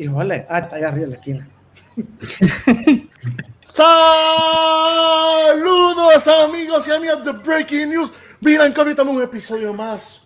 Y 0.00 0.06
jole, 0.06 0.46
ah, 0.48 0.60
está 0.60 0.76
allá 0.76 0.88
arriba 0.88 1.04
en 1.04 1.10
la 1.10 1.16
esquina. 1.16 1.46
Saludos 5.04 6.26
amigos 6.26 6.88
y 6.88 6.90
amigas 6.90 7.22
de 7.22 7.32
Breaking 7.32 7.90
News. 7.90 8.10
Miren 8.40 8.72
que 8.72 8.80
ahorita 8.80 9.02
un 9.02 9.22
episodio 9.22 9.74
más, 9.74 10.22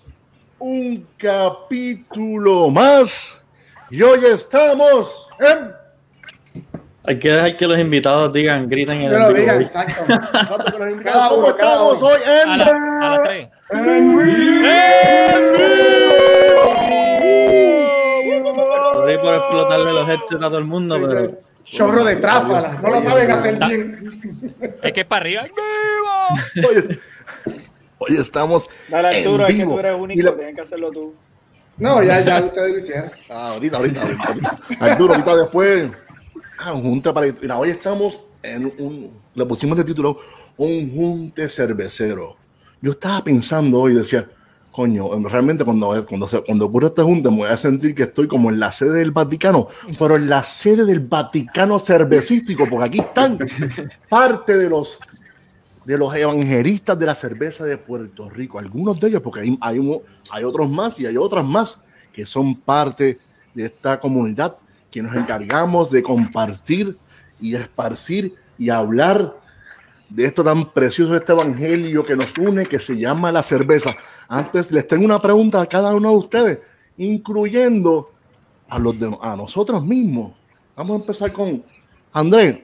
un 0.61 1.05
capítulo 1.17 2.71
más. 2.71 3.43
Y 3.91 4.01
hoy 4.03 4.21
estamos 4.33 5.29
en... 5.41 5.73
Hay 7.07 7.19
que 7.19 7.31
dejar 7.31 7.57
que 7.57 7.67
los 7.67 7.77
invitados 7.81 8.33
digan, 8.33 8.69
griten 8.69 9.03
en 9.03 9.13
el 9.13 9.35
digan, 9.35 9.61
exacto. 9.63 10.05
Los 10.79 10.91
invitados, 10.91 11.29
¿Cómo 11.31 11.49
estamos 11.49 12.01
hoy 12.01 12.21
en... 12.45 12.49
A, 12.49 12.57
la- 12.59 12.99
a 13.01 13.11
las 13.11 13.23
tres. 13.25 13.49
Por 13.69 13.89
ahí 13.89 14.01
por 19.25 19.35
explotarle 19.35 19.93
los 19.93 20.09
headsets 20.09 20.35
a 20.35 20.39
todo 20.39 20.59
el 20.59 20.65
mundo, 20.65 20.99
pero 21.01 21.39
Chorro 21.65 22.05
de 22.05 22.17
tráfala, 22.17 22.79
no 22.83 22.91
lo 22.91 23.01
saben 23.03 23.31
hacer 23.31 23.59
bien. 23.67 24.51
Es 24.83 24.93
que 24.93 25.01
es 25.01 25.07
para 25.07 25.23
arriba. 25.23 25.47
Hoy, 26.57 26.99
hoy 27.99 28.17
estamos 28.19 28.69
Dale, 28.89 29.11
en 29.11 29.17
Arturo, 29.27 29.45
es 29.47 29.49
que 29.49 29.53
vivo. 29.63 29.73
tú 29.75 29.79
eres 29.81 29.99
único, 29.99 30.23
la- 30.23 30.35
tienes 30.37 30.55
que 30.55 30.61
hacerlo 30.61 30.91
tú. 30.91 31.15
No, 31.79 32.03
ya, 32.03 32.21
ya 32.21 32.41
ustedes 32.41 32.73
lo 32.73 32.79
hicieron. 32.79 33.11
Ah, 33.29 33.49
ahorita, 33.53 33.77
ahorita, 33.79 34.03
ahorita. 34.03 34.25
ahorita. 34.25 34.59
Arturo, 34.81 35.13
ahorita 35.15 35.37
después. 35.37 35.91
Ah, 36.59 36.73
un 36.73 36.83
junte 36.83 37.13
para. 37.13 37.27
Mira, 37.41 37.59
hoy 37.59 37.71
estamos 37.71 38.23
en 38.43 38.67
un. 38.79 39.11
Le 39.35 39.45
pusimos 39.47 39.77
de 39.77 39.85
título 39.85 40.19
un 40.57 40.95
junte 40.95 41.49
cervecero. 41.49 42.37
Yo 42.81 42.93
estaba 42.93 43.25
pensando 43.25 43.81
hoy, 43.81 43.95
decía, 43.95 44.29
coño, 44.75 45.09
realmente 45.29 45.65
cuando, 45.65 46.05
cuando, 46.07 46.27
se, 46.27 46.43
cuando 46.43 46.67
ocurre 46.67 46.89
este 46.89 47.03
junte 47.03 47.31
me 47.31 47.37
voy 47.39 47.49
a 47.49 47.57
sentir 47.57 47.95
que 47.95 48.03
estoy 48.05 48.27
como 48.27 48.51
en 48.51 48.59
la 48.59 48.73
sede 48.73 48.99
del 48.99 49.13
Vaticano, 49.13 49.69
pero 49.99 50.17
en 50.17 50.29
la 50.29 50.43
sede 50.43 50.85
del 50.85 51.01
Vaticano 51.01 51.79
cervecístico, 51.79 52.67
porque 52.69 52.87
aquí 52.87 52.99
están 52.99 53.39
parte 54.09 54.57
de 54.57 54.69
los 54.69 54.99
de 55.85 55.99
los 55.99 56.17
evangelistas 56.17 56.99
de 56.99 57.05
la 57.07 57.15
cerveza 57.15 57.65
de 57.65 57.77
Puerto 57.77 58.31
Rico, 58.31 58.59
algunos 58.59 58.99
de 58.99 59.09
ellos, 59.09 59.21
porque 59.23 59.41
hay, 59.41 59.59
hay, 59.61 59.79
uno- 59.79 60.01
hay 60.31 60.43
otros 60.43 60.69
más 60.71 60.99
y 60.99 61.05
hay 61.05 61.19
otras 61.19 61.45
más 61.45 61.79
que 62.11 62.25
son 62.25 62.55
parte 62.57 63.19
de 63.53 63.67
esta 63.67 64.01
comunidad 64.01 64.57
que 64.91 65.03
nos 65.03 65.15
encargamos 65.15 65.91
de 65.91 66.03
compartir 66.03 66.97
y 67.39 67.55
esparcir 67.55 68.35
y 68.59 68.71
hablar 68.71 69.37
de 70.09 70.25
esto 70.25 70.43
tan 70.43 70.73
precioso, 70.73 71.13
de 71.13 71.19
este 71.19 71.33
evangelio 71.33 72.03
que 72.03 72.17
nos 72.17 72.37
une, 72.39 72.65
que 72.65 72.79
se 72.79 72.97
llama 72.97 73.31
la 73.31 73.43
cerveza. 73.43 73.91
Antes 74.29 74.71
les 74.71 74.87
tengo 74.87 75.05
una 75.05 75.19
pregunta 75.19 75.61
a 75.61 75.67
cada 75.67 75.95
uno 75.95 76.11
de 76.11 76.17
ustedes, 76.17 76.59
incluyendo 76.97 78.11
a, 78.69 78.79
los 78.79 78.99
de, 78.99 79.17
a 79.21 79.37
nosotros 79.37 79.85
mismos. 79.85 80.33
Vamos 80.77 80.97
a 80.97 81.01
empezar 81.01 81.33
con 81.33 81.63
Andrés. 82.13 82.59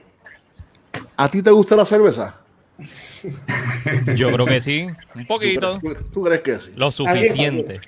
¿A 1.15 1.29
ti 1.29 1.41
te 1.41 1.51
gusta 1.51 1.75
la 1.75 1.85
cerveza? 1.85 2.35
Yo 4.15 4.31
creo 4.31 4.45
que 4.45 4.59
sí. 4.61 4.87
Un 5.15 5.21
¿Tú, 5.21 5.27
poquito. 5.27 5.79
crees- 5.79 6.11
tú 6.11 6.23
crees 6.23 6.41
que 6.41 6.59
sí? 6.59 6.71
Lo 6.75 6.91
suficiente. 6.91 7.81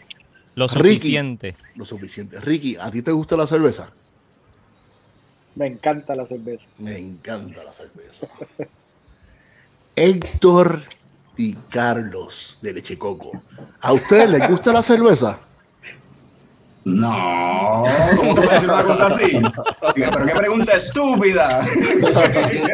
Lo 0.55 0.67
Ricky. 0.67 0.95
suficiente. 0.99 1.55
Lo 1.75 1.85
suficiente. 1.85 2.39
Ricky, 2.39 2.75
¿a 2.75 2.91
ti 2.91 3.01
te 3.01 3.11
gusta 3.11 3.35
la 3.35 3.47
cerveza? 3.47 3.89
Me 5.55 5.65
encanta 5.67 6.15
la 6.15 6.25
cerveza. 6.27 6.65
Me 6.77 6.97
encanta 6.97 7.63
la 7.63 7.71
cerveza. 7.71 8.27
Héctor 9.95 10.83
y 11.37 11.53
Carlos 11.69 12.57
de 12.61 12.73
Leche 12.73 12.97
Coco. 12.97 13.31
¿A 13.81 13.93
ustedes 13.93 14.29
les 14.29 14.49
gusta 14.49 14.71
la 14.71 14.83
cerveza? 14.83 15.39
No, 16.85 17.83
¿cómo 18.17 18.35
tú 18.35 18.41
puedes 18.41 18.51
decir 18.51 18.69
una 18.69 18.83
cosa 18.83 19.07
así? 19.07 19.41
Pero 19.95 20.25
qué 20.25 20.35
pregunta 20.35 20.75
estúpida. 20.75 21.65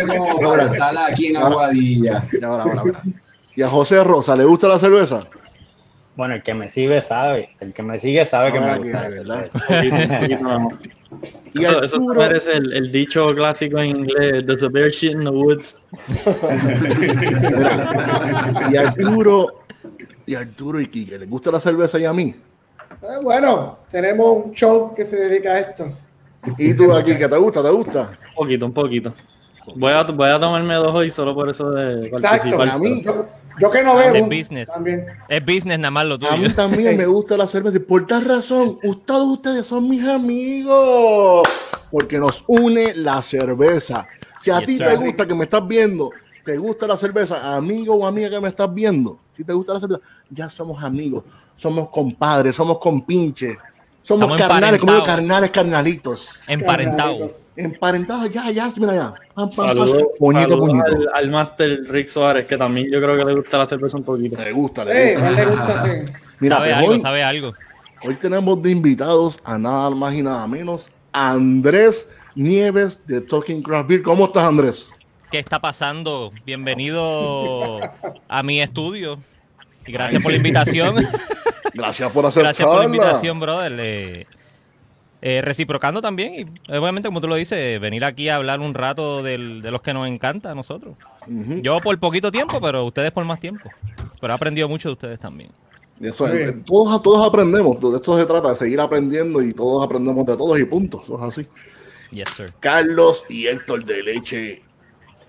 como 0.07 0.39
para 0.39 0.65
estar 0.65 0.97
aquí 0.97 1.27
en 1.27 1.37
Aguadilla. 1.37 2.27
Y 2.31 2.43
ahora, 2.43 2.63
ahora, 2.63 2.81
ahora. 2.81 3.01
¿Y 3.55 3.61
a 3.61 3.67
José 3.67 4.03
Rosa 4.03 4.35
le 4.35 4.45
gusta 4.45 4.67
la 4.67 4.79
cerveza? 4.79 5.27
Bueno, 6.15 6.35
el 6.35 6.43
que 6.43 6.53
me 6.53 6.69
sigue 6.69 7.01
sabe. 7.01 7.49
El 7.59 7.73
que 7.73 7.83
me 7.83 7.99
sigue 7.99 8.25
sabe 8.25 8.51
que 8.51 8.59
me 8.59 8.77
gusta 8.77 9.01
la 9.01 9.09
que, 9.09 9.15
¿verdad? 9.19 9.49
cerveza. 9.67 10.69
Y 11.53 11.63
Eso, 11.63 11.81
eso 11.81 11.99
merece 12.01 12.51
el, 12.53 12.73
el 12.73 12.91
dicho 12.91 13.33
clásico 13.33 13.79
en 13.79 14.01
inglés, 14.01 14.45
there's 14.45 14.61
a 14.63 14.69
bear 14.69 14.89
shit 14.89 15.13
in 15.13 15.23
the 15.23 15.31
woods. 15.31 15.77
y 18.71 18.77
Arturo 18.77 19.47
y 20.25 20.35
Arturo 20.35 20.79
y 20.79 20.87
Quique, 20.87 21.17
¿les 21.17 21.29
gusta 21.29 21.51
la 21.51 21.59
cerveza 21.59 21.97
y 21.99 22.05
a 22.05 22.13
mí? 22.13 22.35
Eh, 23.01 23.07
bueno, 23.23 23.79
tenemos 23.91 24.45
un 24.45 24.51
show 24.53 24.93
que 24.93 25.05
se 25.05 25.15
dedica 25.15 25.53
a 25.53 25.59
esto. 25.59 25.89
¿Y 26.57 26.73
tú 26.73 26.93
aquí, 26.93 27.15
que 27.17 27.27
te 27.27 27.37
gusta? 27.37 27.61
¿Te 27.63 27.69
gusta? 27.69 28.11
Un 28.29 28.35
poquito, 28.35 28.65
un 28.67 28.73
poquito. 28.73 29.13
Voy 29.75 29.91
a, 29.91 30.03
voy 30.03 30.29
a 30.29 30.39
tomarme 30.39 30.75
dos 30.75 30.93
hoy 30.95 31.09
solo 31.09 31.33
por 31.35 31.49
eso 31.49 31.69
de 31.71 32.07
Exacto, 32.07 32.21
participar. 32.21 32.69
a 32.69 32.77
mí- 32.77 33.01
Yo, 33.03 33.25
yo 33.59 33.69
que 33.71 33.83
no 33.83 33.95
veo. 33.95 34.13
es 34.15 34.23
business. 34.25 34.67
También. 34.67 35.05
Es 35.27 35.45
business 35.45 35.79
nada 35.79 35.91
más 35.91 36.05
lo 36.05 36.15
A 36.15 36.17
mí 36.37 36.43
tuyo. 36.43 36.55
también 36.55 36.97
me 36.97 37.05
gusta 37.05 37.35
la 37.37 37.47
cerveza 37.47 37.77
y 37.77 37.79
por 37.79 38.05
tal 38.07 38.25
razón, 38.25 38.79
ustedes, 38.83 39.21
ustedes 39.23 39.65
son 39.67 39.89
mis 39.89 40.03
amigos, 40.05 41.47
porque 41.91 42.17
nos 42.19 42.43
une 42.47 42.93
la 42.95 43.21
cerveza. 43.21 44.07
Si 44.41 44.51
a 44.51 44.59
Yes, 44.59 44.65
ti 44.67 44.77
sir. 44.77 44.85
te 44.87 44.95
gusta 44.95 45.25
que 45.27 45.35
me 45.35 45.43
estás 45.43 45.67
viendo, 45.67 46.11
te 46.45 46.57
gusta 46.57 46.87
la 46.87 46.95
cerveza, 46.97 47.55
amigo 47.55 47.95
o 47.95 48.05
amiga 48.05 48.29
que 48.29 48.39
me 48.39 48.49
estás 48.49 48.73
viendo, 48.73 49.19
si 49.35 49.43
te 49.43 49.53
gusta 49.53 49.73
la 49.73 49.79
cerveza, 49.79 50.01
ya 50.29 50.49
somos 50.49 50.81
amigos, 50.83 51.23
somos 51.57 51.89
compadres, 51.89 52.55
somos 52.55 52.79
compinches, 52.79 53.57
somos 54.17 54.31
Estamos 54.31 54.37
carnales, 54.53 54.79
como 54.79 54.91
emparentados. 54.93 55.07
carnales, 55.07 55.49
carnalitos. 55.51 56.29
Emparentado. 56.47 57.09
Carnalitos. 57.11 57.51
Emparentados, 57.55 58.29
ya, 58.31 58.51
ya, 58.51 58.71
mira 58.77 58.95
ya. 58.95 59.13
Pam, 59.35 59.49
pam, 59.51 59.77
Puñito, 60.17 60.57
puñito. 60.59 60.85
al, 60.85 61.09
al 61.13 61.29
máster 61.29 61.79
Rick 61.89 62.07
Suárez, 62.07 62.45
que 62.45 62.57
también 62.57 62.87
yo 62.91 62.99
creo 63.01 63.17
que 63.17 63.25
le 63.25 63.35
gusta 63.35 63.57
la 63.57 63.65
cerveza 63.65 63.97
un 63.97 64.03
poquito. 64.03 64.41
Le 64.41 64.51
gusta, 64.51 64.83
le 64.85 65.15
gusta. 65.15 65.29
él 65.29 65.35
le 65.35 65.45
gusta 65.45 65.81
hacer. 65.81 66.13
Mira, 66.39 66.55
sabe 66.57 66.67
pues 66.69 66.77
algo, 66.79 66.91
hoy- 66.91 66.99
sabe 67.01 67.23
algo. 67.23 67.53
Hoy 68.05 68.15
tenemos 68.15 68.61
de 68.63 68.71
invitados 68.71 69.39
a 69.43 69.57
nada 69.57 69.89
más 69.89 70.13
y 70.13 70.21
nada 70.21 70.47
menos 70.47 70.89
Andrés 71.11 72.09
Nieves 72.33 73.05
de 73.05 73.19
Talking 73.21 73.61
Craft 73.61 73.89
Beer. 73.89 74.01
¿Cómo 74.03 74.25
estás, 74.25 74.43
Andrés? 74.45 74.91
¿Qué 75.29 75.37
está 75.39 75.59
pasando? 75.59 76.31
Bienvenido 76.45 77.79
a 78.27 78.41
mi 78.43 78.61
estudio. 78.61 79.19
Y 79.89 79.91
gracias 79.91 80.21
por 80.21 80.31
la 80.31 80.37
invitación. 80.37 80.95
Gracias 81.73 82.11
por 82.11 82.25
aceptarla. 82.25 82.49
Gracias 82.49 82.67
por 82.67 82.77
la 82.79 82.85
invitación, 82.85 83.39
brother. 83.39 83.73
Eh, 83.79 84.25
eh, 85.21 85.41
reciprocando 85.41 86.01
también, 86.01 86.33
y 86.67 86.71
obviamente, 86.75 87.07
como 87.09 87.21
tú 87.21 87.27
lo 87.27 87.35
dices, 87.35 87.79
venir 87.81 88.05
aquí 88.05 88.29
a 88.29 88.35
hablar 88.35 88.59
un 88.59 88.73
rato 88.73 89.23
del- 89.23 89.61
de 89.61 89.71
los 89.71 89.81
que 89.81 89.93
nos 89.93 90.07
encanta 90.07 90.51
a 90.51 90.55
nosotros. 90.55 90.95
Yo 91.61 91.79
por 91.81 91.97
poquito 91.99 92.31
tiempo, 92.31 92.59
pero 92.61 92.85
ustedes 92.85 93.11
por 93.11 93.23
más 93.25 93.39
tiempo. 93.39 93.69
Pero 94.21 94.33
he 94.33 94.35
aprendido 94.35 94.67
mucho 94.69 94.89
de 94.89 94.93
ustedes 94.93 95.19
también. 95.19 95.49
Eso 96.01 96.27
es, 96.27 96.33
bien. 96.33 96.63
todos, 96.63 97.01
todos 97.01 97.27
aprendemos. 97.27 97.79
De 97.79 97.95
esto 97.97 98.17
se 98.19 98.25
trata, 98.25 98.49
de 98.49 98.55
seguir 98.55 98.79
aprendiendo 98.79 99.41
y 99.41 99.53
todos 99.53 99.83
aprendemos 99.83 100.25
de 100.25 100.37
todos 100.37 100.59
y 100.59 100.65
punto. 100.65 101.01
Eso 101.03 101.17
es 101.17 101.23
así. 101.37 101.47
Yes, 102.11 102.29
sir. 102.29 102.53
Carlos 102.59 103.25
y 103.29 103.47
Héctor 103.47 103.83
de 103.85 104.03
Leche 104.03 104.61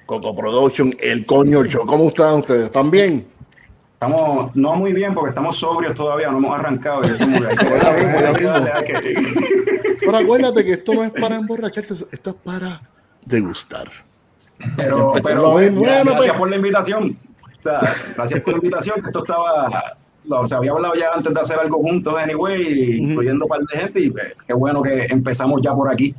Coco 0.07 0.35
Production, 0.35 0.95
el 1.01 1.25
coño 1.27 1.65
show. 1.65 1.87
¿Cómo 1.87 2.09
están 2.09 2.37
ustedes? 2.37 2.67
¿Están 2.67 2.91
bien? 2.91 3.27
Estamos 4.03 4.57
no 4.57 4.77
muy 4.77 4.95
bien 4.95 5.13
porque 5.13 5.29
estamos 5.29 5.59
sobrios 5.59 5.95
todavía, 5.95 6.31
no 6.31 6.39
hemos 6.39 6.59
arrancado. 6.59 7.03
y 7.05 7.09
que- 7.09 8.95
que- 8.95 9.97
Pero 10.01 10.17
acuérdate 10.17 10.65
que 10.65 10.73
esto 10.73 10.95
no 10.95 11.05
es 11.05 11.11
para 11.11 11.37
emborracharse, 11.37 11.93
esto 12.11 12.31
es 12.31 12.37
para 12.43 12.81
degustar. 13.27 13.91
Pero, 14.77 15.13
pero 15.23 15.53
pues, 15.53 15.67
ya, 15.71 15.79
Bueno, 15.79 16.03
gracias 16.13 16.17
pues. 16.29 16.33
por 16.39 16.49
la 16.49 16.57
invitación. 16.57 17.19
O 17.45 17.63
sea, 17.63 17.81
gracias 18.17 18.41
por 18.41 18.53
la 18.55 18.57
invitación, 18.57 19.01
que 19.03 19.07
esto 19.09 19.19
estaba, 19.19 19.97
lo, 20.25 20.47
se 20.47 20.55
había 20.55 20.71
hablado 20.71 20.95
ya 20.95 21.11
antes 21.15 21.35
de 21.35 21.39
hacer 21.41 21.59
algo 21.59 21.79
juntos, 21.83 22.15
anyway, 22.19 22.97
incluyendo 23.03 23.45
un 23.45 23.49
par 23.51 23.61
de 23.61 23.79
gente, 23.81 24.01
y 24.01 24.11
pues, 24.11 24.35
qué 24.47 24.55
bueno 24.55 24.81
que 24.81 25.09
empezamos 25.11 25.61
ya 25.61 25.75
por 25.75 25.91
aquí. 25.93 26.15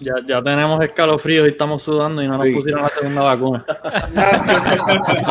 Ya, 0.00 0.14
ya 0.26 0.42
tenemos 0.42 0.82
escalofríos 0.82 1.46
y 1.46 1.50
estamos 1.50 1.82
sudando 1.82 2.22
y 2.22 2.28
no 2.28 2.38
nos 2.38 2.46
Sí. 2.46 2.54
pusieron 2.54 2.82
la 2.82 2.88
segunda 2.88 3.22
vacuna. 3.22 3.66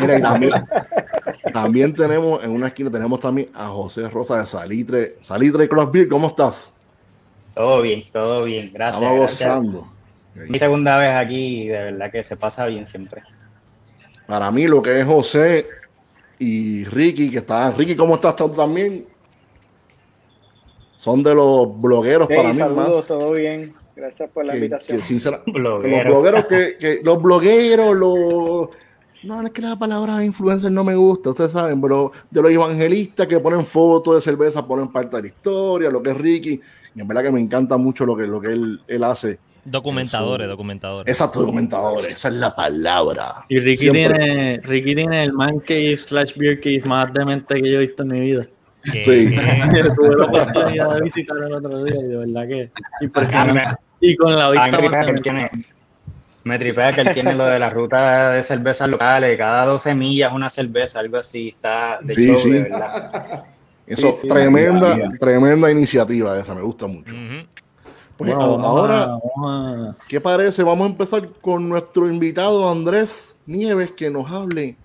Mira, 0.00 0.18
y 0.18 0.22
también, 0.22 0.52
también 1.52 1.94
tenemos 1.94 2.42
en 2.44 2.50
una 2.50 2.68
esquina 2.68 2.90
tenemos 2.90 3.20
también 3.20 3.48
a 3.54 3.68
José 3.68 4.08
Rosa 4.10 4.40
de 4.40 4.46
Salitre, 4.46 5.16
Salitre 5.22 5.68
Craft 5.68 5.92
Beer. 5.92 6.08
¿Cómo 6.08 6.28
estás? 6.28 6.72
Todo 7.54 7.82
bien, 7.82 8.04
todo 8.12 8.44
bien. 8.44 8.70
Gracias. 8.72 9.02
Estamos 9.02 9.20
gracias. 9.20 9.48
gozando. 9.48 9.88
Mi 10.34 10.58
segunda 10.58 10.98
vez 10.98 11.14
aquí 11.14 11.68
de 11.68 11.78
verdad 11.84 12.10
que 12.10 12.22
se 12.24 12.36
pasa 12.36 12.66
bien 12.66 12.86
siempre. 12.86 13.22
Para 14.26 14.50
mí 14.50 14.66
lo 14.66 14.82
que 14.82 15.00
es 15.00 15.06
José 15.06 15.66
y 16.38 16.84
Ricky, 16.84 17.30
que 17.30 17.38
está 17.38 17.70
Ricky, 17.70 17.94
¿cómo 17.94 18.16
estás 18.16 18.34
tú 18.36 18.48
también? 18.50 19.06
Son 21.04 21.22
de 21.22 21.34
los 21.34 21.78
blogueros 21.82 22.26
Hey, 22.30 22.36
para 22.38 22.48
mí 22.54 22.58
saludos, 22.58 22.88
más. 22.96 23.06
todo 23.08 23.32
bien. 23.32 23.74
Gracias 23.94 24.30
por 24.30 24.44
la 24.46 24.52
que- 24.54 24.58
invitación. 24.60 24.98
que 24.98 25.04
sincera- 25.04 25.42
los 25.44 25.54
Bloguero. 25.54 26.10
blogueros 26.10 26.46
que, 26.46 26.76
que- 26.80 27.00
los 27.04 27.22
blogueros, 27.22 27.94
los, 27.94 28.68
No, 29.22 29.42
es 29.42 29.50
que 29.50 29.60
la 29.60 29.76
palabra 29.78 30.24
influencer 30.24 30.72
no 30.72 30.82
me 30.82 30.94
gusta, 30.96 31.30
ustedes 31.30 31.52
saben, 31.52 31.80
pero 31.82 32.10
de 32.30 32.40
los 32.42 32.50
evangelistas 32.50 33.26
que 33.26 33.38
ponen 33.38 33.64
fotos 33.66 34.14
de 34.16 34.20
cerveza, 34.22 34.66
ponen 34.66 34.88
parte 34.90 35.16
de 35.16 35.22
la 35.22 35.28
historia, 35.28 35.90
lo 35.90 36.02
que 36.02 36.10
es 36.10 36.16
Ricky, 36.16 36.60
y 36.94 37.00
en 37.00 37.06
verdad 37.06 37.22
que 37.24 37.30
me 37.32 37.40
encanta 37.40 37.76
mucho 37.76 38.04
lo 38.06 38.16
que, 38.16 38.22
lo 38.26 38.40
que 38.40 38.48
él, 38.48 38.80
él 38.88 39.04
hace. 39.04 39.38
Documentadores, 39.64 40.44
Eso. 40.46 40.50
documentadores. 40.52 41.10
Exacto, 41.10 41.40
documentadores, 41.40 42.12
esa 42.12 42.28
es 42.28 42.34
la 42.34 42.54
palabra. 42.54 43.26
Y 43.48 43.60
Ricky 43.60 43.90
Siempre. 43.90 44.08
tiene, 44.18 44.60
Ricky 44.62 44.94
tiene 44.94 45.24
el 45.24 45.32
man 45.34 45.58
cave 45.60 45.96
slash 45.96 46.34
beer 46.36 46.60
cave 46.60 46.82
más 46.86 47.12
demente 47.12 47.54
que 47.60 47.70
yo 47.70 47.78
he 47.78 47.86
visto 47.86 48.02
en 48.02 48.08
mi 48.10 48.20
vida. 48.20 48.46
Que- 48.92 49.04
Sí. 49.04 49.30
que- 49.30 49.90
Tuve 49.96 50.16
la 50.16 50.24
oportunidad 50.26 50.94
de 50.94 51.00
visitar 51.02 51.36
el 51.46 51.52
otro 51.54 51.84
día 51.84 51.96
y 51.96 52.02
de 52.08 52.16
verdad 52.16 52.48
que 52.48 52.70
impresionante. 53.00 53.54
me- 53.54 53.76
Y 54.00 54.16
con 54.16 54.36
la 54.36 54.50
vista 54.50 54.66
me 54.70 54.78
tripea 54.78 55.04
que 55.06 55.10
él 55.12 55.22
tiene, 55.22 55.50
me 56.44 56.58
tripea 56.58 56.92
que 56.92 57.00
él 57.00 57.14
tiene 57.14 57.34
lo 57.34 57.46
de 57.46 57.58
la 57.58 57.70
ruta 57.70 58.32
de 58.32 58.42
cervezas 58.42 58.88
locales, 58.88 59.36
cada 59.38 59.64
12 59.66 59.94
millas 59.94 60.32
una 60.32 60.50
cerveza, 60.50 61.00
algo 61.00 61.16
así, 61.16 61.48
está 61.48 61.98
de 62.02 62.14
Sí, 62.14 62.26
show, 62.26 62.38
sí. 62.38 62.50
de 62.50 62.62
verdad. 62.64 63.44
Eso, 63.86 64.16
sí, 64.20 64.28
tremenda, 64.28 64.96
tremenda 65.20 65.70
iniciativa 65.70 66.38
esa, 66.38 66.54
me 66.54 66.62
gusta 66.62 66.86
mucho. 66.86 67.12
Ujú. 67.14 67.46
Pues, 68.16 68.30
Bueno, 68.30 68.52
vamos 68.58 68.64
ahora, 68.66 69.02
a- 69.04 69.06
vamos 69.36 69.90
a- 69.90 69.96
¿qué 70.06 70.20
parece? 70.20 70.62
Vamos 70.62 70.86
a 70.86 70.90
empezar 70.90 71.28
con 71.40 71.68
nuestro 71.68 72.08
invitado 72.08 72.70
Andrés 72.70 73.34
Nieves 73.46 73.90
que 73.92 74.08
nos 74.10 74.30
hable 74.30 74.76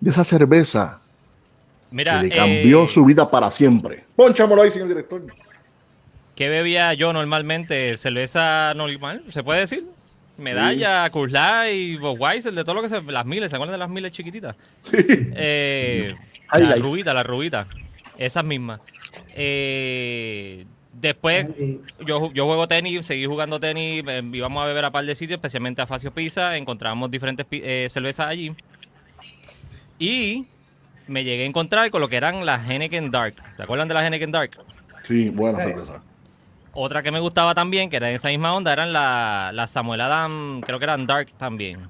de 0.00 0.10
esa 0.10 0.24
cerveza 0.24 1.00
Mira, 1.90 2.20
que 2.20 2.28
le 2.28 2.34
cambió 2.34 2.84
eh, 2.84 2.88
su 2.88 3.04
vida 3.04 3.30
para 3.30 3.50
siempre. 3.50 4.04
Ponchámoslo 4.16 4.62
ahí, 4.62 4.70
señor 4.70 4.88
director. 4.88 5.22
¿qué 6.34 6.48
bebía 6.50 6.92
yo 6.94 7.12
normalmente? 7.12 7.96
¿Cerveza 7.96 8.74
normal? 8.74 9.22
¿Se 9.30 9.42
puede 9.42 9.60
decir? 9.60 9.84
Medalla, 10.36 11.08
Coors 11.10 11.32
Light, 11.32 11.98
Budweiser, 11.98 12.52
de 12.52 12.62
todo 12.62 12.74
lo 12.74 12.82
que 12.82 12.90
se... 12.90 13.00
Las 13.02 13.24
miles, 13.24 13.48
¿se 13.48 13.56
acuerdan 13.56 13.74
de 13.74 13.78
las 13.78 13.88
miles 13.88 14.12
chiquititas? 14.12 14.54
Sí. 14.82 14.96
Eh, 14.98 16.14
la 16.52 16.58
Life. 16.58 16.78
rubita, 16.80 17.14
la 17.14 17.22
rubita. 17.22 17.66
Esas 18.18 18.44
mismas. 18.44 18.80
Eh, 19.34 20.66
después, 20.92 21.46
yo, 22.06 22.30
yo 22.32 22.46
juego 22.46 22.68
tenis, 22.68 23.06
seguí 23.06 23.24
jugando 23.26 23.58
tenis, 23.58 24.04
eh, 24.06 24.22
íbamos 24.32 24.62
a 24.62 24.66
beber 24.66 24.84
a 24.84 24.90
par 24.90 25.04
de 25.06 25.14
sitios, 25.14 25.38
especialmente 25.38 25.80
a 25.82 25.86
Facio 25.86 26.10
Pizza, 26.10 26.56
encontrábamos 26.56 27.10
diferentes 27.10 27.46
eh, 27.50 27.88
cervezas 27.90 28.26
allí. 28.28 28.54
Y 29.98 30.46
me 31.06 31.24
llegué 31.24 31.44
a 31.44 31.46
encontrar 31.46 31.90
con 31.90 32.00
lo 32.00 32.08
que 32.08 32.16
eran 32.16 32.44
las 32.46 32.68
Henneken 32.68 33.10
Dark. 33.10 33.34
¿Se 33.56 33.62
acuerdan 33.62 33.88
de 33.88 33.94
las 33.94 34.04
Henneken 34.04 34.32
Dark? 34.32 34.50
Sí, 35.02 35.28
buena 35.30 35.58
cerveza. 35.58 36.02
Otra 36.72 37.02
que 37.02 37.10
me 37.10 37.20
gustaba 37.20 37.54
también, 37.54 37.88
que 37.88 37.96
era 37.96 38.08
en 38.10 38.16
esa 38.16 38.28
misma 38.28 38.54
onda, 38.54 38.72
eran 38.72 38.92
las 38.92 39.54
la 39.54 39.66
Samuel 39.66 40.00
Adam, 40.02 40.60
creo 40.60 40.78
que 40.78 40.84
eran 40.84 41.06
Dark 41.06 41.28
también. 41.38 41.88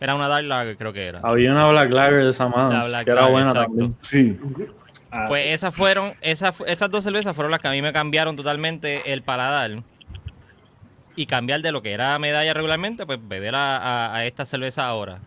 Era 0.00 0.14
una 0.16 0.28
Dark 0.28 0.44
Lager, 0.44 0.76
creo 0.76 0.92
que 0.92 1.06
era. 1.06 1.20
Había 1.22 1.52
una 1.52 1.68
Black 1.68 1.90
Lager 1.92 2.24
de 2.24 2.32
La 2.38 2.84
Black 2.84 3.04
que 3.04 3.10
era 3.12 3.26
buena 3.26 3.50
exacto. 3.50 3.70
también. 3.70 3.96
Sí. 4.02 4.38
Ah, 5.12 5.26
Pues 5.28 5.46
esas 5.48 5.74
fueron, 5.74 6.12
esas, 6.20 6.54
esas 6.66 6.90
dos 6.90 7.04
cervezas 7.04 7.34
fueron 7.36 7.52
las 7.52 7.60
que 7.60 7.68
a 7.68 7.70
mí 7.70 7.80
me 7.80 7.92
cambiaron 7.92 8.34
totalmente 8.34 9.12
el 9.12 9.22
paladar. 9.22 9.82
Y 11.14 11.26
cambiar 11.26 11.60
de 11.60 11.72
lo 11.72 11.82
que 11.82 11.92
era 11.92 12.18
medalla 12.18 12.52
regularmente, 12.54 13.04
pues 13.06 13.18
beber 13.22 13.54
a, 13.54 13.76
a- 13.76 14.16
a 14.16 14.24
esta 14.26 14.44
cerveza 14.46 14.86
ahora. 14.86 15.18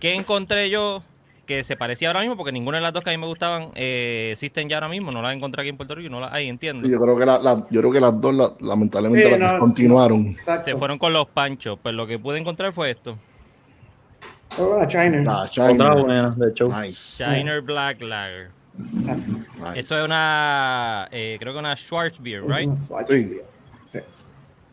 ¿Qué 0.00 0.14
encontré 0.14 0.68
yo 0.68 1.02
que 1.48 1.64
se 1.64 1.76
parecía 1.76 2.08
ahora 2.08 2.20
mismo? 2.20 2.36
Porque 2.36 2.52
ninguna 2.52 2.76
de 2.76 2.82
las 2.82 2.92
dos 2.92 3.02
que 3.02 3.08
a 3.10 3.12
mí 3.14 3.16
me 3.18 3.26
gustaban 3.26 3.70
eh, 3.74 4.28
existen 4.34 4.68
ya 4.68 4.76
ahora 4.76 4.88
mismo. 4.88 5.10
No 5.10 5.22
las 5.22 5.34
encontré 5.34 5.62
aquí 5.62 5.70
en 5.70 5.76
Puerto 5.78 5.94
Rico 5.96 6.10
no 6.10 6.20
las 6.20 6.32
hay, 6.32 6.46
entiendo. 6.48 6.84
Sí, 6.84 6.90
yo 6.92 7.00
creo 7.00 7.18
que 7.18 7.24
la, 7.26 7.38
la- 7.38 7.66
yo 7.70 7.80
creo 7.80 7.90
que 7.90 8.00
las 8.00 8.20
dos 8.20 8.34
la- 8.34 8.52
lamentablemente 8.60 9.24
Sí, 9.24 9.30
las 9.40 9.58
no. 9.58 10.14
Exacto. 10.30 10.64
Se 10.66 10.76
fueron 10.76 10.98
con 10.98 11.12
los 11.12 11.26
panchos. 11.26 11.78
Pues 11.82 11.94
lo 11.94 12.06
que 12.06 12.18
pude 12.18 12.38
encontrar 12.38 12.72
fue 12.72 12.90
esto. 12.90 13.18
Fue 14.50 14.78
la 14.78 14.86
China. 14.86 15.22
La 15.22 15.42
Otra 15.44 15.48
China. 15.72 15.94
buena, 15.94 16.34
de 16.36 16.50
hecho. 16.50 16.68
Nice. 16.68 17.24
Shiner 17.24 17.62
Black 17.62 18.00
Lager. 18.02 18.50
Exacto. 18.96 19.32
nice. 19.32 19.80
Esto 19.80 19.98
es 19.98 20.04
una, 20.04 21.08
eh, 21.10 21.36
creo 21.40 21.52
que 21.54 21.58
una 21.58 21.74
Schwarzbier, 21.76 22.44
right? 22.46 22.70
Sí. 23.08 23.40
Sí. 23.90 23.98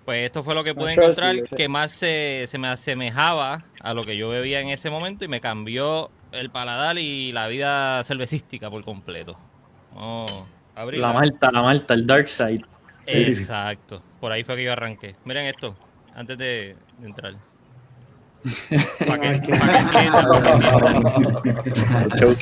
Pues 0.03 0.25
esto 0.25 0.43
fue 0.43 0.53
lo 0.53 0.63
que 0.63 0.75
pude 0.75 0.91
encontrar 0.93 1.41
que 1.43 1.67
más 1.67 1.91
se, 1.93 2.45
se 2.47 2.57
me 2.59 2.67
asemejaba 2.67 3.63
a 3.81 3.93
lo 3.93 4.05
que 4.05 4.15
yo 4.17 4.29
bebía 4.29 4.59
en 4.59 4.67
ese 4.69 4.89
momento 4.91 5.25
y 5.25 5.27
me 5.27 5.41
cambió 5.41 6.11
el 6.31 6.49
paladar 6.49 6.97
y 6.97 7.31
la 7.31 7.47
vida 7.47 8.03
cervecística 8.03 8.69
por 8.69 8.83
completo. 8.83 9.37
Oh, 9.95 10.45
La 10.75 11.13
Malta, 11.13 11.51
la 11.51 11.61
Malta, 11.61 11.93
el 11.93 12.05
Dark 12.05 12.27
Side. 12.29 12.63
Exacto. 13.07 14.01
Por 14.19 14.31
ahí 14.31 14.43
fue 14.43 14.55
que 14.55 14.63
yo 14.63 14.71
arranqué. 14.73 15.15
Miren 15.25 15.45
esto, 15.45 15.75
antes 16.15 16.37
de, 16.37 16.75
de 16.99 17.07
entrar. 17.07 17.33
Para 19.07 19.41
que. 19.41 19.51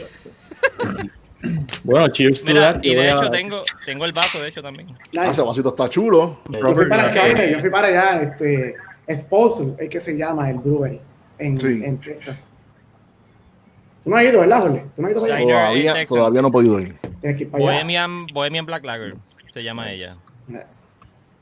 Bueno, 1.83 2.07
cheers 2.09 2.41
to 2.41 2.53
Mira, 2.53 2.73
that. 2.73 2.79
y 2.83 2.95
de 2.95 3.11
a- 3.11 3.15
hecho 3.15 3.29
tengo, 3.29 3.63
tengo 3.85 4.05
el 4.05 4.13
vaso, 4.13 4.41
de 4.41 4.47
hecho, 4.47 4.61
también. 4.61 4.95
Ah, 5.17 5.27
ese 5.27 5.41
vasito 5.41 5.69
está 5.69 5.89
chulo. 5.89 6.39
Yo 6.49 6.73
fui 6.73 6.87
para 6.87 7.09
China, 7.13 7.45
yo 7.45 7.59
fui 7.59 7.69
para 7.69 7.87
allá, 7.89 8.21
este, 8.21 8.75
Esposo, 9.05 9.75
es 9.77 9.89
que 9.89 9.99
se 9.99 10.15
llama 10.15 10.49
el 10.49 10.59
brewery, 10.59 11.01
en, 11.37 11.59
Sí. 11.59 11.81
en 11.83 11.97
Texas. 11.99 12.41
Tú 14.03 14.09
no 14.09 14.17
has 14.17 14.23
ido, 14.25 14.39
¿verdad, 14.41 14.61
Jorge? 14.61 14.85
Tú 14.95 15.01
no 15.01 15.07
has 15.07 15.11
ido 15.13 15.21
para 15.21 15.35
allá. 15.35 16.05
Todavía, 16.05 16.41
no 16.41 16.47
he 16.47 16.51
podido 16.51 16.79
ir. 16.79 16.97
Tienes 17.21 17.37
que 17.37 17.43
ir 17.43 17.51
para 17.51 17.63
allá. 17.63 17.73
Bohemian, 17.73 18.27
Bohemian 18.33 18.65
Black 18.65 18.83
Lager, 18.85 19.15
se 19.53 19.63
llama 19.63 19.91
ella. 19.91 20.15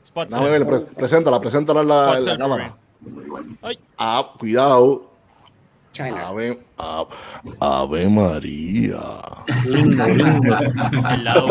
Spot 0.04 0.28
ver, 0.30 0.66
pre- 0.66 0.80
preséntala, 0.80 1.40
preséntala 1.40 1.80
en 1.80 1.88
la, 1.88 2.18
en 2.18 2.24
la 2.24 2.38
cámara. 2.38 2.76
Ay. 3.62 3.78
Ah, 3.98 4.32
cuidado. 4.38 5.10
China. 5.92 6.28
Ave, 6.28 6.58
Ave, 6.78 7.08
Ave 7.60 8.08
María. 8.08 9.00
Lindo, 9.66 10.06
lindo. 10.06 10.56
El 11.10 11.24
lado 11.24 11.46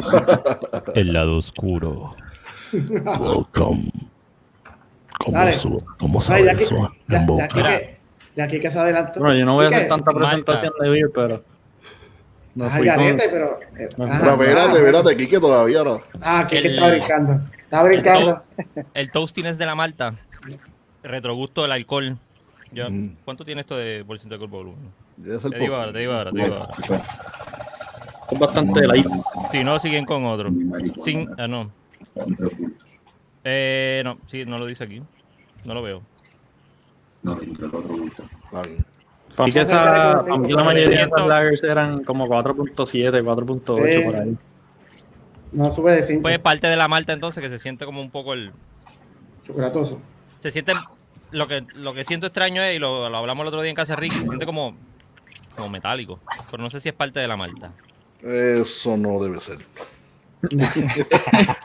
El 0.95 1.13
lado 1.13 1.37
oscuro. 1.37 2.15
Welcome. 2.73 3.91
¿Cómo, 5.19 5.51
su- 5.53 5.83
cómo 5.99 6.19
Ay, 6.19 6.25
sabe 6.25 6.45
ya, 6.45 6.53
ya 6.53 7.47
que, 7.47 7.90
ya 8.35 8.47
que, 8.47 8.59
que 8.59 8.69
se 8.69 8.79
adelantó. 8.79 9.19
Bueno, 9.19 9.35
yo 9.35 9.45
no 9.45 9.53
voy 9.55 9.65
a 9.65 9.71
¿Y 9.71 9.73
hacer 9.73 9.87
tanta 9.87 10.11
presentación 10.13 10.73
de 10.79 10.89
beer, 10.89 11.09
pero. 11.13 11.43
Ah, 12.59 12.79
garete, 12.81 13.23
con- 13.23 13.31
pero. 13.31 13.59
eh, 13.77 13.89
No, 13.97 14.05
Pero 14.19 14.31
espérate, 14.43 14.77
espérate, 14.77 15.17
Kike 15.17 15.39
todavía 15.39 15.83
no. 15.83 16.01
Ah, 16.21 16.45
que 16.49 16.57
El- 16.57 16.65
está 16.67 16.89
brincando. 16.89 17.41
Está 17.57 17.83
brincando. 17.83 18.43
El 18.93 19.11
toastiness 19.11 19.57
de 19.57 19.65
la 19.65 19.75
malta. 19.75 20.15
Retrogusto 21.03 21.61
del 21.63 21.71
alcohol. 21.71 22.17
Yo- 22.73 22.89
Mm. 22.89 23.15
¿Cuánto 23.25 23.43
tiene 23.45 23.61
esto 23.61 23.75
de 23.77 24.03
por 24.05 24.17
ciento 24.19 24.37
de 24.37 24.43
alcohol 24.43 24.49
por 24.49 24.65
volumen? 24.65 25.51
Te 25.51 25.59
digo 25.59 25.75
ahora, 25.75 25.91
te 25.93 25.99
digo 25.99 26.13
ahora, 26.13 26.31
te 26.31 26.41
digo 26.43 26.55
ahora. 26.55 26.69
Es 28.31 28.39
bastante 28.39 28.87
light. 28.87 29.05
Si 29.51 29.63
no, 29.63 29.77
siguen 29.79 30.05
con 30.05 30.25
otro. 30.25 30.49
Sin, 31.03 31.29
ah, 31.37 31.47
no. 31.47 31.69
Eh, 33.43 34.01
no, 34.03 34.17
sí, 34.27 34.45
no 34.45 34.57
lo 34.59 34.65
dice 34.65 34.83
aquí. 34.83 35.01
No 35.65 35.73
lo 35.73 35.81
veo. 35.81 36.01
Está 37.23 38.61
bien. 38.63 38.85
Para 39.35 39.51
que 39.51 39.55
Vamos 39.55 39.55
a 39.55 39.61
esa, 39.61 40.11
hacer 40.11 40.29
para 40.29 40.37
mí 40.41 40.53
la 40.53 40.63
mayoría 40.63 40.97
de 40.97 41.03
esas 41.03 41.27
lagers 41.27 41.63
eran 41.63 42.03
como 42.03 42.27
4.7, 42.27 43.23
4.8 43.23 43.93
Sí. 43.93 44.03
por 44.03 44.15
ahí. 44.15 44.37
No 45.53 45.71
sube 45.71 45.91
de 45.93 46.03
5. 46.03 46.21
Pues 46.21 46.39
parte 46.39 46.67
de 46.67 46.75
la 46.75 46.87
malta 46.87 47.13
entonces 47.13 47.41
que 47.41 47.49
se 47.49 47.59
siente 47.59 47.85
como 47.85 48.01
un 48.01 48.09
poco 48.11 48.33
el... 48.33 48.51
Chocolatoso. 49.45 50.01
Se 50.41 50.51
siente... 50.51 50.73
Lo 51.31 51.47
que, 51.47 51.65
lo 51.75 51.93
que 51.93 52.03
siento 52.03 52.27
extraño 52.27 52.61
es, 52.61 52.75
y 52.75 52.79
lo, 52.79 53.07
lo 53.07 53.17
hablamos 53.17 53.43
el 53.43 53.47
otro 53.47 53.61
día 53.61 53.69
en 53.69 53.75
casa 53.75 53.93
de 53.95 54.01
Ricky, 54.01 54.17
se 54.17 54.27
siente 54.27 54.45
como, 54.45 54.75
como 55.55 55.69
metálico. 55.69 56.19
Pero 56.49 56.61
no 56.61 56.69
sé 56.69 56.81
si 56.81 56.89
es 56.89 56.95
parte 56.95 57.21
de 57.21 57.27
la 57.29 57.37
malta. 57.37 57.71
Eso 58.21 58.97
no 58.97 59.17
debe 59.23 59.39
ser. 59.39 59.59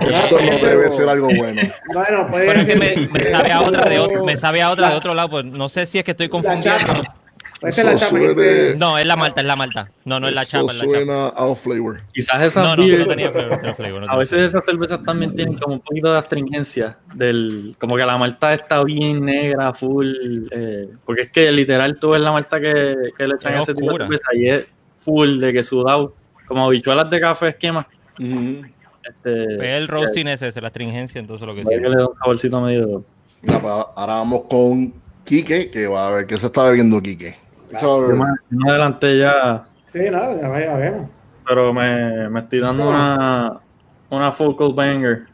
Eso 0.00 0.38
no 0.40 0.66
debe 0.66 0.88
ser 0.90 1.08
algo 1.08 1.28
bueno. 1.36 1.62
Bueno, 1.92 2.26
puede 2.28 2.46
Pero 2.46 2.60
es 2.60 2.66
que 2.68 2.76
me, 2.76 3.08
me 3.08 3.24
sabe 3.26 3.52
a 3.52 3.62
otra 3.62 3.88
de 3.88 3.98
otro, 3.98 4.24
me 4.24 4.36
sabe 4.36 4.62
a 4.62 4.70
otra 4.70 4.90
de 4.90 4.96
otro 4.96 5.14
lado, 5.14 5.30
pues 5.30 5.44
no 5.44 5.68
sé 5.68 5.86
si 5.86 5.98
es 5.98 6.04
que 6.04 6.10
estoy 6.12 6.28
confundiendo. 6.28 6.68
chapa. 6.86 7.14
Puede 7.58 7.72
ser 7.72 7.86
la 7.86 7.94
chapa. 7.96 8.18
te- 8.18 8.74
No, 8.76 8.98
es 8.98 9.06
la 9.06 9.16
malta, 9.16 9.40
es 9.40 9.46
la 9.46 9.56
malta. 9.56 9.90
No, 10.04 10.20
no 10.20 10.28
es 10.28 10.34
la 10.34 10.42
Eso 10.42 10.50
chapa, 10.58 10.72
es 10.72 10.78
la 10.78 10.84
chapa. 10.84 10.94
suena 10.96 11.26
out 11.28 11.56
flavor. 11.56 12.00
Quizás 12.12 12.42
esas 12.42 12.62
No, 12.62 12.76
no, 12.76 12.86
no 12.98 13.06
tenía 13.06 13.30
flavor, 13.30 13.50
no 13.52 13.56
tenía 13.58 13.74
flavor, 13.74 14.02
no 14.02 14.10
A 14.12 14.16
veces 14.18 14.38
esas 14.40 14.62
cervezas 14.66 15.02
también 15.04 15.34
tienen 15.34 15.56
como 15.58 15.74
un 15.76 15.80
poquito 15.80 16.12
de 16.12 16.18
astringencia, 16.18 16.98
del, 17.14 17.74
como 17.80 17.96
que 17.96 18.04
la 18.04 18.18
malta 18.18 18.52
está 18.52 18.84
bien 18.84 19.24
negra, 19.24 19.72
full, 19.72 20.14
eh, 20.50 20.88
porque 21.06 21.22
es 21.22 21.32
que 21.32 21.50
literal 21.50 21.98
tú 21.98 22.10
ves 22.10 22.20
la 22.20 22.32
malta 22.32 22.60
que, 22.60 22.94
que 23.16 23.26
le 23.26 23.36
echan 23.36 23.54
a 23.54 23.56
Es 23.58 23.62
ese 23.62 23.74
tipo 23.74 23.86
de 23.86 24.02
oscura. 24.02 24.04
cerveza 24.04 24.34
y 24.34 24.48
es 24.50 24.74
full 24.98 25.40
de 25.40 25.52
que 25.54 25.62
sudado, 25.62 26.14
como 26.46 26.66
habichuelas 26.66 27.08
de 27.08 27.20
café 27.20 27.48
esquema. 27.48 27.86
Ujú. 28.18 28.66
Este, 29.04 29.76
el 29.76 29.86
roasting 29.88 30.26
es 30.26 30.42
ese, 30.42 30.60
la 30.60 30.68
astringencia, 30.68 31.20
entonces 31.20 31.46
lo 31.46 31.54
que 31.54 31.62
sí. 31.62 31.68
le 31.74 31.88
da 31.96 32.08
un 32.08 32.18
saborcito 32.18 32.60
medio... 32.60 33.04
Mira, 33.42 33.60
pues, 33.60 33.72
ahora 33.94 34.14
vamos 34.14 34.42
con 34.48 34.92
Quique, 35.24 35.70
que 35.70 35.86
va 35.86 36.08
a 36.08 36.10
ver 36.10 36.26
qué 36.26 36.36
se 36.36 36.46
está 36.46 36.64
bebiendo 36.64 37.00
Quique. 37.00 37.36
¿Qué 37.70 37.76
se 37.78 37.86
va 37.86 37.92
a 37.92 37.96
Yo 37.96 38.00
beber? 38.02 38.16
me, 38.16 38.24
yo 38.50 38.58
me 38.58 38.70
adelanté 38.70 39.18
ya, 39.18 39.64
Sí, 39.86 40.00
no, 40.10 40.40
ya, 40.40 40.60
ya 40.60 40.76
vemos. 40.76 41.08
pero 41.46 41.72
me, 41.72 42.28
me 42.28 42.40
estoy 42.40 42.58
dando 42.58 42.88
una, 42.88 43.60
una 44.10 44.32
Focal 44.32 44.72
Banger. 44.74 45.26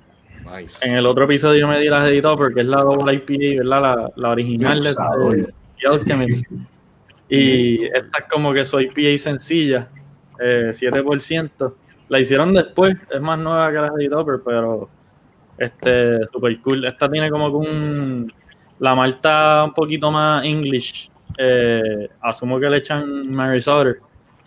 Nice. 0.45 0.87
En 0.87 0.97
el 0.97 1.07
otro 1.07 1.25
episodio 1.25 1.67
me 1.69 1.79
di 1.79 1.89
las 1.89 2.07
editó 2.09 2.37
porque 2.37 2.61
es 2.61 2.67
la 2.67 2.77
Double 2.83 3.15
IPA, 3.15 3.63
¿verdad? 3.63 3.83
La, 3.83 4.11
la 4.17 4.31
original 4.31 4.83
de, 4.83 5.53
Alchemist. 5.89 6.45
Y 7.29 7.85
esta 7.87 8.19
es 8.19 8.25
como 8.31 8.53
que 8.53 8.65
su 8.65 8.79
IPA 8.81 9.19
sencilla, 9.19 9.89
eh, 10.41 10.71
7%. 10.73 11.75
La 12.13 12.21
hicieron 12.21 12.53
después, 12.53 12.95
es 13.11 13.21
más 13.23 13.39
nueva 13.39 13.71
que 13.71 13.79
la 13.79 13.89
de 13.91 14.07
Topper, 14.07 14.41
pero 14.45 14.87
este, 15.57 16.27
super 16.29 16.61
cool. 16.61 16.85
Esta 16.85 17.11
tiene 17.11 17.31
como 17.31 17.49
que 17.51 17.57
un. 17.57 18.33
La 18.81 18.95
malta 18.95 19.65
un 19.65 19.73
poquito 19.73 20.11
más 20.11 20.45
English. 20.45 21.11
eh, 21.39 22.11
asumo 22.21 22.61
que 22.61 22.69
le 22.69 22.77
echan 22.77 23.31
Mary 23.33 23.63
Sutter. 23.63 24.01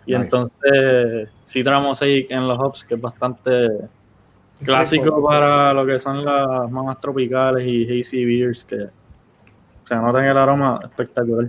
Y 0.06 0.12
Nice. 0.12 0.22
entonces, 0.24 1.28
Citra 1.44 1.80
Mosaic 1.80 2.30
en 2.30 2.46
los 2.46 2.56
hops, 2.56 2.84
que 2.84 2.94
es 2.94 3.00
bastante 3.00 3.66
clásico 4.64 5.20
para 5.26 5.72
lo 5.74 5.84
que 5.84 5.98
son 5.98 6.24
las 6.24 6.70
mamas 6.70 7.00
tropicales 7.00 7.66
y 7.66 7.82
hazy 8.00 8.24
beers, 8.24 8.64
que 8.64 8.86
se 9.82 9.96
nota 9.96 10.20
en 10.20 10.26
el 10.26 10.36
aroma 10.38 10.78
espectacular. 10.84 11.48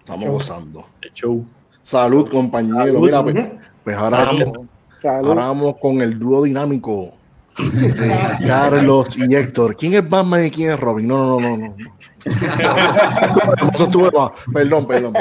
Estamos 0.00 0.28
gozando. 0.28 0.84
Show. 1.14 1.46
Salud, 1.82 2.28
compañero. 2.28 2.84
Salud. 2.84 3.00
Mira, 3.00 3.22
pues, 3.22 3.50
pues 3.82 3.96
ahora, 3.96 4.24
Vamos. 4.26 4.68
Salud. 4.96 5.28
ahora 5.28 5.46
vamos 5.46 5.76
con 5.80 6.00
el 6.00 6.18
dúo 6.18 6.44
dinámico 6.44 7.12
de 7.58 8.12
Carlos 8.46 9.16
y 9.16 9.34
Héctor. 9.34 9.76
¿Quién 9.76 9.94
es 9.94 10.08
Batman 10.08 10.46
y 10.46 10.50
quién 10.50 10.70
es 10.72 10.80
Robin? 10.80 11.06
No, 11.06 11.40
no, 11.40 11.40
no, 11.40 11.56
no. 11.56 11.68
no. 11.68 11.76
Eso 13.74 13.84
estuvo 13.84 14.10
mal. 14.10 14.32
Perdón, 14.52 14.86
perdón. 14.86 15.14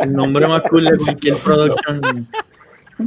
El 0.00 0.12
nombre 0.12 0.46
más 0.46 0.62
cool 0.62 0.84
de 0.84 0.96
cualquier 0.96 1.36
production. 1.38 2.26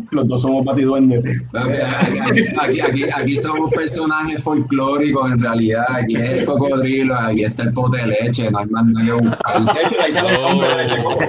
Los 0.09 0.27
dos 0.27 0.41
somos 0.41 0.65
batiduendes. 0.65 1.23
Aquí, 1.53 2.41
aquí, 2.59 2.81
aquí, 2.81 3.03
aquí 3.03 3.37
somos 3.37 3.71
personajes 3.71 4.41
folclóricos 4.41 5.31
en 5.31 5.39
realidad. 5.39 5.85
Aquí 5.89 6.15
es 6.15 6.29
el 6.31 6.45
cocodrilo, 6.45 7.15
aquí 7.15 7.43
está 7.43 7.63
el 7.63 7.73
pote 7.73 7.97
de 7.97 8.07
leche, 8.07 8.49
no 8.49 8.57
hay 8.59 8.65
más 8.67 8.85
nada 8.87 9.05
que 9.05 9.11
buscar. 9.11 9.65
De 9.65 9.81
hecho, 9.81 9.95
de 9.95 10.01
ahí 10.01 10.11
sale 10.11 10.35
el 10.35 10.41
nombre 10.41 10.67
de 10.77 10.87
Checo. 10.87 11.19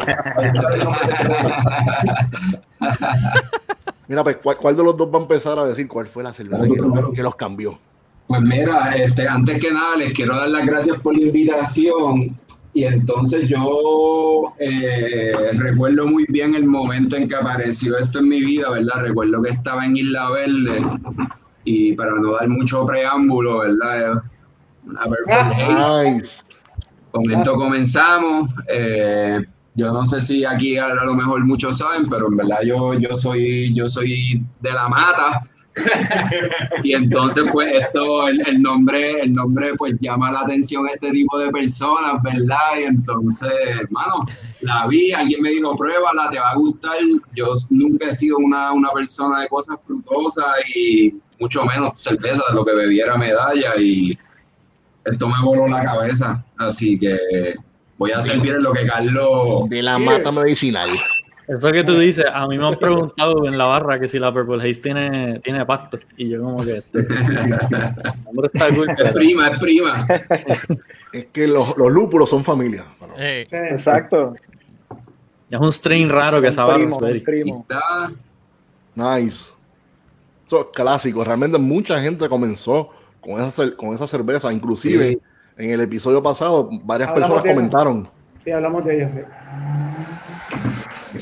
Mira, 4.08 4.22
pues, 4.22 4.36
¿cuál, 4.42 4.56
cuál 4.58 4.76
de 4.76 4.82
los 4.84 4.96
dos 4.96 5.08
va 5.12 5.18
a 5.18 5.22
empezar 5.22 5.58
a 5.58 5.64
decir 5.66 5.88
cuál 5.88 6.06
fue 6.06 6.22
la 6.22 6.32
cerveza 6.32 6.64
que, 6.64 6.76
los- 6.80 7.12
que 7.14 7.22
los 7.22 7.34
cambió? 7.36 7.78
Pues 8.26 8.40
mira, 8.42 8.94
este, 8.96 9.28
antes 9.28 9.58
que 9.62 9.70
nada 9.70 9.96
les 9.96 10.14
quiero 10.14 10.36
dar 10.36 10.48
las 10.48 10.66
gracias 10.66 10.98
por 11.00 11.14
la 11.16 11.22
invitación. 11.24 12.38
Y 12.76 12.84
entonces 12.84 13.48
yo 13.48 14.52
eh, 14.58 15.32
recuerdo 15.52 16.06
muy 16.08 16.24
bien 16.28 16.54
el 16.56 16.64
momento 16.64 17.14
en 17.16 17.28
que 17.28 17.36
apareció 17.36 17.96
esto 17.98 18.18
en 18.18 18.28
mi 18.28 18.40
vida, 18.44 18.68
¿verdad? 18.70 19.02
Recuerdo 19.02 19.40
que 19.42 19.50
estaba 19.50 19.86
en 19.86 19.96
Isla 19.96 20.28
Verde 20.30 20.82
y 21.64 21.92
para 21.92 22.12
no 22.14 22.32
dar 22.32 22.48
mucho 22.48 22.84
preámbulo, 22.84 23.58
¿verdad? 23.58 24.22
Una 24.86 25.02
Purple 25.04 25.34
Haze. 25.34 26.10
Nice. 26.10 26.42
Con 27.12 27.30
esto 27.30 27.54
comenzamos. 27.54 28.50
eh, 28.68 29.44
yo 29.74 29.92
no 29.92 30.06
sé 30.06 30.20
si 30.20 30.44
aquí 30.44 30.76
a, 30.78 30.94
lo 30.94 31.14
mejor 31.14 31.44
muchos 31.44 31.78
saben, 31.78 32.08
pero 32.08 32.28
en 32.28 32.36
verdad 32.36 32.58
yo, 32.64 32.94
yo 32.94 33.16
soy 33.16 33.74
yo 33.74 33.88
soy 33.88 34.42
de 34.60 34.72
la 34.72 34.88
mata. 34.88 35.42
y 36.84 36.92
entonces 36.92 37.42
pues 37.50 37.82
esto 37.82 38.28
el, 38.28 38.46
el 38.46 38.62
nombre 38.62 39.22
el 39.22 39.32
nombre 39.32 39.72
pues 39.76 39.96
llama 39.98 40.30
la 40.30 40.42
atención 40.42 40.86
a 40.86 40.92
este 40.92 41.10
tipo 41.10 41.36
de 41.36 41.50
personas, 41.50 42.22
¿verdad? 42.22 42.78
Y 42.80 42.84
entonces, 42.84 43.50
hermano, 43.80 44.24
la 44.60 44.86
vi, 44.86 45.12
alguien 45.12 45.42
me 45.42 45.50
dijo, 45.50 45.76
pruébala, 45.76 46.30
te 46.30 46.38
va 46.38 46.52
a 46.52 46.56
gustar. 46.56 46.96
Yo 47.34 47.54
nunca 47.70 48.10
he 48.10 48.14
sido 48.14 48.36
una, 48.38 48.72
una 48.72 48.90
persona 48.92 49.40
de 49.40 49.48
cosas 49.48 49.76
frutosas 49.84 50.46
y 50.76 51.14
mucho 51.40 51.64
menos 51.64 51.98
cerveza 51.98 52.42
de 52.48 52.54
lo 52.54 52.64
que 52.64 52.72
bebiera 52.72 53.16
medalla 53.16 53.76
y 53.76 54.16
esto 55.04 55.28
me 55.28 55.42
voló 55.42 55.66
la 55.66 55.84
cabeza, 55.84 56.44
así 56.56 56.98
que 56.98 57.18
voy 57.98 58.12
a 58.12 58.22
servir 58.22 58.54
en 58.54 58.62
lo 58.62 58.72
que 58.72 58.86
Carlos... 58.86 59.68
De 59.68 59.82
la 59.82 59.98
mata 59.98 60.32
medicinal. 60.32 60.90
Eso 61.46 61.70
que 61.72 61.84
tú 61.84 61.98
dices, 61.98 62.24
a 62.32 62.46
mí 62.48 62.56
me 62.56 62.66
han 62.66 62.74
preguntado 62.76 63.46
en 63.46 63.58
la 63.58 63.66
barra 63.66 64.00
que 64.00 64.08
si 64.08 64.18
la 64.18 64.32
Purple 64.32 64.62
Haze 64.62 64.80
tiene, 64.80 65.40
tiene 65.40 65.66
pasto. 65.66 65.98
Y 66.16 66.30
yo 66.30 66.40
como 66.42 66.64
que 66.64 66.76
este, 66.78 67.00
está 67.00 68.68
cool, 68.74 68.88
Es 68.96 69.12
prima, 69.12 69.48
es 69.48 69.58
prima. 69.58 70.06
Es 71.12 71.26
que 71.26 71.46
los, 71.46 71.76
los 71.76 71.92
lúpulos 71.92 72.28
son 72.28 72.42
familia. 72.42 72.84
Bueno, 72.98 73.14
Sí. 73.16 73.46
Exacto. 73.52 74.34
es 75.48 75.60
un 75.60 75.72
strain 75.72 76.08
raro 76.08 76.42
que 76.42 76.50
sabe 76.50 76.88
Nice. 78.96 79.52
Eso 80.46 80.60
es 80.60 80.66
clásico. 80.74 81.22
Realmente 81.22 81.56
mucha 81.58 82.00
gente 82.00 82.28
comenzó 82.28 82.90
con 83.20 83.40
esa, 83.40 83.70
con 83.76 83.94
esa 83.94 84.08
cerveza. 84.08 84.52
Inclusive 84.52 85.10
Sí. 85.10 85.20
En 85.56 85.70
el 85.70 85.80
episodio 85.80 86.22
pasado, 86.22 86.68
varias 86.84 87.10
Hablamos 87.10 87.38
personas 87.40 87.54
comentaron. 87.56 88.08
Sí, 88.42 88.50
hablamos 88.50 88.84
de 88.84 88.96
ellos. 88.96 89.10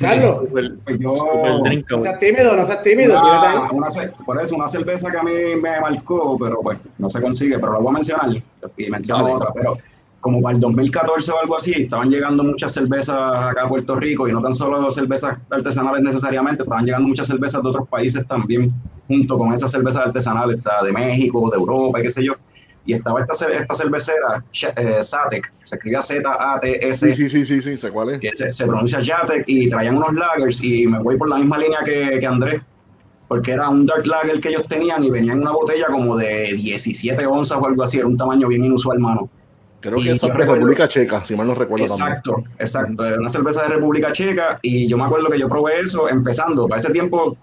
Carlos, 0.00 0.38
Super, 0.38 0.72
Pues 0.84 0.98
yo, 1.00 1.14
no 1.14 2.02
seas 2.02 2.18
tímido, 2.18 2.56
no 2.56 2.66
seas 2.66 2.82
tímido. 2.82 3.20
una, 3.20 3.70
una 3.72 3.90
ce- 3.90 4.10
por 4.24 4.40
eso, 4.40 4.56
una 4.56 4.66
cerveza 4.66 5.10
que 5.10 5.18
a 5.18 5.22
mí 5.22 5.32
me 5.60 5.80
marcó, 5.80 6.36
pero 6.38 6.60
pues 6.62 6.78
no 6.98 7.10
se 7.10 7.20
consigue, 7.20 7.58
pero 7.58 7.74
la 7.74 7.78
voy 7.78 7.88
a 7.90 7.92
mencionar 7.92 8.30
y 8.76 8.90
menciono 8.90 9.22
Dale. 9.24 9.36
otra, 9.36 9.52
pero 9.54 9.76
como 10.20 10.40
para 10.40 10.54
el 10.54 10.60
2014 10.60 11.32
o 11.32 11.38
algo 11.40 11.56
así, 11.56 11.72
estaban 11.72 12.08
llegando 12.08 12.42
muchas 12.42 12.72
cervezas 12.72 13.16
acá 13.18 13.64
a 13.64 13.68
Puerto 13.68 13.94
Rico 13.96 14.26
y 14.28 14.32
no 14.32 14.40
tan 14.40 14.54
solo 14.54 14.90
cervezas 14.90 15.36
artesanales 15.50 16.02
necesariamente, 16.02 16.62
estaban 16.62 16.86
llegando 16.86 17.08
muchas 17.08 17.26
cervezas 17.26 17.62
de 17.62 17.68
otros 17.68 17.86
países 17.88 18.26
también, 18.26 18.68
junto 19.08 19.36
con 19.36 19.52
esas 19.52 19.70
cervezas 19.70 20.06
artesanales, 20.06 20.64
o 20.64 20.70
sea, 20.70 20.82
de 20.82 20.92
México, 20.92 21.50
de 21.50 21.56
Europa, 21.58 22.00
y 22.00 22.02
qué 22.04 22.08
sé 22.08 22.24
yo. 22.24 22.32
Y 22.84 22.94
estaba 22.94 23.20
esta, 23.20 23.46
esta 23.48 23.74
cervecera, 23.74 24.44
eh, 24.76 25.02
Satek, 25.02 25.52
se 25.64 25.76
escribía 25.76 26.02
Z-A-T-S, 26.02 27.08
Sí, 27.08 27.14
sí, 27.14 27.30
sí, 27.30 27.46
sí, 27.46 27.62
sí, 27.62 27.76
sé 27.78 27.90
cuál 27.90 28.10
es. 28.10 28.38
se, 28.38 28.50
se 28.50 28.66
pronuncia 28.66 28.98
Jatek 29.00 29.44
y 29.46 29.68
traían 29.68 29.96
unos 29.96 30.12
lagers 30.14 30.62
y 30.64 30.86
me 30.86 30.98
voy 30.98 31.16
por 31.16 31.28
la 31.28 31.36
misma 31.36 31.58
línea 31.58 31.78
que, 31.84 32.18
que 32.18 32.26
Andrés, 32.26 32.60
porque 33.28 33.52
era 33.52 33.68
un 33.68 33.86
dark 33.86 34.06
lager 34.06 34.40
que 34.40 34.48
ellos 34.48 34.66
tenían 34.68 35.04
y 35.04 35.10
venía 35.10 35.32
en 35.32 35.40
una 35.42 35.52
botella 35.52 35.86
como 35.86 36.16
de 36.16 36.54
17 36.54 37.24
onzas 37.26 37.58
o 37.60 37.66
algo 37.66 37.82
así, 37.84 37.98
era 37.98 38.06
un 38.06 38.16
tamaño 38.16 38.48
bien 38.48 38.64
inusual, 38.64 38.98
mano. 38.98 39.30
Creo 39.80 39.98
que 39.98 40.12
esa 40.12 40.28
es 40.28 40.34
de 40.36 40.46
República 40.46 40.86
Checa, 40.86 41.24
si 41.24 41.34
mal 41.34 41.46
no 41.46 41.54
recuerdo 41.54 41.86
también. 41.86 42.08
Exacto, 42.08 42.44
exacto, 42.58 43.04
una 43.18 43.28
cerveza 43.28 43.62
de 43.62 43.68
República 43.68 44.12
Checa 44.12 44.58
y 44.62 44.86
yo 44.88 44.96
me 44.96 45.04
acuerdo 45.04 45.28
que 45.28 45.38
yo 45.38 45.48
probé 45.48 45.80
eso 45.80 46.08
empezando, 46.08 46.68
para 46.68 46.80
ese 46.80 46.90
tiempo, 46.90 47.36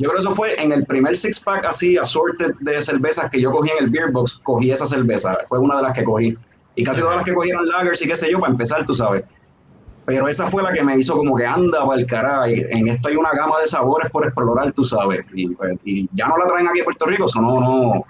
yo 0.00 0.08
creo 0.08 0.14
que 0.14 0.26
eso 0.26 0.34
fue 0.34 0.60
en 0.60 0.72
el 0.72 0.86
primer 0.86 1.14
six 1.16 1.38
pack 1.40 1.66
así, 1.66 1.96
assorted 1.98 2.54
de 2.60 2.80
cervezas 2.80 3.30
que 3.30 3.40
yo 3.40 3.52
cogí 3.52 3.70
en 3.70 3.84
el 3.84 3.90
beer 3.90 4.10
box, 4.10 4.40
cogí 4.42 4.70
esa 4.70 4.86
cerveza, 4.86 5.36
fue 5.48 5.58
una 5.58 5.76
de 5.76 5.82
las 5.82 5.92
que 5.92 6.02
cogí. 6.04 6.36
Y 6.74 6.84
casi 6.84 7.00
todas 7.02 7.16
las 7.16 7.24
que 7.24 7.34
cogí 7.34 7.50
eran 7.50 7.66
lagers 7.68 8.00
y 8.02 8.08
qué 8.08 8.16
sé 8.16 8.30
yo, 8.30 8.40
para 8.40 8.52
empezar, 8.52 8.86
tú 8.86 8.94
sabes. 8.94 9.24
Pero 10.06 10.26
esa 10.26 10.46
fue 10.46 10.62
la 10.62 10.72
que 10.72 10.82
me 10.82 10.96
hizo 10.96 11.14
como 11.16 11.36
que 11.36 11.44
anda 11.44 11.84
para 11.86 12.00
el 12.00 12.06
caray. 12.06 12.66
En 12.70 12.88
esto 12.88 13.08
hay 13.08 13.16
una 13.16 13.32
gama 13.32 13.60
de 13.60 13.66
sabores 13.66 14.10
por 14.10 14.24
explorar, 14.24 14.72
tú 14.72 14.84
sabes. 14.84 15.24
Y, 15.34 15.48
pues, 15.48 15.76
y 15.84 16.08
ya 16.14 16.26
no 16.28 16.36
la 16.38 16.46
traen 16.46 16.66
aquí 16.66 16.80
a 16.80 16.84
Puerto 16.84 17.04
Rico, 17.06 17.26
eso 17.26 17.40
no, 17.40 17.60
no. 17.60 18.04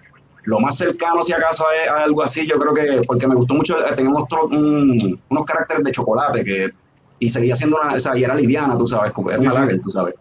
Lo 0.44 0.60
más 0.60 0.78
cercano, 0.78 1.22
si 1.22 1.32
acaso, 1.32 1.64
es 1.82 1.90
a 1.90 2.04
algo 2.04 2.22
así, 2.22 2.46
yo 2.46 2.58
creo 2.58 2.72
que, 2.72 3.02
porque 3.06 3.26
me 3.26 3.34
gustó 3.34 3.54
mucho, 3.54 3.78
eh, 3.84 3.92
tenemos 3.96 4.24
un- 4.50 5.20
unos 5.28 5.44
caracteres 5.44 5.82
de 5.84 5.90
chocolate 5.92 6.44
que, 6.44 6.70
y 7.18 7.28
seguía 7.28 7.56
siendo 7.56 7.76
una, 7.82 7.94
o 7.94 8.00
sea, 8.00 8.16
y 8.16 8.24
era 8.24 8.34
liviana, 8.34 8.78
tú 8.78 8.86
sabes, 8.86 9.12
como 9.12 9.30
era 9.30 9.38
una 9.40 9.52
lager, 9.52 9.80
tú 9.82 9.90
sabes. 9.90 10.14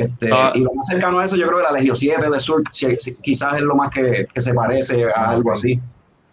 Este, 0.00 0.28
Ah. 0.32 0.52
y 0.54 0.60
lo 0.60 0.72
más 0.74 0.86
cercano 0.86 1.18
a 1.18 1.24
eso, 1.24 1.36
yo 1.36 1.46
creo 1.46 1.58
que 1.58 1.64
la 1.64 1.72
Legio 1.72 1.94
7 1.94 2.30
de 2.30 2.40
Sur, 2.40 2.62
si- 2.72 2.96
si- 2.98 3.14
quizás 3.16 3.54
es 3.56 3.62
lo 3.62 3.74
más 3.74 3.90
que, 3.90 4.26
que 4.32 4.40
se 4.40 4.54
parece 4.54 5.04
a 5.04 5.08
Ah, 5.16 5.30
algo 5.32 5.52
así. 5.52 5.78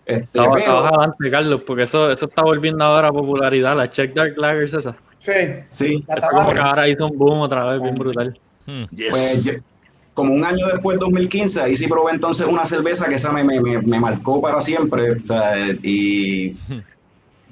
Este, 0.05 0.23
Estaba, 0.23 0.47
pero- 0.53 0.59
estabas 0.59 0.93
adelante, 0.93 1.31
Carlos, 1.31 1.61
porque 1.67 1.83
eso, 1.83 2.09
eso 2.09 2.25
está 2.27 2.41
volviendo 2.43 2.83
ahora 2.85 3.09
a 3.09 3.11
popularidad, 3.11 3.75
la 3.75 3.89
Check 3.89 4.13
Dark 4.13 4.37
Lagers 4.37 4.73
esa. 4.73 4.95
Sí, 5.19 5.31
sí, 5.69 6.05
Eso 6.07 6.27
como 6.31 6.53
que 6.53 6.61
ahora 6.61 6.87
hizo 6.87 7.07
un 7.07 7.17
boom 7.17 7.39
otra 7.41 7.65
vez, 7.65 7.81
bien 7.81 7.95
brutal. 7.95 8.39
hmm. 8.67 8.83
Yes. 8.95 9.09
Pues 9.09 9.43
yo- 9.43 9.53
como 10.13 10.33
un 10.33 10.43
año 10.45 10.65
después, 10.67 10.97
2015, 10.97 11.61
ahí 11.61 11.75
sí 11.75 11.87
probé 11.87 12.13
entonces 12.13 12.47
una 12.47 12.65
cerveza 12.65 13.05
que 13.07 13.15
esa 13.15 13.31
me, 13.31 13.43
me, 13.43 13.59
me, 13.61 13.79
me 13.81 13.99
marcó 13.99 14.41
para 14.41 14.61
siempre. 14.61 15.11
O 15.11 15.23
sea, 15.25 15.53
y 15.83 16.55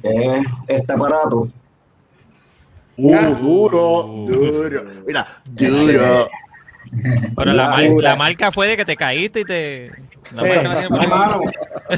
es 0.02 0.46
este 0.68 0.94
aparato. 0.94 1.48
Uh, 2.98 3.36
duro, 3.36 4.04
duro. 4.28 4.82
Mira, 5.06 5.26
duro. 5.46 6.28
Pero 7.36 7.54
la, 7.54 7.70
mar- 7.70 7.84
la 8.00 8.16
marca 8.16 8.52
fue 8.52 8.68
de 8.68 8.78
que 8.78 8.86
te 8.86 8.96
caíste 8.96 9.42
y 9.42 9.46
te. 9.46 9.92
La 10.34 10.42
Sí. 10.42 10.48
ahí. 10.50 10.86
Hermano, 11.02 11.42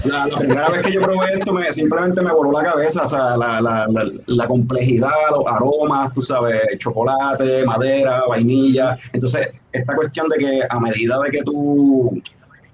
la, 0.04 0.28
la 0.28 0.38
primera 0.38 0.68
vez 0.70 0.82
que 0.82 0.92
yo 0.92 1.02
probé 1.02 1.34
esto, 1.34 1.54
me, 1.54 1.72
simplemente 1.72 2.22
me 2.22 2.32
voló 2.32 2.52
la 2.60 2.72
cabeza. 2.72 3.04
O 3.04 3.08
sea, 3.08 3.38
la, 3.38 3.62
la, 3.62 3.88
la, 3.88 4.12
la 4.26 4.48
complejidad, 4.48 5.12
los 5.32 5.46
aromas, 5.48 6.14
tú 6.14 6.22
sabes, 6.22 6.62
chocolate, 6.78 7.64
madera, 7.66 8.24
vainilla. 8.28 8.98
Entonces, 9.14 9.48
esta 9.72 9.96
cuestión 9.96 10.28
de 10.30 10.38
que 10.40 10.60
a 10.70 10.80
medida 10.80 11.18
de 11.22 11.30
que 11.32 11.42
tú 11.44 12.22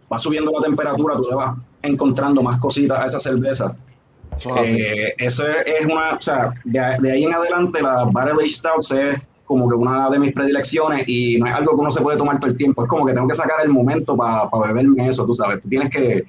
vas 0.10 0.22
subiendo 0.22 0.52
la 0.60 0.66
temperatura, 0.66 1.16
tú 1.18 1.28
le 1.30 1.36
vas 1.36 1.56
encontrando 1.84 2.42
más 2.42 2.58
cositas 2.58 3.00
a 3.00 3.06
esa 3.06 3.20
cerveza. 3.20 3.76
Eso. 4.38 4.56
Eh, 4.64 5.14
eso 5.18 5.46
es 5.48 5.86
una, 5.86 6.14
o 6.16 6.22
sea, 6.22 6.54
de, 6.64 6.80
de 7.00 7.12
ahí 7.12 7.24
en 7.24 7.34
adelante 7.34 7.82
la 7.82 8.06
Barrel 8.06 8.38
Aged 8.40 8.50
Stouts 8.50 8.92
es 8.92 9.18
como 9.46 9.70
que 9.70 9.76
una 9.76 10.10
de 10.10 10.20
mis 10.20 10.32
predilecciones 10.32 11.04
y 11.08 11.38
no 11.40 11.48
es 11.48 11.54
algo 11.54 11.74
que 11.76 11.82
uno 11.82 11.92
se 11.92 12.02
puede 12.02 12.18
tomar 12.18 12.40
todo 12.40 12.50
el 12.52 12.58
tiempo, 12.58 12.84
es 12.84 12.90
como 12.90 13.06
que 13.06 13.14
tengo 13.14 13.28
que 13.28 13.36
sacar 13.36 13.58
el 13.64 13.70
momento 13.70 14.16
para 14.18 14.50
beberme 14.68 15.10
eso, 15.10 15.26
tú 15.26 15.34
sabes, 15.34 15.62
tú 15.62 15.70
tienes 15.70 15.90
que, 15.90 16.24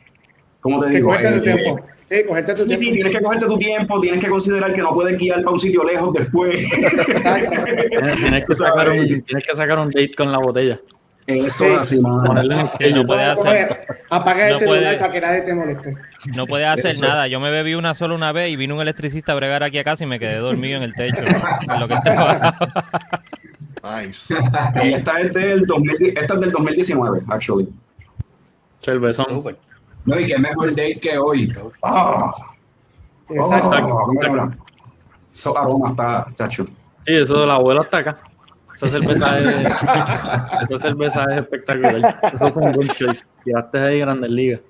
¿cómo 0.61 0.81
te 0.81 0.91
Que 0.91 0.97
digo? 0.97 1.15
Eh, 1.15 1.41
tiempo. 1.41 1.81
Sí, 2.11 2.17
cogerte 2.29 2.55
tu 2.55 2.65
Y 2.65 2.77
sí, 2.77 2.91
tiempo. 2.91 2.95
tienes 2.97 3.17
que 3.17 3.25
cogerte 3.25 3.47
tu 3.47 3.59
tiempo, 3.59 4.01
tienes 4.01 4.23
que 4.25 4.31
considerar 4.31 4.73
que 4.75 4.83
no 4.83 4.93
puedes 4.95 5.19
guiar 5.19 5.39
para 5.43 5.53
un 5.53 5.61
sitio 5.61 5.85
lejos 5.85 6.13
después. 6.13 6.69
Tienes 8.19 8.45
que 8.47 8.55
sacar 8.55 8.91
un, 8.91 9.23
tienes 9.23 9.45
que 9.47 9.57
sacar 9.57 9.79
un 9.79 9.91
date 9.91 10.15
con 10.15 10.31
la 10.31 10.39
botella. 10.39 10.79
Eso 11.27 11.65
Sí. 11.65 11.65
es 11.65 11.79
así, 11.79 12.01
mano. 12.01 12.35
Sí, 12.79 12.93
no 12.93 13.07
puede 13.07 13.23
hacer, 13.25 13.69
Coge, 13.69 13.87
Apaga 14.11 14.47
el 14.49 14.53
No 14.55 14.59
celular 14.59 14.81
puede. 14.83 14.99
para 14.99 15.13
que 15.13 15.21
nadie 15.23 15.41
te 15.41 15.55
moleste. 15.55 15.95
no 16.27 16.47
puede 16.47 16.67
hacer 16.67 16.91
Eso. 16.91 17.07
nada. 17.07 17.27
Yo 17.29 17.41
me 17.41 17.51
bebí 17.51 17.75
una 17.75 17.95
sola 17.95 18.15
una 18.15 18.33
vez 18.33 18.51
y 18.51 18.57
vino 18.57 18.75
un 18.75 18.83
electricista 18.83 19.33
a 19.33 19.37
bregar 19.37 19.63
aquí 19.63 19.79
a 19.79 19.85
casa 19.85 20.05
y 20.05 20.07
me 20.07 20.19
quedé 20.19 20.37
dormido 20.37 20.77
en 20.77 20.83
el 20.83 20.93
techo. 20.93 21.21
en 21.23 21.81
lo 21.81 21.89
que. 21.89 21.95
Nice. 23.83 24.35
Y 24.83 24.93
esta 24.95 25.21
es 25.21 25.33
del 25.33 25.67
2010 25.67 26.15
esta 26.17 26.35
es 26.35 26.41
del 26.41 26.53
2019, 26.53 27.23
actually. 27.29 27.69
Cervezón. 28.81 29.45
No, 30.05 30.21
y 30.21 30.27
qué 30.27 30.39
mejor 30.39 30.71
date 30.71 30.97
que 31.01 31.17
hoy. 31.19 31.49
Ah, 31.83 32.31
Exacto. 33.31 34.07
mira, 34.11 34.31
mira. 34.31 34.57
Esos 35.35 35.57
aromas 35.57 35.91
está, 35.93 36.27
chacho. 36.35 36.67
Sí, 37.07 37.15
eso 37.15 37.41
del 37.41 37.51
abuelo 37.51 37.81
hasta 37.83 37.99
acá. 37.99 38.19
Esa 38.77 38.87
cerveza 38.89 39.39
es, 39.39 39.47
esa 39.47 40.79
cerveza 40.81 41.25
es 41.31 41.43
espectacular. 41.43 42.21
Eso 42.33 42.53
fue 42.53 42.63
un 42.63 42.73
buen 42.73 42.89
choice. 42.89 43.25
Tiraste 43.45 43.79
ahí 43.79 44.01
Grandes 44.01 44.31
Ligas. 44.31 44.61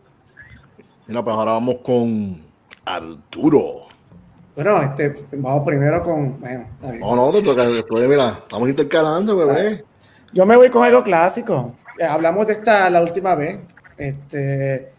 Mira, 1.06 1.23
pues 1.23 1.37
ahora 1.37 1.52
vamos 1.52 1.76
con 1.82 2.42
Arturo. 2.84 3.87
Bueno, 4.54 4.82
este, 4.82 5.12
vamos 5.32 5.64
primero 5.66 6.02
con. 6.02 6.40
Bueno, 6.40 6.66
está 6.75 6.92
bien. 6.92 7.00
No, 7.00 7.16
no, 7.16 7.32
te 7.32 7.42
toca 7.42 7.66
después, 7.66 8.08
mira, 8.08 8.28
estamos 8.28 8.68
intercalando, 8.68 9.37
bebé. 9.37 9.84
Yo 10.32 10.46
me 10.46 10.56
voy 10.56 10.70
con 10.70 10.84
algo 10.84 11.02
clásico. 11.02 11.75
Eh, 11.99 12.04
Hablamos 12.04 12.46
de 12.46 12.54
esta 12.54 12.88
la 12.90 13.02
última 13.02 13.34
vez. 13.34 13.61
Este, 13.96 14.92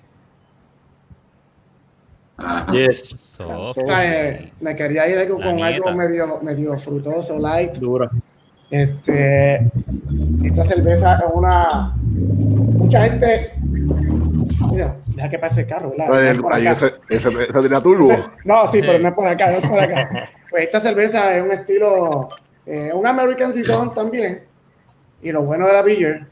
Ajá. 2.37 2.71
Yes. 2.71 3.15
So, 3.17 3.47
o 3.47 3.73
sea, 3.73 4.29
eh, 4.29 4.51
me 4.59 4.75
quería 4.75 5.07
ir 5.07 5.17
algo 5.17 5.35
con 5.37 5.55
nieta. 5.55 5.75
algo 5.75 5.93
medio, 5.93 6.39
medio 6.41 6.77
frutoso, 6.77 7.39
light. 7.39 7.77
Dura. 7.77 8.09
Este, 8.69 9.71
esta 10.43 10.63
cerveza 10.65 11.15
es 11.15 11.25
una. 11.33 11.95
Mucha 11.97 13.03
gente. 13.05 13.51
Mira, 14.71 14.95
deja 15.07 15.29
que 15.29 15.39
pase 15.39 15.61
el 15.61 15.67
carro, 15.67 15.91
¿verdad? 15.91 16.33
No 16.35 16.49
ahí 16.51 16.67
ese, 16.67 16.93
ese, 17.09 17.31
tenía 17.31 17.81
turbo. 17.81 18.11
No, 18.43 18.71
sí, 18.71 18.81
pero 18.81 18.99
no 18.99 19.09
es 19.09 19.13
por 19.13 19.27
acá, 19.27 19.51
no 19.51 19.57
es 19.57 19.67
por 19.67 19.79
acá. 19.79 20.29
Pues 20.49 20.67
esta 20.67 20.79
cerveza 20.79 21.35
es 21.35 21.43
un 21.43 21.51
estilo, 21.51 22.29
eh, 22.65 22.89
un 22.93 23.05
American 23.05 23.53
Saison 23.53 23.93
también. 23.93 24.43
Y 25.21 25.33
lo 25.33 25.43
bueno 25.43 25.67
de 25.67 25.73
la 25.73 25.81
beer 25.81 26.27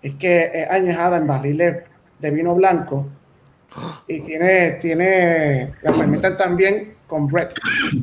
es 0.00 0.14
que 0.14 0.50
es 0.54 0.70
añejada 0.70 1.16
en 1.16 1.26
barriles 1.26 1.82
de 2.20 2.30
vino 2.30 2.54
blanco 2.54 3.08
y 4.06 4.20
tiene, 4.20 4.72
tiene, 4.72 5.74
la 5.82 5.92
fermentan 5.92 6.36
también 6.36 6.94
con 7.06 7.26
Brett, 7.26 7.54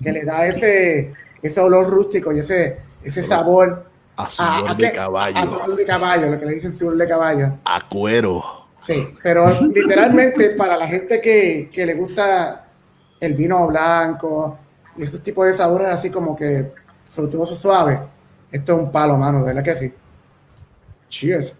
que 0.04 0.12
le 0.12 0.24
da 0.24 0.46
ese, 0.48 1.14
ese 1.42 1.60
olor 1.60 1.90
rústico 1.90 2.34
y 2.34 2.40
ese, 2.40 2.78
ese 3.04 3.24
sabor 3.24 3.86
A 4.18 4.24
a, 4.26 4.30
sudor 4.30 4.72
a 4.72 4.74
de 4.76 4.92
caballo. 4.92 5.38
a 5.38 5.44
sudor 5.44 5.76
de 5.76 5.86
caballo, 5.86 6.28
lo 6.32 6.40
que 6.40 6.46
le 6.46 6.54
dicen 6.54 6.78
sudor 6.78 6.98
de 6.98 7.08
caballo. 7.08 7.54
A 7.66 7.88
cuero. 7.88 8.44
Sí, 8.84 9.14
pero 9.22 9.50
literalmente 9.74 10.52
para 10.52 10.76
la 10.78 10.88
gente 10.88 11.22
que, 11.22 11.70
que 11.72 11.86
le 11.86 11.94
gusta 11.96 12.66
el 13.20 13.34
vino 13.34 13.68
blanco 13.68 14.58
y 14.98 15.04
esos 15.04 15.22
tipos 15.22 15.46
de 15.46 15.54
sabores 15.54 15.88
así 15.90 16.10
como 16.10 16.36
que 16.36 16.72
frutuoso 17.08 17.56
suave, 17.56 18.00
esto 18.52 18.74
es 18.74 18.80
un 18.80 18.92
palo, 18.92 19.18
mano, 19.18 19.40
de 19.40 19.46
verdad 19.54 19.64
que 19.64 19.76
sí. 19.76 19.94
Cheers. 21.10 21.56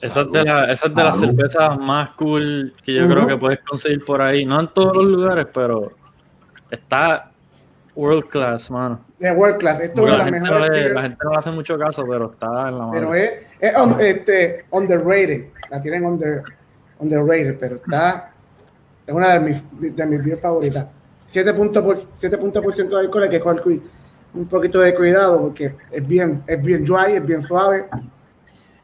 Esa 0.00 0.22
es 0.22 0.32
de, 0.32 0.44
la- 0.44 0.70
esa 0.72 0.86
es 0.88 0.94
de 0.94 1.04
las 1.04 1.16
cervezas 1.18 1.78
más 1.78 2.10
cool 2.10 2.74
que 2.84 2.94
yo 2.94 3.08
creo 3.08 3.26
que 3.26 3.36
puedes 3.36 3.60
conseguir 3.60 4.04
por 4.04 4.20
ahí. 4.20 4.44
No 4.44 4.60
en 4.60 4.68
todos 4.68 4.96
los 4.96 5.06
lugares, 5.06 5.46
pero 5.54 5.92
está 6.70 7.30
world 7.94 8.24
class, 8.28 8.70
mano. 8.70 9.00
De 9.22 9.30
World 9.32 9.56
Class, 9.58 9.80
esto 9.80 10.02
es 10.02 10.08
la, 10.08 10.14
una 10.16 10.24
de 10.24 10.30
las 10.30 10.40
gente 10.40 10.50
no 10.50 10.58
mejores 10.60 10.82
le, 10.88 10.94
la 10.94 11.02
gente 11.02 11.18
no 11.24 11.30
le 11.30 11.36
hace 11.38 11.50
mucho 11.52 11.78
caso, 11.78 12.04
pero 12.08 12.32
está 12.32 12.46
en 12.46 12.78
la 12.78 12.86
mano. 12.86 12.92
pero 12.92 13.14
es, 13.14 13.30
es 13.60 13.76
un- 13.76 14.00
este, 14.00 14.64
underrated, 14.70 15.44
la 15.70 15.80
tienen 15.80 16.04
under, 16.04 16.42
underrated, 16.98 17.56
pero 17.60 17.76
está, 17.76 18.32
es 19.06 19.14
una 19.14 19.34
de 19.34 19.40
mis, 19.40 19.62
de 19.96 20.06
mis 20.06 20.24
beers 20.24 20.40
favoritas. 20.40 20.86
7 21.28 21.54
puntos 21.54 21.82
por, 21.84 21.96
7 22.14 22.36
puntos 22.36 22.62
por 22.64 22.74
ciento 22.74 22.96
de 22.96 23.04
alcohol, 23.04 23.22
hay 23.22 23.30
que 23.30 23.40
coger 23.40 23.62
un 24.34 24.46
poquito 24.46 24.80
de 24.80 24.94
cuidado 24.94 25.40
porque 25.40 25.74
es 25.90 26.06
bien, 26.06 26.42
es 26.46 26.60
bien 26.60 26.84
dry, 26.84 27.12
es 27.14 27.24
bien 27.24 27.42
suave, 27.42 27.86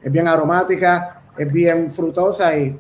es 0.01 0.13
bien 0.13 0.29
aromática, 0.29 1.21
es 1.37 1.53
bien 1.53 1.91
frutosa 1.91 2.57
y 2.57 2.79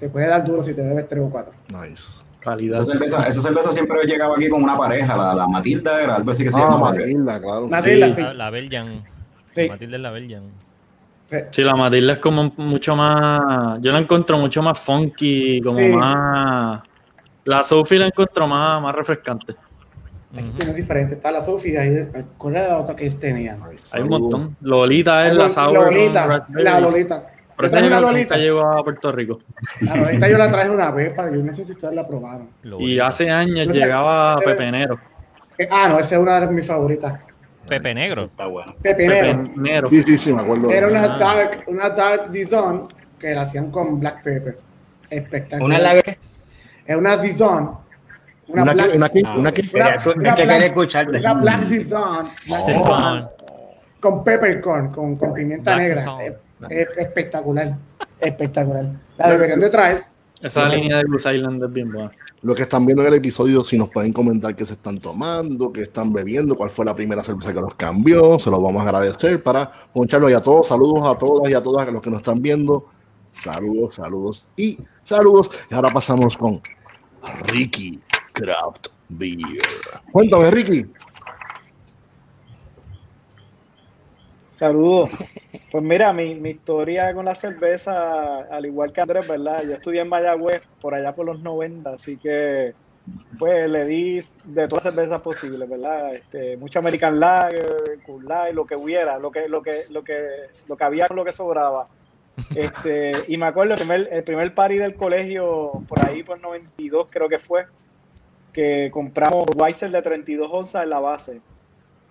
te 0.00 0.08
puede 0.08 0.26
dar 0.28 0.42
duro 0.44 0.62
si 0.62 0.74
te 0.74 0.80
bebes 0.82 1.08
3 1.08 1.22
o 1.24 1.30
4. 1.30 1.52
Nice. 1.68 2.23
Calidad. 2.44 2.82
Esa 2.82 2.92
cerveza, 2.92 3.22
esa 3.26 3.40
cerveza 3.40 3.72
siempre 3.72 4.04
llegaba 4.04 4.34
aquí 4.36 4.48
con 4.48 4.62
una 4.62 4.76
pareja, 4.76 5.16
la, 5.16 5.34
la 5.34 5.48
Matilda 5.48 6.02
era 6.02 6.16
algo 6.16 6.30
así 6.30 6.44
que 6.44 6.50
se 6.50 6.58
Ah, 6.58 6.68
llama. 6.70 6.90
Matilda, 6.90 7.40
claro. 7.40 7.68
Matilda, 7.68 8.06
Sí. 8.08 8.14
sí. 8.16 8.22
la, 8.22 8.34
la 8.34 8.50
Belgian. 8.50 9.04
Sí. 9.52 9.68
Matilde 9.68 9.96
es 9.96 10.02
la 10.02 10.10
Belgian. 10.10 10.42
Sí. 11.50 11.62
La 11.64 11.74
Matilda 11.74 12.12
es 12.12 12.18
como 12.18 12.52
mucho 12.58 12.94
más. 12.94 13.80
Yo 13.80 13.90
la 13.92 13.98
encuentro 13.98 14.36
mucho 14.38 14.62
más 14.62 14.78
funky, 14.78 15.60
como 15.62 15.78
Sí. 15.78 15.88
más. 15.88 16.82
La 17.44 17.62
Sophie 17.62 17.98
la 17.98 18.06
encuentro 18.06 18.46
más, 18.46 18.80
más 18.82 18.94
refrescante. 18.94 19.54
Aquí 20.36 20.50
tienes 20.56 20.74
diferente. 20.74 21.14
Está 21.14 21.30
la 21.30 21.40
Sofía 21.40 21.84
y 21.86 22.08
¿cuál 22.36 22.56
era 22.56 22.68
la 22.68 22.78
otra 22.78 22.96
que 22.96 23.04
ellos 23.04 23.18
tenían? 23.20 23.60
Hay 23.92 24.02
un 24.02 24.08
montón. 24.08 24.56
Lolita 24.62 25.26
es 25.28 25.34
la 25.34 25.48
Sour. 25.48 25.76
con 25.76 25.84
Lolita, 25.94 26.46
la 26.50 26.80
Lolita. 26.80 27.22
Pero 27.56 27.70
¿Te 27.70 27.76
traes 27.88 28.16
esta 28.16 28.36
llegó 28.36 28.62
a 28.68 28.82
Puerto 28.82 29.12
Rico. 29.12 29.40
La 29.80 29.96
Lolita 29.96 30.28
yo 30.28 30.38
la 30.38 30.50
traje 30.50 30.70
una 30.70 30.90
vez, 30.90 31.10
para 31.14 31.30
yo 31.30 31.36
no 31.42 31.54
sé 31.54 31.64
si 31.64 31.72
ustedes 31.72 31.94
la 31.94 32.06
probaron. 32.06 32.48
Y 32.80 32.98
hace 32.98 33.30
años 33.30 33.68
llegaba 33.68 34.36
este- 34.38 34.50
Pepenero. 34.50 34.98
Eh, 35.56 35.68
Ah, 35.70 35.88
no, 35.88 35.98
esa 36.00 36.16
es 36.16 36.20
una 36.20 36.40
de 36.40 36.46
mis 36.48 36.66
favoritas. 36.66 37.14
Pepe 37.68 37.94
Negro. 37.94 38.24
Está 38.24 38.46
bueno. 38.46 38.74
Pepinero. 38.82 39.42
Pepenero. 39.44 39.88
Sí, 39.90 40.02
sí, 40.02 40.18
sí, 40.18 40.32
me 40.32 40.42
acuerdo. 40.42 40.68
Era 40.70 40.88
una 40.88 41.04
Ah. 41.04 41.16
dark, 41.18 41.64
una 41.68 41.90
dark 41.90 42.30
Dizon 42.30 42.88
que 43.18 43.34
la 43.34 43.42
hacían 43.42 43.70
con 43.70 44.00
black 44.00 44.22
pepper. 44.22 44.58
Espectacular. 45.08 45.80
Una 45.80 45.94
lager. 45.94 46.18
Es 46.84 46.96
una 46.96 47.16
Dizon. 47.16 47.78
Una, 48.48 48.62
Una, 48.64 48.72
black, 48.74 48.90
que- 48.90 48.96
una, 48.96 49.06
una 49.06 49.22
una- 49.38 49.52
que 49.52 49.62
una 50.18 50.34
quería 50.34 50.44
black- 50.56 50.62
escucharte. 50.64 51.18
una 51.20 51.34
black 51.34 51.60
Dizon. 51.62 52.28
black 52.46 52.60
Sí, 52.64 52.72
Dizon 52.72 53.28
con- 54.00 54.24
peppercorn, 54.24 54.88
con, 54.92 55.16
con 55.16 55.32
pimienta 55.32 55.76
Black 55.76 55.86
negra. 55.88 56.02
Es, 56.68 56.88
es 56.88 56.98
espectacular. 56.98 57.76
Espectacular. 58.20 58.92
La 59.18 59.30
deberían 59.30 59.60
de 59.60 59.70
traer. 59.70 60.14
Esa 60.44 60.68
línea 60.68 60.98
de 60.98 61.04
Goose 61.04 61.36
Island 61.36 61.64
es 61.64 61.72
bien 61.72 61.90
buena. 61.90 62.12
Los 62.42 62.54
que 62.54 62.64
están 62.64 62.84
viendo 62.84 63.02
en 63.02 63.08
el 63.08 63.14
episodio, 63.14 63.64
si 63.64 63.78
nos 63.78 63.88
pueden 63.88 64.12
comentar 64.12 64.54
qué 64.54 64.66
se 64.66 64.74
están 64.74 64.98
tomando, 64.98 65.72
qué 65.72 65.80
están 65.80 66.12
bebiendo, 66.12 66.54
cuál 66.54 66.68
fue 66.68 66.84
la 66.84 66.94
primera 66.94 67.24
cerveza 67.24 67.54
que 67.54 67.60
los 67.62 67.74
cambió, 67.76 68.38
se 68.38 68.50
los 68.50 68.62
vamos 68.62 68.82
a 68.82 68.84
agradecer 68.84 69.42
para 69.42 69.72
poncharlo 69.94 70.28
y 70.28 70.34
a 70.34 70.40
todos. 70.40 70.68
Saludos 70.68 71.08
a 71.08 71.18
todas 71.18 71.50
y 71.50 71.54
a 71.54 71.62
todas 71.62 71.90
los 71.90 72.02
que 72.02 72.10
nos 72.10 72.18
están 72.18 72.42
viendo. 72.42 72.90
Saludos, 73.32 73.94
saludos 73.94 74.46
y 74.54 74.78
saludos. 75.02 75.50
Y 75.70 75.74
ahora 75.74 75.88
pasamos 75.88 76.36
con 76.36 76.60
Ricky 77.46 77.98
Craft 78.34 78.88
Beer. 79.08 79.62
Cuéntame, 80.12 80.50
Ricky. 80.50 80.86
Saludos. 84.56 85.10
Pues 85.70 85.82
mira, 85.82 86.12
mi, 86.12 86.36
mi 86.36 86.50
historia 86.50 87.12
con 87.12 87.24
la 87.24 87.34
cerveza, 87.34 88.42
al 88.42 88.66
igual 88.66 88.92
que 88.92 89.00
Andrés, 89.00 89.26
¿verdad? 89.26 89.64
Yo 89.64 89.74
estudié 89.74 90.02
en 90.02 90.08
Mayagüez 90.08 90.62
por 90.80 90.94
allá 90.94 91.12
por 91.12 91.26
los 91.26 91.40
90, 91.40 91.90
así 91.90 92.16
que 92.16 92.74
pues 93.38 93.68
le 93.68 93.84
di 93.84 94.20
de 94.44 94.68
todas 94.68 94.84
las 94.84 94.94
cervezas 94.94 95.20
posibles, 95.20 95.68
¿verdad? 95.68 96.14
Este, 96.14 96.56
mucha 96.56 96.78
American 96.78 97.20
Lager, 97.20 97.98
Cool 98.06 98.24
Light, 98.24 98.54
lo 98.54 98.64
que 98.64 98.76
hubiera, 98.76 99.18
lo 99.18 99.30
que, 99.30 99.48
lo 99.48 99.62
que, 99.62 99.84
lo 99.90 100.02
que, 100.02 100.26
lo 100.68 100.76
que 100.76 100.84
había, 100.84 101.06
lo 101.08 101.24
que 101.24 101.32
sobraba. 101.32 101.88
Este, 102.54 103.10
y 103.28 103.36
me 103.36 103.46
acuerdo 103.46 103.72
el 103.72 103.78
primer, 103.78 104.08
el 104.10 104.24
primer 104.24 104.54
party 104.54 104.76
del 104.76 104.94
colegio, 104.94 105.72
por 105.88 106.06
ahí 106.06 106.22
por 106.22 106.40
92 106.40 107.08
creo 107.10 107.28
que 107.28 107.38
fue, 107.38 107.66
que 108.52 108.90
compramos 108.92 109.44
Weiser 109.56 109.90
de 109.90 110.00
32 110.00 110.48
onzas 110.50 110.84
en 110.84 110.90
la 110.90 111.00
base. 111.00 111.40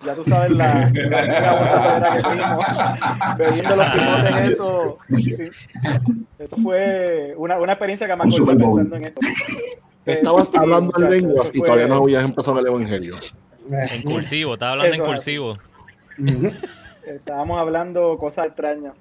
Ya 0.05 0.13
tú 0.15 0.23
sabes 0.25 0.51
la, 0.51 0.91
la, 0.93 1.21
la 1.99 2.17
que 2.17 2.23
fuimos, 2.23 3.37
bebiendo 3.37 3.75
los 3.75 3.85
pimotes, 3.89 4.49
eso, 4.49 4.97
sí. 5.17 5.49
eso 6.39 6.57
fue 6.57 7.33
una, 7.37 7.57
una 7.57 7.73
experiencia 7.73 8.07
que 8.07 8.15
me 8.15 8.25
Bowl. 8.25 8.57
pensando 8.57 8.95
en 8.97 9.05
esto. 9.05 9.21
Estabas 10.05 10.47
Sí, 10.49 10.57
hablando 10.57 10.91
en 11.01 11.09
lenguas 11.09 11.51
y 11.53 11.59
fue- 11.59 11.65
todavía 11.67 11.87
no 11.87 11.95
habías 12.03 12.23
empezado 12.25 12.59
el 12.59 12.67
evangelio. 12.67 13.15
En 13.69 14.01
cursivo, 14.03 14.53
estaba 14.53 14.73
hablando 14.73 14.93
Eso 14.93 15.03
en 15.03 15.09
cursivo. 15.09 15.57
Estábamos 17.07 17.59
hablando 17.59 18.17
cosas 18.17 18.47
extrañas. 18.47 18.93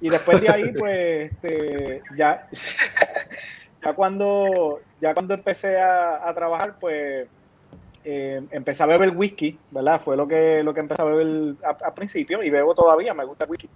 Y 0.00 0.10
después 0.10 0.40
de 0.40 0.48
ahí, 0.50 0.72
pues, 0.78 1.32
este, 1.32 2.02
ya, 2.16 2.46
ya 3.84 3.92
cuando, 3.94 4.80
ya 5.00 5.14
cuando 5.14 5.34
empecé 5.34 5.80
a, 5.80 6.28
a 6.28 6.34
trabajar, 6.34 6.74
pues, 6.80 7.26
eh, 8.04 8.42
empecé 8.50 8.82
a 8.82 8.86
beber 8.86 9.10
whisky, 9.16 9.58
¿verdad? 9.70 10.00
Fue 10.04 10.16
lo 10.16 10.28
que, 10.28 10.62
lo 10.62 10.74
que 10.74 10.80
empecé 10.80 11.02
a 11.02 11.06
beber 11.06 11.54
al 11.64 11.94
principio 11.94 12.42
y 12.42 12.50
bebo 12.50 12.74
todavía, 12.74 13.14
me 13.14 13.24
gusta 13.24 13.44
el 13.44 13.50
whisky. 13.50 13.68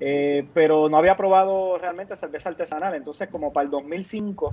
Eh, 0.00 0.44
pero 0.52 0.88
no 0.88 0.96
había 0.96 1.16
probado 1.16 1.78
realmente 1.78 2.16
cerveza 2.16 2.48
artesanal. 2.48 2.94
Entonces, 2.94 3.28
como 3.28 3.52
para 3.52 3.64
el 3.64 3.70
2005, 3.70 4.52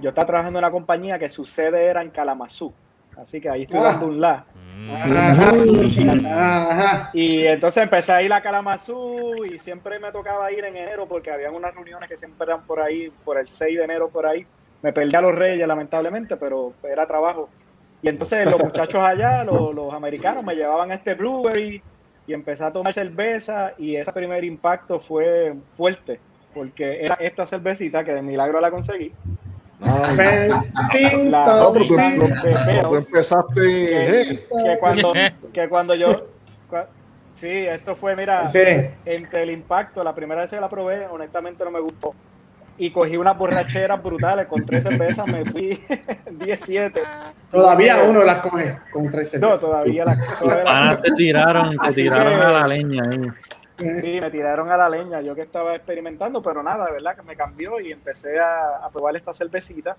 yo 0.00 0.08
estaba 0.08 0.26
trabajando 0.26 0.58
en 0.58 0.64
una 0.64 0.72
compañía 0.72 1.18
que 1.18 1.28
su 1.28 1.46
sede 1.46 1.84
era 1.86 2.02
en 2.02 2.10
Kalamazoo. 2.10 2.72
Así 3.16 3.40
que 3.40 3.48
ahí 3.48 3.62
estoy 3.62 3.78
Ah. 3.78 3.84
dando 3.84 4.06
un 4.08 4.20
la. 4.20 4.44
Ajá. 4.92 5.52
Ajá. 6.26 7.10
Y 7.12 7.46
entonces 7.46 7.84
empecé 7.84 8.12
a 8.12 8.22
ir 8.22 8.32
a 8.32 8.40
Kalamazoo 8.42 9.44
y 9.44 9.58
siempre 9.60 10.00
me 10.00 10.10
tocaba 10.10 10.50
ir 10.50 10.64
en 10.64 10.76
enero 10.76 11.06
porque 11.06 11.30
había 11.30 11.50
unas 11.52 11.72
reuniones 11.74 12.08
que 12.08 12.16
siempre 12.16 12.44
eran 12.46 12.62
por 12.66 12.80
ahí, 12.80 13.12
por 13.24 13.38
el 13.38 13.46
6 13.48 13.78
de 13.78 13.84
enero 13.84 14.08
por 14.08 14.26
ahí. 14.26 14.44
Me 14.82 14.92
perdí 14.92 15.14
a 15.14 15.20
los 15.20 15.34
reyes 15.34 15.66
lamentablemente, 15.66 16.36
pero 16.36 16.72
era 16.82 17.06
trabajo. 17.06 17.48
Y 18.04 18.08
entonces 18.10 18.44
los 18.50 18.62
muchachos 18.62 19.02
allá, 19.02 19.42
los, 19.44 19.74
los 19.74 19.94
americanos, 19.94 20.44
me 20.44 20.54
llevaban 20.54 20.90
a 20.90 20.96
este 20.96 21.14
brewery 21.14 21.82
y 22.26 22.34
empecé 22.34 22.62
a 22.62 22.70
tomar 22.70 22.92
cerveza 22.92 23.72
y 23.78 23.96
ese 23.96 24.12
primer 24.12 24.44
impacto 24.44 25.00
fue 25.00 25.54
fuerte 25.74 26.20
porque 26.52 27.02
era 27.02 27.14
esta 27.14 27.46
cervecita 27.46 28.04
que 28.04 28.12
de 28.12 28.20
milagro 28.20 28.60
la 28.60 28.70
conseguí. 28.70 29.10
Ay, 29.80 30.50
Tin, 30.92 31.30
La- 31.30 31.46
no, 31.46 31.72
pero 31.72 31.86
tú, 31.86 31.96
tin, 31.96 32.18
no, 32.18 32.26
de 32.26 32.52
no, 32.52 32.60
tú 32.60 32.66
Beatles. 32.66 33.06
empezaste. 33.08 34.40
que 34.50 34.78
cuando, 34.78 35.12
que 35.54 35.68
cuando 35.70 35.94
yo... 35.94 36.26
cua- 36.70 36.86
sí, 37.32 37.48
esto 37.48 37.96
fue, 37.96 38.14
mira, 38.16 38.50
Sí. 38.50 38.60
entre 39.06 39.44
el 39.44 39.50
impacto, 39.50 40.04
la 40.04 40.14
primera 40.14 40.42
vez 40.42 40.50
que 40.50 40.60
la 40.60 40.68
probé, 40.68 41.06
honestamente 41.06 41.64
no 41.64 41.70
me 41.70 41.80
gustó. 41.80 42.14
Y 42.76 42.90
cogí 42.90 43.16
unas 43.16 43.38
borracheras 43.38 44.02
brutales, 44.02 44.46
con 44.48 44.66
tres 44.66 44.82
cervezas 44.82 45.26
me 45.28 45.44
fui 45.44 45.80
17. 46.30 47.00
Todavía 47.50 48.02
uno 48.02 48.24
las 48.24 48.38
coge 48.40 48.78
con 48.92 49.08
tres 49.10 49.26
No, 49.34 49.56
cervezas. 49.56 49.60
todavía 49.60 50.04
la, 50.04 50.16
todavía 50.40 50.64
la- 50.64 50.70
Panas 50.70 51.02
te 51.02 51.12
tiraron, 51.12 51.70
te 51.78 51.88
Así 51.88 52.02
tiraron 52.02 52.34
que- 52.34 52.42
a 52.44 52.50
la 52.50 52.66
leña 52.66 53.02
ahí. 53.10 53.28
Sí, 53.76 54.18
me 54.20 54.30
tiraron 54.30 54.70
a 54.70 54.76
la 54.76 54.88
leña, 54.88 55.20
yo 55.20 55.34
que 55.34 55.42
estaba 55.42 55.74
experimentando, 55.74 56.40
pero 56.42 56.62
nada, 56.62 56.86
de 56.86 56.92
verdad 56.92 57.16
que 57.16 57.22
me 57.22 57.34
cambió 57.36 57.80
y 57.80 57.90
empecé 57.92 58.38
a, 58.38 58.84
a 58.84 58.90
probar 58.90 59.16
esta 59.16 59.32
cervecita. 59.32 59.96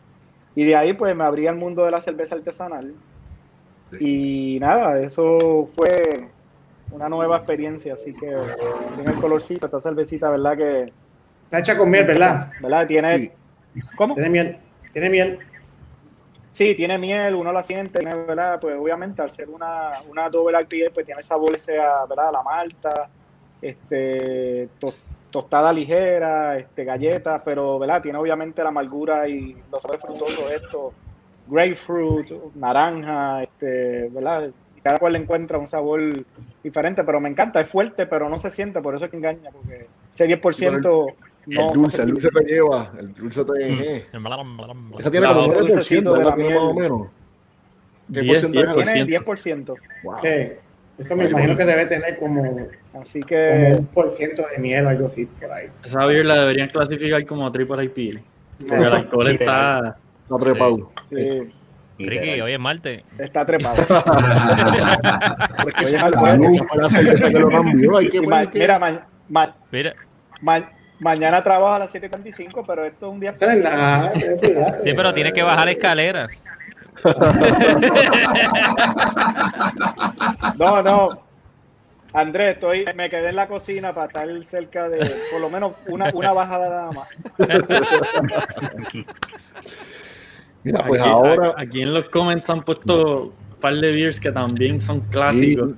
Y 0.56 0.66
de 0.66 0.76
ahí 0.76 0.94
pues 0.94 1.14
me 1.16 1.26
abrí 1.26 1.48
al 1.48 1.56
mundo 1.56 1.84
de 1.86 1.92
la 1.92 2.02
cerveza 2.02 2.36
artesanal. 2.36 2.94
Y 4.00 4.58
nada, 4.60 5.00
eso 5.00 5.70
fue 5.76 6.28
una 6.92 7.08
nueva 7.10 7.38
experiencia, 7.38 7.94
así 7.96 8.14
que 8.14 8.34
tiene 8.96 9.12
el 9.12 9.20
colorcito, 9.20 9.66
esta 9.66 9.82
cervecita, 9.82 10.30
¿verdad? 10.30 10.58
Que, 10.58 10.86
Está 11.58 11.72
hecha 11.72 11.80
con 11.80 11.90
miel, 11.90 12.06
¿verdad? 12.06 12.52
¿verdad? 12.60 12.86
Tiene. 12.86 13.32
¿cómo? 13.96 14.14
Tiene 14.14 14.30
miel. 14.30 14.58
Tiene 14.92 15.10
miel. 15.10 15.40
Sí, 16.52 16.76
tiene 16.76 16.98
miel, 16.98 17.34
uno 17.34 17.54
la 17.54 17.64
siente, 17.64 18.00
tiene, 18.00 18.14
¿verdad? 18.14 18.60
Pues 18.60 18.76
obviamente 18.78 19.22
al 19.22 19.32
ser 19.32 19.50
una, 19.50 20.02
una 20.10 20.30
doble 20.30 20.58
IPA, 20.62 20.94
pues 20.94 21.06
tiene 21.06 21.22
sabor 21.22 21.56
ese, 21.56 21.80
a, 21.80 22.06
¿verdad? 22.10 22.32
La 22.34 22.44
malta, 22.44 23.10
este, 23.62 24.68
to- 24.80 24.94
tostada 25.30 25.72
ligera, 25.72 26.58
este, 26.58 26.84
galletas, 26.84 27.42
pero, 27.46 27.80
¿verdad? 27.80 28.02
Tiene 28.02 28.18
obviamente 28.18 28.62
la 28.62 28.70
amargura 28.70 29.26
y 29.28 29.56
los 29.72 29.82
sabores 29.82 30.02
frutosos 30.02 30.52
estos, 30.52 30.94
grapefruit, 31.48 32.32
naranja, 32.56 33.44
este, 33.44 34.10
¿verdad? 34.10 34.50
Y 34.76 34.82
cada 34.82 34.98
cual 34.98 35.14
le 35.14 35.20
encuentra 35.20 35.58
un 35.58 35.68
sabor 35.68 36.02
diferente, 36.62 37.04
pero 37.06 37.22
me 37.22 37.30
encanta, 37.30 37.62
es 37.62 37.70
fuerte, 37.70 38.08
pero 38.08 38.30
no 38.30 38.38
se 38.38 38.52
siente, 38.52 38.82
por 38.82 38.96
eso 38.96 39.06
es 39.06 39.12
que 39.12 39.18
engaña, 39.18 39.52
porque 39.52 39.88
ese 40.14 40.26
10% 40.26 41.16
no... 41.48 41.68
el 41.68 41.74
dulce, 41.74 41.98
no 41.98 42.04
el 42.04 42.10
dulce 42.12 42.30
te 42.30 42.44
lleva. 42.46 42.92
El 43.00 43.14
dulce 43.14 43.46
te. 43.46 43.52
eh. 43.96 44.06
Esa 45.00 45.12
tiene 45.12 45.28
La 45.28 45.34
como 45.34 45.48
otra 45.48 45.62
9%, 45.62 45.68
dulcecito 45.68 46.12
de 46.14 46.18
¿verdad? 46.18 46.30
la 46.32 46.36
Tiene 46.36 46.50
miel. 46.50 46.62
más 46.64 46.72
o 46.72 46.74
menos. 46.80 47.02
¿Qué 48.14 48.22
10, 48.22 48.42
porcentaje? 48.46 48.68
10%. 48.68 48.94
Tiene 48.94 49.20
10%. 49.20 49.76
Wow. 50.04 50.16
Sí. 50.22 50.28
Eso 50.98 51.16
me 51.18 51.26
imagino 51.30 51.56
que 51.58 51.66
debe 51.66 51.86
tener 51.88 52.18
como, 52.18 52.68
Así 53.02 53.20
como 53.20 53.28
que 53.30 53.74
un 53.80 53.86
por 53.88 54.08
ciento 54.08 54.44
de 54.50 54.60
miel, 54.62 54.88
algo 54.88 55.08
así, 55.08 55.26
por 55.26 55.52
ahí. 55.52 55.68
Esa 55.84 56.06
beer 56.06 56.26
la 56.26 56.36
deberían 56.42 56.70
clasificar 56.70 57.26
como 57.26 57.52
triple 57.52 57.84
IPA. 57.84 58.22
Porque 58.68 58.76
el 58.86 58.94
alcohol 58.94 59.28
está... 59.28 59.98
Está 60.24 60.38
trepado. 60.40 60.92
sí, 61.10 61.42
Ricky, 61.98 62.42
hoy 62.42 62.52
es 62.54 62.60
martes. 62.60 63.04
está 63.20 63.46
trepado. 63.46 63.76
Oye, 67.94 68.22
mira, 68.54 68.80
ma- 68.80 69.08
ma- 69.30 69.56
Mira, 69.72 69.94
ma- 70.42 70.70
mañana 71.00 71.44
trabajo 71.44 71.74
a 71.74 71.80
las 71.80 71.94
7.45, 71.94 72.64
pero 72.66 72.86
esto 72.86 73.08
es 73.08 73.14
un 73.14 73.20
día 73.20 73.34
no 73.40 73.52
es 73.52 73.64
nada, 73.64 74.14
sí, 74.84 74.94
pero 74.96 75.14
tienes 75.14 75.34
que 75.34 75.44
bajar 75.44 75.66
la 75.66 75.72
escalera. 75.72 76.28
No, 80.58 80.82
no. 80.82 81.26
Andrés, 82.14 82.54
estoy, 82.54 82.86
me 82.96 83.10
quedé 83.10 83.30
en 83.30 83.36
la 83.36 83.48
cocina 83.48 83.94
para 83.94 84.08
estar 84.08 84.46
cerca 84.46 84.88
de 84.88 85.00
por 85.32 85.42
lo 85.42 85.50
menos 85.50 85.74
una, 85.88 86.10
una 86.14 86.32
bajada 86.32 86.70
nada 86.70 86.92
más. 86.94 87.10
Mira, 90.64 90.86
pues 90.88 91.02
aquí, 91.02 91.10
ahora. 91.10 91.54
aquí 91.58 91.82
en 91.82 91.94
los 91.94 92.06
comments 92.06 92.50
han 92.50 92.64
puesto 92.64 93.24
un 93.24 93.60
par 93.60 93.76
de 93.76 93.92
beers 93.92 94.22
que 94.22 94.32
también 94.32 94.80
son 94.80 95.02
clásicos. 95.02 95.74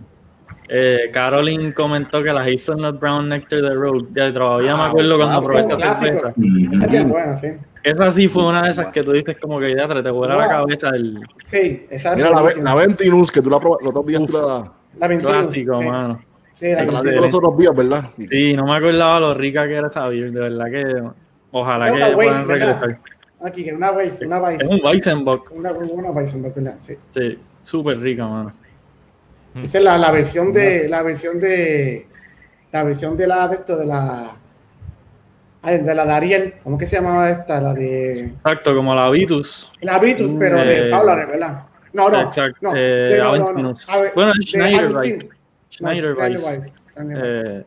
Eh, 0.70 1.10
Caroline 1.14 1.72
comentó 1.72 2.22
que 2.22 2.34
la 2.34 2.42
Hazelnut 2.42 3.00
Brown 3.00 3.30
Nectar 3.30 3.60
de 3.60 3.74
Road. 3.74 4.06
Ya 4.14 4.32
todavía 4.32 4.76
me 4.76 4.84
acuerdo 4.84 5.18
cuando 5.18 5.38
Ah, 5.38 5.42
probé 5.42 5.64
clásicos. 5.66 6.00
cerveza. 6.02 6.34
Esa 6.74 6.86
es 6.86 6.92
bien 6.92 7.08
buena, 7.10 7.38
sí. 7.38 7.48
Esa 7.84 8.12
sí 8.12 8.28
fue 8.28 8.46
una 8.46 8.64
de 8.64 8.72
esas 8.72 8.88
que 8.88 9.02
tú 9.02 9.14
dices 9.14 9.38
como 9.40 9.60
que 9.60 9.74
ya 9.74 9.88
te 9.88 10.04
te 10.04 10.10
vuela 10.10 10.36
la 10.36 10.44
No. 10.44 10.50
cabeza 10.50 10.90
el 10.90 11.20
Sí, 11.46 11.86
esa 11.90 12.12
es 12.12 12.18
Mira, 12.18 12.32
la, 12.32 12.54
la 12.62 12.76
Ventinus, 12.76 13.32
que 13.32 13.42
tú 13.42 13.50
la 13.50 13.60
probaste 13.60 13.86
los 13.86 13.92
otros 13.92 14.06
días. 14.08 14.22
Uf. 14.22 14.32
Tú 14.32 14.38
la, 14.46 14.72
La 15.00 15.08
21, 15.08 15.32
clásico, 15.42 15.80
sí. 15.80 15.86
mano. 15.88 16.22
Sí, 16.54 16.70
la 16.70 16.76
la 16.78 16.84
viste 16.84 17.12
los 17.12 17.34
otros 17.34 17.58
días, 17.58 17.76
¿verdad? 17.76 18.10
Sí, 18.30 18.54
no 18.56 18.66
me 18.66 18.76
acordaba 18.76 19.20
lo 19.22 19.34
rica 19.36 19.66
que 19.68 19.76
era 19.76 19.88
esa 19.88 20.08
beer, 20.10 20.32
de 20.32 20.40
verdad 20.42 20.66
que 20.66 21.04
ojalá 21.52 21.86
que 21.86 21.92
una 21.94 22.06
Weiss, 22.08 22.16
puedan 22.16 22.48
¿verdad? 22.48 22.82
regresar. 22.82 23.00
Aquí, 23.44 23.64
que 23.64 23.74
una 23.74 23.92
Weiss, 23.92 24.20
una 24.26 24.40
Weiss. 24.42 24.62
Es 24.62 24.68
un 24.68 24.80
Weizenbock, 24.84 25.52
Una, 25.56 25.72
una 25.72 26.10
Weiss, 26.10 26.42
¿verdad? 26.42 26.78
Sí. 26.82 26.96
sí, 27.12 27.38
súper 27.64 28.00
rica, 28.00 28.28
mano. 28.28 28.52
Esa 29.64 29.78
es 29.78 29.84
la, 29.84 29.98
la 29.98 30.12
versión 30.12 30.52
de 30.54 30.88
la 30.90 31.02
versión 31.04 31.40
de 31.40 32.08
la 32.72 32.84
versión 32.84 33.16
de 33.18 33.28
la 33.28 33.48
de 33.48 33.56
esto 33.56 33.78
de 33.78 33.86
la 33.86 34.38
de 35.64 35.96
la 35.96 36.06
de 36.06 36.14
Ariel, 36.14 36.54
¿cómo 36.64 36.78
que 36.78 36.86
se 36.86 36.96
llamaba 36.98 37.30
esta? 37.30 37.60
La 37.60 37.74
de 37.74 38.26
Exacto, 38.28 38.74
como 38.76 38.96
la 38.96 39.10
Vitus. 39.10 39.72
la 39.82 40.00
Vitus, 40.00 40.34
pero 40.40 40.60
de 40.64 40.88
Eh, 40.88 40.92
Paula, 40.92 41.16
¿verdad? 41.16 41.64
No, 41.94 42.10
no, 42.10 42.22
exacto, 42.22 42.58
no, 42.62 42.76
eh, 42.76 42.80
de- 42.80 43.18
no, 43.18 43.24
no, 43.26 43.38
no. 43.38 43.44
Aventinus. 43.50 43.90
A 43.90 44.00
ver, 44.02 44.12
Bueno, 44.16 44.32
es 44.32 44.40
de 44.40 44.46
Schneider. 44.46 44.92
Weiss. 44.96 45.26
Schneider 45.72 46.14
Weiss. 46.14 46.74
Eh, 47.00 47.64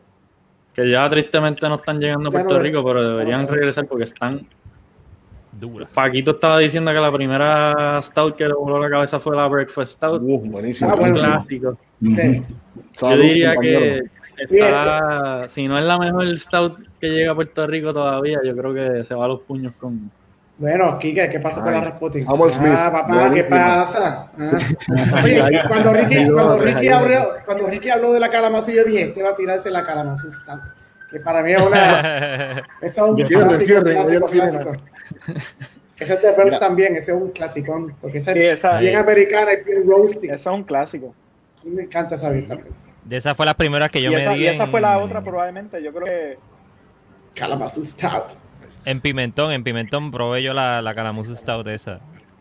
que 0.73 0.89
ya 0.89 1.09
tristemente 1.09 1.67
no 1.67 1.75
están 1.75 1.99
llegando 1.99 2.29
a 2.29 2.31
Puerto 2.31 2.57
Rico, 2.59 2.83
pero 2.83 3.17
deberían 3.17 3.47
regresar 3.47 3.85
porque 3.85 4.05
están. 4.05 4.47
Dura. 5.61 5.87
Paquito 5.93 6.31
estaba 6.31 6.57
diciendo 6.57 6.91
que 6.91 6.99
la 6.99 7.11
primera 7.11 8.01
Stout 8.01 8.35
que 8.35 8.47
le 8.47 8.53
voló 8.55 8.79
la 8.79 8.89
cabeza 8.89 9.19
fue 9.19 9.35
la 9.35 9.47
Breakfast 9.47 9.93
Stout. 9.93 10.21
Uh, 10.23 10.39
buenísimo. 10.39 10.89
Ah. 10.91 10.97
Clásico. 10.97 11.77
Sí. 12.01 12.43
Yo 12.43 12.83
Salud, 12.95 13.21
diría 13.21 13.55
que 13.55 14.01
está, 14.37 15.47
si 15.47 15.67
no 15.67 15.77
es 15.77 15.85
la 15.85 15.99
mejor 15.99 16.35
Stout 16.37 16.79
que 16.99 17.09
llega 17.09 17.33
a 17.33 17.35
Puerto 17.35 17.67
Rico 17.67 17.93
todavía, 17.93 18.39
yo 18.43 18.55
creo 18.55 18.73
que 18.73 19.03
se 19.03 19.13
va 19.13 19.25
a 19.25 19.27
los 19.27 19.41
puños 19.41 19.73
con. 19.79 20.09
Bueno, 20.57 20.97
Kike, 20.97 21.29
¿qué 21.29 21.39
pasó 21.39 21.61
con 21.61 21.71
la. 21.73 21.81
Rasputin? 21.81 22.25
Samuel 22.25 22.51
Smith, 22.51 22.71
Ah, 22.75 22.91
papá, 22.91 23.31
¿qué 23.31 23.43
pasa? 23.43 24.31
Ah. 24.37 25.21
Oye, 25.23 25.61
cuando 25.67 25.93
Ricky, 25.93 26.27
cuando 26.31 26.57
Ricky 26.57 26.87
habló, 26.87 27.33
cuando 27.45 27.67
Ricky 27.67 27.89
habló 27.89 28.13
de 28.13 28.19
la 28.19 28.29
Kalamazoo, 28.29 28.73
yo 28.73 28.83
dije, 28.83 29.03
este 29.03 29.21
va 29.21 29.29
a 29.29 29.35
tirarse 29.35 29.69
la 29.69 29.85
Kalamazoo 29.85 30.31
Stout. 30.31 30.80
Que 31.11 31.19
para 31.19 31.43
mí 31.43 31.51
es 31.51 31.61
una, 31.65 32.57
es 32.81 32.97
un. 32.97 33.19
Ese 35.99 36.13
es 36.15 36.21
de 36.21 36.31
Burns 36.31 36.59
también, 36.59 36.95
ese 36.95 37.11
es 37.11 37.17
un 37.21 37.29
clasicón, 37.31 37.93
porque 38.01 38.17
ese 38.19 38.33
Sí, 38.33 38.39
es 38.39 38.59
esa, 38.59 38.79
bien 38.79 38.95
americana 38.97 39.51
y 39.53 39.63
bien 39.63 39.87
roasty. 39.87 40.27
esa 40.27 40.35
es 40.35 40.45
un 40.47 40.63
clásico. 40.63 41.13
A 41.61 41.65
mí 41.65 41.71
me 41.75 41.83
encanta 41.83 42.15
esa 42.15 42.29
beer 42.29 42.47
también. 42.47 42.73
De 43.05 43.17
esas 43.17 43.35
fue 43.37 43.45
las 43.45 43.55
primeras 43.55 43.91
que 43.91 44.01
yo 44.01 44.09
y 44.11 44.15
me 44.15 44.21
esa, 44.21 44.31
di 44.33 44.43
y 44.43 44.47
esa 44.47 44.63
en- 44.63 44.71
fue 44.71 44.81
la 44.81 44.97
otra 44.97 45.21
probablemente. 45.23 45.81
Yo 45.83 45.91
creo 45.93 46.05
que 46.05 46.39
Kalamazoo 47.35 47.83
Stout. 47.83 48.37
En 48.85 48.99
Pimentón, 48.99 49.51
en 49.51 49.63
Pimentón 49.63 50.09
probé 50.11 50.41
yo 50.41 50.53
la, 50.53 50.81
la 50.81 50.95
stout 51.35 51.67
esa. 51.67 51.99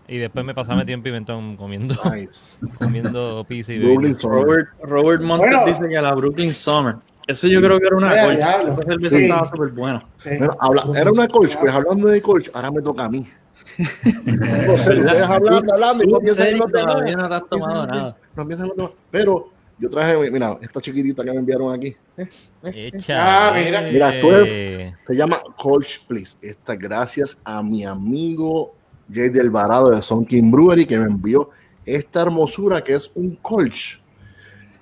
Y 0.08 0.16
después 0.18 0.44
me 0.44 0.54
pasaba 0.54 0.76
metido 0.76 0.94
en 0.94 1.02
Pimentón 1.02 1.56
comiendo, 1.56 1.94
Nice. 2.14 2.56
comiendo 2.78 3.44
pizza 3.46 3.72
y. 3.72 3.78
Robert, 3.82 4.68
Robert 4.82 5.22
Montes 5.22 5.50
Bueno. 5.50 5.66
dice 5.66 5.86
que 5.88 6.00
la 6.00 6.14
Brooklyn 6.14 6.50
Summer. 6.50 6.96
Eso 7.30 7.46
yo 7.48 7.60
creo 7.60 7.78
que 7.80 7.86
era 7.86 7.96
una. 7.96 8.32
Esa 8.32 8.76
cerveza 8.84 9.16
Sí. 9.16 9.22
estaba 9.24 9.46
súper 9.46 9.68
buena. 9.70 10.04
Sí. 10.18 10.30
Bueno, 10.38 10.56
habla- 10.60 10.84
era 11.00 11.10
una 11.12 11.28
coach, 11.28 11.56
pues 11.60 11.72
hablando 11.72 12.08
de 12.08 12.20
coach, 12.22 12.48
ahora 12.52 12.70
me 12.70 12.82
toca 12.82 13.04
a 13.04 13.08
mí. 13.10 13.28
No 14.26 14.78
sé, 14.78 14.94
ustedes 15.00 15.22
hablando, 15.22 15.74
hablando, 15.74 16.04
y 16.04 16.06
no 16.08 16.18
piensan 16.18 16.58
no 16.58 16.66
nada. 16.66 18.16
No 18.36 18.46
piensan 18.46 18.70
en. 18.76 18.90
Pero 19.10 19.50
yo 19.78 19.88
traje, 19.90 20.30
mira, 20.30 20.58
esta 20.60 20.80
chiquitita 20.80 21.22
que 21.24 21.30
me 21.32 21.38
enviaron 21.38 21.72
aquí. 21.74 21.96
Echa, 22.62 23.16
Ah, 23.18 23.52
mira. 23.54 23.82
Mira, 23.82 24.12
eh, 24.14 24.92
Se 25.06 25.14
llama 25.14 25.38
Colch 25.56 26.04
Please. 26.06 26.36
Esta 26.42 26.74
gracias 26.74 27.38
a 27.44 27.62
mi 27.62 27.84
amigo 27.84 28.74
Jay 29.12 29.28
del 29.28 29.46
Alvarado 29.46 29.90
de 29.90 30.02
Son 30.02 30.24
King 30.24 30.50
Brewery 30.50 30.86
que 30.86 30.98
me 30.98 31.06
envió 31.06 31.50
esta 31.84 32.22
hermosura 32.22 32.82
que 32.82 32.94
es 32.94 33.10
un 33.14 33.36
Colch. 33.36 33.99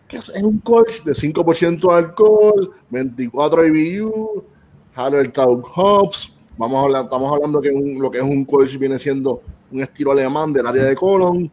Que 0.09 0.16
es 0.16 0.29
un 0.42 0.59
Colch 0.61 1.03
de 1.05 1.12
5% 1.14 1.88
de 1.88 1.94
alcohol, 1.94 2.71
24 2.90 3.66
IBU, 3.66 4.44
Harold 4.94 5.33
Talk 5.33 5.66
Hops, 5.77 6.33
Vamos 6.57 6.77
a 6.77 6.87
hablar, 6.87 7.05
estamos 7.05 7.33
hablando 7.33 7.61
que 7.61 7.71
un- 7.71 8.03
lo 8.03 8.11
que 8.11 8.18
es 8.18 8.25
un 8.25 8.44
Kolsch 8.44 8.77
viene 8.81 8.99
siendo 8.99 9.40
un 9.71 9.81
estilo 9.81 10.11
alemán 10.11 10.53
del 10.53 10.66
área 10.66 10.83
de 10.87 10.97
Colón, 10.97 11.49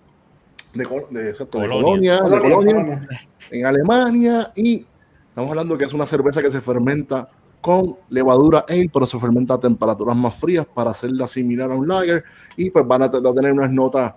de, 0.74 0.84
Col- 0.84 1.06
de, 1.12 1.30
exacto, 1.30 1.60
de 1.60 1.68
Colonia. 1.70 2.18
Colonia, 2.22 2.36
de 2.36 2.42
Colonia, 2.42 3.08
en 3.52 3.66
Alemania 3.68 4.52
y 4.56 4.84
estamos 5.30 5.52
hablando 5.52 5.78
que 5.78 5.84
es 5.86 5.94
una 5.94 6.08
cerveza 6.08 6.42
que 6.42 6.50
se 6.50 6.60
fermenta 6.60 7.30
con 7.62 7.96
levadura 8.10 8.66
ale, 8.68 8.90
pero 8.92 9.06
se 9.06 9.20
fermenta 9.20 9.54
a 9.54 9.60
temperaturas 9.60 10.18
más 10.18 10.34
frías 10.34 10.66
para 10.74 10.90
hacerla 10.90 11.28
similar 11.28 11.70
a 11.72 11.76
un 11.76 11.88
lager 11.88 12.24
y 12.58 12.72
pues 12.72 12.88
van 12.88 13.04
a, 13.04 13.12
te- 13.12 13.20
va 13.20 13.30
a 13.30 13.34
tener 13.36 13.52
unas 13.54 13.72
notas, 13.72 14.12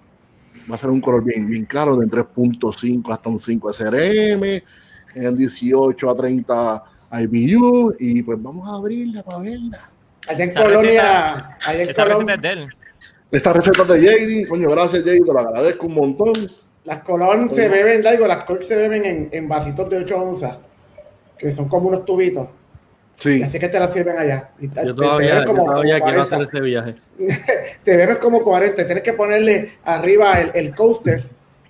va 0.71 0.75
a 0.75 0.79
ser 0.79 0.91
un 0.91 1.01
color 1.01 1.25
bien, 1.25 1.49
bien 1.49 1.65
claro 1.65 1.97
de 1.97 2.07
3.5 2.07 3.13
hasta 3.13 3.29
un 3.29 3.39
5 3.39 3.73
SRM, 3.73 4.63
en 5.15 5.37
18 5.37 6.11
a 6.11 6.15
30 6.15 6.85
IBU 7.21 7.95
y 7.99 8.23
pues 8.23 8.41
vamos 8.41 8.69
a 8.69 8.75
abrirla 8.75 9.23
para 9.23 9.39
verla. 9.39 9.91
Allá 10.29 10.45
en 10.45 10.51
Esa 10.51 10.63
Colonia, 10.63 11.57
allá 11.65 11.83
en 11.83 11.89
Esta 11.89 12.05
receta 12.05 12.35
es 12.35 12.43
de 12.43 12.51
él. 12.51 12.69
Esta 13.31 13.53
receta 13.53 13.83
es 13.83 13.89
de 13.89 14.45
JD, 14.45 14.49
coño, 14.49 14.71
gracias 14.71 15.03
JD, 15.03 15.25
te 15.25 15.33
lo 15.33 15.39
agradezco 15.39 15.87
un 15.87 15.95
montón. 15.95 16.33
las 16.85 17.03
Colón 17.03 17.51
se 17.51 17.69
beben, 17.69 18.03
digo, 18.03 18.27
las 18.27 18.45
Colón 18.45 18.63
se 18.63 18.77
beben 18.77 19.05
en, 19.05 19.29
en 19.33 19.49
vasitos 19.49 19.89
de 19.89 19.99
8 19.99 20.17
onzas, 20.17 20.59
que 21.39 21.51
son 21.51 21.69
como 21.69 21.89
unos 21.89 22.05
tubitos. 22.05 22.49
Sí, 23.19 23.43
Así 23.43 23.59
que 23.59 23.69
te 23.69 23.81
las 23.81 23.93
sirven 23.93 24.17
allá. 24.17 24.51
Y 24.61 24.69
te, 24.69 24.87
Yo 24.87 24.95
te- 24.95 25.01
te 25.01 25.07
todavía, 25.07 25.35
bebes 25.35 25.41
yo 25.49 25.51
como, 25.51 25.65
todavía 25.65 25.99
como 25.99 26.05
quiero 26.13 26.25
40. 26.25 26.37
hacer 26.37 26.49
ese 26.49 26.61
viaje. 26.65 26.95
Te 27.83 27.97
bebes 27.97 28.17
como 28.19 28.43
40. 28.45 28.87
Tienes 28.87 29.03
que 29.03 29.13
ponerle 29.13 29.73
arriba 29.85 30.35
el, 30.35 30.51
el 30.55 30.75
coaster. 30.75 31.25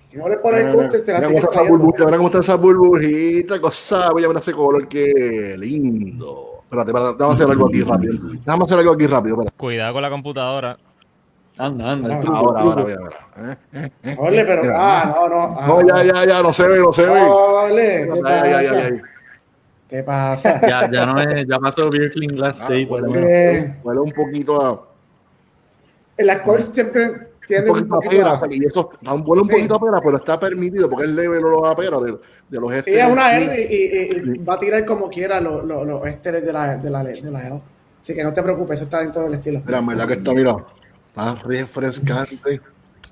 Si 0.09 0.17
no 0.17 0.29
le 0.29 0.37
pones 0.37 0.65
el 0.65 0.73
coaster, 0.75 0.99
se 1.01 1.11
la 1.11 1.17
Mira 1.19 1.27
sigues 1.29 1.41
cómo 1.41 1.49
está 1.49 1.49
esa 1.49 1.59
trayendo. 1.61 1.77
burbujita, 1.77 2.05
mira 2.05 2.17
cómo 2.17 2.27
está 2.29 2.39
esa 2.39 2.55
burbujita, 2.55 3.61
cosa, 3.61 4.09
voy 4.11 4.23
a 4.23 4.27
ver 4.27 4.37
ese 4.37 4.53
color, 4.53 4.87
qué 4.87 5.55
lindo. 5.57 6.61
Espérate, 6.63 6.91
espérate, 6.91 7.13
déjame 7.17 7.33
hacer 7.33 7.47
algo 7.49 7.67
aquí 7.67 7.81
rápido. 7.81 8.13
Déjame 8.45 8.63
hacer 8.63 8.77
algo 8.79 8.93
aquí 8.93 9.07
rápido, 9.07 9.35
espérate. 9.35 9.57
Cuidado 9.57 9.93
con 9.93 10.01
la 10.03 10.09
computadora. 10.11 10.77
Anda, 11.57 11.91
anda. 11.91 12.15
Ah, 12.15 12.19
truco, 12.21 12.37
Ahora, 12.37 12.61
truco. 12.61 12.79
ahora, 12.79 12.85
mira. 13.37 13.51
Eh, 13.51 13.57
eh, 13.73 13.89
eh. 14.03 14.15
Ole, 14.19 14.45
pero. 14.45 14.61
Mira, 14.61 14.75
Ah, 14.77 15.15
no, 15.15 15.29
no. 15.29 15.55
ah, 15.59 15.67
No, 15.67 15.81
ya, 15.87 16.03
ya, 16.03 16.25
ya, 16.25 16.41
no 16.43 16.53
se 16.53 16.67
ve, 16.67 16.77
no 16.79 16.93
se 16.93 17.05
ve. 17.05 17.21
Ole, 17.21 18.09
¿qué 18.13 18.21
Ay, 18.25 18.53
ay, 18.53 18.53
ay, 18.53 18.67
pasa? 18.67 18.89
¿Qué 19.89 20.03
pasa? 20.03 20.61
Ya, 20.67 20.89
ya 20.91 21.05
no 21.07 21.19
es, 21.19 21.47
ya 21.47 21.59
pasó 21.59 21.89
Beer 21.89 22.11
Clean 22.11 22.35
Glass 22.35 22.61
Ah, 22.61 22.69
Day, 22.69 22.85
por 22.85 23.01
lo 23.01 23.09
huele, 23.09 23.21
menos. 23.25 23.65
Sí. 23.75 23.79
huele 23.83 23.99
un 24.01 24.11
poquito 24.11 24.65
a, 24.65 24.87
El 26.17 26.29
alcohol 26.29 26.61
siempre 26.71 27.09
un 27.09 27.17
tiene 27.47 27.71
un 27.71 27.87
poquito 27.87 27.95
a 27.95 27.99
poquito 28.01 28.11
pera, 28.11 28.47
de. 28.47 28.55
y 28.55 28.65
eso 28.65 28.89
huele 29.25 29.41
un 29.41 29.47
Sí. 29.49 29.55
poquito 29.55 29.75
a 29.75 29.79
pera, 29.79 30.01
pero 30.03 30.17
está 30.17 30.39
permitido 30.39 30.89
porque 30.89 31.05
es 31.05 31.11
leve 31.11 31.37
el 31.39 31.45
olor 31.45 31.71
a 31.71 31.75
pera 31.75 31.97
de, 31.99 32.11
de 32.49 32.59
los 32.59 32.71
Sí, 32.71 32.77
ésteres. 32.77 33.03
es 33.05 33.11
una 33.11 33.37
L 33.37 33.61
y, 33.61 33.75
y- 33.75 34.33
y 34.35 34.37
va 34.43 34.53
a 34.53 34.59
tirar 34.59 34.85
como 34.85 35.09
quiera 35.09 35.41
los 35.41 35.63
los- 35.65 35.87
los 35.87 36.05
ésteres 36.05 36.45
de 36.45 36.53
la, 36.53 36.77
de 36.77 36.89
la, 36.89 37.03
de 37.03 37.31
la 37.31 37.47
L. 37.47 37.61
Así 38.01 38.13
que 38.13 38.23
no 38.23 38.31
te 38.31 38.43
preocupes, 38.43 38.75
eso 38.77 38.83
está 38.85 38.99
dentro 38.99 39.23
del 39.23 39.33
estilo. 39.33 39.61
Mira, 39.65 39.81
verdad 39.81 40.07
que 40.07 40.13
está, 40.13 40.33
mira, 40.33 40.55
está 41.07 41.35
refrescante. 41.43 42.61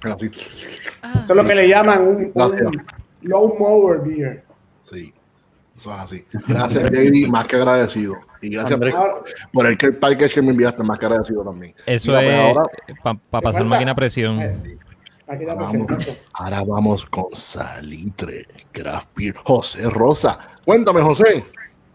Así. 0.03 0.27
Eso 0.27 1.23
es 1.29 1.35
lo 1.35 1.43
que 1.43 1.55
le 1.55 1.67
llaman 1.67 2.01
un, 2.07 2.31
un 2.35 2.81
low 3.23 3.55
mower 3.57 3.99
beer. 4.01 4.43
Sí, 4.83 5.11
eso 5.77 5.93
es 5.93 5.99
así. 5.99 6.25
Gracias, 6.47 6.83
JD, 6.91 7.27
más 7.29 7.45
que 7.47 7.55
agradecido. 7.55 8.15
Y 8.41 8.49
gracias. 8.49 8.79
Ahora, 8.93 9.15
por 9.53 9.65
el 9.67 9.77
care 9.77 9.93
package 9.93 10.33
que 10.35 10.41
me 10.41 10.51
enviaste, 10.51 10.83
más 10.83 10.99
que 10.99 11.05
agradecido 11.05 11.43
también. 11.43 11.73
Eso 11.85 12.11
Mira, 12.11 12.21
pues 12.21 12.33
es 12.33 12.39
ahora, 12.39 12.63
para 13.03 13.41
pasar 13.41 13.53
falta- 13.53 13.63
máquina 13.69 13.91
a 13.91 13.95
presión. 13.95 14.41
eh, 14.41 14.77
Vamos. 15.27 15.87
por 15.87 15.97
ahora 16.33 16.63
vamos 16.63 17.05
con 17.05 17.25
Salitre, 17.33 18.45
Craft 18.71 19.09
Beer. 19.15 19.35
José 19.43 19.89
Rosa. 19.89 20.39
Cuéntame, 20.63 21.01
José. 21.01 21.43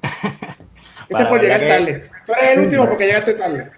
Para 1.10 1.28
por 1.28 1.40
llegar 1.40 1.60
tarde. 1.60 2.10
Tú 2.26 2.32
eres 2.34 2.50
el 2.52 2.60
último 2.60 2.88
porque 2.88 3.06
llegaste 3.06 3.34
tarde. 3.34 3.70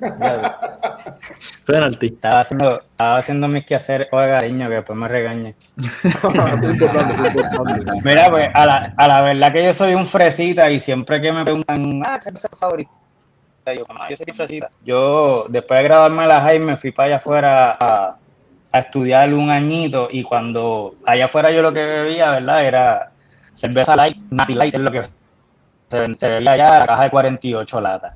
Penalty. 1.66 2.06
Estaba 2.08 2.40
haciendo, 2.40 2.80
estaba 2.80 3.16
haciendo 3.18 3.48
mis 3.48 3.64
quehaceres 3.66 4.08
hogareños 4.10 4.68
que 4.68 4.74
después 4.76 4.98
me 4.98 5.08
regañe. 5.08 5.54
Mira, 8.04 8.30
pues 8.30 8.48
a 8.54 8.66
la, 8.66 8.94
a 8.96 9.08
la 9.08 9.22
verdad 9.22 9.52
que 9.52 9.64
yo 9.64 9.74
soy 9.74 9.94
un 9.94 10.06
fresita 10.06 10.70
y 10.70 10.80
siempre 10.80 11.20
que 11.20 11.32
me 11.32 11.44
preguntan, 11.44 12.02
ah, 12.04 12.18
¿qué 12.22 12.30
es 12.30 12.42
tu 12.50 12.56
favorito? 12.56 12.90
Yo, 13.66 13.84
"Ah, 13.90 14.08
yo 14.10 14.16
soy 14.16 14.26
un 14.28 14.34
fresita. 14.34 14.68
Yo, 14.84 15.46
después 15.48 15.78
de 15.78 15.84
graduarme 15.84 16.22
de 16.22 16.28
la 16.28 16.40
high, 16.40 16.58
me 16.58 16.76
fui 16.76 16.90
para 16.90 17.06
allá 17.06 17.16
afuera 17.16 17.76
a, 17.78 18.16
a 18.72 18.78
estudiar 18.78 19.32
un 19.34 19.50
añito 19.50 20.08
y 20.10 20.22
cuando 20.22 20.96
allá 21.06 21.26
afuera 21.26 21.50
yo 21.50 21.62
lo 21.62 21.72
que 21.72 21.84
bebía, 21.84 22.30
¿verdad? 22.32 22.64
Era 22.64 23.10
cerveza 23.54 23.94
light, 23.94 24.16
natty 24.30 24.54
light 24.54 24.74
es 24.74 24.80
lo 24.80 24.90
que 24.90 25.02
se, 25.90 26.14
se 26.14 26.28
bebía 26.28 26.52
allá, 26.52 26.78
la 26.78 26.86
caja 26.86 27.02
de 27.04 27.10
48 27.10 27.80
latas. 27.80 28.14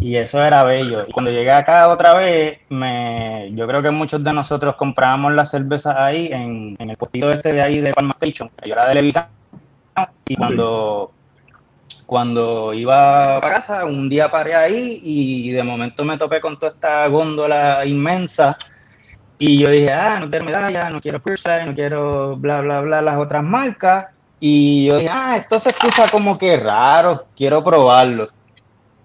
Y 0.00 0.16
eso 0.16 0.42
era 0.42 0.64
bello. 0.64 1.04
Y 1.06 1.12
cuando 1.12 1.30
llegué 1.30 1.50
acá 1.50 1.88
otra 1.88 2.14
vez, 2.14 2.60
me, 2.70 3.50
yo 3.52 3.66
creo 3.66 3.82
que 3.82 3.90
muchos 3.90 4.24
de 4.24 4.32
nosotros 4.32 4.76
comprábamos 4.76 5.34
las 5.34 5.50
cervezas 5.50 5.94
ahí 5.96 6.28
en, 6.32 6.74
en 6.78 6.90
el 6.90 6.96
postito 6.96 7.30
este 7.30 7.52
de 7.52 7.60
ahí 7.60 7.80
de 7.80 7.92
Palma 7.92 8.12
Station, 8.12 8.50
que 8.56 8.70
yo 8.70 8.74
era 8.74 8.88
de 8.88 8.94
Levitán. 8.94 9.28
Y 10.26 10.36
cuando, 10.36 11.12
cuando 12.06 12.72
iba 12.72 13.40
para 13.42 13.56
casa, 13.56 13.84
un 13.84 14.08
día 14.08 14.30
paré 14.30 14.54
ahí 14.54 15.00
y 15.02 15.50
de 15.50 15.62
momento 15.62 16.02
me 16.04 16.16
topé 16.16 16.40
con 16.40 16.58
toda 16.58 16.72
esta 16.72 17.06
góndola 17.08 17.84
inmensa. 17.84 18.56
Y 19.38 19.58
yo 19.58 19.70
dije, 19.70 19.92
ah, 19.92 20.18
no 20.20 20.30
quiero 20.30 20.44
medalla, 20.46 20.90
no 20.90 21.00
quiero 21.00 21.20
Purslane, 21.20 21.66
no 21.66 21.74
quiero 21.74 22.36
bla, 22.36 22.62
bla, 22.62 22.80
bla, 22.80 23.02
las 23.02 23.18
otras 23.18 23.42
marcas. 23.44 24.06
Y 24.40 24.86
yo 24.86 24.96
dije, 24.96 25.10
ah, 25.12 25.36
esto 25.36 25.60
se 25.60 25.68
escucha 25.68 26.08
como 26.08 26.38
que 26.38 26.56
raro, 26.56 27.26
quiero 27.36 27.62
probarlo. 27.62 28.30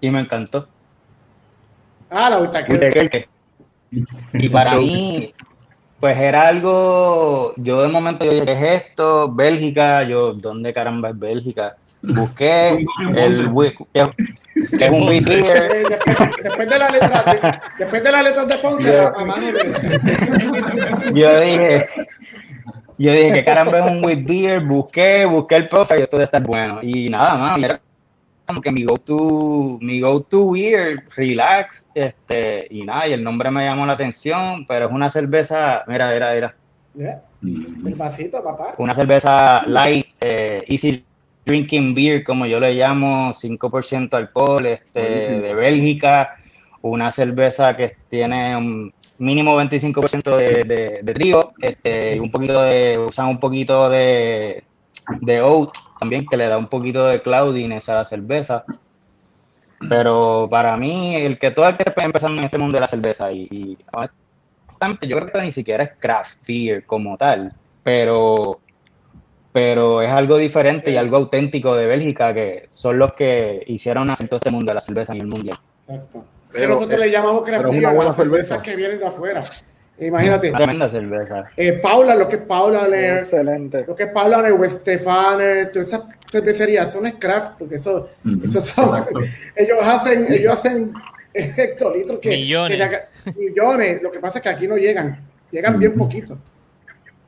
Y 0.00 0.10
me 0.10 0.20
encantó. 0.20 0.66
Ah, 2.10 2.30
la 2.30 2.38
vuelta 2.38 2.64
que. 2.64 2.72
Butequerque. 2.72 3.28
Y 4.32 4.48
para 4.48 4.74
mí, 4.78 5.34
pues 6.00 6.18
era 6.18 6.48
algo, 6.48 7.52
yo 7.56 7.82
de 7.82 7.88
momento 7.88 8.24
yo 8.24 8.32
dije, 8.32 8.46
¿qué 8.46 8.52
es 8.52 8.82
esto? 8.82 9.30
Bélgica, 9.32 10.02
yo, 10.04 10.32
¿dónde 10.32 10.72
caramba 10.72 11.10
es 11.10 11.18
Bélgica? 11.18 11.76
Busqué 12.02 12.84
el 13.14 13.52
que 14.78 14.86
es 14.86 14.90
un. 14.90 15.08
Eh, 15.12 15.20
después, 16.42 16.68
de 16.68 16.78
la 16.78 16.88
letra 16.88 17.22
de, 17.22 17.60
después 17.78 18.02
de 18.02 18.12
la 18.12 18.22
letra 18.22 18.44
de 18.44 18.58
Ponce. 18.58 19.10
Yo 21.14 21.40
dije, 21.40 21.88
yo 22.98 23.12
dije, 23.12 23.32
¿qué 23.32 23.44
caramba 23.44 23.78
es 23.80 23.86
un 23.86 24.04
wheat 24.04 24.24
beer? 24.24 24.60
Busqué, 24.60 25.24
busqué 25.26 25.56
el 25.56 25.68
profe 25.68 25.98
y 25.98 26.02
esto 26.02 26.16
debe 26.16 26.24
estar 26.24 26.42
bueno. 26.42 26.80
Y 26.82 27.08
nada 27.10 27.36
más, 27.36 27.62
era 27.62 27.80
como 28.46 28.60
que 28.60 28.70
mi 28.70 28.84
go-to, 28.84 29.78
mi 29.80 30.00
go-to 30.00 30.52
beer, 30.52 31.04
relax, 31.16 31.90
este, 31.94 32.66
y 32.70 32.84
nada, 32.84 33.08
y 33.08 33.12
el 33.12 33.24
nombre 33.24 33.50
me 33.50 33.64
llamó 33.64 33.84
la 33.86 33.94
atención, 33.94 34.64
pero 34.66 34.86
es 34.86 34.92
una 34.92 35.10
cerveza, 35.10 35.84
mira, 35.88 36.12
mira, 36.12 36.32
mira. 36.32 36.56
Yeah, 36.94 37.22
El 37.42 37.94
vasito, 37.96 38.42
papá. 38.42 38.74
una 38.78 38.94
cerveza 38.94 39.64
light, 39.66 40.06
eh, 40.20 40.62
easy 40.68 41.04
drinking 41.44 41.94
beer, 41.94 42.24
como 42.24 42.46
yo 42.46 42.58
le 42.60 42.74
llamo, 42.74 43.34
5% 43.34 44.14
alcohol, 44.14 44.64
este, 44.66 45.40
de 45.40 45.54
Bélgica, 45.54 46.36
una 46.82 47.10
cerveza 47.10 47.76
que 47.76 47.96
tiene 48.08 48.56
un 48.56 48.94
mínimo 49.18 49.60
25% 49.60 50.36
de, 50.36 50.64
de, 50.64 51.00
de 51.02 51.14
trigo, 51.14 51.52
este, 51.60 52.20
un 52.20 52.30
poquito 52.30 52.62
de, 52.62 52.98
usan 52.98 53.28
un 53.28 53.40
poquito 53.40 53.88
de, 53.88 54.64
de 55.20 55.40
oat 55.40 55.70
también, 55.98 56.26
que 56.26 56.36
le 56.36 56.48
da 56.48 56.58
un 56.58 56.68
poquito 56.68 57.06
de 57.06 57.22
cloudiness 57.22 57.88
a 57.88 57.94
la 57.94 58.04
cerveza. 58.04 58.64
Pero 59.88 60.48
para 60.50 60.76
mí, 60.76 61.16
el 61.16 61.38
que 61.38 61.50
todo 61.50 61.68
el 61.68 61.76
que 61.76 61.84
esté 61.86 62.02
empezando 62.02 62.38
en 62.38 62.44
este 62.44 62.58
mundo 62.58 62.76
de 62.76 62.80
la 62.80 62.88
cerveza, 62.88 63.30
y, 63.30 63.46
y 63.50 63.78
honestamente, 63.92 65.06
yo 65.06 65.16
creo 65.18 65.32
que 65.32 65.42
ni 65.42 65.52
siquiera 65.52 65.84
es 65.84 65.90
craft 65.98 66.46
beer 66.46 66.86
como 66.86 67.16
tal, 67.16 67.52
pero 67.82 68.60
pero 69.52 70.02
es 70.02 70.10
algo 70.10 70.36
diferente 70.36 70.90
y 70.90 70.98
algo 70.98 71.16
auténtico 71.16 71.74
de 71.76 71.86
Bélgica 71.86 72.34
que 72.34 72.68
son 72.72 72.98
los 72.98 73.14
que 73.14 73.64
hicieron 73.66 74.10
hacer 74.10 74.28
todo 74.28 74.36
este 74.36 74.50
mundo 74.50 74.66
de 74.70 74.74
la 74.74 74.82
cerveza 74.82 75.14
en 75.14 75.22
el 75.22 75.28
mundial. 75.28 75.58
Exacto. 75.88 76.26
Pero, 76.52 76.74
nosotros 76.74 76.98
eh, 77.00 77.04
le 77.06 77.10
llamamos 77.10 77.48
es 77.48 77.70
beer 77.70 77.78
una 77.78 77.88
a 77.88 77.92
buena 77.92 78.08
las 78.08 78.16
cervezas 78.16 78.48
cerveza. 78.48 78.62
que 78.62 78.76
vienen 78.76 78.98
de 78.98 79.06
afuera. 79.06 79.44
Imagínate, 79.98 80.52
Tremenda 80.52 80.88
cerveza. 80.90 81.44
eh, 81.56 81.72
Paula, 81.74 82.14
lo 82.14 82.28
que 82.28 82.36
es 82.36 82.42
Paula 82.42 82.86
Lair, 82.86 83.18
Excelente. 83.18 83.84
lo 83.86 83.96
que 83.96 84.04
es 84.04 84.10
Paula 84.12 84.42
Lair, 84.42 84.52
West 84.54 84.80
Stefaner, 84.80 85.72
todas 85.72 85.88
esas 85.88 86.02
cervecerías 86.30 86.92
son 86.92 87.10
craft, 87.12 87.52
porque 87.58 87.76
eso, 87.76 88.10
eso 88.44 88.60
son, 88.60 89.06
ellos 89.56 89.78
hacen, 89.82 90.26
ellos 90.30 90.52
hacen 90.52 90.92
hectolitros 91.34 92.20
que 92.20 92.28
Millones. 92.30 92.90
que 93.24 93.32
millones. 93.38 94.02
Lo 94.02 94.10
que 94.12 94.18
pasa 94.18 94.38
es 94.38 94.42
que 94.42 94.48
aquí 94.50 94.68
no 94.68 94.76
llegan, 94.76 95.18
llegan 95.50 95.78
bien 95.78 95.94
poquito. 95.94 96.38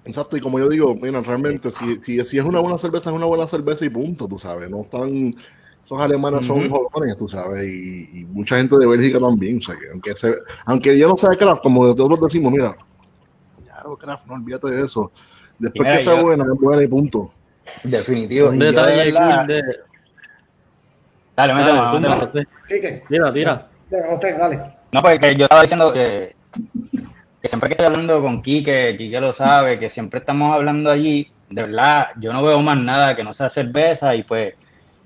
Exacto, 0.05 0.37
y 0.37 0.41
como 0.41 0.59
yo 0.59 0.69
digo, 0.69 0.95
mira, 0.95 1.21
realmente, 1.21 1.71
si, 1.71 1.97
si, 2.03 2.25
si 2.25 2.39
es 2.39 2.45
una 2.45 2.61
buena 2.61 2.79
cerveza, 2.79 3.11
es 3.11 3.17
una 3.17 3.27
buena 3.27 3.47
cerveza 3.47 3.85
y 3.85 3.91
punto, 3.91 4.27
tú 4.27 4.39
sabes. 4.39 4.71
No 4.71 4.83
están. 4.83 5.37
Esos 5.85 6.01
alemanes 6.01 6.45
son 6.45 6.69
jóvenes, 6.69 7.17
tú 7.17 7.29
sabes, 7.29 7.65
y, 7.67 8.21
y 8.21 8.25
mucha 8.27 8.57
gente 8.59 8.77
de 8.77 8.87
Bélgica 8.87 9.19
también. 9.19 9.59
O 9.59 9.63
sea, 9.63 9.75
que 9.77 9.89
aunque, 9.91 10.15
se, 10.15 10.35
aunque 10.67 10.99
yo 10.99 11.09
no 11.09 11.17
sea 11.17 11.31
craft, 11.31 11.63
como 11.63 11.87
nosotros 11.87 12.21
decimos, 12.21 12.53
mira, 12.53 12.77
ya 13.67 13.83
no 13.85 13.97
craft, 13.97 14.27
no 14.27 14.35
olvídate 14.35 14.69
de 14.71 14.85
eso. 14.85 15.11
Después 15.59 15.87
Mira, 15.89 15.99
que 15.99 16.05
sea 16.05 16.17
yo- 16.17 16.23
buena, 16.23 16.45
es 16.45 16.61
buena 16.61 16.83
y 16.85 16.89
punto. 16.89 17.33
Definitivo. 17.85 18.49
Un 18.51 18.59
detalle 18.59 19.13
cool 19.13 19.47
de. 19.47 19.63
Dale, 21.37 21.55
mételo, 21.55 22.47
Tira, 23.09 23.33
tira. 23.33 23.69
José, 24.11 24.33
dale. 24.37 24.61
No, 24.93 25.03
porque 25.03 25.37
yo 25.37 25.45
estaba 25.45 25.63
diciendo 25.63 25.93
que, 25.93 26.35
que 27.41 27.49
siempre 27.49 27.69
que 27.69 27.75
estoy 27.75 27.87
hablando 27.87 28.21
con 28.21 28.43
Quique, 28.43 28.95
Quique 28.99 29.21
lo 29.21 29.33
sabe, 29.33 29.79
que 29.79 29.89
siempre 29.89 30.19
estamos 30.21 30.53
hablando 30.53 30.91
allí, 30.91 31.31
de 31.51 31.63
verdad, 31.63 32.09
yo 32.19 32.33
no 32.33 32.43
veo 32.43 32.61
más 32.61 32.79
nada 32.79 33.15
que 33.15 33.23
no 33.25 33.33
sea 33.33 33.49
cerveza 33.49 34.15
y 34.17 34.23
pues, 34.25 34.55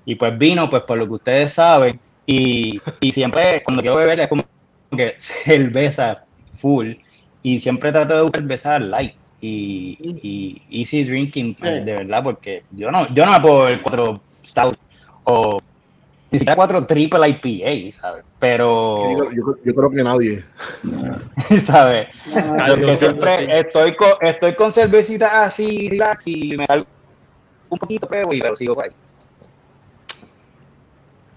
y 0.05 0.15
pues 0.17 0.37
vino, 0.39 0.69
pues 0.71 0.83
por 0.83 0.99
lo 0.99 1.07
que 1.07 1.13
ustedes 1.15 1.53
saben, 1.55 1.99
y, 2.27 2.81
y 3.01 3.13
siempre 3.13 3.63
cuando 3.65 3.83
quiero 3.83 3.97
beber 3.97 4.21
es 4.21 4.29
como 4.29 4.45
que 4.97 5.15
cerveza 5.19 6.25
full, 6.59 6.93
y 7.43 7.61
siempre 7.61 7.91
trato 7.93 8.15
de 8.17 8.23
buscar 8.23 8.41
cerveza 8.43 8.79
light 8.79 9.15
y, 9.41 9.99
y 10.23 10.63
easy 10.83 11.03
drinking, 11.05 11.55
pues, 11.57 11.85
de 11.85 11.95
verdad, 11.95 12.23
porque 12.23 12.63
yo 12.71 12.91
no, 12.91 13.13
yo 13.15 13.27
no 13.27 13.33
me 13.33 13.41
puedo 13.41 13.63
beber 13.65 13.81
cuatro 13.81 14.21
stout 14.45 14.79
o 15.25 15.59
ni 16.31 16.39
siquiera 16.39 16.57
cuatro 16.57 16.87
triple 16.87 17.29
IPA, 17.29 17.93
¿sabes? 18.01 18.25
Pero... 18.39 19.03
Yo, 19.19 19.31
yo- 19.33 19.57
yo 19.65 19.75
creo 19.75 19.91
que 19.91 20.03
nadie. 20.03 20.45
¿sabes? 21.61 22.09
No, 22.27 22.67
Porque 22.67 22.87
yo- 22.87 22.97
siempre 22.97 23.59
estoy 23.61 23.95
con, 23.97 24.13
estoy 24.21 24.55
con 24.55 24.73
cervecitas 24.73 25.31
así, 25.33 25.91
relax, 25.91 26.27
y 26.29 26.57
me 26.57 26.67
salgo 26.67 26.87
un 27.69 27.79
poquito, 27.79 28.07
pero, 28.09 28.33
y 28.33 28.41
pero 28.41 28.57
sigo 28.57 28.75
por 28.75 28.85
ahí. 28.85 28.91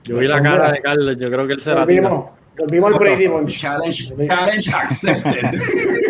Yo 0.06 0.18
vi 0.18 0.28
la 0.28 0.42
cara 0.42 0.72
de 0.72 0.82
Carlos, 0.82 1.18
yo 1.18 1.30
creo 1.30 1.48
que 1.48 1.54
él 1.54 1.60
se 1.60 1.74
la 1.74 1.86
tira. 1.86 2.10
Volvimos, 2.58 2.94
al 2.94 3.00
Brady 3.00 3.28
Bunch. 3.28 3.60
Challenge, 3.60 4.28
challenge 4.28 4.74
accepted. 4.74 5.52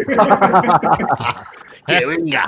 Que 1.88 2.04
venga, 2.04 2.46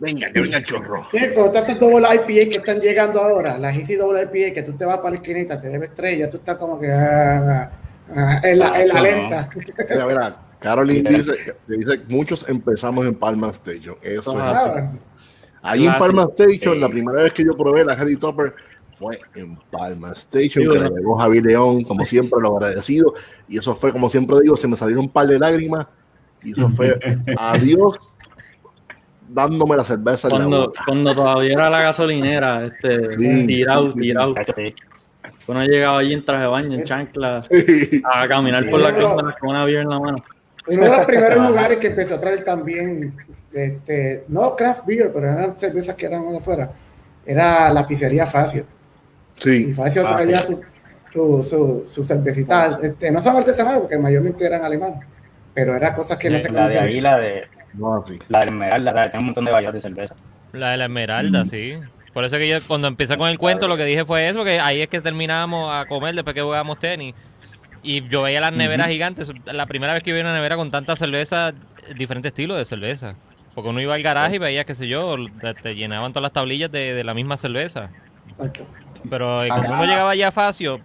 venga, 0.00 0.30
que 0.30 0.40
venga 0.40 0.58
el 0.58 0.64
chorro. 0.64 1.06
Sí, 1.10 1.18
cuando 1.32 1.50
te 1.50 1.58
haces 1.60 1.80
doble 1.80 2.06
IPA 2.14 2.50
que 2.50 2.56
están 2.58 2.78
llegando 2.78 3.22
ahora, 3.22 3.56
las 3.56 3.74
Easy 3.74 3.94
doble 3.94 4.22
IPA, 4.24 4.52
que 4.52 4.62
tú 4.62 4.76
te 4.76 4.84
vas 4.84 4.98
para 4.98 5.10
la 5.10 5.16
esquinita, 5.16 5.58
te 5.58 5.70
bebes 5.70 5.94
tres, 5.94 6.18
ya 6.18 6.28
tú 6.28 6.36
estás 6.36 6.58
como 6.58 6.78
que 6.78 6.92
ah, 6.92 7.70
ah, 8.14 8.40
en 8.42 8.58
la, 8.58 8.78
en 8.82 8.88
la 8.88 8.94
Nacho, 8.94 9.04
lenta. 9.06 9.50
Mira, 9.88 10.06
mira, 10.06 10.36
Caroline 10.60 11.08
dice, 11.10 11.56
dice, 11.66 12.00
muchos 12.08 12.46
empezamos 12.50 13.06
en 13.06 13.14
Palma 13.14 13.48
Station. 13.48 13.96
Eso 14.02 14.38
es 14.38 14.44
así. 14.44 14.70
Ah, 14.74 14.92
Ahí 15.62 15.86
en. 15.86 15.98
Palma 15.98 16.28
Station, 16.34 16.78
la 16.78 16.90
primera 16.90 17.22
vez 17.22 17.32
que 17.32 17.44
yo 17.44 17.56
probé 17.56 17.82
la 17.82 17.94
Heady 17.94 18.16
Topper 18.16 18.54
fue 18.98 19.18
en 19.34 19.56
Palma 19.70 20.12
Station, 20.12 20.50
Sí, 20.50 20.60
que 20.62 20.66
bueno. 20.68 20.84
la 20.84 20.88
llegó 20.96 21.16
Javi 21.16 21.40
León, 21.42 21.84
como 21.84 22.04
siempre, 22.06 22.40
lo 22.40 22.56
agradecido. 22.56 23.12
Y 23.46 23.58
eso 23.58 23.76
fue, 23.76 23.92
como 23.92 24.08
siempre 24.08 24.36
digo, 24.42 24.56
se 24.56 24.66
me 24.66 24.74
salieron 24.76 25.04
un 25.04 25.10
par 25.10 25.26
de 25.26 25.38
lágrimas. 25.38 25.86
Y 26.42 26.52
eso 26.52 26.68
fue 26.70 26.98
adiós, 27.38 27.98
dándome 29.28 29.76
la 29.76 29.84
cerveza 29.84 30.28
en 30.28 30.32
la 30.34 30.38
Cuando, 30.40 30.66
boca. 30.68 30.82
cuando 30.86 31.14
todavía 31.14 31.52
era 31.52 31.70
la 31.70 31.82
gasolinera, 31.82 32.66
este, 32.66 33.10
Sí. 33.18 33.46
tirado, 33.46 33.92
tirado. 33.92 34.34
Sí. 34.54 34.74
Uno 35.48 35.62
llegaba 35.64 35.98
allí 35.98 36.12
en 36.12 36.24
traje 36.24 36.42
de 36.42 36.48
baño, 36.48 36.74
en 36.78 36.84
chancla, 36.84 37.42
Sí. 37.42 38.02
a 38.04 38.26
caminar 38.28 38.68
por 38.70 38.80
la 38.80 38.96
cámara 38.96 39.34
con 39.38 39.50
una 39.50 39.64
beer 39.64 39.82
en 39.82 39.88
la 39.90 40.00
mano. 40.00 40.24
Uno 40.68 40.82
de 40.82 40.88
los 40.88 41.00
primeros 41.06 41.48
lugares 41.48 41.78
que 41.78 41.88
empezó 41.88 42.14
a 42.14 42.20
traer 42.20 42.44
también, 42.44 43.14
este, 43.52 44.24
no 44.28 44.56
craft 44.56 44.86
beer, 44.86 45.10
pero 45.12 45.26
eran 45.30 45.56
cervezas 45.58 45.94
que 45.96 46.06
eran 46.06 46.30
de 46.30 46.38
afuera, 46.38 46.72
era 47.24 47.70
la 47.72 47.86
pizzería 47.86 48.26
Facio. 48.26 48.64
Y 49.38 49.40
Sí, 49.42 49.74
Facio 49.74 50.06
Ah, 50.06 50.16
traía 50.16 50.42
su, 50.42 50.60
su, 51.12 51.42
su, 51.42 51.82
su 51.86 52.04
cervecita, 52.04 52.78
este, 52.82 53.10
no 53.10 53.20
son 53.22 53.36
artesanales 53.36 53.80
porque 53.80 53.98
mayormente 53.98 54.44
eran 54.44 54.64
alemanes, 54.64 55.00
pero 55.54 55.74
eran 55.76 55.94
cosas 55.94 56.16
que 56.18 56.30
no 56.30 56.38
se 56.38 56.50
La 56.50 56.68
de 56.68 56.78
ahí, 56.78 57.00
conocían. 57.00 57.02
la 57.02 57.18
de 57.18 57.44
no 57.74 58.04
la 58.28 58.40
de 58.40 58.46
Esmeralda, 58.46 58.92
la 58.92 59.02
de- 59.02 59.08
tiene 59.10 59.18
un 59.20 59.26
montón 59.26 59.44
de 59.44 59.52
vallas 59.52 59.72
de 59.74 59.80
cerveza. 59.80 60.14
La 60.52 60.70
de 60.70 60.76
la 60.78 60.84
Esmeralda, 60.84 61.44
sí. 61.44 61.74
Por 62.14 62.24
eso 62.24 62.38
que 62.38 62.48
yo 62.48 62.56
cuando 62.66 62.88
empecé 62.88 63.18
con 63.18 63.28
el 63.28 63.38
cuento 63.38 63.68
lo 63.68 63.76
que 63.76 63.84
dije 63.84 64.06
fue 64.06 64.26
eso, 64.28 64.42
que 64.42 64.58
ahí 64.58 64.80
es 64.80 64.88
que 64.88 65.00
terminábamos 65.02 65.70
a 65.70 65.84
comer 65.86 66.14
después 66.14 66.32
que 66.34 66.40
jugábamos 66.40 66.78
tenis. 66.78 67.14
Y 67.82 68.08
yo 68.08 68.22
veía 68.22 68.40
las 68.40 68.52
neveras 68.54 68.88
gigantes. 68.88 69.30
La 69.52 69.66
primera 69.66 69.92
vez 69.92 70.02
que 70.02 70.12
vi 70.14 70.20
una 70.20 70.32
nevera 70.32 70.56
con 70.56 70.70
tanta 70.70 70.96
cerveza, 70.96 71.52
diferentes 71.94 72.30
estilos 72.30 72.56
de 72.56 72.64
cerveza. 72.64 73.14
Porque 73.54 73.68
uno 73.70 73.80
iba 73.82 73.94
al 73.94 74.02
garaje 74.02 74.36
y 74.36 74.38
veía, 74.38 74.64
qué 74.64 74.74
sé 74.74 74.88
yo, 74.88 75.14
te, 75.40 75.52
te 75.54 75.74
llenaban 75.74 76.12
todas 76.12 76.22
las 76.22 76.32
tablillas 76.32 76.70
de, 76.72 76.94
de 76.94 77.04
la 77.04 77.12
misma 77.14 77.36
cerveza. 77.36 77.90
Exacto. 78.30 78.66
Pero 79.08 79.42
eh, 79.44 79.48
como 79.48 79.72
uno 79.74 79.84
llegaba 79.84 80.10
allá 80.10 80.28
a 80.28 80.32
Facio, 80.32 80.80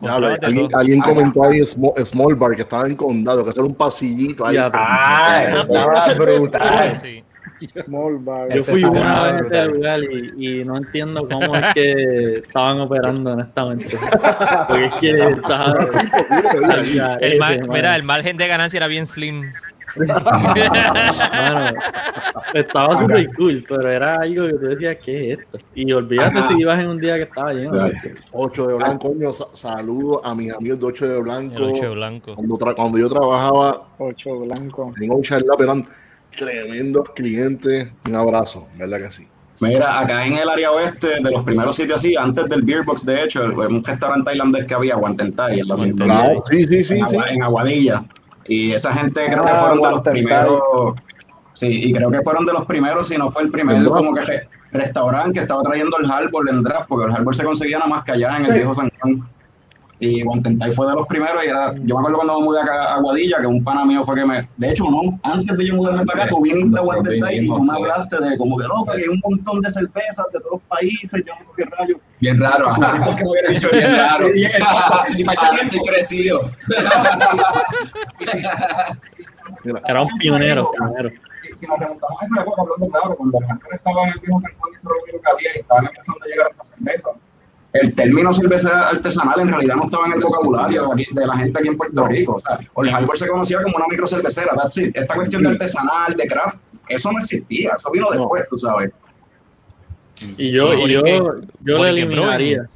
Ya, 0.00 0.18
de 0.20 0.68
alguien, 0.74 1.00
comentó 1.00 1.44
ahí 1.44 1.60
Small, 1.66 1.92
Small 2.06 2.34
Bar 2.34 2.56
que 2.56 2.62
estaba 2.62 2.86
en 2.86 2.96
condado, 2.96 3.44
que 3.44 3.50
era 3.50 3.62
un 3.62 3.74
pasillito 3.74 4.46
ahí. 4.46 4.54
Ya, 4.54 4.70
Ah, 4.72 5.44
eso 5.46 5.60
estaba 5.62 6.14
brutal. 6.14 6.98
Sí. 7.00 7.24
Small 7.68 8.18
bar. 8.18 8.52
Yo 8.52 8.64
fui 8.64 8.82
una 8.82 9.22
vez 9.32 9.42
a 9.42 9.46
ese 9.46 9.64
lugar 9.66 10.00
y, 10.02 10.60
y 10.60 10.64
no 10.64 10.76
entiendo 10.78 11.28
cómo 11.28 11.54
es 11.54 11.74
que 11.74 12.34
estaban 12.38 12.80
operando 12.80 13.32
honestamente. 13.32 13.96
Porque 14.68 14.86
es 14.86 14.94
que 14.96 15.10
estaba... 15.10 15.76
El 17.20 17.38
mar- 17.38 17.68
mira, 17.68 17.94
el 17.94 18.02
margen 18.02 18.36
de 18.36 18.48
ganancia 18.48 18.78
era 18.78 18.88
bien 18.88 19.06
slim. 19.06 19.52
Mano, 19.96 21.70
estaba 22.54 22.96
súper 22.96 23.28
cool, 23.36 23.64
pero 23.68 23.90
era 23.90 24.16
algo 24.16 24.46
que 24.46 24.52
tú 24.54 24.58
decías, 24.66 24.96
¿qué 25.04 25.32
es 25.32 25.38
esto? 25.40 25.58
Y 25.74 25.92
olvídate 25.92 26.42
si 26.44 26.54
ibas 26.60 26.78
en 26.80 26.88
un 26.88 27.00
día 27.00 27.16
que 27.16 27.22
estaba 27.22 27.52
lleno. 27.52 27.72
porque- 27.72 28.14
8 28.32 28.66
de 28.68 28.74
Blanco, 28.74 29.08
coño, 29.12 29.32
sa- 29.32 29.48
saludos 29.54 30.20
a 30.24 30.34
mis 30.34 30.52
amigos 30.54 30.80
de 30.80 30.86
8 30.86 31.08
de 31.08 31.20
Blanco. 31.20 31.56
El 31.56 31.62
ocho 31.64 31.92
blanco. 31.92 32.34
Cuando, 32.34 32.54
tra- 32.56 32.74
cuando 32.74 32.98
yo 32.98 33.08
trabajaba 33.08 33.82
Ocho 33.98 34.40
blanco. 34.40 34.92
en 35.00 35.10
Ocean 35.12 35.42
Lab 35.46 35.60
eran 35.62 35.84
tremendos 36.36 37.10
clientes. 37.14 37.88
Un 38.08 38.14
abrazo, 38.16 38.66
¿verdad 38.78 38.98
que 38.98 39.10
sí? 39.10 39.28
Mira, 39.60 40.00
acá 40.00 40.26
en 40.26 40.34
el 40.34 40.48
área 40.48 40.72
oeste, 40.72 41.06
de 41.22 41.30
los 41.30 41.44
primeros 41.44 41.76
sitios 41.76 41.96
así, 42.00 42.16
antes 42.16 42.48
del 42.48 42.62
Beer 42.62 42.82
Box, 42.82 43.04
de 43.06 43.22
hecho, 43.22 43.44
un 43.44 43.84
restaurante 43.84 44.24
tailandés 44.24 44.64
que 44.64 44.74
había, 44.74 44.96
Guantentai, 44.96 45.60
en 45.60 45.68
la 45.68 45.76
cintura, 45.76 46.06
Claro, 46.20 46.42
sí, 46.50 46.64
sí, 46.66 46.82
sí, 46.84 46.94
en, 46.94 47.06
sí. 47.08 47.14
Agua- 47.16 47.28
en 47.30 47.42
Aguadilla. 47.44 48.04
Y 48.46 48.72
esa 48.72 48.92
gente 48.92 49.24
creo 49.26 49.44
que 49.44 49.52
Ah, 49.52 49.56
fueron 49.56 49.80
de 49.80 49.90
los 49.90 50.02
primeros, 50.02 50.60
sí, 51.54 51.88
y 51.88 51.92
creo 51.92 52.10
que 52.10 52.22
fueron 52.22 52.44
de 52.46 52.52
los 52.52 52.64
primeros, 52.66 53.08
si 53.08 53.16
no 53.16 53.30
fue 53.30 53.42
el 53.42 53.50
primer 53.50 53.76
En 53.76 53.84
draft. 53.84 53.96
como 53.98 54.14
que 54.14 54.22
re- 54.22 54.48
restaurante 54.72 55.34
que 55.34 55.40
estaba 55.40 55.62
trayendo 55.62 55.96
el 55.98 56.10
Harbor 56.10 56.48
en 56.48 56.62
draft, 56.62 56.86
porque 56.88 57.06
el 57.06 57.12
Harbor 57.16 57.36
se 57.36 57.44
conseguía 57.44 57.78
nada 57.78 57.90
más 57.90 58.04
que 58.04 58.12
allá 58.12 58.36
en 58.38 58.44
el 58.46 58.50
Sí. 58.50 58.56
viejo 58.58 58.74
San 58.74 58.90
Juan. 59.00 59.22
Y 60.02 60.22
Guantentai 60.24 60.72
fue 60.72 60.88
de 60.88 60.94
los 60.94 61.06
primeros 61.06 61.44
y 61.44 61.48
era, 61.48 61.72
yo 61.84 61.94
me 61.94 62.00
acuerdo 62.00 62.16
cuando 62.16 62.40
me 62.40 62.46
mudé 62.46 62.60
acá 62.60 62.86
a 62.86 62.96
Aguadilla, 62.96 63.40
que 63.40 63.46
un 63.46 63.62
pana 63.62 63.84
mío 63.84 64.02
fue 64.02 64.16
que 64.16 64.26
me, 64.26 64.48
de 64.56 64.70
hecho 64.70 64.90
no, 64.90 65.16
antes 65.22 65.56
de 65.56 65.64
yo 65.64 65.76
mudarme 65.76 66.04
para 66.04 66.24
acá, 66.24 66.30
tú 66.30 66.42
viniste 66.42 66.76
a 66.76 66.82
Guantentai 66.82 67.38
y 67.38 67.46
tú 67.46 67.62
me 67.62 67.72
hablaste 67.72 68.16
de 68.16 68.36
como 68.36 68.58
que 68.58 68.64
loco, 68.64 68.86
que 68.86 68.94
hay 69.00 69.06
un 69.08 69.20
montón 69.22 69.60
de 69.60 69.70
cervezas 69.70 70.26
de 70.32 70.40
todos 70.40 70.54
los 70.54 70.62
países, 70.62 71.22
yo 71.24 71.32
no 71.32 71.44
sé 71.44 71.50
qué 71.56 71.64
rayo. 71.66 72.00
Bien 72.18 72.40
raro, 72.40 72.70
ajá. 72.70 73.14
me 73.14 73.30
hubiera 73.30 73.50
dicho 73.50 73.68
Bien 73.70 73.96
raro. 73.96 74.26
Y 74.34 74.44
estoy 75.62 75.80
crecido. 75.86 76.50
Era 79.86 80.02
un 80.02 80.08
pionero, 80.18 80.68
pionero. 80.72 81.10
si, 81.54 81.64
nos 81.68 81.78
remontamos 81.78 82.20
a 82.20 82.24
esa 82.24 82.40
época, 82.40 82.62
hablando 82.62 82.88
claro, 82.88 83.14
cuando 83.14 83.38
la 83.40 83.46
gente 83.46 83.66
estaba 83.72 84.02
en 84.02 84.08
el 84.08 84.14
San 84.20 84.32
Juan 84.58 84.72
y 84.72 84.74
eso 84.74 84.88
era 84.88 84.96
lo 84.96 85.02
único 85.04 85.20
que 85.20 85.30
había 85.30 85.54
y 85.54 85.58
estaban 85.60 85.86
empezando 85.86 86.24
a 86.24 86.26
llegar 86.26 86.50
estas 86.50 86.70
cervezas. 86.70 87.14
El 87.72 87.94
término 87.94 88.32
cerveza 88.32 88.88
artesanal 88.88 89.40
en 89.40 89.48
realidad 89.48 89.76
no 89.76 89.84
estaba 89.84 90.06
en 90.06 90.12
el 90.14 90.20
vocabulario 90.20 90.92
aquí- 90.92 91.06
de 91.10 91.26
la 91.26 91.36
gente 91.38 91.58
aquí 91.58 91.68
en 91.68 91.76
Puerto 91.78 92.04
Rico. 92.06 92.34
O 92.34 92.40
sea, 92.40 92.58
Old 92.74 92.90
Harbor 92.90 93.16
se 93.18 93.26
conocía 93.28 93.62
como 93.62 93.76
una 93.76 93.86
microcervecera, 93.88 94.54
that's 94.56 94.76
it. 94.76 94.94
Esta 94.96 95.14
cuestión 95.14 95.42
de 95.42 95.48
artesanal, 95.50 96.14
de 96.14 96.26
craft, 96.26 96.58
eso 96.88 97.10
no 97.10 97.18
existía, 97.18 97.72
eso 97.76 97.90
vino 97.90 98.06
No. 98.10 98.18
después, 98.18 98.44
tú 98.50 98.58
sabes. 98.58 98.90
Y 100.36 100.50
yo, 100.52 100.74
y 100.74 100.90
yo, 100.92 101.02
yo 101.62 101.78
lo 101.78 101.86
eliminaría. 101.86 102.68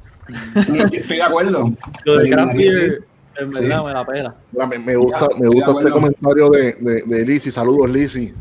Estoy 0.91 1.17
de 1.17 1.23
acuerdo. 1.23 1.71
Lo 2.03 2.17
de 2.17 2.29
craft 2.29 2.55
beer, 2.55 3.03
en 3.37 3.51
verdad, 3.51 3.85
me 3.85 3.93
la 3.93 4.05
pela. 4.05 4.35
me, 4.67 4.79
me 4.79 4.95
gusta, 4.95 5.27
me 5.39 5.47
gusta 5.47 5.71
este 5.77 5.91
comentario 5.91 6.49
de, 6.49 6.73
de, 6.73 7.03
de 7.05 7.25
Lizzy. 7.25 7.51
Saludos, 7.51 7.89
Lizzy. 7.89 8.33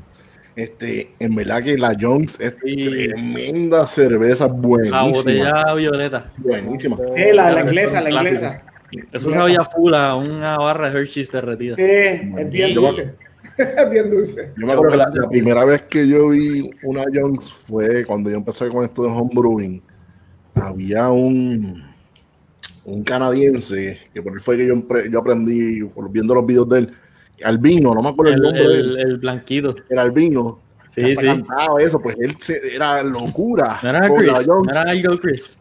Este, 0.56 1.10
en 1.18 1.34
verdad 1.34 1.62
que 1.62 1.76
la 1.76 1.94
Jones 2.00 2.40
es 2.40 2.56
Sí. 2.64 2.88
tremenda 2.88 3.86
cerveza, 3.86 4.46
La 4.46 4.52
buenísima. 4.54 5.02
botella 5.12 5.74
violeta. 5.74 6.32
Buenísima. 6.38 6.96
Sí, 7.14 7.22
la, 7.34 7.50
la 7.52 7.60
inglesa, 7.60 8.00
la 8.00 8.10
inglesa. 8.10 8.62
Eso 9.12 9.30
sabía 9.30 9.64
full 9.64 9.92
a 9.94 10.16
una 10.16 10.56
barra 10.56 10.90
de 10.90 10.98
Hershey's 11.00 11.30
derretida. 11.30 11.76
Sí, 11.76 11.82
es 11.82 12.50
bien 12.50 12.74
dulce. 12.74 13.12
Es 13.58 13.90
bien 13.90 14.10
dulce. 14.10 14.52
Yo 14.56 14.66
me 14.66 14.72
acuerdo 14.72 14.92
que 14.92 14.96
la, 14.98 15.10
la 15.12 15.28
primera 15.28 15.64
vez 15.66 15.82
que 15.82 16.08
yo 16.08 16.30
vi 16.30 16.70
una 16.82 17.04
Jones 17.12 17.52
fue 17.52 18.04
cuando 18.06 18.30
yo 18.30 18.36
empecé 18.36 18.68
con 18.70 18.84
esto 18.84 19.02
de 19.02 19.08
homebrewing. 19.10 19.82
Había 20.54 21.10
un, 21.10 21.84
un 22.84 23.04
canadiense 23.04 23.98
que 24.14 24.22
por 24.22 24.32
él 24.32 24.40
fue 24.40 24.56
que 24.56 24.66
yo, 24.68 24.74
yo 25.10 25.18
aprendí 25.18 25.82
por 25.84 26.10
viendo 26.10 26.34
los 26.34 26.46
videos 26.46 26.68
de 26.70 26.78
él. 26.78 26.92
Albino, 27.44 27.94
no 27.94 28.02
me 28.02 28.08
acuerdo 28.10 28.32
el, 28.32 28.38
El, 28.38 28.42
nombre 28.42 28.62
de 28.68 28.74
él. 28.74 28.98
el, 28.98 28.98
el 29.00 29.16
blanquito. 29.18 29.74
El 29.88 29.98
albino. 29.98 30.58
Sí, 30.90 31.14
sí. 31.14 31.26
cantaba 31.26 31.80
eso, 31.82 32.00
pues 32.00 32.16
él 32.18 32.36
se- 32.40 32.74
era 32.74 33.02
locura. 33.02 33.78
No 33.82 33.88
era 33.90 34.08
Chris, 34.08 34.46
no 34.48 34.62
era 34.70 34.82
algo 34.82 35.20
Chris. 35.20 35.58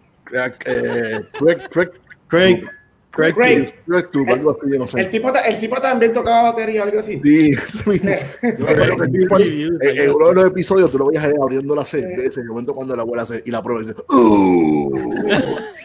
Eh, 0.66 1.22
Craig, 1.34 1.58
Craig, 1.70 1.90
Craig, 2.28 2.64
Craig, 3.12 3.34
Craig. 3.36 3.74
Craig 3.86 4.10
Tube, 4.12 4.32
algo 4.32 4.52
así, 4.52 4.62
yo 4.72 4.80
no 4.80 4.88
sé. 4.88 5.00
El 5.02 5.10
tipo, 5.10 5.32
el 5.34 5.60
tipo 5.60 5.76
también 5.82 6.14
tocaba 6.14 6.52
batería 6.52 6.82
o 6.82 6.86
algo 6.86 7.00
así. 7.00 7.20
Sí, 7.22 7.50
eso 7.50 7.90
mismo. 7.90 8.10
Eh, 8.10 8.26
en 9.82 10.12
uno 10.12 10.28
de 10.30 10.36
los 10.36 10.46
episodios 10.46 10.90
tú 10.90 10.98
lo 11.00 11.08
veías 11.08 11.26
abriendo 11.26 11.76
la 11.76 11.84
cerveza 11.86 12.40
y 12.40 12.44
de 12.44 12.50
momento 12.50 12.74
cuando 12.74 12.96
la 12.96 13.02
abuela 13.04 13.24
hace 13.24 13.44
y 13.46 13.52
la 13.52 13.62
prueba 13.62 13.84
y 13.84 13.88
dice 13.88 14.02
"Uh". 14.10 14.92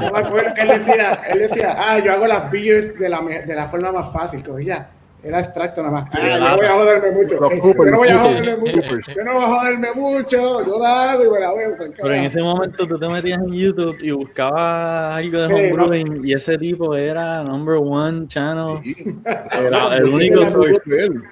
Yo 0.00 0.12
me 0.12 0.18
acuerdo 0.18 0.54
que 0.54 0.62
él 0.62 0.68
decía, 0.68 1.14
él 1.28 1.38
decía, 1.40 1.74
ah, 1.78 1.98
yo 1.98 2.12
hago 2.12 2.26
las 2.26 2.50
beers 2.50 2.98
de 2.98 3.08
la, 3.08 3.20
de 3.20 3.54
la 3.54 3.66
forma 3.66 3.92
más 3.92 4.12
fácil, 4.12 4.42
ya 4.64 4.90
era 5.24 5.38
extracto 5.38 5.82
nada 5.82 5.92
más. 6.02 6.10
Ah, 6.14 6.18
yo 6.20 6.40
no 6.40 6.56
voy 6.56 6.66
a 6.66 6.72
joderme 6.72 7.10
mucho. 7.12 7.36
Los 7.40 7.52
Eh, 7.52 7.58
Cooper, 7.60 7.84
yo 7.84 7.90
no 7.92 7.96
voy 7.98 8.08
a 8.08 8.18
joderme 8.18 8.56
mucho. 8.56 8.80
Yo 9.14 9.24
no 9.24 9.32
voy 9.34 9.42
a 9.44 9.46
joderme 9.46 9.92
mucho. 9.94 10.64
Yo 10.66 10.78
la 10.80 11.12
hago 11.12 11.24
y 11.24 11.30
me 11.30 11.40
la 11.40 11.54
veo. 11.54 11.76
pues, 11.76 11.90
Pero 11.96 12.14
en 12.14 12.24
ese 12.24 12.42
momento 12.42 12.86
tú 12.88 12.98
te 12.98 13.08
metías 13.08 13.38
en 13.38 13.52
YouTube 13.52 13.96
y 14.00 14.10
buscabas 14.10 15.16
algo 15.18 15.42
de 15.42 15.46
Sí, 15.46 15.52
homebrewing 15.54 16.26
y 16.26 16.32
ese 16.32 16.58
tipo 16.58 16.96
era 16.96 17.44
number 17.44 17.76
one 17.76 18.26
channel. 18.26 18.78
Sí. 18.82 19.16
Era 19.60 19.96
el 19.98 20.06
único 20.06 20.50
source. 20.50 20.80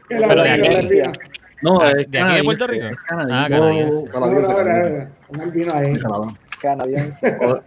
Pero 0.09 0.43
de 0.43 0.51
aquí-. 0.51 1.03
No, 1.63 1.81
Ah, 1.83 1.91
es 1.99 2.11
¿de 2.11 2.19
aquí 2.21 2.37
de 2.37 2.45
Puerto 2.45 2.67
Rico? 2.69 2.87
Ah, 3.11 3.47
canadiense. 3.51 4.05
No, 4.15 4.21
no, 4.21 4.27
no, 4.31 4.89
no, 4.89 5.07
un 5.31 5.41
albino 5.41 5.75
ahí. 5.75 5.99
Canadiense. 6.61 7.37
O- 7.41 7.61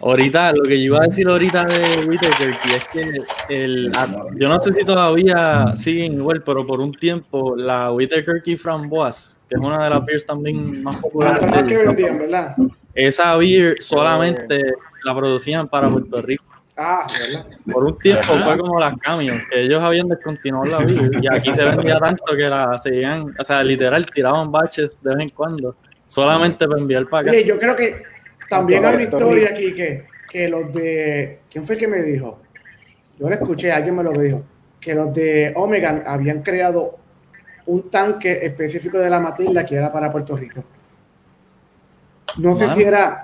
Ahorita, 0.00 0.52
lo 0.52 0.62
que 0.62 0.78
yo 0.78 0.86
iba 0.94 0.98
a 1.02 1.06
decir 1.06 1.26
ahorita 1.28 1.64
de 1.66 2.06
Whittaker 2.06 2.48
es 2.48 2.84
que 2.92 3.54
el, 3.54 3.92
yo 4.38 4.48
no 4.48 4.58
sé 4.60 4.72
si 4.72 4.84
todavía 4.84 5.72
siguen 5.76 6.14
igual, 6.14 6.42
pero 6.42 6.66
por 6.66 6.80
un 6.80 6.92
tiempo 6.92 7.54
la 7.56 7.92
Whittaker 7.92 8.42
Framboise, 8.58 9.36
que 9.48 9.56
es 9.56 9.60
una 9.60 9.84
de 9.84 9.90
las 9.90 10.04
beers 10.04 10.24
también 10.26 10.82
más 10.82 10.96
populares, 10.96 11.40
que 11.66 11.76
vendían, 11.78 12.18
¿verdad? 12.18 12.56
esa 12.94 13.36
beer 13.36 13.76
solamente 13.80 14.60
la 15.04 15.14
producían 15.14 15.68
para 15.68 15.88
Puerto 15.90 16.22
Rico. 16.22 16.44
Ah, 16.78 17.06
¿verdad? 17.18 17.46
Por 17.72 17.84
un 17.84 17.98
tiempo 17.98 18.22
fue 18.44 18.58
como 18.58 18.78
las 18.78 18.94
Camion, 18.98 19.40
que 19.50 19.62
ellos 19.62 19.82
habían 19.82 20.08
descontinuado 20.08 20.66
la 20.66 20.78
beer 20.78 21.10
y 21.22 21.26
aquí 21.34 21.52
se 21.54 21.64
vendía 21.64 21.98
tanto 21.98 22.22
que 22.36 22.48
la 22.48 22.76
seguían, 22.78 23.34
o 23.38 23.44
sea, 23.44 23.62
literal 23.62 24.06
tiraban 24.14 24.50
baches 24.52 25.02
de 25.02 25.10
vez 25.14 25.20
en 25.22 25.30
cuando, 25.30 25.74
solamente 26.08 26.66
para 26.66 26.80
enviar 26.80 27.06
para 27.08 27.30
acá. 27.30 27.40
Yo 27.40 27.58
creo 27.58 27.76
que 27.76 28.02
también 28.48 28.84
hay 28.84 28.94
una 28.94 29.02
historia 29.04 29.50
aquí 29.50 29.74
que, 29.74 30.06
que 30.30 30.48
los 30.48 30.72
de. 30.72 31.40
¿Quién 31.50 31.64
fue 31.64 31.74
el 31.74 31.80
que 31.80 31.88
me 31.88 32.02
dijo? 32.02 32.40
Yo 33.18 33.28
lo 33.28 33.34
escuché, 33.34 33.72
alguien 33.72 33.96
me 33.96 34.02
lo 34.02 34.12
dijo. 34.12 34.42
Que 34.80 34.94
los 34.94 35.12
de 35.12 35.52
Omega 35.56 36.02
habían 36.06 36.42
creado 36.42 36.98
un 37.66 37.90
tanque 37.90 38.44
específico 38.46 38.98
de 38.98 39.10
la 39.10 39.18
Matilda 39.18 39.64
que 39.66 39.74
era 39.74 39.90
para 39.92 40.10
Puerto 40.10 40.36
Rico. 40.36 40.62
No 42.36 42.54
sé 42.54 42.68
si 42.70 42.82
era. 42.82 43.22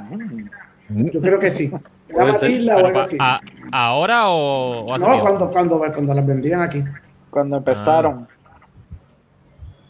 Yo 0.88 1.20
creo 1.20 1.38
que 1.38 1.50
sí. 1.50 1.70
Era 2.08 2.26
Matilda 2.26 2.76
o 2.76 2.86
algo 2.86 3.00
así. 3.00 3.16
a- 3.20 3.40
¿Ahora 3.70 4.28
o, 4.28 4.96
No, 4.98 5.06
tiempo? 5.06 5.20
cuando, 5.22 5.50
cuando, 5.50 5.78
cuando 5.92 6.14
las 6.14 6.26
vendían 6.26 6.60
aquí. 6.62 6.82
Cuando 7.30 7.56
empezaron. 7.58 8.26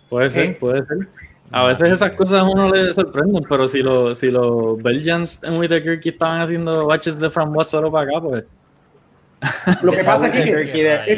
Puede 0.09 0.31
ser, 0.31 0.45
Eh. 0.45 0.57
puede 0.61 0.85
ser. 0.87 0.99
A 1.53 1.65
veces 1.67 1.93
esas 1.93 2.13
cosas 2.13 2.41
a 2.41 2.45
uno 2.45 2.73
le 2.73 2.93
sorprenden, 2.95 3.45
pero 3.49 3.69
si, 3.69 3.83
lo, 3.83 4.15
si 4.15 4.31
los 4.31 4.83
Belgians 4.83 5.41
en 5.43 5.59
Whittaker 5.59 6.01
estaban 6.03 6.41
haciendo 6.41 6.87
baches 6.87 7.19
de 7.19 7.31
frambuesa 7.31 7.73
solo 7.73 7.93
para 7.93 8.11
acá, 8.11 8.21
pues 8.23 8.45
Lo 9.83 9.93
que 9.93 10.03
pasa 10.05 10.27
es 10.29 10.33
que, 10.33 10.41
esta 10.41 10.73
que 10.73 11.11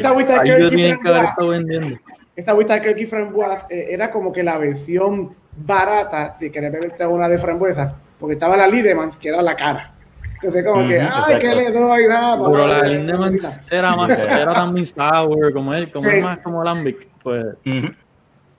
estado 1.23 1.47
vendiendo. 1.49 1.97
esta 2.35 2.81
Kirky 2.81 3.05
frambuesa 3.05 3.67
eh, 3.69 3.87
era 3.91 4.11
como 4.11 4.33
que 4.33 4.43
la 4.43 4.57
versión 4.57 5.31
barata, 5.55 6.33
si 6.37 6.51
querés 6.51 6.71
beberte 6.71 7.05
una 7.07 7.29
de 7.29 7.37
frambuesa, 7.37 7.95
porque 8.19 8.33
estaba 8.33 8.57
la 8.57 8.67
Lidemans, 8.67 9.15
que 9.15 9.29
era 9.29 9.41
la 9.41 9.55
cara. 9.55 9.93
Entonces, 10.33 10.65
como 10.65 10.87
que, 10.87 10.97
Ujú, 10.97 11.07
ay, 11.09 11.21
exacto. 11.21 11.39
¿qué 11.39 11.55
le 11.55 11.71
doy? 11.71 12.07
Nada, 12.07 12.35
Pero 12.37 12.51
papá, 12.51 12.67
la 12.67 12.87
Lindemans 12.87 13.61
era 13.71 13.95
más, 13.95 14.19
era 14.19 14.53
también 14.53 14.85
sour, 14.85 15.53
como 15.53 15.73
él, 15.73 15.89
como 15.91 16.09
Sí. 16.09 16.17
es 16.17 16.23
más 16.23 16.39
como 16.39 16.63
Lambic, 16.63 17.07
pues, 17.23 17.45
Ujú. 17.65 17.87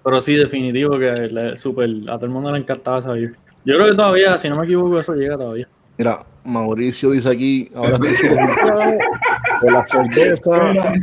Pero 0.07 0.21
sí, 0.21 0.37
definitivo 0.37 0.97
que 1.01 1.11
le, 1.11 1.57
super, 1.57 1.91
a 2.09 2.13
todo 2.15 2.27
el 2.27 2.31
mundo 2.33 2.53
le 2.53 2.59
encantaba 2.59 2.99
esa 3.01 3.11
beer. 3.13 3.33
Yo 3.65 3.75
creo 3.75 3.89
que 3.89 3.95
todavía, 3.97 4.39
si 4.39 4.49
no 4.49 4.57
me 4.57 4.65
equivoco, 4.65 5.01
eso 5.01 5.15
llega 5.17 5.37
todavía. 5.37 5.67
Mira, 5.99 6.21
Mauricio 6.45 7.11
dice 7.11 7.29
aquí, 7.29 7.69
ahora 7.75 7.99
la 9.63 9.87
cerveza. 9.89 10.95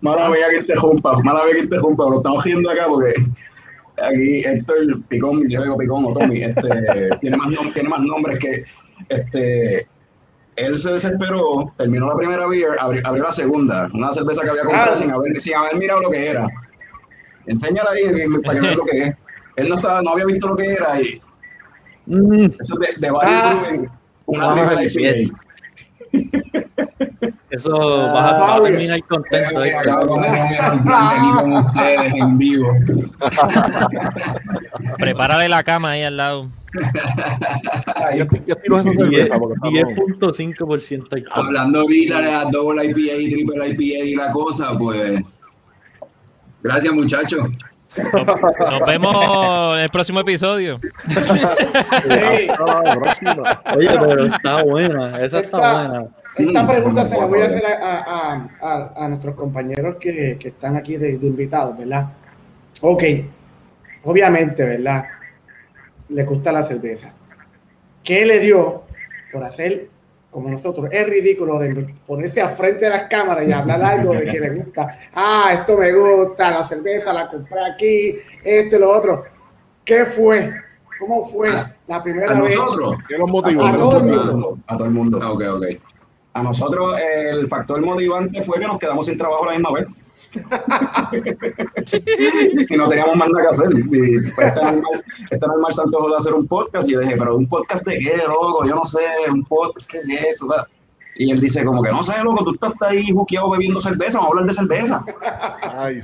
Mala 0.00 0.28
mía 0.30 0.46
que 0.50 0.56
interrumpa, 0.58 1.18
mala 1.22 1.44
mía 1.44 1.54
que 1.54 1.60
interrumpa, 1.60 2.04
pero 2.04 2.16
estamos 2.16 2.44
riendo 2.44 2.68
acá 2.70 2.86
porque 2.88 3.12
aquí 4.02 4.44
Héctor 4.44 5.00
Picón, 5.08 5.48
yo 5.48 5.62
digo 5.62 5.78
Picón 5.78 6.04
o 6.06 6.12
Tommy, 6.14 6.42
este, 6.42 7.10
tiene, 7.20 7.36
más 7.36 7.48
nom- 7.50 7.72
tiene 7.72 7.88
más 7.88 8.00
nombres 8.02 8.38
que 8.40 8.64
este. 9.08 9.86
Él 10.56 10.78
se 10.78 10.92
desesperó, 10.92 11.72
terminó 11.76 12.06
la 12.08 12.16
primera 12.16 12.46
beer, 12.46 12.70
abri- 12.80 13.00
abrió, 13.04 13.24
la 13.24 13.32
segunda, 13.32 13.88
una 13.92 14.12
cerveza 14.12 14.42
que 14.42 14.50
había 14.50 14.62
comprado 14.62 14.92
Ah. 14.92 14.96
sin, 14.96 15.10
haber, 15.10 15.40
sin 15.40 15.54
haber 15.54 15.76
mirado 15.76 16.00
lo 16.02 16.10
que 16.10 16.26
era. 16.28 16.46
Enséñala 17.46 17.90
ahí 17.90 18.04
para 18.44 18.60
que 18.60 18.66
vean 18.66 18.76
lo 18.78 18.84
que 18.84 18.98
es. 19.02 19.14
Él 19.56 19.68
no, 19.68 19.76
estaba, 19.76 20.02
no 20.02 20.10
había 20.10 20.26
visto 20.26 20.48
lo 20.48 20.56
que 20.56 20.72
era 20.72 21.00
y 21.00 21.20
Mm, 22.06 22.44
eso 22.60 22.76
de, 22.76 22.88
de 22.98 23.08
Ah. 23.22 23.54
Una 24.26 24.52
Ah, 24.52 24.82
yes. 24.82 25.32
Eso 27.50 27.78
vas, 28.12 28.32
a, 28.34 28.38
vas 28.38 28.60
a 28.60 28.62
terminar 28.62 29.00
contento. 29.04 29.64
Eh, 29.64 29.68
¿eh? 29.68 29.74
acabo 29.76 30.20
de 30.20 30.28
aquí 30.28 31.30
con 31.38 31.52
ustedes 31.52 32.14
en 32.14 32.36
vivo. 32.38 32.68
Prepárale 34.98 35.48
la 35.48 35.62
cama 35.62 35.90
ahí 35.90 36.02
al 36.02 36.16
lado. 36.16 36.48
Ya, 38.16 38.26
ya 38.46 38.54
tiro 38.56 38.80
esa 38.80 38.90
cerveza 38.90 39.38
porque 39.38 39.54
estamos- 39.78 40.38
10.5% 40.38 41.12
alcohol. 41.12 41.32
Hablando 41.46 41.80
ahorita 41.80 42.20
de 42.20 42.30
la 42.32 42.44
double 42.46 42.84
IPA 42.86 43.14
y 43.20 43.30
triple 43.32 43.68
IPA 43.68 44.04
y 44.04 44.14
la 44.16 44.30
cosa, 44.32 44.76
pues. 44.78 45.22
Gracias, 46.64 46.92
muchachos. 46.94 47.48
Nos 48.70 48.80
vemos 48.88 49.74
en 49.76 49.80
el 49.82 49.90
próximo 49.90 50.20
episodio. 50.20 50.80
Sí. 50.80 52.48
Oye, 53.76 53.88
pero 54.00 54.24
está 54.26 54.62
buena, 54.64 55.20
esa 55.24 55.38
está 55.38 55.56
Esta- 55.56 55.88
buena. 55.88 56.06
Esta 56.36 56.62
Mm, 56.64 56.66
pregunta 56.66 57.08
se 57.08 57.16
la 57.16 57.26
voy 57.26 57.40
a 57.42 57.44
hacer 57.44 57.62
a, 57.64 57.98
a- 58.00 58.48
a- 58.60 59.04
a 59.04 59.08
nuestros 59.08 59.36
compañeros 59.36 59.96
que, 60.00 60.36
que 60.40 60.48
están 60.48 60.74
aquí 60.74 60.96
de, 60.96 61.16
de 61.16 61.26
invitados, 61.28 61.78
¿verdad? 61.78 62.08
Ok, 62.80 63.04
obviamente, 64.02 64.64
¿verdad? 64.64 65.04
Le 66.08 66.24
gusta 66.24 66.50
la 66.50 66.64
cerveza. 66.64 67.14
¿Qué 68.02 68.26
le 68.26 68.40
dio 68.40 68.82
por 69.32 69.44
hacer 69.44 69.88
como 70.34 70.50
nosotros? 70.50 70.88
Es 70.90 71.08
ridículo 71.08 71.60
de 71.60 71.94
ponerse 72.04 72.42
al 72.42 72.50
frente 72.50 72.86
de 72.86 72.90
las 72.90 73.08
cámaras 73.08 73.46
y 73.48 73.52
hablar 73.52 73.80
algo 73.80 74.14
de 74.14 74.26
que 74.26 74.40
le 74.40 74.50
gusta. 74.50 74.98
Ah, 75.14 75.50
esto 75.52 75.78
me 75.78 75.92
gusta, 75.92 76.50
la 76.50 76.64
cerveza 76.64 77.12
la 77.12 77.30
compré 77.30 77.60
aquí, 77.64 78.16
esto 78.42 78.74
y 78.74 78.78
lo 78.80 78.90
otro. 78.90 79.22
¿Qué 79.84 80.04
fue? 80.04 80.52
¿Cómo 80.98 81.24
fue 81.24 81.50
la 81.86 82.02
primera 82.02 82.36
A 82.36 82.40
vez? 82.40 82.56
nosotros. 82.56 82.96
¿Qué 83.06 83.16
los 83.16 83.30
motivó? 83.30 83.64
A 83.64 83.70
¿Qué 83.70 83.78
los 83.78 83.88
todo 83.88 83.98
el 83.98 84.04
mundo. 84.04 84.58
A 84.66 84.76
todo 84.76 84.86
el 84.86 84.90
mundo. 84.90 85.20
Ah. 85.22 86.40
A 86.40 86.42
nosotros 86.42 86.98
el 87.00 87.46
factor 87.46 87.80
motivante 87.80 88.42
fue 88.42 88.58
que 88.58 88.66
nos 88.66 88.80
quedamos 88.80 89.06
sin 89.06 89.16
trabajo 89.16 89.46
la 89.46 89.52
misma 89.52 89.72
vez. 89.72 89.86
y 92.70 92.76
no 92.76 92.88
teníamos 92.88 93.16
más 93.16 93.28
nada 93.28 93.42
que 93.42 93.48
hacer. 93.48 93.68
Y 93.72 94.30
pues, 94.30 94.48
este 94.48 94.62
normal, 94.62 95.04
este 95.30 95.46
normal 95.46 95.72
se 95.72 95.82
antojó 95.82 96.10
de 96.10 96.16
hacer 96.16 96.34
un 96.34 96.46
podcast 96.46 96.88
y 96.88 96.92
yo 96.92 97.00
dije, 97.00 97.16
pero 97.16 97.36
un 97.36 97.48
podcast 97.48 97.86
de 97.86 97.98
qué, 97.98 98.16
loco, 98.26 98.66
yo 98.66 98.74
no 98.74 98.84
sé, 98.84 99.00
un 99.30 99.44
podcast, 99.44 99.90
¿qué 99.90 99.98
es 99.98 100.36
eso? 100.36 100.48
Y 101.16 101.30
él 101.30 101.40
dice 101.40 101.64
como 101.64 101.82
que 101.82 101.90
no 101.90 102.02
sé, 102.02 102.22
loco, 102.22 102.44
tú 102.44 102.54
estás 102.54 102.72
ahí 102.82 103.10
juqueado 103.10 103.50
bebiendo 103.50 103.80
cerveza, 103.80 104.18
vamos 104.18 104.28
a 104.28 104.32
hablar 104.32 104.46
de 104.46 104.54
cerveza. 104.54 105.04
Ay, 105.62 106.00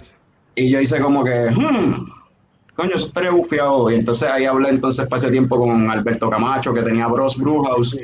Y 0.54 0.70
yo 0.70 0.80
hice 0.80 1.00
como 1.00 1.24
que, 1.24 1.50
hmm, 1.50 1.94
coño, 2.76 2.94
eso 2.94 3.06
estaría 3.06 3.30
bufiado. 3.30 3.90
Y 3.90 3.96
entonces 3.96 4.30
ahí 4.30 4.44
hablé 4.44 4.70
entonces 4.70 5.06
para 5.08 5.18
ese 5.18 5.30
tiempo 5.30 5.58
con 5.58 5.90
Alberto 5.90 6.30
Camacho, 6.30 6.72
que 6.72 6.82
tenía 6.82 7.08
Bros 7.08 7.36
Brewhouse. 7.36 7.96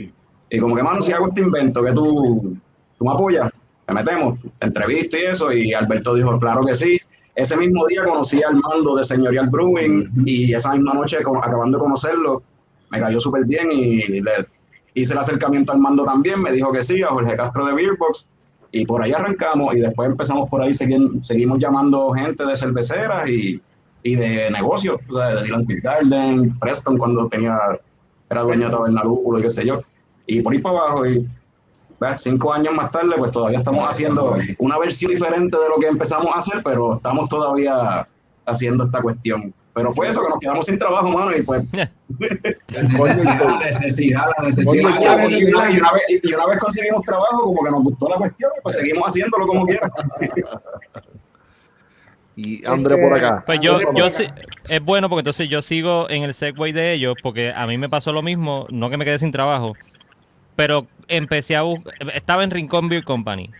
Y 0.50 0.58
como 0.58 0.76
que, 0.76 0.82
mano, 0.82 1.00
si 1.00 1.12
hago 1.12 1.28
este 1.28 1.40
invento, 1.40 1.82
que 1.82 1.92
tú, 1.92 2.56
tú 2.98 3.04
me 3.04 3.12
apoyas, 3.12 3.50
me 3.88 3.94
metemos, 3.94 4.38
te 4.58 4.66
entrevisto 4.66 5.16
y 5.16 5.24
eso. 5.24 5.52
Y 5.52 5.72
Alberto 5.74 6.14
dijo, 6.14 6.38
claro 6.38 6.64
que 6.64 6.76
sí. 6.76 7.00
Ese 7.34 7.56
mismo 7.56 7.86
día 7.86 8.04
conocí 8.04 8.42
al 8.42 8.56
mando 8.56 8.96
de 8.96 9.04
Señorial 9.04 9.48
Brewing 9.50 10.10
y 10.24 10.54
esa 10.54 10.72
misma 10.72 10.94
noche, 10.94 11.18
acabando 11.18 11.76
de 11.78 11.82
conocerlo, 11.82 12.42
me 12.90 13.00
cayó 13.00 13.20
súper 13.20 13.44
bien 13.44 13.70
y 13.70 14.00
le 14.20 14.32
hice 14.94 15.12
el 15.12 15.18
acercamiento 15.18 15.72
al 15.72 15.78
mando 15.78 16.04
también. 16.04 16.40
Me 16.40 16.52
dijo 16.52 16.72
que 16.72 16.82
sí, 16.82 17.02
a 17.02 17.08
Jorge 17.08 17.36
Castro 17.36 17.66
de 17.66 17.74
Beerbox. 17.74 18.26
Y 18.72 18.84
por 18.84 19.02
ahí 19.02 19.12
arrancamos 19.12 19.74
y 19.74 19.80
después 19.80 20.10
empezamos 20.10 20.50
por 20.50 20.60
ahí, 20.60 20.70
segui- 20.70 21.22
seguimos 21.22 21.58
llamando 21.58 22.10
gente 22.10 22.44
de 22.44 22.56
cerveceras 22.56 23.28
y, 23.28 23.60
y 24.02 24.14
de 24.16 24.50
negocios, 24.50 25.00
o 25.08 25.12
sea, 25.14 25.36
de 25.36 25.64
Beer 25.66 25.80
Garden, 25.80 26.58
Preston 26.58 26.98
cuando 26.98 27.28
tenía, 27.28 27.56
era 28.28 28.42
dueño 28.42 28.66
de 28.66 28.72
Taberna 28.72 29.04
Lúpulo 29.04 29.38
y 29.38 29.42
qué 29.42 29.50
sé 29.50 29.64
yo. 29.64 29.82
Y 30.26 30.40
por 30.42 30.52
ahí 30.52 30.58
para 30.58 30.78
abajo, 30.78 31.06
y 31.06 31.24
¿ves? 32.00 32.22
cinco 32.22 32.52
años 32.52 32.74
más 32.74 32.90
tarde, 32.90 33.14
pues 33.16 33.32
todavía 33.32 33.58
estamos 33.58 33.88
haciendo 33.88 34.36
una 34.58 34.78
versión 34.78 35.12
diferente 35.12 35.56
de 35.56 35.68
lo 35.68 35.76
que 35.76 35.86
empezamos 35.86 36.34
a 36.34 36.38
hacer, 36.38 36.62
pero 36.64 36.96
estamos 36.96 37.28
todavía 37.28 38.06
haciendo 38.46 38.84
esta 38.84 39.00
cuestión. 39.00 39.52
Pero 39.74 39.92
fue 39.92 40.08
eso, 40.08 40.22
que 40.22 40.30
nos 40.30 40.38
quedamos 40.38 40.64
sin 40.64 40.78
trabajo, 40.78 41.08
mano, 41.08 41.36
y 41.36 41.42
pues 41.42 41.62
La 42.68 42.82
necesidad, 42.82 43.44
la 43.44 43.58
necesidad, 43.66 44.24
la 44.38 44.46
necesidad. 44.46 45.28
Y 45.28 45.44
una, 45.44 45.92
vez, 45.92 46.04
y 46.08 46.34
una 46.34 46.46
vez 46.46 46.58
conseguimos 46.58 47.04
trabajo, 47.04 47.42
como 47.42 47.62
que 47.62 47.70
nos 47.70 47.82
gustó 47.82 48.08
la 48.08 48.16
cuestión, 48.16 48.50
y 48.56 48.62
pues 48.62 48.76
seguimos 48.76 49.08
haciéndolo 49.08 49.46
como 49.46 49.66
quiera. 49.66 49.90
Y 52.38 52.64
André 52.66 52.96
Este, 52.96 53.08
por 53.08 53.16
acá. 53.16 53.42
Pues 53.46 53.60
yo, 53.60 53.80
por 53.80 53.96
yo 53.96 54.06
acá. 54.06 54.14
sí, 54.14 54.24
es 54.68 54.84
bueno 54.84 55.08
porque 55.08 55.20
entonces 55.20 55.48
yo 55.48 55.62
sigo 55.62 56.08
en 56.10 56.22
el 56.22 56.34
segway 56.34 56.70
de 56.70 56.92
ellos, 56.92 57.14
porque 57.22 57.50
a 57.50 57.66
mí 57.66 57.78
me 57.78 57.88
pasó 57.88 58.12
lo 58.12 58.22
mismo, 58.22 58.66
no 58.70 58.90
que 58.90 58.98
me 58.98 59.06
quedé 59.06 59.18
sin 59.18 59.32
trabajo, 59.32 59.72
Pero 60.54 60.86
empecé 61.08 61.56
a 61.56 61.62
buscar, 61.62 61.94
estaba 62.14 62.44
en 62.44 62.50
Rincón 62.50 62.88
Beer 62.88 63.04
Company. 63.04 63.50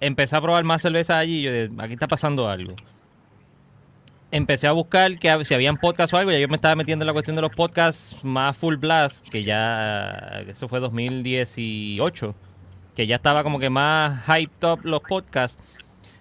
Empecé 0.00 0.36
a 0.36 0.40
probar 0.40 0.64
más 0.64 0.82
cerveza 0.82 1.18
allí 1.18 1.40
y 1.40 1.42
yo 1.42 1.52
dije, 1.52 1.68
aquí 1.78 1.92
está 1.92 2.08
pasando 2.08 2.48
algo. 2.48 2.74
Empecé 4.32 4.68
a 4.68 4.72
buscar 4.72 5.18
que 5.18 5.44
si 5.44 5.54
habían 5.54 5.76
podcasts 5.76 6.14
o 6.14 6.16
algo, 6.16 6.30
ya 6.30 6.38
yo 6.38 6.48
me 6.48 6.54
estaba 6.54 6.76
metiendo 6.76 7.02
en 7.02 7.08
la 7.08 7.12
cuestión 7.12 7.36
de 7.36 7.42
los 7.42 7.50
podcasts 7.50 8.16
más 8.22 8.56
full 8.56 8.76
blast, 8.76 9.28
que 9.28 9.42
ya, 9.42 10.42
eso 10.46 10.68
fue 10.68 10.78
2018, 10.78 12.34
que 12.94 13.06
ya 13.06 13.16
estaba 13.16 13.42
como 13.42 13.58
que 13.58 13.70
más 13.70 14.24
hyped 14.26 14.68
up 14.68 14.80
los 14.84 15.00
podcasts. 15.00 15.58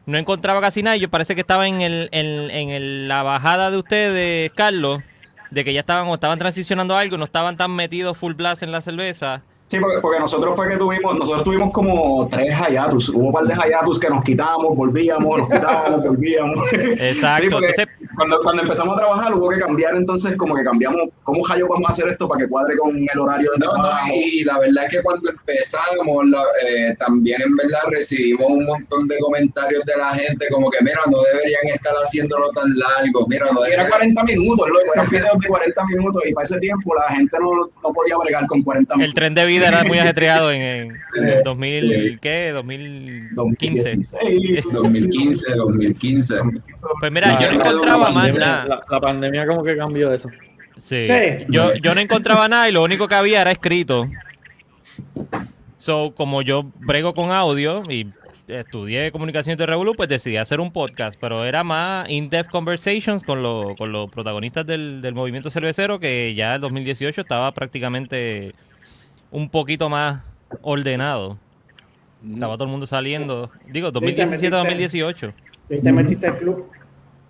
No 0.08 0.18
encontraba 0.18 0.60
casi 0.60 0.82
nada 0.82 0.98
y 0.98 1.02
yo 1.02 1.10
parece 1.10 1.36
que 1.36 1.42
estaba 1.42 1.68
en, 1.68 1.82
el, 1.82 2.10
en, 2.12 2.50
en 2.50 3.08
la 3.08 3.22
bajada 3.22 3.70
de 3.70 3.78
ustedes, 3.78 4.52
Carlos, 4.54 5.04
de 5.52 5.64
que 5.64 5.72
ya 5.72 5.82
estaban 5.82 6.08
o 6.08 6.16
estaban 6.16 6.40
transicionando 6.40 6.98
algo, 6.98 7.18
no 7.18 7.26
estaban 7.26 7.58
tan 7.58 7.76
metidos 7.76 8.18
full 8.18 8.34
blast 8.34 8.64
en 8.64 8.72
la 8.72 8.82
cerveza. 8.82 9.44
Sí, 9.70 9.78
porque, 9.80 10.00
porque 10.02 10.20
nosotros 10.20 10.56
fue 10.56 10.68
que 10.68 10.78
tuvimos, 10.78 11.16
nosotros 11.18 11.44
tuvimos 11.44 11.72
como 11.72 12.28
tres 12.28 12.58
hiatus. 12.70 13.10
Hubo 13.10 13.28
un 13.28 13.32
par 13.34 13.44
de 13.46 13.54
hiatus 13.54 14.00
que 14.00 14.10
nos 14.10 14.24
quitamos, 14.24 14.76
volvíamos, 14.76 15.38
nos 15.38 15.48
quitábamos, 15.50 16.02
volvíamos. 16.04 16.68
Exacto, 16.74 17.60
Sí, 17.60 17.66
entonces 17.66 17.88
cuando, 18.16 18.40
cuando 18.42 18.64
empezamos 18.64 18.96
a 18.98 19.00
trabajar 19.00 19.34
hubo 19.36 19.48
que 19.50 19.60
cambiar 19.60 19.96
entonces 19.96 20.36
como 20.38 20.56
que 20.56 20.64
cambiamos, 20.64 21.10
¿cómo 21.24 21.42
Jayo 21.44 21.68
vamos 21.70 21.86
a 21.86 21.90
hacer 21.90 22.08
esto 22.10 22.28
para 22.28 22.42
que 22.44 22.50
cuadre 22.50 22.76
con 22.78 22.98
el 22.98 23.20
horario 23.20 23.52
de 23.52 23.60
No, 23.60 23.68
no, 23.68 23.74
trabajo? 23.84 24.08
y, 24.12 24.40
y 24.40 24.44
la 24.44 24.58
verdad 24.60 24.86
es 24.86 24.92
que 24.92 25.04
cuando 25.04 25.30
empezamos, 25.30 26.28
la- 26.30 26.44
eh, 26.68 26.96
también 26.98 27.40
en 27.42 27.56
verdad 27.56 27.80
recibimos 27.92 28.48
un 28.50 28.66
montón 28.66 29.08
de 29.08 29.20
comentarios 29.20 29.86
de 29.86 29.96
la 29.98 30.16
gente 30.16 30.48
como 30.50 30.70
que, 30.72 30.80
mira, 30.84 31.00
no 31.12 31.18
deberían 31.32 31.68
estar 31.76 31.94
haciéndolo 32.04 32.50
tan 32.52 32.68
largo, 32.78 33.26
mira, 33.28 33.46
no 33.54 33.62
Y 33.68 33.74
era 33.74 33.84
deberían... 33.84 33.90
40 33.92 34.24
minutos, 34.24 34.68
loco, 34.68 34.94
eran 34.96 35.10
videos 35.12 35.40
de 35.40 35.48
40 35.48 35.86
minutos 35.86 36.24
y 36.26 36.34
para 36.34 36.44
ese 36.46 36.60
tiempo 36.60 36.96
la 36.96 37.16
gente 37.16 37.38
no, 37.40 37.52
no 37.84 37.94
podía 37.94 38.18
bregar 38.18 38.48
con 38.48 38.64
40 38.64 38.94
el 38.96 38.98
minutos. 39.00 39.16
tren 39.16 39.36
de 39.36 39.46
vida 39.46 39.59
era 39.68 39.84
muy 39.84 39.98
ajetreado 40.00 40.52
en, 40.52 40.62
en, 40.62 40.92
en 41.16 41.24
el 41.26 41.30
Eh, 41.40 41.42
2000, 41.44 42.20
¿qué? 42.22 42.52
2015. 42.54 43.30
2016, 43.36 44.64
2015, 44.74 45.56
2015. 45.56 46.36
Pues 47.00 47.12
mira, 47.12 47.40
yo 47.40 47.52
no 47.52 47.60
encontraba 47.60 48.12
más 48.12 48.34
nada. 48.36 48.66
La, 48.66 48.82
la 48.90 49.00
pandemia 49.00 49.46
como 49.48 49.64
que 49.64 49.76
cambió 49.78 50.14
eso. 50.14 50.30
Sí. 50.80 51.08
Sí. 51.08 51.46
Yo, 51.50 51.74
yo 51.76 51.94
no 51.94 52.02
encontraba 52.02 52.48
nada 52.48 52.70
y 52.70 52.72
lo 52.72 52.84
único 52.84 53.08
que 53.08 53.16
había 53.16 53.42
era 53.42 53.52
escrito. 53.52 54.08
So, 55.78 56.14
como 56.16 56.42
yo 56.42 56.72
brego 56.80 57.14
con 57.14 57.32
audio 57.32 57.84
y 57.90 58.08
estudié 58.48 59.12
comunicación 59.12 59.58
de 59.58 59.66
Revolu, 59.66 59.94
pues 59.96 60.10
decidí 60.10 60.38
hacer 60.38 60.60
un 60.60 60.72
podcast, 60.72 61.18
pero 61.22 61.46
era 61.46 61.64
más 61.64 62.10
in-depth 62.10 62.50
conversations 62.50 63.24
con, 63.24 63.44
lo- 63.44 63.76
con 63.78 63.92
los 63.92 64.10
protagonistas 64.10 64.66
del, 64.66 65.02
del 65.02 65.14
movimiento 65.14 65.50
cervecero, 65.50 66.00
que 66.00 66.34
ya 66.36 66.56
el 66.56 66.62
2018 66.62 67.22
estaba 67.22 67.54
prácticamente 67.54 68.54
un 69.32 69.50
poquito 69.50 69.90
más 69.90 70.22
ordenado. 70.62 71.38
Estaba 72.34 72.56
todo 72.56 72.66
el 72.66 72.72
mundo 72.72 72.88
saliendo. 72.88 73.50
Digo, 73.68 73.92
2017-2018. 73.92 75.34
Y 75.70 75.80
te 75.80 75.92
metiste 75.92 76.28
al 76.28 76.38
club. 76.38 76.70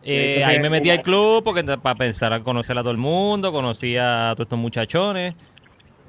Eh, 0.02 0.44
ahí 0.46 0.60
me 0.60 0.70
metí 0.70 0.90
al 0.90 1.02
club 1.02 1.44
porque 1.44 1.64
para 1.64 1.96
pensar 1.96 2.32
a 2.32 2.42
conocer 2.42 2.78
a 2.78 2.82
todo 2.82 2.92
el 2.92 2.98
mundo, 2.98 3.52
conocí 3.52 3.98
a 3.98 4.32
todos 4.34 4.46
estos 4.46 4.58
muchachones 4.58 5.36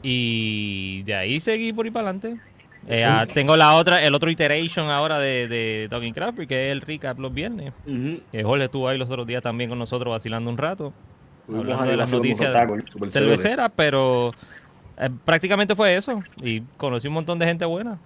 y 0.02 1.02
de 1.02 1.14
ahí 1.14 1.40
seguí 1.40 1.72
por 1.72 1.84
ahí 1.84 1.90
para 1.90 2.10
adelante. 2.10 2.40
Eh, 2.88 3.04
ah, 3.04 3.26
tengo 3.32 3.56
la 3.56 3.74
otra, 3.74 4.02
el 4.02 4.14
otro 4.14 4.30
iteration 4.30 4.88
ahora 4.88 5.18
de, 5.18 5.48
de 5.48 5.86
Talking 5.90 6.14
Craft, 6.14 6.38
que 6.48 6.68
es 6.68 6.72
el 6.72 6.80
recap 6.80 7.18
los 7.18 7.34
viernes. 7.34 7.72
Que 8.32 8.42
Jorge 8.42 8.64
estuvo 8.64 8.88
ahí 8.88 8.96
los 8.96 9.10
otros 9.10 9.26
días 9.26 9.42
también 9.42 9.68
con 9.68 9.78
nosotros 9.78 10.10
vacilando 10.12 10.50
un 10.50 10.56
rato, 10.56 10.92
hablando 11.48 11.84
de 11.84 11.96
las 11.96 12.10
noticias 12.10 12.54
cerveceras, 13.10 13.70
pero 13.76 14.32
eh, 15.00 15.10
prácticamente 15.24 15.74
fue 15.74 15.96
eso 15.96 16.22
y 16.42 16.60
conocí 16.76 17.08
un 17.08 17.14
montón 17.14 17.38
de 17.38 17.46
gente 17.46 17.64
buena. 17.64 17.98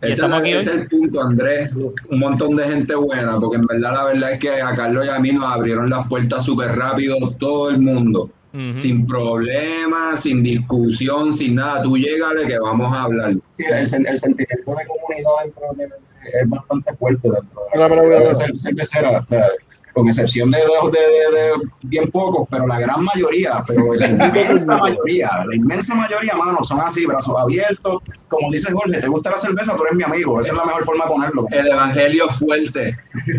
Ese 0.00 0.10
es, 0.12 0.18
estamos 0.18 0.36
la- 0.36 0.40
aquí 0.42 0.50
ese 0.52 0.60
es 0.70 0.76
hoy. 0.76 0.82
el 0.82 0.88
punto, 0.88 1.22
Andrés. 1.22 1.70
Un 1.74 2.18
montón 2.20 2.54
de 2.56 2.64
gente 2.68 2.94
buena, 2.94 3.38
porque 3.40 3.56
en 3.56 3.66
verdad 3.66 3.92
la 3.94 4.04
verdad 4.04 4.32
es 4.32 4.38
que 4.38 4.50
a 4.62 4.74
Carlos 4.76 5.06
y 5.06 5.08
a 5.08 5.18
mí 5.18 5.32
nos 5.32 5.44
abrieron 5.44 5.90
las 5.90 6.06
puertas 6.08 6.44
súper 6.44 6.76
rápido 6.76 7.16
todo 7.38 7.70
el 7.70 7.78
mundo. 7.78 8.30
Sin 8.74 9.06
problemas, 9.06 10.22
sin 10.22 10.42
discusión, 10.42 11.32
sin 11.32 11.56
nada. 11.56 11.82
Tú 11.82 11.96
llégale 11.98 12.46
que 12.46 12.58
vamos 12.58 12.92
a 12.92 13.02
hablar. 13.02 13.34
Sí, 13.50 13.64
el, 13.64 13.76
el 13.76 13.86
sentimiento 14.18 14.74
de 14.74 14.86
comunidad 14.86 15.30
dentro 15.44 15.62
de, 15.76 15.84
de- 15.86 16.40
es 16.42 16.48
bastante 16.48 16.92
fuerte 16.96 17.28
dentro 17.30 17.60
de 17.72 17.78
mira. 18.06 18.20
la 18.20 18.58
cervecera, 18.58 19.20
o 19.20 19.26
sea, 19.26 19.46
con 19.94 20.08
excepción 20.08 20.50
de, 20.50 20.58
de- 20.58 20.64
de- 20.64 21.38
de 21.38 21.52
bien 21.82 22.10
pocos, 22.10 22.46
pero 22.50 22.66
la 22.66 22.78
gran 22.80 23.02
mayoría, 23.04 23.62
pero 23.66 23.94
la 23.94 24.08
inmensa 24.10 24.76
mayoría, 24.78 25.30
la 25.46 25.54
inmensa 25.56 25.94
mayoría, 25.94 26.34
mano, 26.34 26.62
son 26.64 26.80
así, 26.80 27.06
brazos 27.06 27.34
abiertos. 27.38 28.02
Como 28.28 28.50
dice 28.50 28.70
Jorge, 28.72 29.00
te 29.00 29.08
gusta 29.08 29.30
la 29.30 29.38
cerveza, 29.38 29.74
tú 29.76 29.84
eres 29.84 29.96
mi 29.96 30.02
amigo, 30.04 30.40
esa 30.40 30.50
es 30.52 30.56
la 30.58 30.64
mejor 30.66 30.84
forma 30.84 31.04
de 31.06 31.10
ponerlo. 31.10 31.46
El 31.50 31.66
evangelio 31.66 32.28
fuerte. 32.28 32.96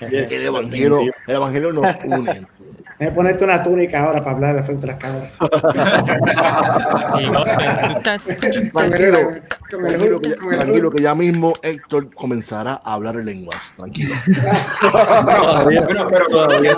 El 0.10 0.46
evangelio, 0.46 1.00
el 1.26 1.34
evangelio 1.36 1.72
nos 1.72 1.86
une. 2.04 2.46
Déjame 3.00 3.16
ponerte 3.16 3.44
una 3.44 3.62
túnica 3.62 4.04
ahora 4.04 4.22
para 4.22 4.36
hablar 4.36 4.56
de 4.56 4.62
frente 4.62 4.84
a 4.84 4.88
las 4.88 4.96
cámaras. 4.98 5.32
Tranquilo, 9.70 10.20
que 10.20 10.28
ya, 10.28 10.36
tranquilo 10.58 10.90
que 10.90 11.02
ya 11.02 11.14
mismo 11.14 11.54
Héctor 11.62 12.14
comenzará 12.14 12.78
a 12.84 12.92
hablar 12.92 13.16
en 13.16 13.24
lenguas. 13.24 13.72
Tranquilo. 13.74 14.14
Bueno, 15.70 16.06
pero, 16.10 16.26
Todavía 16.26 16.72
a 16.72 16.74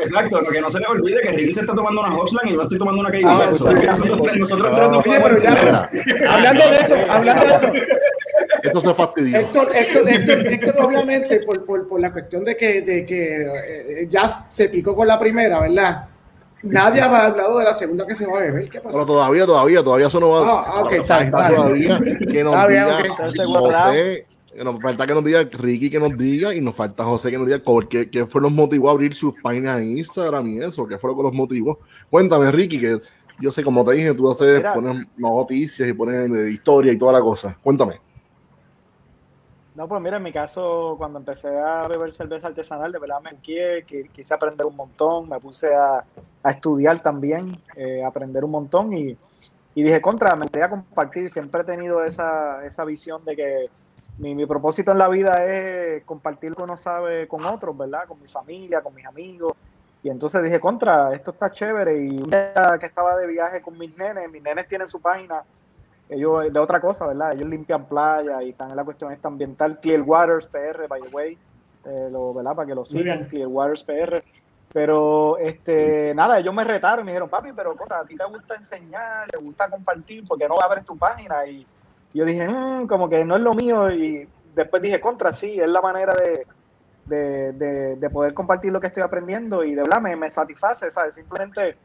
exacto, 0.00 0.40
lo 0.40 0.50
que 0.50 0.60
no 0.60 0.68
se 0.68 0.80
le 0.80 0.86
olvide 0.86 1.20
que 1.22 1.32
Ricky 1.32 1.52
se 1.52 1.60
está 1.60 1.74
tomando 1.74 2.00
una 2.02 2.14
Hopsland 2.14 2.50
y 2.50 2.54
yo 2.54 2.62
estoy 2.62 2.78
tomando 2.78 3.00
una 3.00 3.10
Key 3.10 3.22
Ah, 3.24 3.46
pues, 3.48 3.60
nosotros 4.38 4.74
tres, 4.74 5.32
hablando 6.28 6.70
de 6.70 6.76
eso, 6.76 6.96
hablando 7.08 7.46
de 7.46 7.52
eso, 7.52 7.72
Esto 8.62 8.80
se 8.80 8.94
fastidió. 8.94 9.38
Héctor, 9.38 9.68
Héctor, 9.74 10.08
Héctor, 10.08 10.46
Héctor, 10.46 10.84
obviamente, 10.84 11.40
por, 11.40 11.64
por, 11.64 11.88
por 11.88 12.00
la 12.00 12.12
cuestión 12.12 12.44
de 12.44 12.56
que, 12.56 12.82
de 12.82 13.04
que 13.06 13.42
eh, 13.42 14.08
ya 14.10 14.46
se 14.50 14.68
picó 14.68 14.94
con 14.94 15.08
la 15.08 15.18
primera, 15.18 15.60
¿verdad? 15.60 16.08
Nadie 16.62 17.00
habrá 17.00 17.24
hablado 17.26 17.58
de 17.58 17.64
la 17.64 17.74
segunda 17.74 18.06
que 18.06 18.14
se 18.14 18.24
va 18.24 18.38
a 18.38 18.42
beber. 18.42 18.68
¿Qué 18.68 18.80
Pero 18.80 18.84
pasó? 18.84 19.06
todavía, 19.06 19.46
todavía, 19.46 19.82
todavía 19.82 20.06
eso 20.06 20.20
no 20.20 20.28
va 20.28 20.40
Ah, 20.42 20.64
ah, 20.66 20.82
ok, 20.84 20.92
está 20.92 21.30
todavía 21.30 21.98
que 21.98 22.44
nos 22.44 22.68
diga. 22.68 22.98
José, 23.46 24.26
que 24.54 24.64
nos 24.64 24.80
falta 24.80 25.06
que 25.06 25.14
nos 25.14 25.24
diga 25.24 25.42
Ricky 25.50 25.90
que 25.90 25.98
nos 25.98 26.16
diga 26.16 26.54
y 26.54 26.60
nos 26.60 26.74
falta 26.76 27.04
José 27.04 27.30
que 27.30 27.38
nos 27.38 27.46
diga 27.46 27.60
qué, 27.88 28.10
qué 28.10 28.26
fue 28.26 28.40
los 28.42 28.52
motivó 28.52 28.90
a 28.90 28.92
abrir 28.92 29.14
sus 29.14 29.34
páginas 29.42 29.80
en 29.80 29.98
Instagram 29.98 30.46
y 30.46 30.58
eso, 30.58 30.86
qué 30.86 30.98
fue 30.98 31.10
lo 31.10 31.16
que 31.16 31.22
los 31.24 31.32
motivó. 31.32 31.80
Cuéntame, 32.10 32.52
Ricky, 32.52 32.78
que 32.78 33.00
yo 33.40 33.50
sé, 33.50 33.64
como 33.64 33.84
te 33.84 33.94
dije, 33.94 34.14
tú 34.14 34.30
haces, 34.30 34.58
Mira. 34.58 34.74
pones 34.74 35.06
noticias 35.16 35.88
y 35.88 35.92
pones 35.92 36.48
historia 36.48 36.92
y 36.92 36.98
toda 36.98 37.14
la 37.14 37.20
cosa. 37.20 37.58
Cuéntame. 37.60 38.00
No, 39.74 39.88
pues 39.88 40.02
mira, 40.02 40.18
en 40.18 40.22
mi 40.22 40.32
caso, 40.32 40.96
cuando 40.98 41.18
empecé 41.18 41.48
a 41.58 41.88
beber 41.88 42.12
cerveza 42.12 42.48
artesanal, 42.48 42.92
de 42.92 42.98
verdad 42.98 43.22
me 43.22 43.30
enquié, 43.30 43.84
quise 44.12 44.34
aprender 44.34 44.66
un 44.66 44.76
montón, 44.76 45.30
me 45.30 45.40
puse 45.40 45.74
a, 45.74 46.04
a 46.42 46.50
estudiar 46.50 47.02
también, 47.02 47.58
eh, 47.74 48.04
aprender 48.04 48.44
un 48.44 48.50
montón 48.50 48.92
y, 48.92 49.16
y 49.74 49.82
dije, 49.82 50.02
contra, 50.02 50.36
me 50.36 50.48
quería 50.48 50.68
compartir, 50.68 51.30
siempre 51.30 51.62
he 51.62 51.64
tenido 51.64 52.04
esa, 52.04 52.66
esa 52.66 52.84
visión 52.84 53.24
de 53.24 53.34
que 53.34 53.70
mi, 54.18 54.34
mi 54.34 54.44
propósito 54.44 54.92
en 54.92 54.98
la 54.98 55.08
vida 55.08 55.42
es 55.46 56.04
compartir 56.04 56.50
lo 56.50 56.56
que 56.56 56.62
uno 56.64 56.76
sabe 56.76 57.26
con 57.26 57.42
otros, 57.46 57.76
¿verdad? 57.76 58.06
Con 58.06 58.20
mi 58.20 58.28
familia, 58.28 58.82
con 58.82 58.94
mis 58.94 59.06
amigos. 59.06 59.54
Y 60.02 60.10
entonces 60.10 60.42
dije, 60.42 60.60
contra, 60.60 61.14
esto 61.14 61.30
está 61.30 61.50
chévere. 61.50 61.96
Y 61.96 62.18
un 62.18 62.28
día 62.28 62.76
que 62.78 62.86
estaba 62.86 63.16
de 63.16 63.26
viaje 63.26 63.62
con 63.62 63.78
mis 63.78 63.96
nenes, 63.96 64.30
mis 64.30 64.42
nenes 64.42 64.68
tienen 64.68 64.86
su 64.86 65.00
página 65.00 65.42
ellos 66.12 66.52
de 66.52 66.58
otra 66.60 66.80
cosa, 66.80 67.06
¿verdad? 67.06 67.32
Ellos 67.32 67.48
limpian 67.48 67.86
playa 67.88 68.42
y 68.42 68.50
están 68.50 68.70
en 68.70 68.76
la 68.76 68.84
cuestión 68.84 69.12
esta 69.12 69.28
ambiental. 69.28 69.80
Clear 69.80 70.02
Waters 70.02 70.46
PR, 70.48 70.86
by 70.88 71.00
the 71.02 71.08
way, 71.08 71.38
eh, 71.84 72.08
lo, 72.10 72.34
¿verdad? 72.34 72.54
Para 72.54 72.66
que 72.68 72.74
lo 72.74 72.84
sigan, 72.84 73.18
bien. 73.18 73.28
Clear 73.28 73.48
Waters 73.48 73.84
PR. 73.84 74.22
Pero, 74.72 75.36
este, 75.38 76.14
nada, 76.14 76.38
ellos 76.38 76.54
me 76.54 76.64
retaron, 76.64 77.04
me 77.04 77.12
dijeron, 77.12 77.28
papi, 77.28 77.52
pero 77.54 77.76
contra, 77.76 78.00
a 78.00 78.06
ti 78.06 78.16
te 78.16 78.24
gusta 78.24 78.54
enseñar, 78.56 79.28
te 79.30 79.38
gusta 79.38 79.68
compartir, 79.68 80.24
porque 80.26 80.48
no 80.48 80.56
abres 80.60 80.84
tu 80.84 80.96
página? 80.98 81.44
Y 81.46 81.66
yo 82.14 82.24
dije, 82.24 82.48
"Mm, 82.48 82.86
como 82.86 83.08
que 83.08 83.24
no 83.24 83.36
es 83.36 83.42
lo 83.42 83.52
mío. 83.54 83.90
Y 83.90 84.28
después 84.54 84.82
dije, 84.82 85.00
contra, 85.00 85.32
sí, 85.32 85.60
es 85.60 85.68
la 85.68 85.80
manera 85.82 86.14
de, 86.14 86.46
de, 87.04 87.52
de- 87.52 87.96
de 87.96 88.10
poder 88.10 88.32
compartir 88.34 88.72
lo 88.72 88.80
que 88.80 88.86
estoy 88.88 89.02
aprendiendo 89.02 89.64
y 89.64 89.74
de 89.74 89.82
verdad 89.82 90.00
me, 90.00 90.16
me 90.16 90.30
satisface, 90.30 90.90
¿sabes? 90.90 91.14
Simplemente 91.14 91.78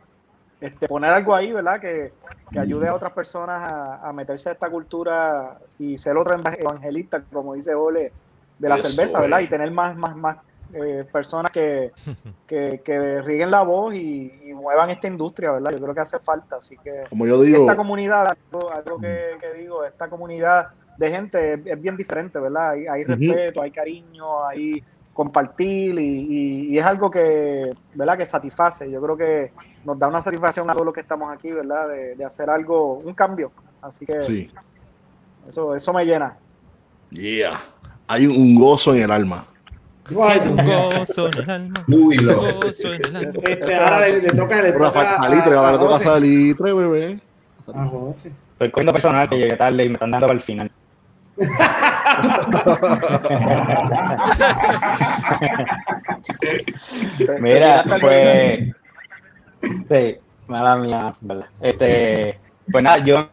este, 0.59 0.87
poner 0.87 1.11
algo 1.11 1.35
ahí, 1.35 1.51
¿verdad? 1.51 1.79
Que, 1.79 2.13
que 2.51 2.59
ayude 2.59 2.87
a 2.87 2.93
otras 2.95 3.13
personas 3.13 3.61
a, 3.61 4.07
a 4.07 4.13
meterse 4.13 4.49
a 4.49 4.53
esta 4.53 4.69
cultura 4.69 5.57
y 5.77 5.97
ser 5.97 6.17
otro 6.17 6.33
eva- 6.35 6.55
evangelista, 6.57 7.23
como 7.31 7.53
dice 7.53 7.75
Ole, 7.75 8.13
de 8.57 8.69
la 8.69 8.75
Eso 8.75 8.87
cerveza, 8.89 9.21
¿verdad? 9.21 9.41
Y 9.41 9.47
tener 9.47 9.71
más, 9.71 9.95
más, 9.97 10.15
más 10.15 10.37
eh, 10.73 11.05
personas 11.11 11.51
que, 11.51 11.91
que, 12.47 12.81
que 12.83 13.21
rieguen 13.21 13.51
la 13.51 13.61
voz 13.63 13.93
y, 13.95 14.31
y 14.49 14.53
muevan 14.53 14.89
esta 14.89 15.07
industria, 15.07 15.51
¿verdad? 15.51 15.71
Yo 15.71 15.79
creo 15.79 15.93
que 15.93 16.01
hace 16.01 16.19
falta, 16.19 16.57
así 16.57 16.77
que 16.83 17.03
Como 17.09 17.25
yo 17.27 17.41
digo, 17.41 17.61
esta 17.61 17.75
comunidad, 17.77 18.27
algo, 18.51 18.71
algo 18.71 18.99
que, 18.99 19.37
que 19.39 19.53
digo, 19.61 19.83
esta 19.85 20.09
comunidad 20.09 20.67
de 20.97 21.11
gente 21.11 21.53
es, 21.53 21.59
es 21.65 21.81
bien 21.81 21.95
diferente, 21.97 22.39
¿verdad? 22.39 22.71
Hay, 22.71 23.03
respeto, 23.03 23.61
hay 23.61 23.71
cariño, 23.71 24.45
hay 24.45 24.83
compartir 25.13 25.97
y, 25.99 26.05
y- 26.29 26.73
y 26.73 26.77
es 26.79 26.85
algo 26.85 27.09
que, 27.09 27.71
¿verdad? 27.93 28.17
Que 28.17 28.25
satisface. 28.25 28.89
Yo 28.89 29.01
creo 29.01 29.17
que 29.17 29.51
nos 29.85 29.97
da 29.99 30.07
una 30.07 30.21
satisfacción 30.21 30.69
a 30.69 30.73
todos 30.73 30.85
los 30.85 30.93
que 30.93 31.01
estamos 31.01 31.31
aquí, 31.33 31.51
¿verdad? 31.51 31.87
De, 31.89 32.15
de 32.15 32.25
hacer 32.25 32.49
algo, 32.49 32.97
un 32.99 33.13
cambio. 33.13 33.51
Así 33.81 34.05
que 34.05 34.21
Sí. 34.23 34.49
eso, 35.49 35.75
eso 35.75 35.93
me 35.93 36.05
llena. 36.05 36.35
Yeah. 37.11 37.59
Hay 38.07 38.27
un 38.27 38.55
gozo 38.59 38.93
en 38.95 39.03
el 39.03 39.11
alma. 39.11 39.45
Ay, 40.21 40.39
Un 40.45 40.55
gozo 40.91 41.27
en 41.27 41.37
el 41.39 41.49
alma. 41.49 41.73
Uy, 41.87 42.17
lo. 42.17 42.35
Gozo 42.55 42.93
en 42.93 43.05
el 43.05 43.15
alma. 43.15 43.29
este, 43.29 43.75
ahora 43.75 43.99
le, 44.01 44.21
le 44.21 44.27
toca, 44.29 44.61
le 44.61 44.71
Rafael 44.71 45.07
toca 45.07 45.23
Salitre, 45.23 45.55
ahora 45.55 45.71
le 45.71 45.77
toca 45.77 45.93
José. 45.93 46.03
Salitre, 46.05 46.73
bebé. 46.73 47.19
A 47.73 47.85
José. 47.85 48.31
Estoy 48.53 48.71
cogiendo 48.71 48.93
personal 48.93 49.29
que 49.29 49.37
llegué 49.37 49.55
tarde 49.57 49.83
y 49.85 49.89
me 49.89 49.93
están 49.95 50.11
dando 50.11 50.27
para 50.27 50.35
el 50.37 50.41
final. 50.41 50.71
Mira, 57.39 57.83
pues. 58.01 58.73
Sí, 59.89 60.17
mala 60.47 60.77
mía, 60.77 61.15
¿verdad? 61.21 61.47
Este, 61.61 62.39
pues 62.71 62.83
nada, 62.83 62.99
yo 63.03 63.29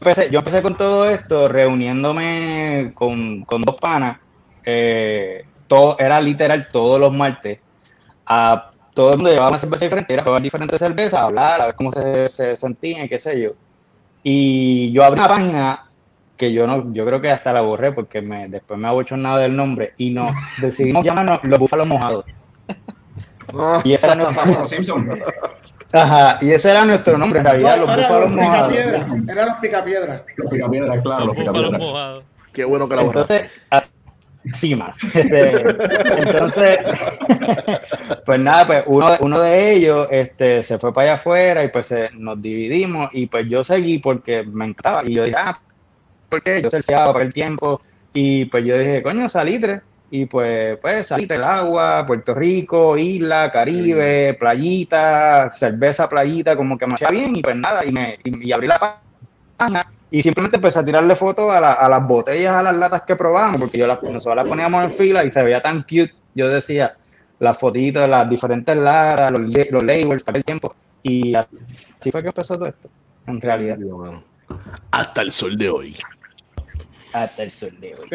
empecé, 0.00 0.30
yo 0.30 0.38
empecé 0.40 0.62
con 0.62 0.76
todo 0.76 1.08
esto 1.08 1.48
reuniéndome 1.48 2.92
con, 2.94 3.44
con 3.44 3.62
dos 3.62 3.76
panas. 3.76 4.18
eh, 4.64 5.44
todo, 5.66 5.98
era 5.98 6.20
literal 6.20 6.68
todos 6.72 7.00
los 7.00 7.12
martes. 7.12 7.60
A 8.26 8.70
todo 8.94 9.10
el 9.12 9.16
mundo 9.18 9.30
llevaba 9.30 9.50
una 9.50 9.58
cerveza 9.58 9.84
diferente, 9.84 10.14
era 10.14 10.24
probar 10.24 10.42
diferentes 10.42 10.78
cervezas, 10.78 11.20
hablar, 11.20 11.60
a 11.60 11.66
ver 11.66 11.74
cómo 11.74 11.92
se, 11.92 12.28
se 12.28 12.56
sentían 12.56 13.08
qué 13.08 13.18
sé 13.18 13.40
yo. 13.40 13.52
Y 14.22 14.92
yo 14.92 15.04
abrí 15.04 15.20
una 15.20 15.28
página 15.28 15.90
que 16.36 16.52
yo 16.52 16.66
no, 16.66 16.92
yo 16.92 17.06
creo 17.06 17.20
que 17.20 17.30
hasta 17.30 17.52
la 17.52 17.62
borré 17.62 17.92
porque 17.92 18.20
me, 18.22 18.48
después 18.48 18.78
me 18.78 18.88
abochornado 18.88 19.38
del 19.38 19.56
nombre 19.56 19.94
y 19.96 20.10
nos 20.10 20.32
decidimos 20.60 21.04
llamarnos 21.04 21.40
los 21.44 21.58
búfalos 21.58 21.86
mojados. 21.86 22.24
Ah, 23.54 23.80
Y 23.84 23.92
ese 23.92 24.06
era 24.06 24.14
nuestro, 24.16 24.66
Simpson. 24.66 25.08
ajá, 25.92 26.38
y 26.40 26.50
ese 26.52 26.70
era 26.70 26.84
nuestro 26.84 27.16
nombre 27.18 27.38
en 27.40 27.44
realidad, 27.46 27.76
No, 27.76 27.86
los 27.86 27.96
búfalos 27.96 28.20
los 28.20 28.32
picapiedras. 28.32 29.08
mojados. 29.08 29.28
Eran 29.28 29.46
los 29.48 29.56
picapiedras. 29.58 30.22
Los 30.36 30.50
picapiedras, 30.50 31.02
claro, 31.02 31.18
Los 31.26 31.26
los 31.28 31.36
picapiedras. 31.36 31.80
mojados. 31.80 32.24
qué 32.52 32.64
bueno 32.64 32.88
que 32.88 32.96
la 32.96 33.02
borraste. 33.02 33.50
Entonces, 34.44 34.76
mano. 34.78 34.94
Este, 35.12 35.60
entonces, 36.20 36.78
pues 38.26 38.40
nada, 38.40 38.66
pues 38.66 38.84
uno, 38.86 39.08
uno 39.20 39.40
de 39.40 39.72
ellos 39.72 40.06
este, 40.10 40.62
se 40.62 40.78
fue 40.78 40.94
para 40.94 41.08
allá 41.08 41.14
afuera 41.14 41.64
y 41.64 41.68
pues 41.68 41.90
eh, 41.92 42.10
nos 42.14 42.40
dividimos 42.40 43.08
y 43.12 43.26
pues 43.26 43.48
yo 43.48 43.64
seguí 43.64 43.98
porque 43.98 44.44
me 44.44 44.66
encantaba 44.66 45.04
y 45.04 45.14
yo 45.14 45.24
dije, 45.24 45.36
ah, 45.36 45.60
¿por 46.28 46.42
qué? 46.42 46.62
Yo 46.62 46.70
surfeaba 46.70 47.12
para 47.12 47.24
el 47.24 47.34
tiempo 47.34 47.80
y 48.14 48.44
pues 48.46 48.64
yo 48.64 48.78
dije, 48.78 49.02
coño, 49.02 49.28
salitre. 49.28 49.80
Y 50.10 50.26
pues, 50.26 50.78
pues 50.80 51.08
salitre, 51.08 51.36
el 51.36 51.42
agua, 51.44 52.04
Puerto 52.06 52.32
Rico, 52.34 52.96
isla, 52.96 53.50
Caribe, 53.50 54.34
playita, 54.38 55.50
cerveza, 55.50 56.08
playita, 56.08 56.56
como 56.56 56.78
que 56.78 56.86
me 56.86 56.94
hacía 56.94 57.10
bien 57.10 57.34
y 57.36 57.42
pues 57.42 57.56
nada, 57.56 57.84
y, 57.84 57.90
me, 57.92 58.18
y, 58.22 58.48
y 58.48 58.52
abrí 58.52 58.68
la 58.68 58.78
página 59.58 59.84
y 60.10 60.22
simplemente 60.22 60.56
empecé 60.58 60.78
a 60.78 60.84
tirarle 60.84 61.16
fotos 61.16 61.50
a, 61.50 61.60
la- 61.60 61.72
a 61.72 61.88
las 61.88 62.06
botellas, 62.06 62.54
a 62.54 62.62
las 62.62 62.76
latas 62.76 63.02
que 63.02 63.16
probamos, 63.16 63.60
porque 63.60 63.78
yo 63.78 63.86
las, 63.88 64.00
nosotros 64.02 64.36
las 64.36 64.46
poníamos 64.46 64.84
en 64.84 64.90
fila 64.92 65.24
y 65.24 65.30
se 65.30 65.42
veía 65.42 65.60
tan 65.60 65.82
cute. 65.82 66.14
Yo 66.34 66.48
decía 66.48 66.94
las 67.40 67.58
fotitos 67.58 68.08
las 68.08 68.30
diferentes 68.30 68.76
latas, 68.76 69.32
los, 69.32 69.40
los 69.70 69.82
labels, 69.82 70.22
para 70.22 70.38
el 70.38 70.44
tiempo. 70.44 70.74
Y 71.02 71.34
así 71.34 72.10
fue 72.12 72.22
que 72.22 72.28
empezó 72.28 72.56
todo 72.56 72.68
esto, 72.68 72.88
en 73.26 73.40
realidad. 73.40 73.78
Hasta 74.92 75.22
el 75.22 75.32
sol 75.32 75.56
de 75.58 75.68
hoy. 75.68 75.96
Hasta 77.12 77.42
el 77.42 77.50
sol 77.50 77.78
de 77.80 77.94
hoy. 77.94 78.08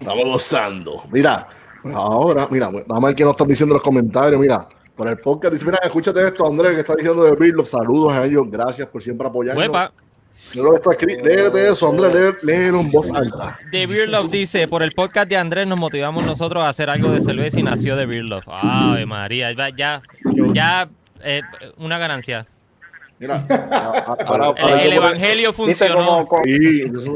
Estamos 0.00 0.24
gozando. 0.24 1.02
Mira, 1.10 1.48
ahora, 1.92 2.48
mira, 2.50 2.68
vamos 2.68 3.04
a 3.04 3.06
ver 3.06 3.14
qué 3.14 3.24
nos 3.24 3.32
están 3.32 3.48
diciendo 3.48 3.74
en 3.74 3.78
los 3.78 3.82
comentarios. 3.82 4.40
Mira, 4.40 4.68
por 4.96 5.08
el 5.08 5.18
podcast 5.18 5.54
dice, 5.54 5.64
mira, 5.64 5.78
escúchate 5.82 6.26
esto, 6.26 6.46
Andrés, 6.46 6.74
que 6.74 6.80
está 6.80 6.94
diciendo 6.94 7.24
de 7.24 7.36
Bill. 7.36 7.54
Los 7.54 7.68
saludos 7.68 8.12
a 8.12 8.24
ellos. 8.24 8.42
Gracias 8.50 8.88
por 8.88 9.02
siempre 9.02 9.26
apoyarnos. 9.26 9.62
Huepa. 9.62 9.92
Yo 10.54 10.62
lo 10.62 10.76
está 10.76 10.92
escrito. 10.92 11.24
Léete 11.24 11.68
eso, 11.68 11.88
Andrés, 11.88 12.42
léelo, 12.42 12.80
en 12.80 12.90
voz 12.90 13.10
alta. 13.10 13.58
The 13.70 13.86
Beer 13.86 14.08
Love 14.08 14.30
dice, 14.30 14.68
por 14.68 14.82
el 14.82 14.92
podcast 14.92 15.28
de 15.28 15.36
Andrés 15.36 15.66
nos 15.66 15.78
motivamos 15.78 16.24
nosotros 16.24 16.62
a 16.62 16.68
hacer 16.68 16.88
algo 16.88 17.10
de 17.10 17.20
cerveza 17.20 17.58
y 17.58 17.62
nació 17.62 17.96
The 17.96 18.06
Beer 18.06 18.24
Love. 18.24 18.44
Ave 18.46 19.04
María, 19.04 19.52
ya, 19.52 19.68
ya, 19.70 20.02
ya, 20.52 20.88
eh, 21.22 21.42
una 21.76 21.98
ganancia. 21.98 22.46
Mira, 23.18 23.42
ahora, 24.26 24.54
El, 24.56 24.80
el 24.80 24.92
evangelio 24.92 25.48
Viste 25.50 25.62
funcionó. 25.86 25.96
como, 26.06 26.28
como- 26.28 26.44
Sí, 26.44 26.82
eso 26.82 27.14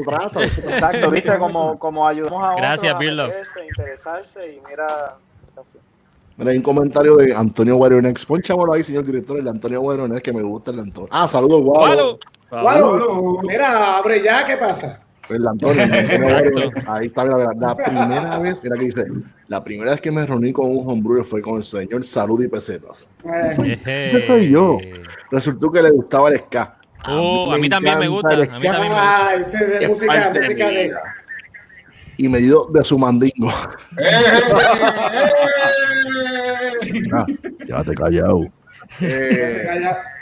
exacto, 0.67 1.09
viste 1.11 1.37
como, 1.37 1.79
como 1.79 2.05
ayudamos 2.07 2.43
a 2.43 2.55
Gracias, 2.55 2.93
otros 2.93 2.99
a 3.55 3.65
interesarse 3.65 4.53
y 4.53 4.61
mira, 4.69 5.15
así. 5.61 5.77
Mira, 6.35 6.51
hay 6.51 6.57
un 6.57 6.63
comentario 6.63 7.15
de 7.15 7.33
Antonio 7.33 7.75
Guaronex. 7.75 8.25
Ponchámoslo 8.25 8.73
ahí, 8.73 8.83
señor 8.83 9.05
director, 9.05 9.37
el 9.37 9.43
de 9.45 9.51
Antonio 9.51 9.79
Guaronex, 9.81 10.21
que 10.21 10.33
me 10.33 10.41
gusta 10.41 10.71
el 10.71 10.77
de 10.77 10.83
Antonio. 10.83 11.09
Ah, 11.11 11.27
saludos. 11.27 11.61
Gualo. 11.61 12.19
Guau, 12.49 13.41
mira, 13.43 13.97
abre 13.97 14.21
ya, 14.23 14.45
¿qué 14.45 14.57
pasa? 14.57 15.02
El 15.29 15.41
de 15.41 15.49
Antonio. 15.49 15.83
el. 15.83 16.71
Ahí 16.87 17.07
está, 17.07 17.23
mira, 17.23 17.37
mira, 17.37 17.53
la 17.55 17.75
primera 17.75 18.39
vez, 18.39 18.63
mira 18.63 18.75
que 18.77 18.85
dice, 18.85 19.05
la 19.47 19.63
primera 19.63 19.91
vez 19.91 20.01
que 20.01 20.11
me 20.11 20.25
reuní 20.25 20.51
con 20.51 20.69
un 20.69 20.89
homebrewer 20.89 21.23
fue 21.23 21.41
con 21.41 21.57
el 21.57 21.63
señor 21.63 22.03
Salud 22.03 22.43
y 22.43 22.47
Pesetas. 22.47 23.07
Eh, 23.25 24.09
Ese 24.11 24.27
soy 24.27 24.49
yo. 24.49 24.77
Resultó 25.31 25.71
que 25.71 25.81
le 25.81 25.91
gustaba 25.91 26.29
el 26.29 26.39
ska. 26.39 26.77
Oh, 27.09 27.51
a 27.51 27.57
mí 27.57 27.69
también 27.69 27.99
me 27.99 28.07
gusta, 28.07 28.33
el 28.33 28.49
a 28.49 28.59
mí 28.59 28.65
también 28.65 28.93
me 28.93 29.57
de 29.65 29.83
Es 29.83 29.89
música, 29.89 30.31
música 30.33 30.69
de. 30.69 30.93
Y 32.17 32.29
me 32.29 32.39
dio 32.39 32.65
de 32.71 32.83
su 32.83 32.97
mandingo. 32.97 33.51
Ah, 37.11 37.25
llévate 37.65 37.93
callado. 37.95 38.51
Eh, 39.01 39.67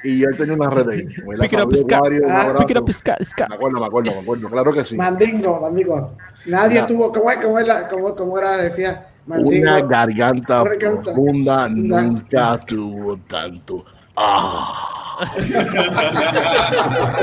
y 0.03 0.23
él 0.23 0.35
tenía 0.37 0.55
una 0.55 0.69
red 0.69 0.89
ahí. 0.89 1.05
Como 1.15 1.37
Pick 1.37 1.53
it 1.53 1.59
up, 1.59 1.75
ska. 1.75 1.97
Ah, 1.97 2.41
abrazo. 2.41 2.57
Pick 2.59 2.71
it 2.71 2.77
up, 2.77 2.91
ska, 2.91 3.17
ska. 3.23 3.45
Me 3.49 3.55
acuerdo, 3.55 3.79
me 3.79 3.85
acuerdo, 3.85 4.11
me 4.13 4.19
acuerdo. 4.19 4.49
Claro 4.49 4.73
que 4.73 4.85
sí. 4.85 4.95
Mandingo, 4.95 5.65
amigo. 5.65 6.15
Nadie 6.45 6.81
tuvo, 6.83 7.11
¿cómo, 7.11 7.29
es- 7.31 7.37
cómo, 7.43 7.59
es 7.59 7.67
la- 7.67 7.87
cómo, 7.87 8.15
cómo 8.15 8.37
era? 8.39 8.57
Decía, 8.57 9.07
Mandingo. 9.27 9.61
Una 9.61 9.81
garganta 9.81 10.63
Garganta. 10.63 11.01
profunda 11.13 11.67
nunca 11.69 12.57
tuvo 12.59 13.17
tanto. 13.27 13.75
Ah. 14.15 14.87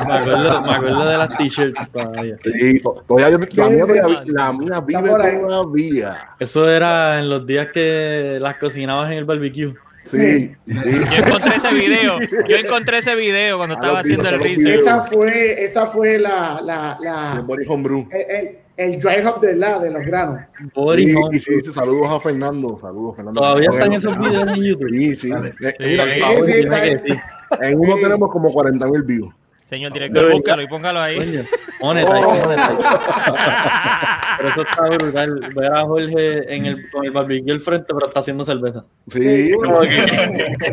Me 0.07 0.15
acuerdo, 0.15 0.63
me 0.63 0.73
acuerdo 0.75 1.05
de 1.09 1.17
las 1.19 1.37
t-shirts 1.37 1.91
todavía. 1.91 2.37
Sí, 2.45 2.81
to- 2.81 3.05
todavía 3.07 3.31
yo- 3.31 3.39
la, 3.65 3.69
mía 3.71 3.87
todavía, 3.87 4.23
la 4.27 4.53
mía 4.53 4.81
vive 4.81 5.11
todavía. 5.11 6.17
Eso 6.39 6.69
era 6.69 7.19
en 7.19 7.29
los 7.29 7.47
días 7.47 7.69
que 7.73 8.39
las 8.41 8.57
cocinabas 8.57 9.11
en 9.11 9.19
el 9.19 9.25
barbecue. 9.25 9.75
Sí, 10.11 10.53
sí. 10.67 10.73
Yo 10.75 11.25
encontré 11.27 11.57
ese 11.57 11.75
video, 11.75 12.19
yo 12.49 12.57
encontré 12.57 12.99
ese 12.99 13.15
video 13.17 13.57
cuando 13.57 13.75
A 13.75 13.79
estaba 13.79 13.99
haciendo 14.01 14.29
el 14.29 14.41
research. 14.41 14.81
Esa 14.81 15.05
fue, 15.05 15.63
esa 15.65 15.87
fue 15.87 16.19
la, 16.19 16.61
la, 16.65 16.99
El 17.01 17.05
la, 17.05 17.45
el, 17.49 18.31
el, 18.31 18.59
el 18.77 18.99
dry 19.01 19.27
hop 19.27 19.41
de 19.41 19.57
la, 19.57 19.79
de 19.81 19.91
los 19.91 20.03
granos. 20.05 20.41
Body 20.75 21.07
Sí, 21.07 21.15
Home. 21.15 21.37
y 21.37 21.41
sí, 21.41 21.61
sí, 21.65 21.73
saludos 21.73 22.07
a 22.11 22.21
Fernando. 22.21 22.79
Saludos, 22.81 23.17
Fernando. 23.17 23.41
Todavía 23.41 23.71
están 23.73 23.93
esos 23.93 24.19
videos 24.19 24.49
en 24.49 24.63
YouTube. 24.63 24.89
Sí, 24.91 25.17
sí. 25.17 25.33
Eh, 25.81 27.01
sí. 27.07 27.15
En 27.61 27.79
uno 27.81 27.97
tenemos 27.97 28.31
como 28.31 28.53
40 28.53 28.87
mil 28.87 29.03
views. 29.03 29.35
Señor 29.69 29.93
director, 29.93 30.33
búscalo 30.33 30.62
y 30.62 30.66
póngalo 30.66 30.99
ahí. 31.01 31.19
Monetize, 31.83 32.11
monetize. 32.11 32.49
Pero 34.39 34.49
eso 34.49 34.62
está 34.62 34.83
brutal. 34.89 35.41
Ver 35.55 35.73
a 35.75 35.85
Jorge 35.85 36.55
en 36.55 36.66
el, 36.66 36.91
con 36.91 37.05
el 37.05 37.11
barbecue 37.11 37.53
al 37.53 37.61
frente, 37.61 37.87
pero 37.93 38.07
está 38.07 38.21
haciendo 38.21 38.45
cerveza. 38.45 38.85
Sí, 39.09 39.21
que- 39.21 39.57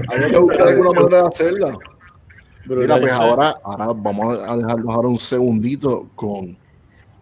había 0.08 0.30
que 0.30 0.38
buscar 0.38 0.68
alguna 0.70 0.92
manera 1.02 1.22
de 1.24 1.28
hacerla. 1.28 1.78
Mira, 2.68 3.00
pues 3.00 3.12
ahora, 3.12 3.56
ahora 3.64 3.88
vamos 3.96 4.40
a 4.48 4.56
dejarlos 4.58 4.88
ahora 4.96 5.08
un 5.10 5.20
segundito 5.20 6.08
con 6.16 6.58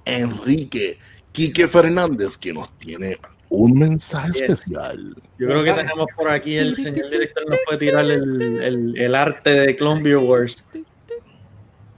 Enrique 0.06 0.98
Quique 1.32 1.68
Fernández, 1.68 2.38
que 2.38 2.54
nos 2.54 2.72
tiene 2.78 3.18
un 3.50 3.74
mensaje 3.80 4.34
Yes. 4.34 4.42
especial. 4.52 5.16
Yo 5.40 5.48
creo 5.48 5.64
que 5.64 5.74
tenemos 5.74 6.08
por 6.16 6.30
aquí 6.30 6.56
el 6.58 6.76
señor 6.78 7.10
director 7.10 7.44
nos 7.50 7.60
puede 7.66 7.78
tirar 7.80 8.06
el, 8.06 8.62
el, 8.62 8.98
el 8.98 9.16
arte 9.16 9.50
de 9.50 9.76
Clone 9.76 10.04
Beer 10.04 10.18
Wars. 10.18 10.64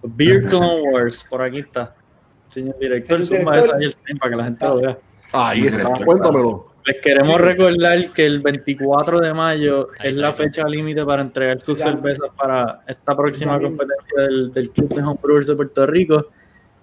Beer 0.08 0.46
Clone 0.46 0.82
Wars, 0.92 1.26
por 1.30 1.42
aquí 1.42 1.60
está. 1.60 1.96
Señor 2.50 2.78
director, 2.80 3.24
suma 3.24 3.54
director. 3.54 3.76
esa 3.76 3.78
el 3.86 3.92
stream 3.92 4.18
para 4.18 4.32
que 4.32 4.38
la 4.38 4.44
gente 4.46 4.66
lo 4.66 4.78
vea. 4.82 4.98
Ahí 5.34 5.66
está, 5.66 5.90
cuéntamelo. 6.06 6.72
Les 6.86 7.02
queremos 7.02 7.42
recordar 7.42 8.14
que 8.14 8.26
el 8.28 8.42
24 8.42 9.20
de 9.20 9.34
mayo 9.34 9.90
Ahí 10.00 10.10
es 10.10 10.16
la 10.16 10.28
ahí 10.28 10.34
fecha 10.36 10.68
límite 10.68 11.04
para 11.04 11.24
entregar 11.24 11.58
sus 11.60 11.80
Ya. 11.80 11.86
cervezas 11.86 12.30
para 12.38 12.82
esta 12.88 13.18
próxima 13.18 13.60
competencia 13.60 14.22
del, 14.22 14.54
del 14.54 14.70
Club 14.70 14.94
de 14.94 15.02
Homebrewers 15.02 15.48
de 15.48 15.56
Puerto 15.56 15.86
Rico. 15.88 16.28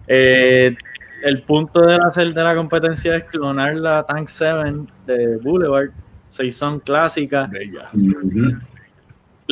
Eh, 0.09 0.75
el 1.23 1.43
punto 1.45 1.83
de 1.87 1.95
hacer 2.05 2.35
de 2.35 2.43
la 2.43 2.57
competencia 2.57 3.15
es 3.15 3.25
clonar 3.25 3.77
la 3.77 4.05
Tank 4.05 4.27
7 4.29 4.87
de 5.07 5.37
Boulevard, 5.37 5.91
Saison 6.29 6.81
clásica. 6.81 7.47
Bella. 7.47 7.89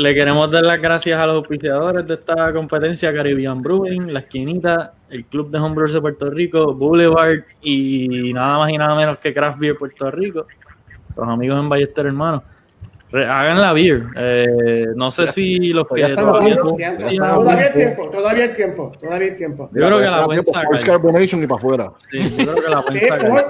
Le 0.01 0.15
queremos 0.15 0.51
dar 0.51 0.65
las 0.65 0.81
gracias 0.81 1.19
a 1.19 1.27
los 1.27 1.37
auspiciadores 1.37 2.07
de 2.07 2.15
esta 2.15 2.53
competencia, 2.53 3.13
Caribbean 3.13 3.61
Brewing, 3.61 4.13
La 4.13 4.21
Esquinita, 4.21 4.93
el 5.11 5.25
Club 5.27 5.51
de 5.51 5.59
Homebrewers 5.59 5.93
de 5.93 6.01
Puerto 6.01 6.31
Rico, 6.31 6.75
Boulevard 6.75 7.41
y 7.61 8.33
nada 8.33 8.59
más 8.59 8.71
y 8.71 8.79
nada 8.79 8.95
menos 8.95 9.19
que 9.19 9.35
Craft 9.35 9.59
Beer 9.59 9.77
Puerto 9.77 10.11
Rico. 10.11 10.47
los 11.17 11.29
amigos 11.29 11.59
en 11.59 11.69
Ballester 11.69 12.07
Hermanos. 12.07 12.43
Hagan 13.13 13.61
la 13.61 13.73
beer. 13.73 14.05
Eh, 14.17 14.87
no 14.95 15.11
sé 15.11 15.27
si 15.27 15.73
los 15.73 15.87
que 15.89 16.03
todavía 16.15 16.57
Todavía 16.57 17.67
hay 17.67 17.73
tiempo, 17.73 18.09
todavía 18.11 18.45
hay 18.45 18.53
tiempo, 18.55 18.93
todavía 19.01 19.27
hay 19.31 19.37
tiempo. 19.37 19.71
Yo 19.75 19.87
creo 19.87 19.99
que 19.99 20.05
la 20.07 20.25
pueden 20.25 20.45
Force 20.45 20.61
sacar. 20.83 20.87
Carbonation 20.87 21.43
y 21.43 21.47
para 21.49 21.59
afuera. 21.59 21.93
Sí, 22.11 22.19
yo 22.39 22.53
creo 22.53 22.65
que 22.65 22.71
la 22.71 22.79
Sí, 22.83 22.87
pueden 22.87 23.09
sacar. 23.09 23.29
Ford, 23.29 23.45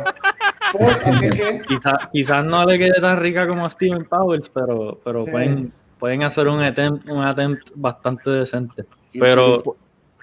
Ford, 0.72 1.14
así 1.14 1.28
que 1.28 1.62
Quizá- 1.68 2.08
quizás 2.10 2.44
no 2.44 2.64
le 2.64 2.78
quede 2.78 3.00
tan 3.00 3.18
rica 3.20 3.46
como 3.46 3.66
a 3.66 3.68
Steven 3.68 4.04
Powers, 4.06 4.48
pero, 4.48 4.98
pero 5.04 5.24
Sí. 5.24 5.30
pueden, 5.30 5.72
pueden 6.00 6.24
hacer 6.24 6.48
un 6.48 6.60
attempt, 6.62 7.08
un 7.08 7.22
attempt 7.22 7.70
bastante 7.76 8.30
decente. 8.30 8.84
Y, 9.12 9.20
Pero 9.20 9.62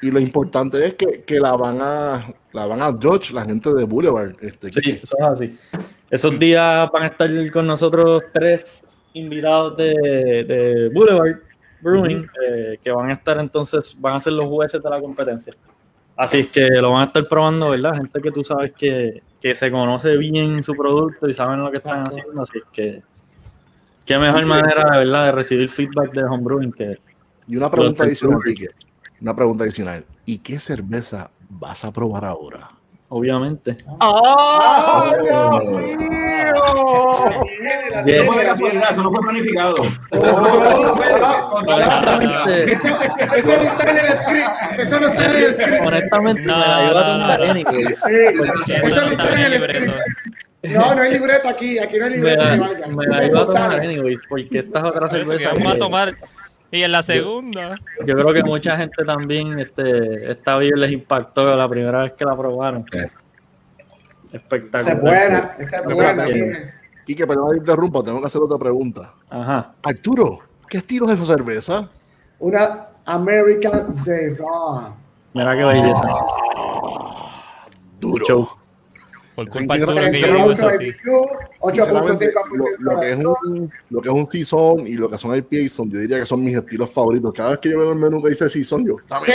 y 0.02 0.12
lo 0.12 0.20
importante 0.20 0.86
es 0.86 0.96
que, 0.96 1.24
que 1.24 1.40
la 1.40 1.56
van 1.56 1.78
a 1.82 2.26
la 2.52 2.66
van 2.66 2.82
a 2.82 2.92
judge 2.92 3.32
la 3.32 3.46
gente 3.46 3.74
de 3.74 3.84
Boulevard. 3.84 4.36
Este, 4.42 4.72
sí, 4.72 5.00
eso 5.02 5.16
es 5.18 5.24
así. 5.24 5.58
Esos 6.10 6.38
días 6.40 6.90
van 6.92 7.04
a 7.04 7.08
estar 7.08 7.30
con 7.52 7.68
nosotros 7.68 8.24
tres 8.34 8.88
invitados 9.14 9.78
de, 9.78 10.44
de 10.48 10.90
Boulevard 10.94 11.38
Brewing, 11.82 12.28
eh, 12.46 12.80
que 12.84 12.92
van 12.92 13.10
a 13.10 13.14
estar 13.14 13.38
entonces, 13.40 13.96
van 14.00 14.16
a 14.16 14.20
ser 14.20 14.34
los 14.34 14.48
jueces 14.48 14.82
de 14.82 14.90
la 14.90 15.00
competencia. 15.00 15.54
Así 16.16 16.40
es 16.40 16.52
que 16.52 16.68
lo 16.68 16.92
van 16.92 17.04
a 17.04 17.06
estar 17.06 17.28
probando, 17.28 17.70
¿verdad? 17.70 17.96
Gente 17.96 18.20
que 18.22 18.32
tú 18.32 18.44
sabes 18.44 18.74
que, 18.74 19.22
que 19.40 19.56
se 19.56 19.70
conoce 19.70 20.18
bien 20.18 20.64
su 20.64 20.74
producto 20.74 21.30
y 21.30 21.34
saben 21.34 21.60
lo 21.60 21.70
que 21.70 21.78
están 21.78 22.08
haciendo. 22.08 22.42
Así 22.42 22.58
es 22.58 22.64
que, 22.72 23.04
qué 24.08 24.18
mejor 24.18 24.46
manera, 24.46 24.92
de 24.92 24.98
verdad, 25.06 25.26
de 25.26 25.32
recibir 25.34 25.70
feedback 25.70 26.12
de 26.14 26.24
homebrewing 26.24 26.72
que 26.72 26.98
Y 27.48 27.58
una 27.58 27.70
pregunta 27.70 28.04
adicional. 28.04 28.40
Quique. 28.44 28.70
Una 29.22 29.36
pregunta 29.36 29.64
adicional. 29.64 30.06
¿Y 30.26 30.40
qué 30.40 30.60
cerveza 30.60 31.30
vas 31.50 31.86
a 31.86 31.92
probar 31.92 32.26
ahora? 32.26 32.70
obviamente. 33.10 33.78
¡Ah! 34.00 35.12
fue 35.14 35.26
de 38.04 38.14
tiene, 38.14 38.44
casualidad, 38.44 38.92
eso 38.92 39.04
no 39.04 39.12
fue 39.12 39.22
planificado. 39.22 39.76
Honestamente, 41.52 42.74
Eso, 43.38 43.58
no 43.58 43.64
está 43.64 43.92
en 43.92 43.98
el 43.98 44.06
script, 44.20 44.50
eso 44.80 45.00
no 45.00 45.08
está 45.08 45.26
en 45.26 45.44
el 45.44 45.54
script. 45.54 45.86
honestamente 45.86 46.42
No, 46.44 46.58
me 46.58 46.68
la 46.68 46.90
iba 46.90 47.02
a 47.02 47.36
Eso 47.36 48.96
no 48.96 49.06
no 49.06 49.12
está 49.12 49.46
en 49.46 49.54
el 49.54 49.62
script. 49.62 49.96
No, 50.64 50.96
no 50.96 51.02
hay 51.02 51.14
libreto 51.14 51.48
aquí, 51.48 51.78
aquí 51.78 51.98
no 51.98 52.06
hay 52.06 52.12
Me 52.12 52.18
libreto 52.18 52.44
la, 52.44 52.76
que 52.76 52.88
me 52.92 53.06
la 53.06 53.26
iba 53.26 53.42
a 53.42 53.46
tomar 53.46 53.80
anyways, 53.80 54.20
porque 54.28 54.60
esta 54.60 54.80
es 54.80 54.86
otra 54.86 55.08
Eso 55.08 55.16
que 55.16 55.24
cerveza 55.24 55.50
vamos 55.54 55.68
a 55.68 55.74
que 55.74 55.80
tomar. 55.80 56.18
Y 56.72 56.84
en 56.84 56.92
la 56.92 57.04
segunda. 57.04 57.80
yo 58.06 58.16
creo 58.16 58.34
que 58.34 58.44
mucha 58.44 58.76
gente 58.76 59.06
también, 59.06 59.60
este, 59.60 60.32
esta 60.32 60.58
beer 60.58 60.78
les 60.78 60.92
impactó 60.92 61.56
la 61.56 61.70
primera 61.70 62.04
vez 62.04 62.14
que 62.14 62.26
la 62.26 62.36
probaron. 62.36 62.86
Eh. 62.92 63.08
Espectacular. 64.34 64.82
Esa 64.82 64.94
es 64.94 65.02
buena, 65.02 65.56
esa 65.60 65.78
es 65.78 65.84
buena. 65.86 66.10
Espérate. 66.10 66.34
tiene. 66.34 66.74
Quique, 67.06 67.26
perdón 67.26 67.52
que 67.52 67.58
interrumpa, 67.60 68.04
tengo 68.04 68.20
que 68.20 68.28
hacer 68.28 68.42
otra 68.42 68.58
pregunta. 68.58 69.14
Ajá. 69.30 69.74
Arturo, 69.82 70.40
¿qué 70.70 70.80
estilo 70.80 71.06
es 71.06 71.18
esa 71.18 71.26
cerveza? 71.26 71.90
Una 72.40 72.88
American 73.06 73.96
Saison. 74.04 74.94
Mira 75.34 75.56
qué 75.56 75.64
belleza. 75.64 76.08
Duro. 78.00 78.26
Show. 78.26 78.50
Por 79.38 79.50
culpa 79.50 79.76
creo 79.76 79.88
que 79.96 80.12
que 80.12 80.20
yo 80.22 80.28
digo 80.28 80.52
eso 80.52 80.70
Sinceramente, 80.70 80.90
así. 80.90 80.92
Sinceramente, 80.94 82.34
8.5% 82.34 82.34
lo, 82.52 82.66
lo 82.94 83.00
que 83.00 83.12
es 83.12 83.18
un, 83.18 83.72
lo 83.92 84.02
que 84.02 84.10
es 84.10 84.16
un 84.16 84.28
season 84.32 84.88
y 84.88 84.94
lo 84.96 85.10
que 85.10 85.18
son 85.20 85.36
IPA 85.38 85.70
son, 85.70 85.92
yo 85.92 86.00
diría 86.00 86.20
que 86.20 86.26
son 86.26 86.44
mis 86.44 86.56
estilos 86.58 86.92
favoritos. 86.92 87.32
Cada 87.34 87.52
vez 87.52 87.60
que 87.60 87.70
yo 87.70 87.78
veo 87.80 87.92
el 87.92 88.00
menú 88.00 88.22
que 88.24 88.30
dice 88.32 88.50
season, 88.50 88.86
yo, 88.86 88.96
dame, 89.08 89.26
Sí, 89.28 89.34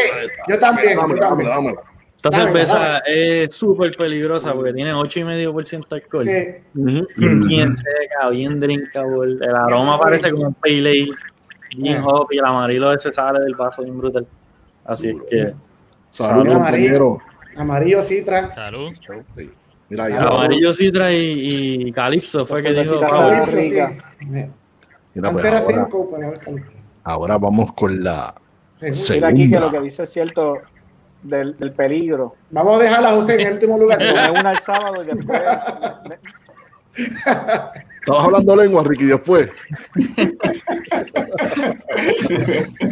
yo 0.49 0.59
también, 0.59 0.99
también. 0.99 1.21
dámela, 1.21 1.51
dámela. 1.51 1.81
Esta 2.17 2.31
Dame, 2.31 2.45
cerveza 2.45 2.79
dame. 2.79 3.01
es 3.45 3.55
súper 3.55 3.97
peligrosa 3.97 4.53
porque 4.55 4.73
tiene 4.73 4.93
8,5% 4.93 5.89
de 5.89 5.95
alcohol. 5.97 6.25
Sí. 6.25 7.03
Bien 7.47 7.77
seca, 7.77 8.29
bien 8.31 8.59
drinkable. 8.61 9.45
El 9.45 9.55
aroma 9.55 9.99
parece 10.01 10.31
como 10.33 10.49
un 10.49 10.55
pale 10.55 10.79
ale. 10.91 11.09
Bien 11.77 12.03
hop 12.05 12.27
y 12.33 12.39
el 12.39 12.45
amarillo 12.45 12.93
ese 12.93 13.13
sale 13.13 13.41
del 13.41 13.55
vaso 13.55 13.83
bien 13.83 13.97
brutal. 13.99 14.27
Así 14.85 15.09
es 15.11 15.17
que 15.31 15.55
Salud, 16.11 16.41
Amarillo. 16.47 16.55
compañero. 16.59 17.19
amarillo 17.57 18.03
citra. 18.03 18.51
Salud. 18.51 18.91
Sí. 19.37 19.51
Mira, 19.93 20.07
el 20.07 20.13
ya, 20.15 20.23
amarillo 20.23 20.73
Citra 20.73 21.13
y, 21.13 21.87
y 21.89 21.93
Calypso 21.93 22.47
fue 22.47 22.63
que 22.63 22.73
dijo 22.73 22.95
sí. 22.95 23.01
pues 23.01 23.05
Antes 25.23 25.45
era 25.45 25.59
ahora, 25.59 25.85
5, 25.85 26.09
pero 26.11 26.25
ahora 26.27 26.39
es 26.39 26.45
calipso. 26.45 26.79
ahora 27.05 27.37
vamos 27.37 27.73
con 27.75 28.03
la 28.03 28.35
Sí. 28.91 29.13
Mira 29.13 29.29
aquí 29.29 29.51
que 29.51 29.61
lo 29.61 29.71
que 29.71 29.81
dice 29.83 30.05
es 30.05 30.11
cierto 30.11 30.63
del, 31.23 31.59
del 31.59 31.73
peligro. 31.73 32.35
Vamos 32.51 32.81
a 32.81 32.83
dejar 32.83 33.05
a 33.05 33.11
José 33.11 33.35
en 33.35 33.49
el 33.49 33.53
último 33.53 33.77
lugar. 33.79 33.99
Una 34.31 34.53
el 34.53 34.59
sábado 34.61 35.05
y 35.05 35.07
después. 35.09 35.43
Estabas 38.05 38.25
hablando 38.25 38.57
lengua, 38.57 38.83
Ricky, 38.85 39.05
después. 39.05 39.49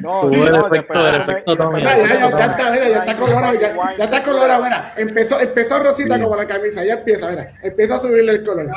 No, 0.03 0.31
el 0.31 0.53
no, 0.53 0.57
efecto- 0.67 0.69
después- 0.71 0.99
el 0.99 1.05
después- 1.13 1.29
efecto 1.29 1.57
Tommy. 1.57 1.81
Ya, 1.83 1.99
ya, 1.99 2.07
ya, 2.07 2.31
ya 2.39 2.45
está, 2.47 2.71
mira, 2.71 2.89
ya 2.89 2.99
está 2.99 3.17
colorado, 3.17 3.55
ya, 3.55 3.75
ya 3.99 4.05
está 4.05 4.23
colorado, 4.23 4.63
mira, 4.65 4.95
empezó, 4.97 5.41
empezó 5.41 5.79
rosita 5.81 6.17
Sí. 6.17 6.23
como 6.23 6.37
la 6.37 6.47
camisa, 6.47 6.85
ya 6.85 6.95
empieza, 6.95 7.29
mira, 7.31 7.55
empieza 7.63 7.97
a 7.97 8.01
subirle 8.01 8.33
el 8.33 8.45
color. 8.45 8.71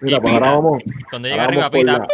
Mira, 0.00 0.20
pues 0.20 0.34
ahora 0.34 0.50
vamos, 0.52 0.82
Cuando 1.10 1.28
llega 1.28 1.46
Ricapita. 1.46 1.92
la, 1.98 2.06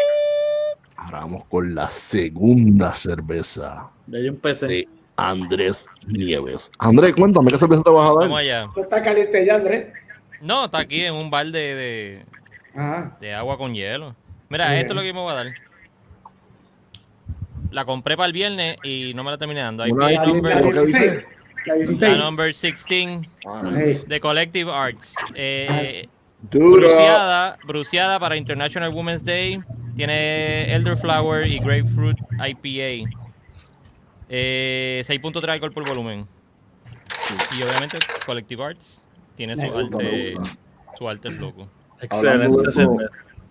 ahora 0.96 1.18
vamos 1.20 1.44
con 1.46 1.74
la 1.74 1.88
segunda 1.90 2.94
cerveza 2.94 3.88
Ya 4.06 4.18
yo 4.18 4.28
empecé. 4.28 4.66
de 4.66 4.88
Andrés 5.16 5.86
Nieves. 6.06 6.70
Andrés, 6.78 7.14
cuéntame, 7.14 7.50
¿qué 7.50 7.58
cerveza 7.58 7.82
te 7.82 7.90
vas 7.90 8.04
a 8.04 8.08
dar? 8.14 8.22
Vamos 8.24 8.38
allá. 8.40 8.66
Eso 8.70 8.82
está 8.82 9.02
caliente 9.02 9.44
ya, 9.46 9.56
Andrés. 9.56 9.92
No, 10.42 10.64
está 10.66 10.78
aquí 10.80 11.02
en 11.04 11.14
un 11.14 11.30
balde 11.30 11.58
de, 11.74 12.26
Ajá. 12.74 13.16
de 13.20 13.32
agua 13.32 13.56
con 13.56 13.72
hielo. 13.74 14.14
Mira, 14.48 14.76
esto 14.78 14.92
es 14.92 14.96
lo 14.96 15.02
que 15.02 15.12
me 15.12 15.20
voy 15.20 15.30
a 15.32 15.34
dar. 15.36 15.46
La 17.70 17.84
compré 17.86 18.16
para 18.16 18.26
el 18.26 18.32
viernes 18.32 18.76
y 18.82 19.12
no 19.14 19.24
me 19.24 19.30
la 19.30 19.38
terminé 19.38 19.60
dando. 19.60 19.86
IPA 19.86 20.12
IPA, 20.12 20.26
number, 20.26 20.54
La 20.54 20.60
¿Lo 20.60 20.68
que 20.68 20.72
16. 20.80 20.86
dice? 20.86 21.22
La 21.64 21.74
la 21.74 21.78
16. 21.86 22.18
number 22.18 22.46
16 22.46 23.20
Ah, 23.46 23.70
Hey, 23.74 23.96
de 24.06 24.20
Collective 24.20 24.70
Arts. 24.70 25.14
Eh, 25.36 26.08
Duro. 26.50 26.76
bruciada, 26.88 27.56
bruciada 27.64 28.18
para 28.18 28.36
International 28.36 28.92
Women's 28.92 29.24
Day. 29.24 29.60
Tiene 29.96 30.74
Elderflower 30.74 31.46
y 31.46 31.58
Grapefruit 31.60 32.18
IPA. 32.32 33.08
Eh, 34.28 35.02
6.3 35.06 35.48
alcohol 35.50 35.72
por 35.72 35.86
volumen. 35.86 36.26
Y 37.56 37.62
obviamente 37.62 37.98
Collective 38.26 38.62
Arts 38.64 39.01
tiene 39.34 39.56
su 39.56 39.62
gusta, 39.62 39.98
arte, 39.98 40.36
su 40.96 41.08
arte 41.08 41.30
loco. 41.30 41.68
Hablando 42.10 42.62
Excelente 42.62 42.62
de 42.62 42.68
eso. 42.68 42.96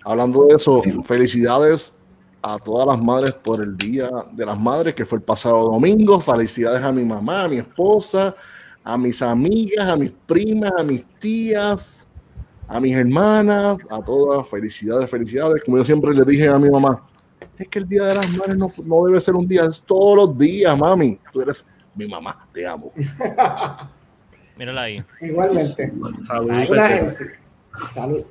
Hablando 0.04 0.46
de 0.46 0.56
eso, 0.56 0.82
felicidades 1.06 1.94
a 2.42 2.58
todas 2.58 2.88
las 2.88 3.02
madres 3.02 3.34
por 3.34 3.62
el 3.62 3.78
Día 3.78 4.10
de 4.32 4.46
las 4.46 4.60
Madres, 4.60 4.96
que 4.96 5.06
fue 5.06 5.20
el 5.20 5.24
pasado 5.24 5.72
domingo. 5.72 6.20
Felicidades 6.20 6.84
a 6.84 6.92
mi 6.92 7.06
mamá, 7.06 7.44
a 7.44 7.48
mi 7.48 7.58
esposa, 7.58 8.36
a 8.84 8.98
mis 8.98 9.22
amigas, 9.22 9.90
a 9.90 9.96
mis 9.96 10.12
primas, 10.26 10.72
a 10.78 10.84
mis 10.84 11.06
tías, 11.20 12.08
a 12.68 12.80
mis 12.80 12.96
hermanas, 12.96 13.78
a 13.90 14.04
todas. 14.04 14.48
Felicidades, 14.48 15.10
felicidades. 15.10 15.64
Como 15.64 15.78
yo 15.78 15.86
siempre 15.86 16.14
le 16.14 16.24
dije 16.26 16.48
a 16.48 16.58
mi 16.58 16.70
mamá, 16.70 17.04
es 17.58 17.68
que 17.68 17.80
el 17.80 17.88
Día 17.88 18.06
de 18.06 18.16
las 18.16 18.30
Madres 18.32 18.58
no, 18.58 18.72
no 18.84 19.06
debe 19.06 19.22
ser 19.22 19.36
un 19.36 19.48
día, 19.48 19.66
es 19.66 19.82
todos 19.82 20.16
los 20.16 20.38
días, 20.38 20.76
mami. 20.78 21.20
Tú 21.32 21.42
eres 21.42 21.64
mi 21.94 22.08
mamá, 22.08 22.48
te 22.52 22.66
amo. 22.66 22.92
Mírala 24.62 24.82
ahí. 24.84 25.03
igualmente. 25.22 25.91
Salud. 26.28 26.51
Genesis. 26.51 27.32
Salud. 27.93 28.22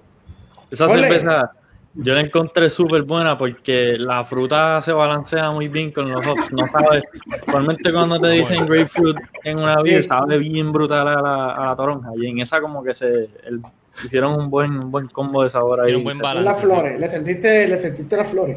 Esa 0.70 0.88
cerveza 0.88 1.50
yo 1.94 2.14
la 2.14 2.20
encontré 2.20 2.70
súper 2.70 3.02
buena 3.02 3.36
porque 3.36 3.96
la 3.98 4.24
fruta 4.24 4.80
se 4.80 4.92
balancea 4.92 5.50
muy 5.50 5.66
bien 5.66 5.90
con 5.90 6.08
los 6.08 6.24
hops. 6.24 6.52
No 6.52 6.68
sabes, 6.68 7.02
usualmente 7.48 7.92
cuando 7.92 8.20
te 8.20 8.28
dicen 8.28 8.64
grapefruit 8.64 9.16
en 9.42 9.58
una 9.58 9.82
beer, 9.82 10.04
Sí. 10.04 10.08
sabe 10.08 10.38
bien 10.38 10.70
brutal 10.70 11.08
a 11.08 11.20
la, 11.20 11.50
a 11.54 11.64
la 11.66 11.74
toronja. 11.74 12.10
Y 12.16 12.26
en 12.28 12.38
esa 12.38 12.60
como 12.60 12.84
que 12.84 12.94
se 12.94 13.08
el- 13.44 13.60
hicieron 14.04 14.34
un 14.34 14.48
buen, 14.48 14.70
un 14.84 14.92
buen 14.92 15.08
combo 15.08 15.42
de 15.42 15.48
sabor 15.48 15.80
ahí. 15.80 15.86
Tiene 15.86 15.98
un 15.98 16.04
buen 16.04 16.18
balance. 16.18 16.44
Las 16.44 16.60
flores, 16.60 17.00
le 17.00 17.08
sentiste, 17.08 17.66
le 17.66 17.76
sentiste 17.76 18.16
las 18.16 18.28
flores. 18.30 18.56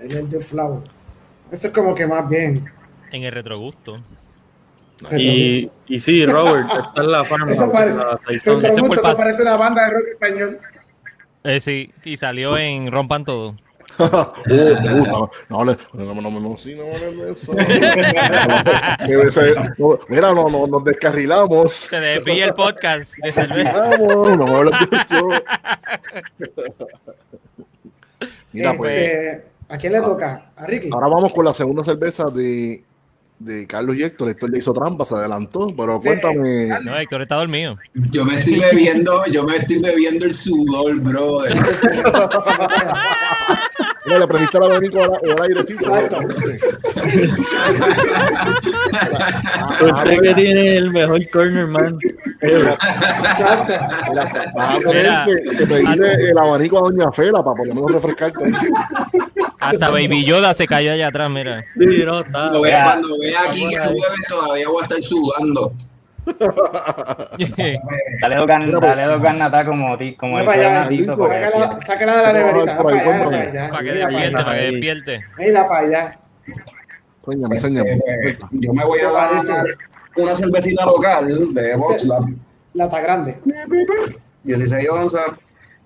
El 0.00 0.16
el 0.16 0.30
de 0.30 0.40
flower. 0.40 0.80
Eso 1.50 1.66
es 1.66 1.72
como 1.74 1.94
que 1.94 2.06
más 2.06 2.26
bien. 2.26 2.54
En 3.10 3.22
el 3.24 3.32
retrogusto. 3.32 3.98
Y, 5.16 5.70
y 5.88 5.98
sí, 5.98 6.24
Robert, 6.26 6.66
esta 6.88 7.02
es 7.02 7.08
la 7.08 7.24
farma. 7.24 7.52
Eso 7.52 7.72
parece- 7.72 7.96
la 7.96 8.18
pas- 8.20 9.16
parece 9.16 9.42
una 9.42 9.56
banda 9.56 9.86
de 9.86 9.90
rock 9.92 10.04
español. 10.12 10.58
Eh, 11.44 11.60
sí, 11.60 11.92
y 12.04 12.16
salió 12.16 12.56
en 12.56 12.90
Rompan 12.90 13.24
Todo. 13.24 13.56
Uh, 13.98 14.04
uh, 14.04 14.08
no, 14.48 15.30
no, 15.50 15.64
no, 15.64 15.76
no, 15.92 16.14
no, 16.14 16.30
no, 16.30 16.40
no, 16.40 16.56
sí, 16.56 16.74
no 16.74 16.84
hables 16.84 17.42
eso. 17.42 17.52
Mira, 20.08 20.32
no, 20.32 20.48
no, 20.48 20.66
nos 20.66 20.82
descarrilamos. 20.84 21.72
Se 21.74 22.00
desvía 22.00 22.46
el 22.46 22.54
podcast 22.54 23.12
de 23.18 23.32
cerveza. 23.32 23.90
No 23.98 24.56
hables 24.56 24.72
de 24.90 24.96
eso. 24.96 25.28
Mira, 28.52 28.76
pues, 28.76 28.98
Este, 28.98 29.44
¿A 29.68 29.78
quién 29.78 29.92
le 29.92 30.00
toca? 30.00 30.50
¿A 30.56 30.66
Ricky? 30.66 30.90
ahora 30.92 31.06
vamos 31.08 31.32
con 31.32 31.44
la 31.44 31.54
segunda 31.54 31.84
cerveza 31.84 32.24
de 32.26 32.84
de 33.44 33.66
Carlos 33.66 33.96
y 33.96 34.02
Héctor. 34.02 34.30
Héctor 34.30 34.50
le 34.50 34.58
hizo 34.58 34.72
trampa, 34.72 35.04
se 35.04 35.14
adelantó, 35.14 35.72
pero 35.76 36.00
cuéntame. 36.00 36.68
No, 36.84 36.96
Héctor 36.96 37.22
está 37.22 37.36
dormido. 37.36 37.76
Yo 38.10 38.24
me 38.24 38.38
estoy 38.38 38.58
bebiendo, 38.58 39.24
yo 39.26 39.44
me 39.44 39.56
estoy 39.56 39.80
bebiendo 39.80 40.24
el 40.26 40.34
sudor, 40.34 40.98
brother. 41.00 41.54
Mira, 44.04 44.18
le 44.18 44.26
prendiste 44.26 44.58
el 44.58 44.64
abanico 44.64 45.02
al, 45.02 45.10
al 45.10 45.42
airecito. 45.42 45.92
Usted 49.80 50.20
que 50.22 50.34
tiene 50.34 50.76
el 50.76 50.90
mejor 50.90 51.30
corner 51.30 51.66
man. 51.68 51.98
Vas 54.54 54.74
a 54.74 54.80
tener 54.80 55.56
que 55.56 55.66
pedirle 55.66 56.30
el 56.30 56.38
abanico 56.38 56.78
a 56.78 56.90
Doña 56.90 57.12
Fela 57.12 57.44
para 57.44 57.56
por 57.56 57.66
lo 57.66 57.74
menos 57.74 57.92
refrescarte. 57.92 58.44
Hasta 59.62 59.88
Baby 59.90 60.24
Yoda 60.24 60.54
se 60.54 60.66
cayó 60.66 60.92
allá 60.92 61.08
atrás, 61.08 61.30
mira. 61.30 61.64
Sí, 61.78 62.02
no, 62.04 62.20
está. 62.20 62.32
Cuando 62.32 62.60
vea, 62.62 62.84
cuando 62.84 63.18
vea 63.18 63.42
aquí 63.48 63.68
que 63.68 63.76
llueve, 63.76 64.16
todavía 64.28 64.68
voy 64.68 64.80
a 64.80 64.84
estar 64.84 65.02
sudando. 65.02 65.72
Dale 68.20 68.36
dos, 68.36 68.46
gan- 68.46 68.80
dale 68.80 69.02
dos 69.04 69.20
garnatas 69.20 69.64
como, 69.64 69.98
ti- 69.98 70.14
como 70.14 70.38
el 70.38 70.44
Mira 70.46 70.52
para 70.56 70.68
allá, 70.70 70.80
Natito 70.84 71.18
para 71.18 71.40
que 71.80 71.86
Sácala, 71.86 72.16
de 72.16 72.22
la 72.22 72.32
neverita. 72.32 72.82
Para 72.82 73.82
que 73.82 73.92
despierte, 73.92 74.32
para 74.32 74.54
que 74.54 74.60
despierte. 74.70 75.20
Mira 75.38 75.68
para 75.68 75.86
allá. 75.86 76.18
Enséñame, 77.26 77.54
enséñame. 77.56 77.90
Eh, 77.92 78.38
yo 78.52 78.72
me 78.72 78.84
voy 78.84 79.00
a 79.00 79.08
¿Qué 79.08 79.12
dar 79.12 79.64
una 80.16 80.34
cervecita 80.34 80.84
local 80.84 81.52
de 81.54 81.76
VoxLab, 81.76 82.24
Lata 82.74 83.00
grande. 83.00 83.38
16 84.44 84.88
onzas. 84.90 85.22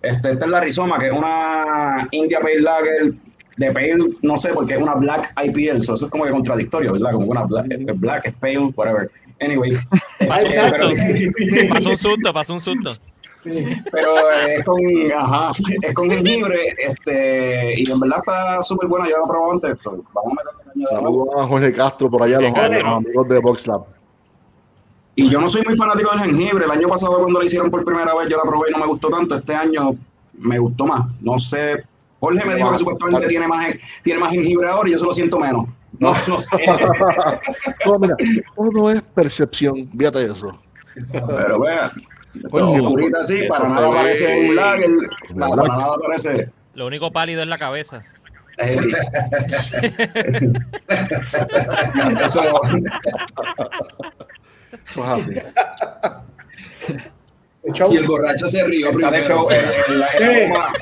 Este, 0.02 0.32
esta 0.32 0.44
es 0.44 0.50
la 0.50 0.60
Rizoma, 0.60 0.98
que 0.98 1.06
es 1.06 1.12
una 1.12 2.06
India 2.10 2.40
Pale 2.40 2.60
Lager 2.60 3.12
de 3.56 3.72
Pale, 3.72 3.96
no 4.22 4.36
sé, 4.36 4.50
porque 4.50 4.74
es 4.74 4.82
una 4.82 4.94
Black 4.94 5.32
IPL, 5.42 5.80
so 5.80 5.94
eso 5.94 6.06
es 6.06 6.10
como 6.10 6.24
que 6.24 6.30
contradictorio, 6.30 6.92
¿verdad? 6.92 7.12
Como 7.12 7.26
que 7.26 7.30
una 7.30 7.44
Black, 7.44 7.66
black 7.96 8.26
es 8.26 8.34
Pale, 8.34 8.72
whatever. 8.74 9.10
Anyway, 9.40 9.78
pero, 10.18 10.34
exacto. 10.34 10.88
Pasó 11.68 11.90
un 11.90 11.98
susto, 11.98 12.32
pasó 12.32 12.54
un 12.54 12.60
susto. 12.60 12.94
Pero 13.92 14.08
es 14.48 14.64
con, 14.64 14.80
ajá, 15.14 15.50
es 15.82 15.94
con 15.94 16.10
jengibre, 16.10 16.66
este, 16.78 17.80
y 17.80 17.90
en 17.90 18.00
verdad 18.00 18.18
está 18.18 18.62
súper 18.62 18.88
buena, 18.88 19.08
yo 19.08 19.18
la 19.18 19.26
probé 19.26 19.52
antes, 19.52 19.82
so, 19.82 20.02
vamos 20.12 20.32
a 20.32 20.44
meterle. 20.44 20.86
Saludos 20.90 21.28
a 21.38 21.46
Jorge 21.46 21.72
Castro 21.72 22.10
por 22.10 22.22
allá, 22.22 22.40
los, 22.40 22.54
amigos 22.54 23.28
de 23.28 23.38
VoxLab. 23.38 23.96
Y 25.18 25.30
yo 25.30 25.40
no 25.40 25.48
soy 25.48 25.62
muy 25.64 25.76
fanático 25.76 26.10
del 26.10 26.20
jengibre. 26.20 26.66
El 26.66 26.70
año 26.70 26.88
pasado 26.88 27.18
cuando 27.18 27.38
la 27.38 27.46
hicieron 27.46 27.70
por 27.70 27.82
primera 27.84 28.14
vez 28.14 28.28
yo 28.28 28.36
la 28.36 28.42
probé 28.42 28.68
y 28.68 28.72
no 28.72 28.78
me 28.80 28.86
gustó 28.86 29.08
tanto. 29.08 29.36
Este 29.36 29.54
año 29.54 29.96
me 30.34 30.58
gustó 30.58 30.86
más. 30.86 31.06
No 31.22 31.38
sé. 31.38 31.84
Jorge 32.20 32.44
me 32.46 32.54
dijo 32.56 32.72
que 32.72 32.78
supuestamente 32.78 33.26
tiene 33.26 33.46
más, 33.46 33.74
tiene 34.02 34.20
más 34.20 34.30
jengibre 34.30 34.68
ahora 34.68 34.88
y 34.88 34.92
yo 34.92 34.98
se 34.98 35.06
lo 35.06 35.12
siento 35.12 35.38
menos. 35.38 35.66
No, 35.98 36.14
no 36.28 36.38
sé. 36.42 36.58
No, 37.86 37.98
mira, 37.98 38.14
todo 38.54 38.90
es 38.90 39.00
percepción, 39.00 39.88
fíjate 39.96 40.26
eso. 40.26 40.60
Pero 41.10 41.60
vea, 41.60 41.90
Coño, 42.50 42.84
oscurita 42.84 43.20
así, 43.20 43.44
para 43.48 43.66
nada 43.68 43.90
parece 43.90 44.46
un 44.48 44.56
lager. 44.56 44.90
Para, 45.38 45.56
nada 45.56 45.94
parece. 46.06 46.50
Lo 46.74 46.86
único 46.86 47.10
pálido 47.10 47.40
es 47.42 47.48
la 47.48 47.56
cabeza. 47.56 48.04
eh, 48.58 48.76
eso, 49.46 52.20
Eso 52.20 52.42
es 54.84 54.98
así. 54.98 55.32
El 57.66 57.72
show. 57.72 57.92
Y 57.92 57.96
el 57.96 58.06
borracho 58.06 58.48
se 58.48 58.64
rió 58.64 58.86
de 58.88 58.92
primero. 58.94 59.16
hecho 59.16 59.50
el, 59.50 59.56
el- 59.58 60.22
el 60.22 60.52
aroma- 60.52 60.72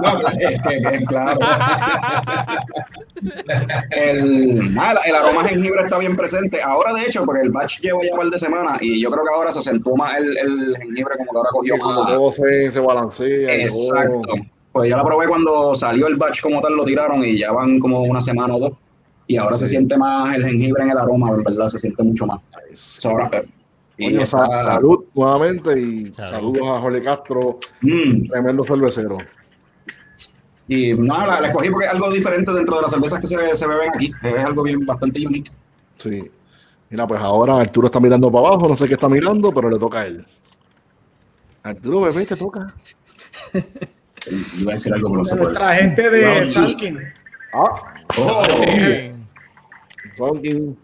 No, 0.00 0.28
es 0.28 0.62
que- 0.62 0.98
que- 0.98 1.04
claro. 1.06 1.38
El, 3.90 4.74
nada, 4.74 5.00
el 5.04 5.14
aroma 5.14 5.40
a 5.42 5.44
jengibre 5.48 5.82
está 5.84 5.98
bien 5.98 6.16
presente. 6.16 6.60
Ahora, 6.62 6.92
de 6.94 7.02
hecho, 7.06 7.24
porque 7.24 7.42
el 7.42 7.50
batch 7.50 7.80
lleva 7.80 8.00
ya 8.04 8.12
un 8.12 8.18
par 8.18 8.30
de 8.30 8.38
semanas 8.38 8.78
y 8.80 9.00
yo 9.00 9.10
creo 9.10 9.24
que 9.24 9.30
ahora 9.34 9.52
se 9.52 9.58
acentuó 9.60 9.96
más 9.96 10.16
el, 10.16 10.36
el 10.38 10.76
jengibre, 10.78 11.16
como 11.18 11.30
que 11.32 11.36
ahora 11.38 11.48
cogió 11.52 11.78
Como 11.78 12.06
todo 12.06 12.32
se, 12.32 12.70
se 12.70 12.80
balancea. 12.80 13.54
Exacto. 13.54 14.22
todo. 14.24 14.34
Pues 14.72 14.88
yo 14.88 14.96
la 14.96 15.04
probé 15.04 15.28
cuando 15.28 15.74
salió 15.74 16.06
el 16.06 16.16
batch 16.16 16.40
como 16.40 16.60
tal, 16.62 16.74
lo 16.74 16.84
tiraron 16.84 17.22
y 17.24 17.38
ya 17.38 17.52
van 17.52 17.78
como 17.78 18.02
una 18.02 18.20
semana 18.20 18.56
o 18.56 18.58
dos. 18.58 18.72
Y 19.26 19.36
ahora 19.36 19.56
se 19.56 19.68
siente 19.68 19.96
más 19.96 20.34
el 20.34 20.44
jengibre 20.44 20.82
en 20.82 20.90
el 20.90 20.98
aroma, 20.98 21.30
en 21.30 21.42
verdad, 21.44 21.66
se 21.66 21.78
siente 21.78 22.02
mucho 22.02 22.26
más. 22.26 22.40
So, 22.74 23.10
ahora, 23.10 23.30
Coño, 23.98 24.26
salud 24.26 25.04
nuevamente 25.14 25.78
y 25.78 26.12
Salud. 26.12 26.30
saludos 26.56 26.68
a 26.68 26.80
Jorge 26.80 27.02
Castro, 27.02 27.58
Mm. 27.82 28.28
tremendo 28.28 28.64
cervecero. 28.64 29.18
Y 30.68 30.94
nada, 30.94 31.26
la, 31.26 31.40
la 31.42 31.48
escogí 31.48 31.68
porque 31.70 31.86
es 31.86 31.92
algo 31.92 32.10
diferente 32.10 32.52
dentro 32.52 32.76
de 32.76 32.82
las 32.82 32.90
cervezas 32.90 33.20
que 33.20 33.26
se, 33.26 33.54
se 33.54 33.66
beben 33.66 33.90
aquí. 33.94 34.12
Es 34.22 34.44
algo 34.44 34.62
bien 34.62 34.86
bastante 34.86 35.26
unique. 35.26 35.50
Sí. 35.96 36.30
Mira, 36.88 37.06
pues 37.06 37.20
ahora 37.20 37.58
Arturo 37.58 37.86
está 37.86 38.00
mirando 38.00 38.30
para 38.30 38.48
abajo, 38.48 38.68
no 38.68 38.74
sé 38.76 38.86
qué 38.86 38.94
está 38.94 39.08
mirando, 39.08 39.52
pero 39.52 39.68
le 39.70 39.78
toca 39.78 40.00
a 40.00 40.06
él. 40.06 40.24
Arturo, 41.62 42.00
bebé, 42.02 42.24
te 42.26 42.36
toca. 42.36 42.74
Iba 44.58 44.70
a 44.70 44.74
decir 44.74 44.92
algo, 44.94 45.10
pero 45.10 45.22
no 45.36 45.42
nuestra 45.44 45.74
gente 45.74 46.08
de 46.10 46.46
No, 46.46 46.52
Salkin. 46.52 46.98
Ah, 47.52 47.92
Oh, 48.18 48.42
Sonkin. 50.16 50.76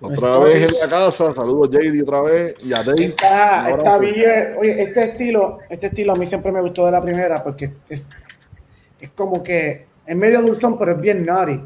Otra 0.00 0.38
vez 0.38 0.72
en 0.72 0.80
la 0.80 0.88
casa, 0.88 1.32
saludos 1.32 1.70
JD 1.70 2.02
otra 2.02 2.22
vez 2.22 2.54
y 2.64 2.72
a 2.72 2.82
Dave. 2.82 3.04
Esta, 3.04 3.70
esta 3.70 3.98
beer, 3.98 4.56
oye, 4.58 4.82
este 4.82 5.04
estilo, 5.04 5.58
este 5.68 5.88
estilo 5.88 6.14
a 6.14 6.16
mí 6.16 6.26
siempre 6.26 6.50
me 6.50 6.60
gustó 6.62 6.86
de 6.86 6.92
la 6.92 7.02
primera 7.02 7.44
porque 7.44 7.70
es, 7.88 8.00
es 8.98 9.10
como 9.10 9.42
que 9.42 9.86
es 10.06 10.16
medio 10.16 10.40
dulzón, 10.40 10.78
pero 10.78 10.92
es 10.92 11.00
bien 11.00 11.26
naughty. 11.26 11.60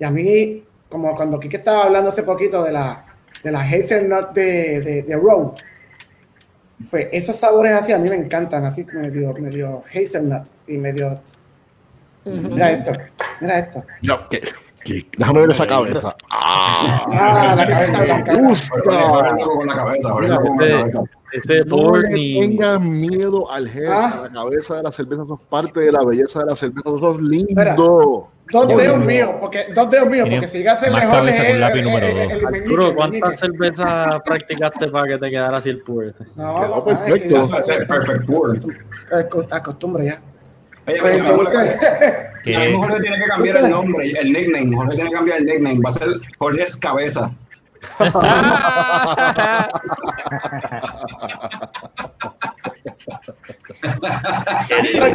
Y 0.00 0.04
a 0.04 0.10
mí, 0.10 0.64
como 0.88 1.14
cuando 1.14 1.38
Kike 1.38 1.58
estaba 1.58 1.84
hablando 1.84 2.10
hace 2.10 2.24
poquito 2.24 2.64
de 2.64 2.72
la, 2.72 3.06
de 3.44 3.52
la 3.52 3.60
hazelnut 3.60 4.32
de, 4.32 4.80
de, 4.80 5.02
de 5.02 5.18
pues 6.90 7.08
esos 7.12 7.36
sabores 7.36 7.72
así 7.74 7.92
a 7.92 7.98
mí 7.98 8.10
me 8.10 8.16
encantan, 8.16 8.64
así 8.64 8.84
medio, 8.92 9.32
medio 9.34 9.84
hazelnut 9.88 10.48
y 10.66 10.76
medio... 10.78 11.20
Mira 12.24 12.72
esto, 12.72 12.92
mira 13.40 13.58
esto. 13.58 13.84
Ya, 14.02 14.26
¿qué? 14.30 14.42
¿Qué? 14.84 15.06
Déjame 15.16 15.40
ver 15.40 15.50
esa 15.50 15.66
cabeza. 15.66 16.16
Ah, 16.30 17.04
Ah, 17.12 17.54
la 17.56 17.66
cabeza 17.66 18.02
blanca. 18.02 18.36
gusta. 18.36 18.80
Con 19.44 19.66
la 19.66 19.74
cabeza. 19.74 21.00
Ese 21.32 21.64
No 21.64 21.96
le 21.96 22.08
tengan 22.10 22.90
miedo 23.00 23.50
al 23.50 23.66
head, 23.68 23.90
Ah. 23.90 24.12
a 24.18 24.20
la 24.28 24.32
cabeza 24.32 24.76
de 24.76 24.82
la 24.82 24.92
cerveza, 24.92 25.22
eso 25.22 25.40
es 25.40 25.48
parte 25.48 25.80
de 25.80 25.92
la 25.92 26.04
belleza 26.04 26.40
de 26.40 26.46
la 26.46 26.56
cerveza, 26.56 26.90
Espera. 26.90 27.70
lindo. 27.72 28.28
Dos 28.52 28.68
dedos 28.68 28.98
míos, 29.06 29.30
porque 29.40 29.64
dos 29.74 29.88
dedos 29.88 30.08
míos, 30.10 30.28
porque 30.30 30.46
si 30.48 30.62
más 30.62 30.82
mejor 30.82 31.10
cabeza 31.10 31.38
es 31.38 31.44
que 31.44 31.50
el- 31.52 31.60
lápiz 31.60 31.78
el- 31.78 31.84
número 31.86 32.06
el- 32.06 32.12
dos. 32.14 32.22
el 32.32 32.42
meñique, 32.42 32.64
Arturo. 32.64 32.94
¿cuántas 32.94 33.40
cervezas 33.40 34.22
practicaste 34.26 34.88
para 34.88 35.06
que 35.08 35.18
te 35.18 35.30
quedara 35.30 35.56
así 35.56 35.70
el 35.70 35.78
pur? 35.80 36.14
No, 36.36 36.60
Quedó 36.60 36.76
no, 36.76 36.84
perfecto. 36.84 37.36
es 37.36 37.46
Eso 37.48 37.58
es 37.60 37.68
el 37.70 37.86
perfect 37.86 38.26
pour. 38.26 38.58
que 38.60 38.66
acu- 39.14 39.46
Acostumbre 39.50 40.04
ya. 40.04 40.20
Oye, 40.86 40.98
Pues 41.00 41.18
entonces, 41.18 41.80
a 41.82 42.50
lo 42.50 42.58
mejor 42.58 42.76
Jorge 42.88 43.00
tiene 43.02 43.16
que 43.18 43.24
cambiar 43.26 43.56
el 43.58 43.70
nombre, 43.70 44.10
el 44.10 44.32
nickname. 44.32 44.76
Jorge 44.76 44.94
tiene 44.96 45.10
que 45.10 45.16
cambiar 45.16 45.38
el 45.38 45.44
nickname. 45.46 45.80
Va 45.80 45.88
a 45.88 45.92
ser 45.92 46.08
Jorge 46.38 46.62
es 46.62 46.76
Cabeza. 46.76 47.30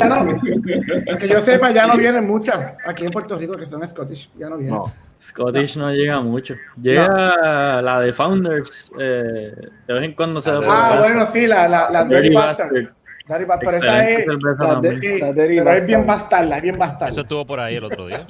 no, 0.07 1.17
que 1.17 1.27
yo 1.27 1.41
sepa, 1.41 1.71
ya 1.71 1.87
no 1.87 1.97
vienen 1.97 2.27
muchas 2.27 2.73
aquí 2.85 3.05
en 3.05 3.11
Puerto 3.11 3.37
Rico 3.37 3.55
que 3.57 3.65
son 3.65 3.87
Scottish, 3.87 4.29
ya 4.37 4.49
no 4.49 4.57
vienen. 4.57 4.75
No, 4.77 4.85
Scottish 5.19 5.77
no 5.77 5.91
llega 5.91 6.19
mucho. 6.21 6.55
Llega 6.81 7.81
la 7.81 7.99
de 8.01 8.13
Founders. 8.13 8.91
eh, 8.99 9.51
de 9.87 9.93
vez 9.93 10.03
en 10.03 10.13
cuando 10.13 10.41
se 10.41 10.51
Ah, 10.51 10.97
bueno, 10.99 11.27
sí, 11.31 11.47
la, 11.47 11.67
la, 11.67 11.89
la 11.89 12.03
Dirty 12.03 12.23
Dirty 12.23 12.35
Bastard. 12.35 12.71
Bastard. 12.71 12.96
Bastard, 13.27 13.59
pero 13.59 13.77
esa 13.77 14.09
es, 14.09 14.25
cerveza 14.25 14.63
la 14.63 14.69
también. 14.73 14.99
sí, 14.99 15.19
La 15.19 15.33
Dirty 15.33 15.57
pero 15.57 15.71
es 15.71 15.85
bien 15.87 16.05
Bastard. 16.05 16.21
bastarda, 16.21 16.55
es 16.57 16.61
bien 16.63 16.75
eso 16.75 16.79
bastarda. 16.79 17.21
estuvo 17.21 17.45
por 17.45 17.59
ahí 17.59 17.75
el 17.75 17.83
otro 17.83 18.07
día. 18.07 18.27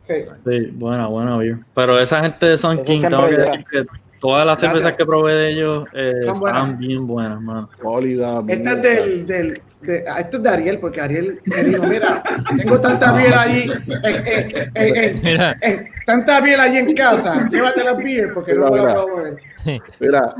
Sí. 0.00 0.14
Sí, 0.48 0.70
buena, 0.72 1.06
buena 1.08 1.36
beer. 1.36 1.56
Pero 1.74 1.98
esa 1.98 2.20
gente 2.22 2.46
de 2.46 2.56
Son 2.56 2.76
Eso 2.76 2.84
King, 2.84 3.00
tengo 3.08 3.26
que 3.28 3.36
decir 3.36 3.64
que 3.70 3.86
todas 4.20 4.46
las 4.46 4.60
cervezas 4.60 4.94
que 4.94 5.04
probé 5.04 5.32
de 5.34 5.50
ellos 5.52 5.88
eh, 5.92 6.12
estaban 6.26 6.78
bien 6.78 7.06
buenas, 7.06 7.40
mano. 7.40 7.68
sólida. 7.82 8.40
Esta 8.48 8.72
es 8.72 8.82
bien 8.82 8.82
del, 8.82 9.26
del, 9.26 9.62
de, 9.82 10.04
esto 10.18 10.36
es 10.38 10.42
de 10.44 10.48
Ariel, 10.48 10.78
porque 10.78 11.00
Ariel 11.00 11.40
me 11.44 11.62
dijo, 11.64 11.82
mira, 11.86 12.22
tengo 12.56 12.80
tanta 12.80 13.12
miel 13.12 13.34
allí, 13.34 13.68
eh, 13.68 14.00
eh, 14.04 14.48
eh, 14.54 14.70
eh, 14.74 15.20
Mira, 15.22 15.56
eh, 15.60 15.88
tanta 16.06 16.40
miel 16.40 16.60
allí 16.60 16.78
en 16.78 16.94
casa, 16.94 17.48
llévate 17.50 17.82
la 17.84 17.92
beer 17.94 18.32
porque 18.32 18.54
no 18.54 18.70
me 18.70 18.78
la 18.78 18.94
puedo 18.94 19.16
beber. 19.16 19.36
Mira, 20.00 20.34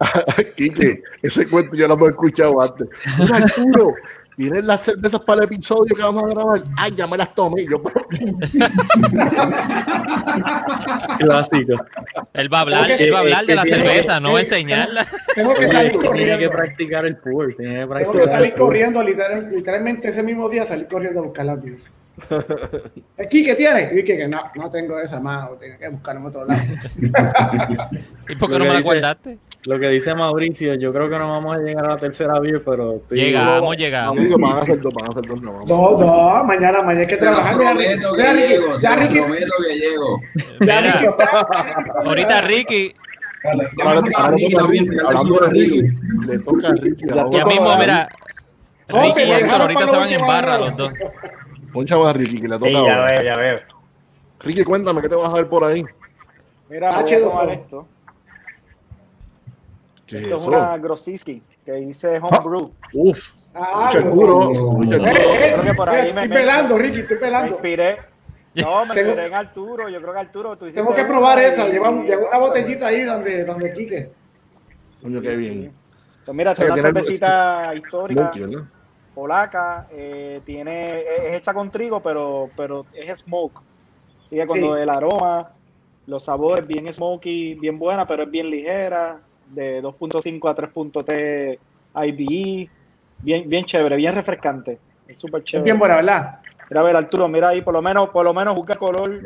Quique, 0.56 1.02
ese 1.22 1.48
cuento 1.48 1.74
yo 1.76 1.88
lo 1.88 1.94
hemos 1.94 2.10
escuchado 2.10 2.60
antes. 2.60 2.88
Mira, 3.18 3.36
Arturo, 3.36 3.94
¿tienes 4.36 4.64
las 4.64 4.82
cervezas 4.82 5.20
para 5.20 5.40
el 5.40 5.44
episodio 5.46 5.94
que 5.96 6.02
vamos 6.02 6.24
a 6.24 6.28
grabar? 6.28 6.62
Ay, 6.76 6.92
ya 6.96 7.06
me 7.06 7.16
las 7.16 7.34
tomé. 7.34 7.64
Yo, 7.64 7.82
Clásico. 11.18 11.74
él 12.34 12.52
va 12.52 12.58
a 12.58 12.60
hablar, 12.62 12.90
él 12.92 13.12
va 13.12 13.16
a 13.18 13.20
hablar 13.20 13.46
de 13.46 13.54
la 13.54 13.64
cerveza, 13.64 14.20
no 14.20 14.32
va 14.32 14.38
a 14.38 14.42
enseñarla. 14.42 15.06
Tengo 15.34 15.54
que 15.54 15.68
salir 15.68 15.90
tiene 15.92 16.02
que 16.02 16.06
corriendo. 16.08 16.50
practicar 16.50 17.06
el 17.06 17.16
que 17.16 17.30
Tengo 17.56 18.12
que 18.12 18.24
salir 18.24 18.54
corriendo, 18.54 19.02
literal- 19.02 19.48
literalmente 19.50 20.08
ese 20.10 20.22
mismo 20.22 20.48
día 20.48 20.64
salir 20.66 20.86
corriendo 20.86 21.20
a 21.20 21.24
buscar 21.24 21.46
las 21.46 21.62
beers. 21.62 21.92
Aquí 23.18 23.44
que 23.44 23.54
tiene. 23.54 23.88
Y 23.92 23.96
dije 23.96 24.16
que 24.16 24.28
no, 24.28 24.40
no 24.54 24.70
tengo 24.70 24.98
esa 25.00 25.20
mano, 25.20 25.50
tengo 25.60 25.78
que 25.78 25.88
buscar 25.88 26.16
en 26.16 26.26
otro 26.26 26.44
lado. 26.44 26.60
¿Y 28.28 28.36
por 28.36 28.48
qué 28.50 28.58
Lo 28.58 28.64
no 28.64 28.64
me 28.66 28.74
la 28.74 28.80
guardaste? 28.80 29.38
Lo 29.64 29.78
que 29.78 29.88
dice 29.88 30.14
Mauricio, 30.14 30.74
yo 30.74 30.92
creo 30.92 31.10
que 31.10 31.18
no 31.18 31.28
vamos 31.28 31.56
a 31.56 31.58
llegar 31.58 31.84
a 31.84 31.88
la 31.90 31.96
tercera 31.96 32.38
beer, 32.40 32.62
pero 32.64 32.96
estoy- 32.96 33.18
Llegamos, 33.18 33.76
llegamos. 33.76 34.16
Van 34.40 34.52
a 34.52 34.60
hacer 34.60 34.80
dos, 34.80 34.94
van 34.94 35.06
a 35.06 35.10
hacer 35.10 35.26
dos. 35.26 35.42
no, 35.42 35.60
dos, 35.66 36.44
mañana, 36.46 36.80
mañana 36.80 37.00
hay 37.00 37.06
que 37.06 37.16
trabajar. 37.16 37.56
Mira, 37.56 37.74
Ricky, 37.74 38.00
ya 38.80 38.96
Ricky, 38.96 39.18
prometo 39.18 39.54
que 39.66 39.74
llego. 39.78 40.20
ya. 40.60 40.80
Ricky. 40.80 41.06
Ahorita 42.06 42.40
Ricky. 42.42 42.94
Ya 47.08 47.24
ya 47.30 47.44
mismo, 47.46 47.76
mira, 47.78 48.08
José, 48.90 49.20
Ricky 49.24 49.28
y 49.28 49.32
Héctor 49.32 49.60
ahorita 49.60 49.86
se 49.88 49.96
van 49.96 50.10
en 50.10 50.20
barra 50.26 50.58
los 50.58 50.76
dos. 50.76 50.92
Poncha 51.72 51.96
más 51.98 52.08
a 52.08 52.12
Ricky, 52.14 52.40
que 52.40 52.48
le 52.48 52.54
toca 52.58 52.66
Sí, 52.66 52.72
ya 52.72 52.78
ahora. 52.80 53.04
veo, 53.12 53.22
ya 53.22 53.36
veo. 53.36 53.60
Ricky, 54.40 54.64
cuéntame, 54.64 55.00
¿qué 55.02 55.08
te 55.08 55.14
vas 55.14 55.32
a 55.32 55.36
ver 55.36 55.48
por 55.48 55.64
ahí? 55.64 55.84
Mira, 56.68 56.90
voy 56.90 56.98
a 57.00 57.02
H2O. 57.04 57.28
tomar 57.30 57.48
esto. 57.50 57.86
¿Qué 60.06 60.16
es 60.16 60.22
Esto 60.24 60.36
es 60.36 60.42
eso? 60.42 60.50
una 60.50 60.78
Grosiski 60.78 61.42
que 61.64 61.78
hice 61.80 62.18
homebrew. 62.18 62.72
Uf, 62.94 63.32
Ah, 63.54 63.90
mucho 63.94 64.00
no. 64.04 64.14
duro, 64.14 64.50
mucho 64.72 64.94
Eh, 64.94 64.98
eh, 64.98 65.02
me- 65.02 65.98
estoy 66.00 66.28
me- 66.28 66.34
pelando, 66.34 66.78
Ricky, 66.78 67.00
estoy 67.00 67.16
Me 67.16 67.20
pelando. 67.20 67.48
inspiré. 67.48 67.98
No, 68.54 68.86
me 68.86 68.94
Tengo- 68.94 69.08
inspiré 69.08 69.26
en 69.26 69.34
Arturo. 69.34 69.88
Yo 69.88 70.00
creo 70.00 70.12
que 70.14 70.18
Arturo, 70.20 70.56
tú 70.56 70.64
hiciste 70.66 70.80
Tenemos 70.80 70.94
que 70.98 71.04
probar 71.04 71.38
esa. 71.40 71.68
Lleva, 71.68 71.90
lleva 72.02 72.28
una 72.28 72.38
botellita 72.38 72.86
ahí 72.86 73.02
donde, 73.02 73.44
donde 73.44 73.72
Quique. 73.72 74.10
Coño, 75.02 75.20
qué 75.20 75.36
bien. 75.36 75.72
Pues 76.24 76.36
mira, 76.36 76.52
O 76.52 76.54
sea, 76.54 76.66
es 76.66 76.72
una 76.72 76.82
cervecita 76.82 77.74
histórica, 77.74 78.22
Monkey, 78.22 78.40
¿verdad? 78.42 78.64
Polaca. 79.18 79.88
eh, 79.90 80.40
tiene, 80.44 81.00
es 81.00 81.34
hecha 81.34 81.52
con 81.52 81.70
trigo, 81.72 82.00
pero, 82.00 82.50
pero 82.56 82.86
es 82.94 83.18
smoke. 83.18 83.60
Así 84.24 84.36
que 84.36 84.46
cuando 84.46 84.76
Sí. 84.76 84.82
el 84.82 84.88
aroma, 84.88 85.50
los 86.06 86.24
sabores, 86.24 86.64
bien 86.66 86.92
smoky, 86.92 87.54
bien 87.54 87.78
buena, 87.80 88.06
pero 88.06 88.22
es 88.22 88.30
bien 88.30 88.48
ligera. 88.48 89.18
De 89.46 89.80
2.5 89.82 90.48
a 90.48 90.54
3.3 90.54 91.58
IBE. 91.94 92.68
Bien, 93.20 93.48
bien 93.48 93.64
chévere, 93.64 93.96
bien 93.96 94.14
refrescante. 94.14 94.78
Es 95.08 95.18
súper 95.18 95.40
Es 95.40 95.46
chévere. 95.46 95.64
bien 95.64 95.78
buena, 95.80 95.96
¿verdad? 95.96 96.38
Mira, 96.70 96.80
a 96.82 96.84
ver, 96.84 96.96
Arturo, 96.96 97.26
mira 97.28 97.48
ahí, 97.48 97.62
por 97.62 97.72
lo 97.74 97.82
menos, 97.82 98.10
por 98.10 98.24
lo 98.24 98.32
menos 98.34 98.54
busca 98.54 98.74
color. 98.74 99.20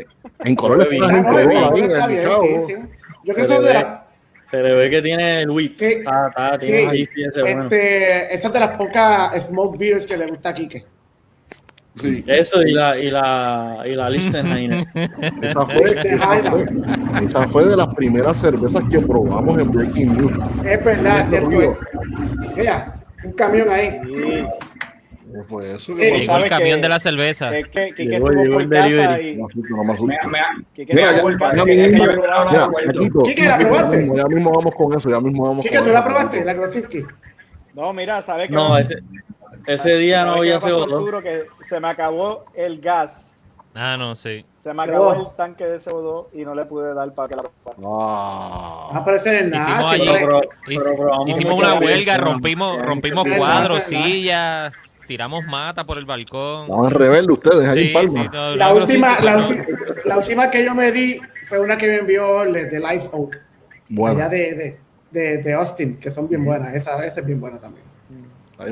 En 0.45 0.55
color 0.55 0.81
en 0.91 0.99
color 1.25 1.79
está 1.81 2.07
bien, 2.07 2.23
sí, 2.41 2.55
sí. 2.69 2.75
Yo 3.25 3.35
creo 3.35 3.47
que 3.49 3.61
de 3.61 3.75
la- 3.75 4.02
se 4.53 4.63
le 4.63 4.75
ve 4.75 4.91
que 4.91 5.01
tiene 5.01 5.41
el 5.43 5.51
wheat. 5.51 5.73
Sí. 5.73 5.85
Está, 5.87 6.29
está, 6.29 6.59
tiene 6.59 6.79
Sí. 6.79 6.85
el 6.85 7.07
GC 7.09 7.29
ese 7.29 7.41
bueno. 7.41 7.63
Este, 7.63 8.35
esa 8.35 8.47
es 8.49 8.53
de 8.53 8.61
las 8.61 8.69
pocas 8.77 9.47
smoke 9.47 9.79
beers 9.79 10.05
que 10.07 10.17
le 10.19 10.27
gusta 10.27 10.51
a 10.51 10.55
Quique. 10.55 10.85
Sí, 11.95 12.23
Eso 12.27 12.61
y 12.63 12.73
la, 12.73 12.99
y 12.99 13.11
la, 13.11 13.83
y 13.87 13.95
la 13.95 14.09
esa 15.43 15.67
fue, 15.67 15.85
Este 15.85 16.15
esa 16.15 16.43
fue, 16.51 16.65
esa 17.25 17.49
fue 17.49 17.65
de 17.65 17.77
las 17.77 17.89
primeras 17.95 18.39
cervezas 18.39 18.83
que 18.91 18.99
probamos 19.01 19.59
en 19.59 19.71
Breaking 19.71 20.17
News. 20.19 20.33
Es 20.67 20.85
verdad, 20.85 21.21
es 21.21 21.29
cierto. 21.31 21.49
Río. 21.51 21.79
Mira, 22.57 22.95
un 23.25 23.33
camión 23.33 23.71
ahí. 23.71 24.01
Y 24.07 24.72
¿Qué 25.43 25.49
fue 25.49 25.75
eso? 25.75 25.95
¿Qué 25.95 26.03
Llegó 26.05 26.17
el 26.17 26.27
¿Sabes 26.27 26.51
camión 26.51 26.81
de 26.81 26.89
la 26.89 27.01
cerveza. 27.01 27.57
es 27.57 27.69
que 27.69 27.93
Llegó- 27.97 28.31
llegó 28.31 28.53
por 28.55 28.63
el 28.63 28.69
delivery. 28.69 29.29
y... 29.31 29.37
No 29.37 29.47
no 29.49 29.95
Mira, 30.07 30.21
que- 30.75 30.85
que 30.85 30.87
que 30.87 30.95
mira, 30.95 31.09
Quique, 33.25 33.45
¿la 33.47 33.59
probaste? 33.59 34.11
ya 34.17 34.27
mismo 34.27 34.51
vamos 34.53 34.75
con 34.75 34.95
eso, 34.97 35.11
ya 35.11 35.21
mismo 35.21 35.49
vamos 35.49 35.63
Quique, 35.65 35.77
con 35.77 35.87
¿tú 35.87 35.93
la 35.93 35.99
eso. 36.01 36.09
probaste? 36.09 36.45
La 36.45 36.55
Grosiski. 36.55 37.05
No, 37.75 37.93
mira, 37.93 38.23
¿sabes 38.23 38.49
qué? 38.49 38.55
No, 38.55 38.77
ese, 38.77 38.97
ese 39.67 39.97
día 39.97 40.19
¿Sabes 40.21 40.33
no 40.33 40.39
había 40.39 40.55
me 40.55 40.61
pasó, 40.61 40.87
CO2. 40.87 40.93
Arturo? 40.93 41.23
Que 41.23 41.43
se 41.63 41.81
me 41.81 41.89
acabó 41.89 42.45
el 42.55 42.81
gas. 42.81 43.47
Ah, 43.75 43.97
no, 43.99 44.15
sí. 44.15 44.45
Se 44.59 44.75
me 44.75 44.83
CO2. 44.83 44.89
acabó 44.89 45.13
el 45.31 45.37
tanque 45.37 45.65
de 45.65 45.77
CO2 45.79 46.27
y 46.35 46.45
no 46.45 46.55
le 46.55 46.67
pude 46.67 46.93
dar 46.93 47.13
para 47.15 47.29
que 47.29 47.37
la 47.37 47.43
probara. 47.43 47.79
Ah. 47.83 48.89
Va 48.93 48.97
a 48.99 49.01
aparecer 49.01 49.35
en 49.37 49.55
Hicimos 49.55 49.69
nada. 49.69 49.91
allí- 49.91 50.01
Pero, 50.05 50.13
siempre. 50.13 50.27
pero, 50.27 50.41
Hici- 50.67 50.85
pero 50.85 50.97
probamos 50.97 51.29
Hicimos 51.31 51.59
una 51.59 51.75
huelga, 51.75 52.19
¿no? 52.19 52.25
rompimos, 52.27 52.83
rompimos 52.83 53.29
cuadros, 53.39 53.83
sillas, 53.85 54.73
tiramos 55.07 55.45
mata 55.47 55.85
por 55.85 55.99
el 55.99 56.05
balcón. 56.05 56.63
Estaban 56.71 56.91
rebeldes 56.91 57.31
ustedes 57.39 57.69
ahí 57.69 57.79
Sí, 57.79 57.87
en 57.89 57.93
Palma. 57.93 58.23
sí, 58.25 58.29
no, 58.33 58.57
La 58.57 58.73
última, 58.75 59.17
sí, 59.17 59.25
la, 59.25 59.37
no. 59.37 59.49
ulti- 59.49 59.67
la 60.05 60.17
última 60.19 60.51
que 60.51 60.65
yo 60.65 60.75
me 60.75 60.93
di 60.93 61.21
fue 61.45 61.59
una 61.61 61.77
que 61.77 61.87
me 61.89 61.97
envió 61.99 62.45
de 62.45 62.81
Life 62.81 63.09
Oak, 63.13 63.39
Bueno, 63.89 64.17
allá 64.17 64.29
de, 64.29 64.55
de, 64.55 64.79
de, 65.11 65.39
de 65.39 65.53
Austin, 65.55 65.99
que 65.99 66.11
son 66.11 66.29
bien 66.29 66.45
buenas. 66.45 66.75
Esa, 66.75 67.05
esa 67.05 67.21
es 67.21 67.27
bien 67.27 67.41
buena 67.41 67.59
también. 67.61 67.85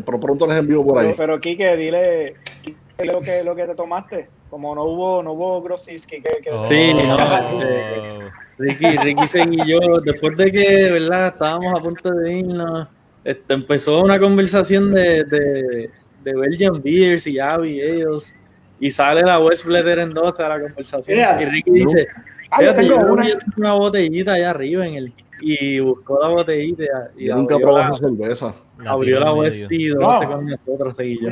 pero 0.05 0.21
pronto 0.21 0.47
les 0.47 0.57
envío 0.59 0.85
por 0.85 0.99
ahí. 0.99 1.15
pero 1.17 1.39
Quique, 1.41 1.77
dile 1.77 2.35
Quique, 2.63 3.05
lo 3.05 3.21
que, 3.21 3.43
lo 3.45 3.55
que 3.55 3.65
te 3.67 3.75
tomaste. 3.75 4.29
Como 4.51 4.75
no 4.75 4.83
hubo, 4.83 5.23
no 5.23 5.33
hubo 5.35 5.63
Grosiski, 5.63 6.17
que, 6.21 6.29
que 6.43 6.51
Sí, 6.69 6.93
Oh. 6.93 7.17
no, 7.17 7.63
eh, 7.63 8.29
Ricky, 8.59 8.97
Ricky 8.97 9.27
seguí 9.29 9.59
yo, 9.65 9.79
después 10.05 10.37
de 10.37 10.51
que, 10.51 10.91
¿verdad? 10.91 11.29
Estábamos 11.29 11.73
a 11.79 11.81
punto 11.83 12.11
de 12.11 12.33
irnos, 12.33 12.89
este, 13.23 13.55
empezó 13.55 14.03
una 14.03 14.19
conversación 14.19 14.93
de, 14.93 15.23
de, 15.25 15.91
de 16.25 16.35
Belgian 16.37 16.83
Beers 16.83 17.27
y 17.27 17.39
Abbey 17.39 17.77
y 17.77 17.81
ellos, 17.83 18.33
y 18.79 18.91
sale 18.91 19.23
la 19.23 19.39
West 19.39 19.65
Fletter 19.65 19.99
en 20.01 20.13
12 20.15 20.43
a 20.43 20.49
la 20.49 20.61
conversación, 20.61 21.17
Yeah. 21.19 21.43
y 21.43 21.45
Ricky 21.47 21.71
dice, 21.71 22.07
Ah, 22.51 22.65
yo 22.65 22.75
tengo 22.75 22.97
una. 22.97 23.25
una 23.57 23.73
botellita 23.75 24.33
allá 24.33 24.51
arriba 24.51 24.87
en 24.87 24.95
el, 24.95 25.13
y 25.41 25.79
buscó 25.81 26.21
la 26.21 26.29
botellita 26.29 26.85
y 27.17 27.27
Yo 27.29 27.37
nunca 27.37 27.57
probé 27.59 27.83
esa 27.83 27.95
cerveza. 27.95 28.55
Abrió 28.85 29.21
la 29.21 29.33
West 29.35 29.61
y 29.71 29.89
12 29.89 30.25
No. 30.27 30.33
con 30.33 30.47
nosotros, 30.47 30.97
seguí 30.97 31.19
yo. 31.23 31.29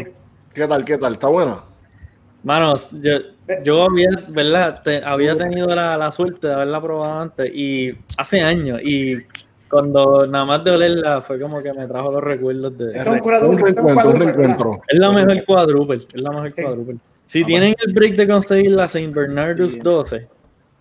¿Qué 0.54 0.66
tal, 0.68 0.84
qué 0.84 0.96
tal? 0.98 1.14
¿Está 1.14 1.26
buena? 1.28 1.64
Manos, 2.44 2.90
yo, 3.02 3.18
yo 3.64 3.82
había, 3.84 4.08
¿verdad? 4.28 4.80
Te- 4.82 5.02
había 5.04 5.36
tenido 5.36 5.66
la, 5.74 5.96
la 5.96 6.12
suerte 6.12 6.46
de 6.46 6.54
haberla 6.54 6.80
probado 6.80 7.20
antes 7.22 7.50
y 7.52 7.92
hace 8.16 8.40
años 8.40 8.80
y 8.82 9.16
cuando 9.68 10.26
nada 10.26 10.44
más 10.44 10.64
de 10.64 10.70
olerla 10.72 11.20
fue 11.20 11.40
como 11.40 11.62
que 11.62 11.72
me 11.72 11.86
trajo 11.86 12.10
los 12.12 12.22
recuerdos 12.22 12.76
de... 12.78 12.92
Es 12.92 13.06
un 13.06 13.14
un 13.14 13.18
cuadruple, 13.20 13.70
es 13.70 13.76
un 13.78 13.84
reencuentro, 13.84 13.84
un 13.86 13.94
cuadruple, 13.94 14.24
reencuentro. 14.26 14.80
Es 14.88 14.98
la 14.98 15.10
mejor 15.12 15.44
cuádruple, 15.44 16.06
es 16.12 16.22
la 16.22 16.30
mejor 16.30 16.52
Sí. 16.52 16.62
cuádruple. 16.62 16.96
Si 17.26 17.42
Ah, 17.42 17.46
tienen 17.46 17.74
el 17.86 17.92
break 17.92 18.14
de 18.16 18.26
conseguir 18.28 18.70
la 18.72 18.88
Saint 18.88 19.14
Bernardus 19.14 19.74
Sí. 19.74 19.80
12, 19.80 20.28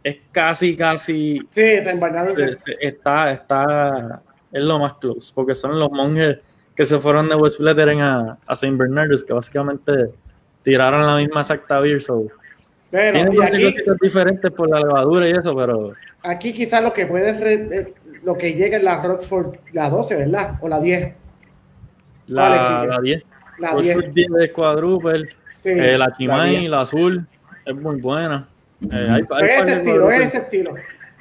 es 0.04 0.18
casi, 0.32 0.78
casi, 0.78 1.42
Sí, 1.52 1.62
San 1.84 2.00
Bernardo. 2.00 2.36
se- 2.36 2.56
se- 2.60 2.74
está, 2.80 3.32
está, 3.32 4.22
es 4.52 4.62
lo 4.64 4.80
más 4.80 4.94
close, 4.96 5.32
porque 5.36 5.54
son 5.54 5.78
los 5.80 5.92
monjes 5.92 6.38
que 6.76 6.86
se 6.86 6.98
fueron 7.00 7.28
de 7.28 7.36
West 7.36 7.58
Flettering 7.58 8.02
a, 8.02 8.38
a 8.46 8.56
Saint 8.56 8.78
Bernardus, 8.78 9.24
que 9.26 9.34
básicamente 9.34 9.92
tiraron 10.64 11.06
la 11.06 11.18
misma 11.18 11.42
exacta 11.42 11.80
beer, 11.80 12.02
so... 12.02 12.26
Pero, 12.90 13.20
Tiene 13.20 13.36
y 13.60 13.66
aquí, 13.66 13.76
diferentes 14.02 14.50
por 14.52 14.70
la 14.70 14.80
levadura 14.80 15.28
y 15.28 15.34
eso, 15.34 15.54
pero 15.54 15.92
aquí 16.24 16.54
quizás 16.54 16.82
lo 16.82 16.94
que 16.94 17.06
puede, 17.06 17.34
re- 17.38 17.68
eh, 17.80 17.94
lo 18.28 18.38
que 18.38 18.52
llega 18.56 18.76
es 18.76 18.84
la 18.84 19.02
Rockford, 19.02 19.56
la 19.72 19.90
12, 19.90 20.16
¿verdad? 20.18 20.56
O 20.60 20.68
la 20.68 20.82
10. 20.82 21.14
la, 22.28 22.86
la 22.86 23.00
10, 23.02 23.24
La 23.58 23.72
Oxford 23.74 24.04
10. 24.04 24.14
10 24.14 24.32
de 24.32 24.52
quadruple, 24.52 25.30
Sí. 25.54 25.70
eh, 25.70 25.98
la 25.98 26.12
Chimay, 26.14 26.58
diez. 26.58 26.70
la 26.70 26.82
azul, 26.82 27.26
es 27.66 27.74
muy 27.74 28.02
buena. 28.02 28.50
Eh, 28.82 28.88
hay- 28.92 29.24
hay 29.32 29.46
es 29.50 29.62
ese 29.62 29.74
estilo, 29.78 30.12
es 30.12 30.22
ese 30.28 30.38
estilo. 30.40 30.74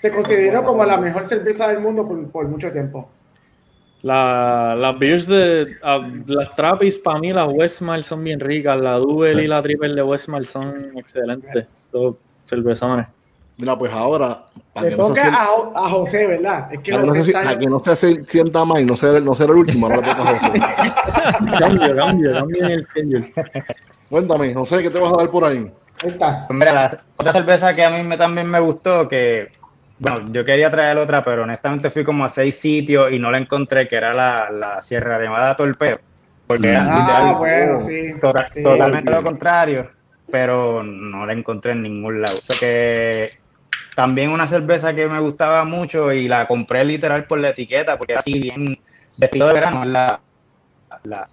Se 0.02 0.10
consideró 0.10 0.64
como 0.64 0.84
la 0.84 0.96
mejor 0.98 1.28
cerveza 1.28 1.68
del 1.68 1.78
mundo 1.78 2.08
por, 2.08 2.28
por 2.32 2.48
mucho 2.48 2.72
tiempo. 2.72 3.08
La, 4.02 4.74
las 4.76 4.98
beers 4.98 5.28
de 5.28 5.76
ah, 5.84 6.10
las 6.26 6.56
Trappist, 6.56 7.04
para 7.04 7.20
mí, 7.20 7.32
las 7.32 7.48
Westmar 7.48 8.02
son 8.02 8.24
bien 8.24 8.40
ricas. 8.40 8.80
La 8.80 8.94
Double 8.94 9.42
y 9.44 9.46
la 9.46 9.62
Triple 9.62 9.94
de 9.94 10.02
Westmar 10.02 10.44
son 10.44 10.98
excelentes. 10.98 11.66
Son 11.92 12.16
cervezones. 12.44 13.06
Mira, 13.58 13.76
pues 13.78 13.90
ahora, 13.92 14.44
para 14.74 14.84
Le 14.88 14.94
que 14.94 14.96
no 15.00 15.04
se 15.06 15.08
toca 15.10 15.22
sienta- 15.22 15.42
a, 15.42 15.46
Jo- 15.46 15.72
a 15.74 15.88
José, 15.90 16.26
¿verdad? 16.26 16.68
Es 16.72 16.80
que 16.80 16.92
para 16.92 17.02
que 17.04 17.08
no 17.08 17.14
se- 17.14 17.30
está- 17.30 17.58
que 17.58 17.66
no 17.66 17.80
se 17.80 18.24
sienta 18.26 18.64
mal 18.66 18.82
y 18.82 18.84
no 18.84 18.96
ser, 18.96 19.22
no 19.22 19.34
ser 19.34 19.48
el 19.50 19.56
último, 19.56 19.88
le 19.88 19.96
toca 19.96 20.10
a 20.10 20.38
José. 20.38 20.60
Cambio, 21.58 21.96
cambio, 21.96 22.32
cambio 22.34 22.64
en 22.64 22.70
el 22.72 22.86
schedule. 22.86 23.32
Cuéntame, 24.10 24.52
José, 24.54 24.82
¿qué 24.82 24.90
te 24.90 24.98
vas 25.00 25.12
a 25.12 25.16
dar 25.16 25.30
por 25.30 25.44
ahí? 25.44 25.72
Ahí 26.02 26.10
está. 26.10 26.46
Pues 26.46 26.58
mira, 26.58 26.72
la 26.74 26.98
otra 27.16 27.32
cerveza 27.32 27.74
que 27.74 27.84
a 27.84 27.90
mí 27.90 28.02
me, 28.02 28.16
también 28.18 28.46
me 28.46 28.60
gustó, 28.60 29.08
que 29.08 29.48
bueno, 29.98 30.18
yo 30.30 30.44
quería 30.44 30.70
traer 30.70 30.98
otra, 30.98 31.24
pero 31.24 31.44
honestamente 31.44 31.88
fui 31.88 32.04
como 32.04 32.24
a 32.24 32.28
seis 32.28 32.60
sitios 32.60 33.10
y 33.10 33.18
no 33.18 33.30
la 33.30 33.38
encontré, 33.38 33.88
que 33.88 33.96
era 33.96 34.12
la, 34.12 34.50
la 34.50 34.82
Sierra 34.82 35.18
Nevada 35.18 35.56
Torpedo. 35.56 35.98
Porque 36.46 36.68
era 36.68 36.84
Ah, 36.86 37.32
bueno, 37.38 37.80
sí. 37.88 38.14
tota- 38.20 38.48
Sí. 38.52 38.62
totalmente 38.62 39.10
lo 39.10 39.22
contrario, 39.24 39.90
pero 40.30 40.82
no 40.82 41.24
la 41.26 41.32
encontré 41.32 41.72
en 41.72 41.82
ningún 41.82 42.20
lado. 42.20 42.34
O 42.34 42.36
sea 42.42 42.56
que 42.60 43.30
también 43.96 44.30
una 44.30 44.46
cerveza 44.46 44.94
que 44.94 45.08
me 45.08 45.18
gustaba 45.20 45.64
mucho 45.64 46.12
y 46.12 46.28
la 46.28 46.46
compré 46.46 46.84
literal 46.84 47.26
por 47.26 47.40
la 47.40 47.48
etiqueta, 47.48 47.96
porque 47.96 48.12
era 48.12 48.20
así 48.20 48.38
bien 48.38 48.78
vestido 49.16 49.48
de 49.48 49.54
verano, 49.54 49.82
es 49.84 49.88
la, 49.88 50.20
la 51.04 51.26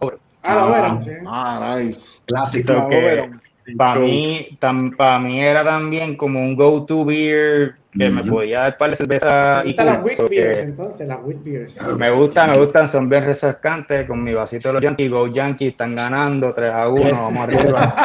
Ah, 0.44 0.56
no, 0.56 0.70
bueno, 0.70 1.02
sí. 1.02 1.12
Ah, 1.28 1.76
nice. 1.78 2.20
Clásico. 2.26 2.88
Que 2.90 3.30
para 3.78 4.00
mí, 4.00 4.58
para 4.98 5.20
mí 5.20 5.42
era 5.42 5.64
también 5.64 6.16
como 6.16 6.40
un 6.40 6.56
go-to 6.56 7.04
beer 7.04 7.76
que 7.98 8.10
me 8.10 8.22
Ujú. 8.22 8.30
podía 8.32 8.60
dar 8.62 8.78
par 8.78 8.90
de 8.90 8.96
cerveza 8.96 9.62
¿Te 9.62 9.68
y 9.70 9.72
gustan 9.72 9.86
las 9.86 10.04
wheat 10.04 10.18
so 10.18 10.28
beers, 10.28 10.58
que 10.58 10.64
entonces, 10.64 11.08
las 11.08 11.18
wheat 11.24 11.44
beers. 11.44 11.76
me 11.98 12.10
gustan, 12.12 12.52
me 12.52 12.58
gustan, 12.58 12.88
son 12.88 13.08
bien 13.10 13.24
refrescantes 13.24 14.08
con 14.08 14.24
mi 14.24 14.34
vasito 14.34 14.70
de 14.70 14.74
los 14.74 14.82
Yankees, 14.82 15.12
Go 15.12 15.28
Yankees, 15.28 15.72
están 15.72 15.96
ganando 15.96 16.54
3 16.54 16.74
a 16.74 16.90
1, 16.90 17.04
vamos 17.12 17.44
arriba. 17.44 17.94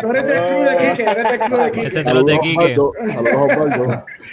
Tú 0.00 0.10
eres- 0.10 0.26
del 0.26 0.44
club 0.46 0.64
de 0.64 0.76
Quique, 0.76 1.02
eres 1.04 1.24
del 1.30 1.40
club 1.40 1.58
de 1.58 1.64
Ese 1.66 1.72
Quique. 1.72 1.86
es 1.86 1.94
de 2.04 2.14
los 2.14 2.24
de 2.26 2.38
Quique. 2.40 2.76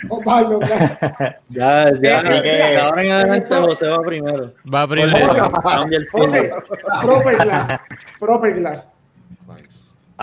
Osvaldo. 0.10 0.60
Claro. 0.60 0.66
Ya, 1.50 1.92
ya. 2.02 2.20
Así 2.20 2.42
que- 2.42 2.78
ahora 2.78 3.04
en 3.04 3.12
adelante 3.12 3.56
José 3.56 3.88
va 3.90 4.02
primero. 4.02 4.54
Va 4.74 4.88
primero. 4.88 5.52
Cambia 5.64 5.98
el 5.98 6.08
José, 6.10 6.52
proper 7.04 7.38
glass, 7.38 7.80
proper 8.20 8.54
glass. 8.56 8.88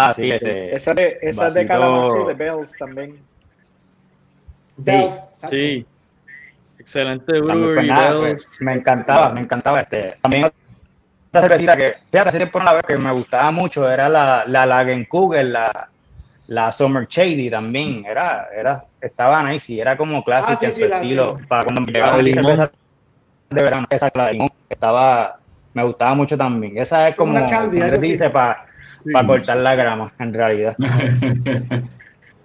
Ah, 0.01 0.15
sí, 0.15 0.31
este, 0.31 0.77
Esa 0.77 0.95
de, 0.95 1.19
esa 1.23 1.51
de 1.51 1.63
vasito- 1.63 1.69
calabazo 1.69 2.25
de 2.27 2.35
Bells 2.35 2.73
también. 2.79 3.19
Bells. 4.77 5.21
Sí. 5.51 5.87
Excelente 6.79 7.33
También, 7.33 7.47
brewery. 7.61 7.75
pues, 7.75 7.87
nada, 7.89 8.11
Bells. 8.21 8.47
pues, 8.47 8.61
me 8.63 8.73
encantaba, 8.75 9.31
me 9.31 9.41
encantaba. 9.41 9.81
Este, 9.81 10.17
también 10.23 10.45
otra 10.45 11.41
cervecita 11.43 11.77
que, 11.77 11.95
fíjate, 12.11 12.29
hace 12.29 12.39
tiempo 12.39 12.59
no 12.61 12.65
la 12.67 12.73
veo, 12.75 12.83
que 12.83 12.97
me 12.97 13.13
gustaba 13.13 13.51
mucho 13.51 13.91
era 13.91 14.09
la, 14.09 14.45
la 14.47 14.65
Lagenkugel, 14.67 15.53
la, 15.53 15.89
la 16.47 16.71
Summer 16.73 17.07
Shady 17.09 17.51
también. 17.51 18.05
Era, 18.07 18.49
era, 18.57 18.85
estaba 19.01 19.43
nice 19.43 19.73
y 19.73 19.81
era 19.81 19.97
como 19.97 20.23
clásica 20.23 20.53
Ah, 20.55 20.59
sí, 20.61 20.67
en 20.67 20.73
sí, 20.75 20.81
su 20.81 20.87
estilo. 20.95 21.39
sí. 21.41 21.47
Para 21.47 21.65
cuando 21.65 21.81
me 21.81 21.87
La 21.89 21.93
llegaba 21.93 22.17
de 22.19 22.23
la 22.23 22.29
limón. 22.29 22.45
cerveza 22.45 22.71
de 23.51 23.63
verano, 23.63 23.87
esa 23.91 24.11
la 24.15 24.27
de 24.27 24.33
limón, 24.35 24.51
estaba, 24.69 25.39
me 25.75 25.83
gustaba 25.83 26.15
mucho 26.15 26.39
también. 26.39 26.79
Esa 26.79 27.09
es 27.09 27.17
Como 27.17 27.33
como, 27.33 27.45
una 27.45 27.51
chandy, 27.51 27.81
dice, 27.99 28.31
para 28.31 28.65
Sí. 29.05 29.27
cortar 29.27 29.57
la 29.59 29.75
grama, 29.75 30.13
en 30.19 30.35
realidad. 30.35 30.77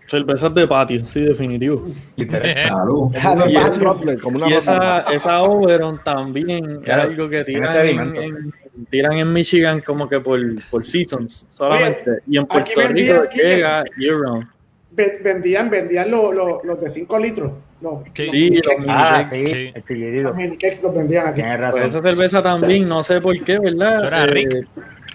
Cervezas 0.05 0.53
de 0.53 0.67
patio, 0.67 1.05
sí, 1.05 1.21
definitivo. 1.21 1.85
Claro, 2.17 3.09
Y 3.47 4.17
como 4.19 4.37
una 4.37 4.49
Y 4.49 4.53
esa, 4.53 4.99
esa 5.11 5.41
Oberon 5.43 6.01
también 6.03 6.81
es 6.85 6.93
algo 6.93 7.29
que 7.29 7.43
tiran 7.45 7.87
en, 7.87 8.15
en- 8.17 8.53
tiran 8.89 9.13
en 9.13 9.31
Michigan 9.31 9.81
como 9.81 10.09
que 10.09 10.19
por, 10.19 10.39
por 10.69 10.85
seasons 10.85 11.45
solamente. 11.49 12.11
y 12.27 12.37
en 12.37 12.43
aquí 12.49 12.73
Puerto 12.73 12.93
vendían, 12.93 13.21
Rico 13.21 13.33
llega 13.35 13.83
year 13.97 14.15
round. 14.19 14.47
Ve- 14.91 15.19
Vendían, 15.23 15.69
vendían 15.69 16.11
los, 16.11 16.33
los, 16.35 16.63
los 16.63 16.79
de 16.79 16.89
5 16.89 17.19
litros. 17.19 17.51
Los, 17.81 17.99
Sí. 18.13 18.25
Sí, 18.25 18.49
los 18.63 18.87
Ah, 18.87 19.23
mini 19.31 19.45
sí, 19.45 19.73
Sí. 19.87 19.95
los 20.21 20.35
mini 20.35 20.57
cakes 20.57 20.79
los 20.83 20.93
vendían 20.93 21.27
aquí. 21.27 21.41
Pues 21.41 21.59
razón. 21.59 21.83
esa 21.83 22.01
cerveza 22.01 22.41
también, 22.41 22.87
no 22.87 23.03
sé 23.03 23.19
por 23.21 23.39
qué, 23.43 23.57
¿verdad? 23.59 24.05
Era 24.05 24.25
Rick. 24.25 24.53
Eh, 24.53 24.65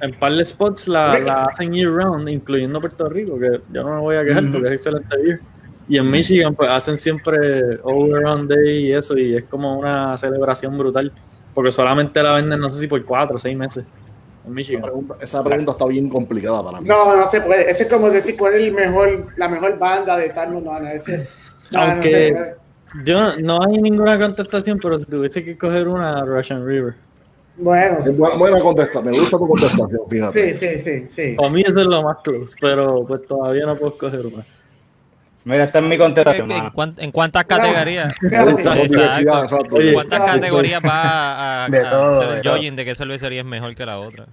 en 0.00 0.18
par 0.18 0.32
de 0.32 0.44
spots 0.44 0.88
la, 0.88 1.18
la 1.18 1.44
hacen 1.46 1.72
year 1.72 1.90
round, 1.90 2.28
incluyendo 2.28 2.80
Puerto 2.80 3.08
Rico, 3.08 3.38
que 3.38 3.60
yo 3.72 3.82
no 3.82 3.94
me 3.96 4.00
voy 4.00 4.16
a 4.16 4.24
quejar 4.24 4.44
Ujú. 4.44 4.52
porque 4.52 4.68
es 4.68 4.74
excelente 4.74 5.16
beer. 5.16 5.40
Y 5.88 5.96
en 5.96 6.10
Michigan, 6.10 6.54
pues 6.54 6.68
hacen 6.70 6.96
siempre 6.96 7.78
Overrun 7.82 8.46
Day 8.46 8.86
y 8.88 8.92
eso, 8.92 9.16
y 9.16 9.34
es 9.36 9.44
como 9.44 9.78
una 9.78 10.16
celebración 10.18 10.76
brutal, 10.76 11.10
porque 11.54 11.70
solamente 11.72 12.22
la 12.22 12.32
venden, 12.34 12.60
no 12.60 12.68
sé 12.68 12.80
si 12.80 12.86
por 12.86 13.02
cuatro 13.04 13.36
o 13.36 13.38
seis 13.38 13.56
meses 13.56 13.84
en 13.84 14.42
Esa 14.44 14.50
Michigan. 14.50 14.82
pregunta, 14.82 15.16
esa 15.20 15.42
pregunta 15.42 15.72
está 15.72 15.86
bien 15.86 16.08
complicada 16.10 16.62
para 16.62 16.80
mí. 16.80 16.88
No, 16.88 17.16
no 17.16 17.30
se 17.30 17.40
puede. 17.40 17.70
Ese 17.70 17.84
es 17.84 17.88
como 17.88 18.10
decir 18.10 18.36
cuál 18.36 18.54
es 18.54 18.62
el 18.62 18.72
mejor, 18.72 19.28
la 19.36 19.48
mejor 19.48 19.78
banda 19.78 20.16
de 20.16 20.28
tal. 20.28 20.52
No, 20.52 20.60
no, 20.60 20.78
no, 20.78 20.88
ese, 20.88 21.16
no, 21.18 21.24
no 21.72 21.80
Aunque- 21.92 22.10
se 22.10 22.32
puede. 22.32 22.54
Yo 23.04 23.36
no 23.36 23.62
hay 23.62 23.78
ninguna 23.82 24.18
contestación, 24.18 24.78
pero 24.82 24.98
si 24.98 25.04
tuviese 25.06 25.44
que 25.44 25.58
coger 25.58 25.88
una 25.88 26.24
Russian 26.24 26.64
River. 26.66 26.94
Bueno, 27.58 27.98
Es 27.98 28.16
buena, 28.16 28.36
buena 28.36 28.60
contestación. 28.60 29.04
Me 29.04 29.18
gusta 29.18 29.36
tu 29.38 29.48
contestación, 29.48 30.00
fíjate. 30.08 30.54
sí, 30.54 30.58
sí, 30.58 30.82
sí, 30.82 31.08
sí. 31.08 31.34
Para 31.36 31.50
mí 31.50 31.62
eso 31.62 31.78
es 31.80 31.86
lo 31.86 32.02
más 32.02 32.18
close, 32.22 32.54
pero 32.60 33.04
pues 33.06 33.26
todavía 33.26 33.66
no 33.66 33.76
puedo 33.76 33.92
escoger 33.92 34.26
una. 34.26 34.44
Mira, 35.44 35.64
esta 35.64 35.78
es 35.78 35.84
mi 35.84 35.96
contestación, 35.98 36.50
¿En, 36.50 36.56
mano. 36.58 36.72
cuán- 36.74 36.94
en 36.98 37.10
cuántas 37.10 37.44
categorías? 37.44 38.14
Oye, 39.70 39.92
¿Cuántas 39.94 40.20
categorías 40.20 40.82
va 40.84 40.90
a, 41.02 41.64
a- 41.64 41.68
De 41.68 41.78
a 41.86 41.90
todo, 41.90 42.20
hacer 42.20 42.46
el 42.64 42.76
de 42.76 42.84
qué 42.84 42.94
cervecería 42.94 43.40
es 43.40 43.46
mejor 43.46 43.74
que 43.74 43.86
la 43.86 43.98
otra? 43.98 44.26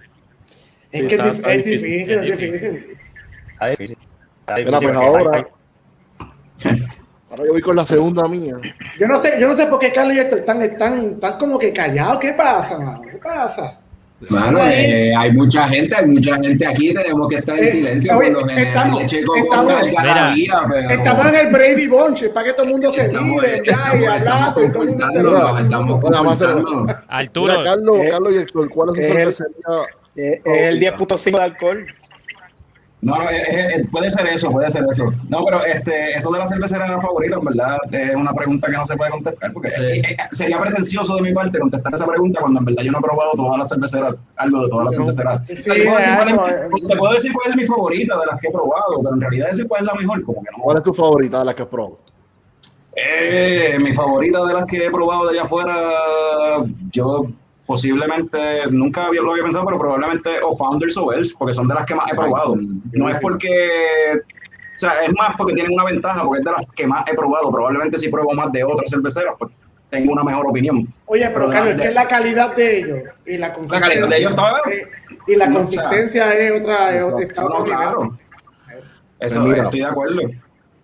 Es 0.92 1.00
Sí, 1.02 1.08
que 1.08 1.14
es, 1.14 1.20
está- 1.20 1.24
dif- 1.24 1.34
está 1.36 1.52
es 1.54 1.64
difícil, 1.64 1.90
difícil, 1.90 2.18
es 2.18 2.38
difícil. 2.38 2.72
difícil. 2.72 2.98
Está 3.52 3.66
difícil. 3.66 3.98
Está 4.40 4.56
difícil. 4.56 4.88
pues 4.92 5.06
ahora, 5.06 5.48
ahora 7.30 7.44
yo 7.44 7.52
voy 7.52 7.60
con 7.60 7.76
la 7.76 7.86
segunda 7.86 8.26
mía. 8.28 8.54
Yo 8.98 9.06
no 9.06 9.16
sé, 9.20 9.34
yo 9.40 9.48
no 9.48 9.54
sé 9.56 9.66
por 9.66 9.78
qué 9.78 9.92
Carlos 9.92 10.16
y 10.16 10.20
Héctor 10.20 10.38
están, 10.40 10.62
están, 10.62 10.98
están 11.12 11.38
como 11.38 11.58
que 11.58 11.72
callados. 11.72 12.18
¿Qué 12.18 12.32
pasa, 12.32 12.78
mano? 12.78 13.02
¿Qué 13.02 13.18
pasa? 13.18 13.78
Mano, 14.30 14.60
eh, 14.64 15.14
hay 15.14 15.30
mucha 15.32 15.68
gente, 15.68 15.94
hay 15.94 16.06
mucha 16.06 16.36
gente 16.36 16.66
aquí, 16.66 16.94
tenemos 16.94 17.28
que 17.28 17.36
estar 17.36 17.58
en 17.58 17.64
Eh, 17.64 17.68
silencio 17.68 18.16
oye, 18.16 18.30
lo 18.30 18.46
general. 18.48 18.66
estamos- 18.68 19.12
estamos- 19.12 19.72
pero- 20.70 20.90
Estamos 20.90 21.26
en 21.26 21.34
el 21.34 21.46
Brady 21.52 21.86
Bunch, 21.86 22.28
para 22.32 22.46
que 22.46 22.52
todo 22.54 22.62
el 22.64 22.72
mundo 22.72 22.92
se 22.94 23.08
mire, 23.08 23.62
ya, 23.62 23.72
y 23.92 24.04
estamos- 24.04 24.08
hablando, 24.08 24.64
y 24.64 24.70
todo 24.70 24.82
el 24.84 24.88
mundo. 24.88 25.04
Arturo, 27.08 27.62
Carlos, 27.64 27.96
Eh, 27.98 28.08
Carlos 28.10 28.32
y 28.32 28.38
Héctor, 28.38 28.68
¿cuál 28.70 28.88
es 28.88 28.94
su 28.94 29.00
es 29.02 29.06
el- 29.08 29.14
cervecería? 29.34 29.56
Es 30.16 30.40
es 30.46 30.60
el 30.62 30.80
10.5 30.80 31.36
de 31.38 31.44
alcohol. 31.44 31.86
No, 33.06 33.18
no, 33.22 33.30
eh, 33.30 33.42
eh, 33.46 33.84
puede 33.92 34.10
ser 34.10 34.26
eso, 34.26 34.50
puede 34.50 34.68
ser 34.68 34.84
eso. 34.90 35.12
No, 35.28 35.44
pero 35.44 35.64
este, 35.64 36.16
eso 36.16 36.28
de 36.32 36.40
la 36.40 36.46
cervecera 36.46 37.00
favorita, 37.00 37.36
en 37.36 37.44
verdad, 37.44 37.78
es 37.92 38.16
una 38.16 38.32
pregunta 38.34 38.66
que 38.66 38.72
no 38.76 38.84
se 38.84 38.96
puede 38.96 39.12
contestar, 39.12 39.52
porque 39.52 39.70
Sí. 39.70 39.82
eh, 39.84 40.02
eh, 40.10 40.16
sería 40.32 40.58
pretencioso 40.58 41.14
de 41.14 41.22
mi 41.22 41.32
parte 41.32 41.60
contestar 41.60 41.94
esa 41.94 42.04
pregunta 42.04 42.40
cuando 42.40 42.58
en 42.58 42.64
verdad 42.64 42.82
yo 42.82 42.90
no 42.90 42.98
he 42.98 43.02
probado 43.02 43.30
todas 43.36 43.58
las 43.58 43.68
cerveceras, 43.68 44.16
algo 44.36 44.64
de 44.64 44.68
todas 44.70 44.84
las 44.86 44.96
cerveceras. 44.96 45.46
Sí, 45.46 45.54
te, 45.54 45.84
puedo 45.84 45.96
decir 45.98 46.14
cuál 46.16 46.28
algo, 46.28 46.48
es, 46.48 46.54
eh, 46.54 46.68
te 46.88 46.96
puedo 46.96 47.12
decir 47.12 47.32
cuál 47.32 47.50
es 47.50 47.56
mi 47.56 47.64
favorita 47.64 48.18
de 48.18 48.26
las 48.26 48.40
que 48.40 48.48
he 48.48 48.50
probado, 48.50 48.98
pero 49.02 49.14
en 49.14 49.20
realidad 49.20 49.48
decir 49.50 49.68
cuál 49.68 49.82
es 49.82 49.86
la 49.86 49.94
mejor, 49.94 50.24
como 50.24 50.42
que 50.42 50.48
no. 50.56 50.64
¿Cuál 50.64 50.76
es 50.78 50.82
tu 50.82 50.92
favorita 50.94 51.38
de 51.38 51.44
las 51.44 51.54
que 51.54 51.62
has 51.62 51.68
probado? 51.68 51.98
Eh, 52.96 53.76
mi 53.78 53.92
favorita 53.94 54.44
de 54.46 54.52
las 54.54 54.64
que 54.64 54.84
he 54.84 54.90
probado 54.90 55.26
de 55.26 55.32
allá 55.34 55.42
afuera, 55.44 55.76
yo 56.90 57.26
posiblemente, 57.66 58.66
nunca 58.70 59.06
había, 59.06 59.20
lo 59.22 59.32
había 59.32 59.42
pensado, 59.44 59.64
pero 59.66 59.78
probablemente 59.78 60.30
o 60.42 60.56
Founders 60.56 60.96
o 60.96 61.04
Wells, 61.06 61.32
porque 61.34 61.52
son 61.52 61.68
de 61.68 61.74
las 61.74 61.84
que 61.86 61.94
más 61.94 62.10
he 62.10 62.14
probado. 62.14 62.56
No 62.92 63.08
es 63.10 63.16
porque, 63.18 64.20
o 64.76 64.78
sea, 64.78 65.02
es 65.02 65.12
más 65.14 65.34
porque 65.36 65.54
tienen 65.54 65.72
una 65.74 65.84
ventaja, 65.84 66.22
porque 66.22 66.38
es 66.40 66.44
de 66.44 66.52
las 66.52 66.64
que 66.74 66.86
más 66.86 67.04
he 67.10 67.14
probado. 67.14 67.50
Probablemente 67.50 67.98
si 67.98 68.08
pruebo 68.08 68.32
más 68.32 68.52
de 68.52 68.64
otras 68.64 68.88
cerveceras, 68.88 69.34
pues 69.38 69.52
tengo 69.90 70.12
una 70.12 70.24
mejor 70.24 70.46
opinión. 70.46 70.86
Oye, 71.06 71.24
pero 71.32 71.46
Pero 71.46 71.50
Carlos, 71.50 71.66
de- 71.68 71.72
es 71.74 71.80
que 71.80 71.88
es 71.88 71.94
la 71.94 72.08
calidad 72.08 72.54
de 72.56 72.78
ellos 72.78 72.98
y 73.26 73.36
la 73.36 73.52
calidad 73.52 73.54
consistencia. 73.54 74.06
de 74.06 74.16
ellos 74.18 74.30
está 74.30 74.62
bien. 74.64 74.78
eh, 74.78 74.90
y 75.28 75.34
la 75.36 75.46
No, 75.48 75.54
o 75.54 75.58
consistencia 75.58 76.32
es 76.32 76.60
otra, 76.60 76.96
es 76.96 77.02
otra, 77.02 77.24
está 77.24 77.42
No, 77.42 77.64
claro. 77.64 78.18
Eso, 79.18 79.40
Pues 79.40 79.52
mira. 79.52 79.64
estoy 79.64 79.80
de 79.80 79.86
acuerdo. 79.86 80.20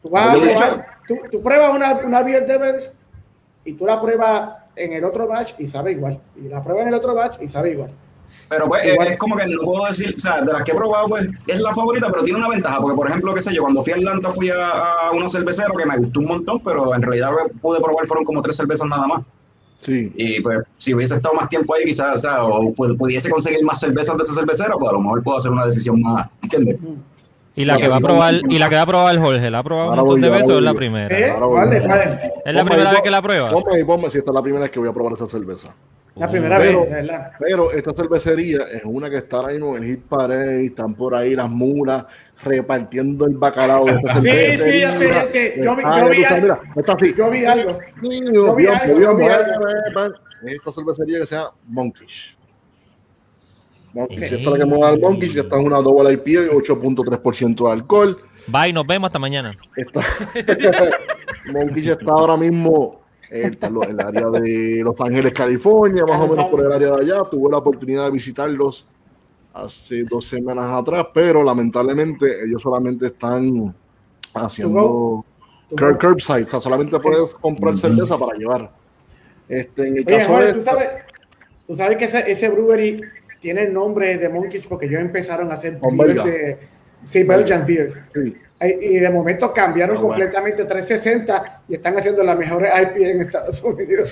Tú 0.02 0.08
vas 0.10 0.28
a 0.28 0.34
De 0.36 0.52
hecho- 0.52 0.56
probar, 0.64 0.86
tú, 1.06 1.14
tú 1.30 1.42
pruebas 1.42 1.74
una, 1.74 1.92
una 1.94 2.22
beer 2.22 2.46
Devils 2.46 2.92
y 3.64 3.74
tú 3.74 3.86
la 3.86 4.00
pruebas 4.00 4.50
en 4.76 4.92
el 4.92 5.04
otro 5.04 5.26
batch 5.28 5.52
y 5.58 5.66
sabe 5.66 5.92
igual. 5.92 6.18
Y 6.36 6.48
la 6.48 6.62
pruebas 6.62 6.82
en 6.82 6.88
el 6.88 6.94
otro 6.94 7.14
batch 7.14 7.40
y 7.42 7.48
sabe 7.48 7.72
igual. 7.72 7.90
Pero 8.48 8.66
pues 8.66 8.84
Igual. 8.86 9.08
es 9.08 9.18
como 9.18 9.36
que 9.36 9.46
no 9.46 9.60
puedo 9.62 9.84
decir, 9.86 10.14
o 10.16 10.18
sea, 10.18 10.40
de 10.40 10.52
las 10.52 10.62
que 10.64 10.72
he 10.72 10.74
probado, 10.74 11.06
pues 11.08 11.28
es 11.46 11.60
la 11.60 11.74
favorita, 11.74 12.08
pero 12.10 12.22
tiene 12.22 12.38
una 12.38 12.48
ventaja, 12.48 12.80
porque 12.80 12.96
por 12.96 13.08
ejemplo, 13.08 13.34
qué 13.34 13.40
sé 13.42 13.54
yo, 13.54 13.62
cuando 13.62 13.82
fui 13.82 13.92
a 13.92 13.96
Atlanta 13.96 14.30
fui 14.30 14.48
a, 14.50 14.68
a 14.70 15.10
una 15.12 15.28
cervecera 15.28 15.68
que 15.76 15.84
me 15.84 15.98
gustó 15.98 16.20
un 16.20 16.26
montón, 16.26 16.60
pero 16.62 16.94
en 16.94 17.02
realidad 17.02 17.30
pude 17.60 17.80
probar, 17.80 18.06
fueron 18.06 18.24
como 18.24 18.40
tres 18.40 18.56
cervezas 18.56 18.86
nada 18.88 19.06
más. 19.06 19.22
Sí. 19.80 20.12
Y 20.16 20.40
pues 20.40 20.60
si 20.76 20.94
hubiese 20.94 21.16
estado 21.16 21.34
más 21.34 21.48
tiempo 21.50 21.74
ahí, 21.74 21.84
quizás, 21.84 22.16
o 22.16 22.18
sea, 22.18 22.44
o 22.44 22.72
pu- 22.72 22.96
pudiese 22.96 23.28
conseguir 23.28 23.62
más 23.64 23.80
cervezas 23.80 24.16
de 24.16 24.22
esa 24.22 24.34
cervecera, 24.34 24.74
pues 24.78 24.88
a 24.88 24.92
lo 24.92 25.00
mejor 25.00 25.22
puedo 25.22 25.36
hacer 25.38 25.50
una 25.52 25.66
decisión 25.66 26.00
más, 26.00 26.28
¿entiendes? 26.42 26.78
Y 27.54 27.64
la 27.64 27.76
que 27.78 27.88
va 27.88 27.96
a 27.96 28.00
probar, 28.00 28.34
y 28.48 28.58
la 28.58 28.68
que 28.68 28.74
va 28.76 28.82
a 28.82 28.86
probar 28.86 29.18
Jorge, 29.18 29.50
¿la 29.50 29.58
ha 29.58 29.62
probado 29.62 29.88
un 29.88 29.98
Ahora 29.98 30.02
montón 30.04 30.20
voy 30.20 30.30
de 30.30 30.36
veces 30.36 30.54
o 30.54 30.58
es 30.58 30.64
la 30.64 30.74
primera? 30.74 31.08
¿Sí? 31.16 31.24
Ahora 31.24 31.46
voy 31.46 31.56
¿Cuál 31.56 31.72
es? 31.72 31.82
yo. 31.82 31.88
¿Cuál 31.88 32.00
es? 32.02 32.32
¿Es 32.46 32.54
la 32.54 32.64
primera 32.64 32.90
vez 32.92 33.00
que 33.02 33.10
la 33.10 33.22
prueba? 33.22 33.50
Ponme 33.52 33.76
ahí, 33.76 33.84
ponme 33.84 34.10
si 34.10 34.18
esta 34.18 34.30
es 34.30 34.34
la 34.34 34.42
primera 34.42 34.62
vez 34.62 34.70
que 34.70 34.78
voy 34.80 34.88
a 34.88 34.92
probar 34.92 35.12
esta 35.12 35.26
cerveza. 35.26 35.74
La 36.14 36.28
primera 36.28 36.58
Pero- 36.58 36.82
vez, 36.82 36.90
verdad. 36.92 37.32
Pero 37.38 37.72
esta 37.72 37.92
cervecería 37.94 38.58
es 38.70 38.82
una 38.84 39.08
que 39.08 39.16
está 39.16 39.38
ahora 39.38 39.52
mismo 39.52 39.76
en 39.76 39.82
el 39.82 39.88
Hit 39.90 40.02
Parade, 40.02 40.66
están 40.66 40.94
por 40.94 41.14
ahí 41.14 41.34
las 41.34 41.48
mulas 41.48 42.04
repartiendo 42.44 43.24
el 43.24 43.34
bacalao 43.36 43.84
de 43.86 43.92
esta 43.92 44.20
Sí, 44.20 44.28
sí, 44.62 44.80
ya 44.80 44.90
sé, 44.92 45.08
ya 45.08 45.26
sé. 45.26 45.54
Yo 45.62 45.74
vi- 45.76 45.82
yo 45.84 46.08
vi 46.10 46.24
algo. 46.24 46.42
mira, 46.42 46.60
está 46.76 46.92
así. 46.92 47.14
Yo 47.16 47.30
vi 47.30 47.44
algo. 47.46 47.78
Niño, 48.02 48.32
yo 48.32 48.54
vi 48.56 48.66
algo. 48.66 50.08
Esta 50.44 50.72
cervecería 50.72 51.20
que 51.20 51.26
se 51.26 51.36
llama 51.36 51.50
Monkish. 51.68 52.36
Monkish, 53.94 54.16
Ok. 54.18 54.22
esta 54.24 54.36
es 54.36 54.46
la 54.46 54.58
que 54.58 54.66
me 54.66 54.78
da 54.80 54.90
el 54.90 55.00
Monkish, 55.00 55.32
que 55.34 55.40
está 55.40 55.58
en 55.60 55.66
una 55.66 55.80
doble 55.80 56.12
IPA 56.12 56.30
y 56.30 56.48
8.3% 56.48 57.64
de 57.66 57.70
alcohol. 57.72 58.18
Bye, 58.46 58.72
nos 58.72 58.86
vemos 58.86 59.08
hasta 59.08 59.18
mañana. 59.18 59.56
Está, 59.76 60.00
Monkish 61.52 61.88
está 61.90 62.12
ahora 62.12 62.36
mismo 62.36 63.00
eh, 63.30 63.50
en 63.60 63.76
el 63.90 64.00
área 64.00 64.30
de 64.30 64.80
Los 64.84 65.00
Ángeles, 65.00 65.32
California, 65.32 66.04
más 66.06 66.20
o 66.20 66.28
menos 66.28 66.46
por 66.46 66.60
el 66.60 66.72
área 66.72 66.90
de 66.90 67.02
allá. 67.02 67.22
Tuve 67.30 67.50
la 67.50 67.58
oportunidad 67.58 68.04
de 68.06 68.10
visitarlos 68.10 68.86
hace 69.54 70.04
dos 70.04 70.26
semanas 70.26 70.70
atrás, 70.70 71.06
pero 71.12 71.42
lamentablemente 71.42 72.44
ellos 72.44 72.62
solamente 72.62 73.06
están 73.06 73.74
haciendo 74.34 75.24
Tú- 75.68 75.76
cur- 75.76 75.98
curbside, 76.00 76.44
o 76.44 76.46
sea, 76.46 76.60
solamente 76.60 76.98
puedes 76.98 77.34
comprar 77.34 77.76
cerveza 77.76 78.18
para 78.18 78.36
llevar. 78.38 78.70
Este, 79.48 79.88
en 79.88 79.96
el 79.98 80.04
Oye, 80.06 80.16
caso 80.18 80.28
Jorge, 80.32 80.46
de 80.46 80.52
tú 80.54 80.62
sabes, 80.62 80.88
tú 81.66 81.76
sabes 81.76 81.96
que 81.98 82.04
ese, 82.04 82.30
ese 82.30 82.48
brewery 82.48 83.00
tiene 83.42 83.64
el 83.64 83.74
nombre 83.74 84.16
de 84.16 84.28
Monkish 84.30 84.66
porque 84.68 84.86
ellos 84.86 85.00
empezaron 85.00 85.50
a 85.50 85.54
hacer 85.54 85.78
Con 85.80 85.98
beers 85.98 86.24
de. 86.24 86.58
Sí, 87.04 87.24
Belgian 87.24 87.66
beers. 87.66 88.00
sí, 88.14 88.36
Y 88.80 88.98
de 89.00 89.10
momento 89.10 89.52
cambiaron 89.52 89.96
bueno. 89.96 90.08
completamente 90.10 90.64
360 90.64 91.62
y 91.68 91.74
están 91.74 91.98
haciendo 91.98 92.22
las 92.22 92.38
mejores 92.38 92.72
IP 92.80 93.02
en 93.02 93.20
Estados 93.22 93.60
Unidos. 93.64 94.08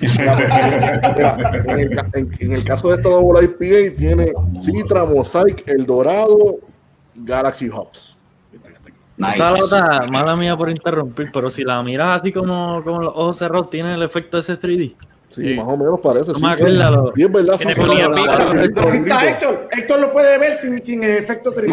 Mira, 0.00 1.36
en, 1.66 1.78
el, 1.78 1.98
en- 2.14 2.30
en 2.38 2.52
el 2.52 2.64
caso 2.64 2.88
de 2.88 2.94
esta 2.96 3.08
doble 3.08 3.44
IPA 3.44 3.96
tiene 3.96 4.32
Citra, 4.62 5.04
Mosaic, 5.04 5.66
El 5.66 5.84
Dorado, 5.84 6.58
Galaxy 7.16 7.68
Hops. 7.68 8.16
Nice. 9.16 9.34
Esa 9.42 9.52
lata, 9.90 10.06
mala 10.06 10.34
mía 10.36 10.56
por 10.56 10.70
interrumpir, 10.70 11.30
pero 11.32 11.50
si 11.50 11.64
la 11.64 11.82
miras 11.82 12.20
así 12.22 12.32
como, 12.32 12.82
como 12.82 13.00
los 13.02 13.12
ojos 13.14 13.36
cerrados, 13.36 13.68
tiene 13.70 13.94
el 13.94 14.02
efecto 14.02 14.38
ese 14.38 14.54
3D. 14.54 14.94
Sí, 15.32 15.42
Sí. 15.48 15.54
más 15.54 15.66
o 15.66 15.76
menos 15.78 15.98
parece. 16.00 16.32
No 16.32 16.34
sí, 16.34 16.44
Y 17.16 17.22
es 17.24 17.32
verdad, 17.32 17.58
son- 17.58 17.72
son- 17.74 18.14
pico. 18.14 18.32
son- 18.32 18.88
Así 18.88 18.96
está 18.98 19.28
Héctor. 19.30 19.68
Héctor 19.72 20.00
lo 20.00 20.12
puede 20.12 20.38
ver 20.38 20.58
sin, 20.60 20.82
sin 20.82 21.02
el 21.04 21.10
efecto 21.16 21.52
3D. 21.52 21.72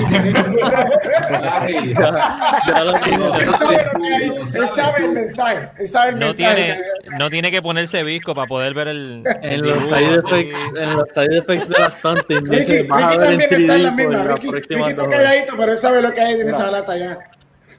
Ay, 1.29 1.93
Ya 1.93 2.83
lo 2.85 2.93
tiene. 3.01 3.25
Él 3.25 3.49
sabe 3.51 3.85
lo 3.93 3.99
que 3.99 4.07
hay, 4.13 4.25
él 4.37 4.69
sabe 4.75 5.05
el 5.05 5.11
mensaje. 5.11 5.69
Él 5.79 5.89
sabe 5.89 6.09
el 6.11 6.19
No 6.19 6.25
mensaje. 6.27 6.55
tiene, 6.55 6.81
no 7.19 7.29
tiene 7.29 7.51
que 7.51 7.61
ponerse 7.61 8.03
visco 8.03 8.33
para 8.33 8.47
poder 8.47 8.73
ver 8.73 8.87
el. 8.89 9.23
En 9.41 9.61
los 9.61 9.77
side 9.87 10.15
effects, 10.15 10.59
en 10.77 10.97
los 10.97 11.09
side 11.09 11.37
effects 11.37 11.67
de 11.69 11.79
las 11.79 11.95
Ricky, 12.01 12.35
Ricky 12.77 12.87
también 12.87 13.41
está 13.41 13.55
en 13.75 13.83
la 13.83 13.91
3D 13.91 13.91
por 13.91 13.95
misma. 13.95 14.23
la 14.23 14.35
Ricky, 14.35 14.75
está 14.89 15.09
calladito, 15.09 15.53
pero 15.57 15.71
él 15.73 15.77
sabe 15.79 16.01
lo 16.01 16.13
que 16.13 16.21
hay 16.21 16.39
en 16.39 16.49
esa 16.49 16.71
lata 16.71 16.97
ya. 16.97 17.17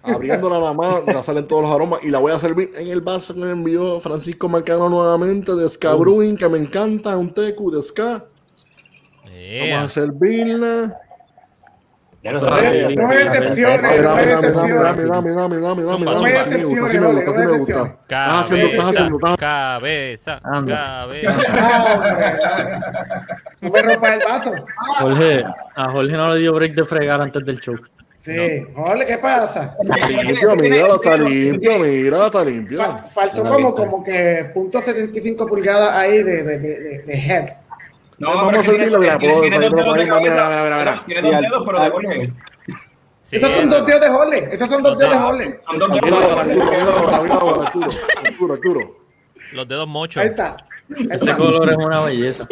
Abriéndola 0.03 0.59
nada 0.59 0.73
más, 0.73 1.05
ya 1.07 1.23
salen 1.23 1.47
todos 1.47 1.63
los 1.63 1.71
aromas 1.73 2.01
y 2.03 2.09
la 2.09 2.19
voy 2.19 2.33
a 2.33 2.39
servir 2.39 2.71
en 2.77 2.89
el 2.89 3.01
vaso 3.03 3.35
que 3.35 3.41
me 3.41 3.51
envió 3.51 4.01
Francisco 4.01 4.49
Marcano 4.49 4.89
nuevamente 4.89 5.55
de 5.55 5.69
Ska 5.69 5.95
Brewing, 5.95 6.37
que 6.37 6.49
me 6.49 6.59
encanta, 6.59 7.17
un 7.17 7.33
tecu 7.35 7.71
de 7.71 7.83
Ska. 7.83 8.25
Yeah. 9.31 9.77
Vamos 9.77 9.91
a 9.91 9.95
servirla. 10.01 10.97
Ya 12.23 12.33
lo 12.33 12.37
Eso 12.39 12.47
sabía. 12.51 12.71
es- 12.71 12.97
No 12.97 13.09
me 13.09 13.17
decepciones, 13.17 13.81
Dame, 13.83 13.97
no 14.03 14.15
me 14.15 14.27
dame, 14.27 14.27
dame, 14.27 14.37
decepciones. 14.37 14.83
dame, 14.83 15.03
dame, 15.07 15.31
dame, 15.35 15.61
dame, 15.61 15.61
dame, 15.61 15.83
No 15.83 15.89
dame, 15.91 16.05
me 16.05 16.13
dame, 16.13 16.31
decepciones, 16.31 16.95
no 17.01 17.09
me 17.09 17.15
me 17.15 17.25
gusta. 17.25 17.47
decepciones. 17.47 17.93
Estás 18.03 18.41
haciendo, 18.41 19.17
estás 19.17 19.37
Cabeza, 19.39 20.41
cabeza, 20.43 20.67
cabeza. 20.67 21.37
Ah. 21.49 22.81
No 23.61 23.71
me 23.71 23.83
rompas 23.83 24.11
el 24.13 24.21
vaso. 24.27 24.53
Jorge, 25.01 25.45
a 25.77 25.91
Jorge 25.93 26.13
no 26.17 26.29
le 26.35 26.39
dio 26.41 26.55
break 26.55 26.75
de 26.75 26.85
fregar 26.85 27.21
antes 27.21 27.45
del 27.45 27.59
show. 27.61 27.75
Sí, 28.21 28.67
Jorge, 28.75 29.07
¿qué 29.07 29.19
pasa? 29.19 29.77
limpio, 30.09 30.57
mira, 30.57 30.87
está 30.87 31.17
limpio, 31.17 31.79
mira, 31.79 32.27
está 32.27 32.45
limpio. 32.45 32.79
Fa- 32.79 33.07
faltó 33.09 33.43
como, 33.45 33.75
como 33.75 34.05
que 34.05 34.51
punto 34.53 34.81
75 34.81 35.47
pulgadas 35.47 35.93
ahí 35.93 36.23
de, 36.23 36.43
de, 36.43 36.59
de, 36.59 36.81
de, 36.81 36.99
de 37.05 37.15
head. 37.15 37.49
No, 38.19 38.35
Vamos 38.35 38.69
a 38.69 38.73
dedos 38.73 39.01
de 39.01 40.05
mira. 40.05 41.03
Tiene 41.07 41.23
dos 41.23 41.41
dedos, 41.41 41.63
pero 41.65 41.81
de 41.83 41.91
Jorge. 41.91 42.33
Esos 43.31 43.53
son 43.53 43.71
dos 43.71 43.87
dedos 43.87 44.01
de 44.03 44.09
Jorge. 44.09 44.49
Esos 44.53 44.69
son 44.69 44.83
dos 44.83 44.99
dedos 44.99 45.13
de 45.13 45.19
Jorge. 45.19 45.61
Son 45.65 45.79
dos 45.79 45.91
dedos 45.93 46.47
de. 46.47 46.55
Los 49.55 49.67
dedos 49.69 49.89
mochos. 49.89 50.23
Ahí 50.23 50.29
está. 50.29 50.57
Ese 51.11 51.35
color 51.35 51.71
es 51.71 51.77
una 51.79 52.01
belleza. 52.05 52.47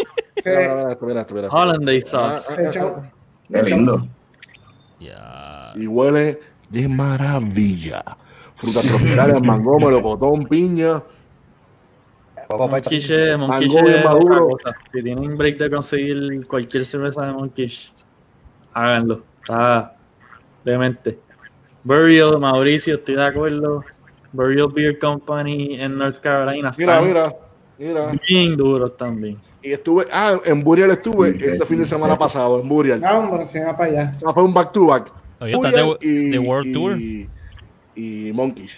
Hollandaise 1.51 2.09
sauce. 2.09 2.55
Qué 3.53 3.63
lindo. 3.63 4.07
Ya. 5.01 5.58
Y 5.75 5.87
huele 5.87 6.41
de 6.71 6.89
maravilla. 6.89 8.03
Frutas 8.55 8.85
tropicales, 8.87 9.41
mango, 9.43 9.79
melocotón, 9.79 10.47
piña. 10.47 11.03
Monquiche, 12.51 13.37
Monquiche 13.37 13.83
bien 13.83 14.05
maduro. 14.05 14.57
Si 14.93 15.03
tienen 15.03 15.37
break 15.37 15.59
de 15.59 15.71
conseguir 15.71 16.47
cualquier 16.47 16.87
cerveza 16.87 17.27
de 17.27 17.33
Monquiche, 17.33 17.93
háganlo. 18.73 19.23
Está 19.41 19.95
demente. 20.65 21.19
Burial, 21.85 22.39
Mauricio, 22.39 22.95
estoy 22.97 23.17
de 23.17 23.25
acuerdo. 23.25 23.85
Burial 24.33 24.69
Beer 24.73 24.99
Company 24.99 25.81
en 25.81 25.97
North 25.99 26.19
Carolina. 26.19 26.71
Mira, 26.77 27.01
mira, 27.01 27.35
mira. 27.79 28.13
Bien 28.29 28.57
duros 28.57 28.97
también. 28.97 29.39
Y 29.63 29.73
estuve, 29.73 30.07
ah, 30.13 30.39
en 30.45 30.63
Burial 30.63 30.91
estuve 30.91 31.31
este 31.31 31.65
fin 31.67 31.79
de 31.79 31.87
semana 31.87 32.17
pasado, 32.17 32.61
en 32.61 32.69
Burial. 32.69 33.01
no, 33.01 33.19
hombre, 33.19 33.47
se 33.47 33.63
va 33.65 33.77
para 33.77 33.91
allá. 33.91 34.13
Ah, 34.25 34.33
Fue 34.33 34.43
un 34.43 34.55
back 34.55 34.73
to 34.73 34.87
back. 34.87 35.13
Oye, 35.41 35.53
está 35.53 35.69
Burial 35.71 35.99
de- 36.01 36.31
de 36.31 36.39
World 36.39 36.67
y- 36.67 36.73
Tour. 36.73 36.97
Y 37.97 38.33
Monkeys. 38.33 38.73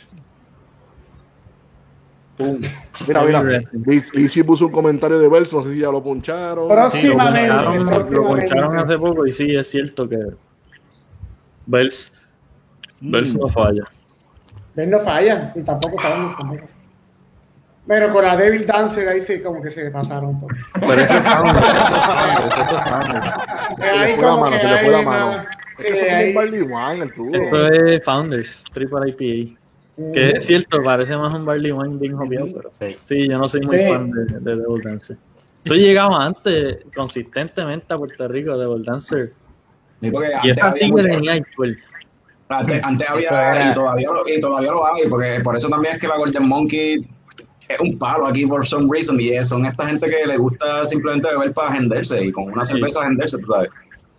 Pum. 2.36 2.58
Mira, 3.06 3.22
mira. 3.22 3.42
Liz 3.86 4.12
Liz 4.14 4.32
sí 4.32 4.42
puso 4.42 4.66
un 4.66 4.72
comentario 4.72 5.18
de 5.18 5.28
verso, 5.28 5.56
no 5.56 5.62
sé 5.62 5.70
si 5.72 5.78
ya 5.78 5.90
lo 5.90 6.02
puncharon. 6.02 6.68
Próximamente. 6.68 7.50
poncharon, 7.50 8.12
lo 8.14 8.26
poncharon 8.28 8.76
hace 8.76 8.98
poco 8.98 9.26
y 9.26 9.32
sí, 9.32 9.54
es 9.56 9.70
cierto 9.70 10.06
que 10.08 10.18
Bells, 11.66 12.12
Bells 13.00 13.34
no 13.36 13.48
falla. 13.48 13.84
Él 14.76 14.88
no 14.90 14.98
falla, 14.98 15.52
y 15.54 15.62
tampoco 15.62 16.00
sabemos 16.00 16.36
tampoco. 16.36 16.62
Pero 17.86 18.12
con 18.12 18.22
la 18.24 18.36
Devil 18.36 18.66
Dancer 18.66 19.08
ahí 19.08 19.20
sí 19.20 19.40
como 19.42 19.60
que 19.62 19.70
se 19.70 19.90
pasaron 19.90 20.30
un 20.30 20.40
poco. 20.40 20.54
Pero 20.78 20.92
ese 20.94 21.16
es 21.16 21.22
Ahí 23.80 24.14
fue 24.14 24.22
la 24.22 24.28
como 24.30 24.40
mano, 24.40 24.50
que 24.50 24.58
se 24.60 24.64
le 24.68 24.78
fue 24.78 24.90
la 24.90 25.02
mano. 25.02 25.44
Es 25.80 25.86
que 25.86 25.98
eso 25.98 26.06
es 26.06 26.12
ahí- 26.12 26.28
un 26.30 26.34
barley 26.34 26.62
wine, 26.62 27.02
Arturo. 27.02 27.42
Esto 27.42 27.66
es 27.68 28.04
Founders, 28.04 28.64
Triple 28.72 29.08
IPA. 29.10 29.56
Que 30.14 30.30
es 30.30 30.46
cierto, 30.46 30.82
parece 30.82 31.14
más 31.14 31.34
un 31.34 31.44
Barley 31.44 31.72
Wine 31.72 31.98
bien 31.98 32.16
jovial, 32.16 32.50
pero 32.56 32.70
Sí. 32.72 32.96
sí, 33.04 33.28
yo 33.28 33.36
no 33.38 33.46
soy 33.46 33.60
muy 33.66 33.76
Sí. 33.78 33.84
fan 33.86 34.10
de, 34.10 34.24
de 34.40 34.56
Devil 34.56 34.80
Dancer. 34.82 35.18
Yo 35.64 35.74
llegaba 35.74 36.24
antes 36.24 36.78
consistentemente 36.96 37.92
a 37.92 37.98
Puerto 37.98 38.26
Rico, 38.28 38.56
Devil 38.56 38.82
Dancer. 38.82 39.34
Sí, 40.00 40.10
Y 40.44 40.50
esa 40.50 40.72
que 40.72 40.86
mucho- 40.88 41.04
tenía 41.06 41.32
alcohol. 41.34 41.76
Antes, 42.48 42.82
había, 43.10 43.28
era- 43.28 43.70
y 43.70 43.74
todavía, 43.74 44.08
lo, 44.10 44.26
y 44.26 44.40
todavía 44.40 44.70
lo 44.72 44.86
hay, 44.86 45.06
porque 45.06 45.40
por 45.44 45.56
eso 45.56 45.68
también 45.68 45.96
es 45.96 46.00
que 46.00 46.08
la 46.08 46.16
Golden 46.16 46.48
Monkey 46.48 47.06
es 47.68 47.78
un 47.80 47.98
palo 47.98 48.26
aquí 48.26 48.46
por 48.46 48.66
some 48.66 48.88
reason, 48.90 49.20
y 49.20 49.34
es- 49.34 49.50
son 49.50 49.66
esta 49.66 49.86
gente 49.86 50.08
que 50.08 50.26
le 50.26 50.36
gusta 50.38 50.84
simplemente 50.86 51.28
beber 51.28 51.52
para 51.52 51.68
agenderse, 51.72 52.24
y 52.24 52.32
con 52.32 52.44
una 52.50 52.64
cerveza 52.64 53.02
agenderse, 53.02 53.36
tú 53.38 53.46
sabes. 53.48 53.68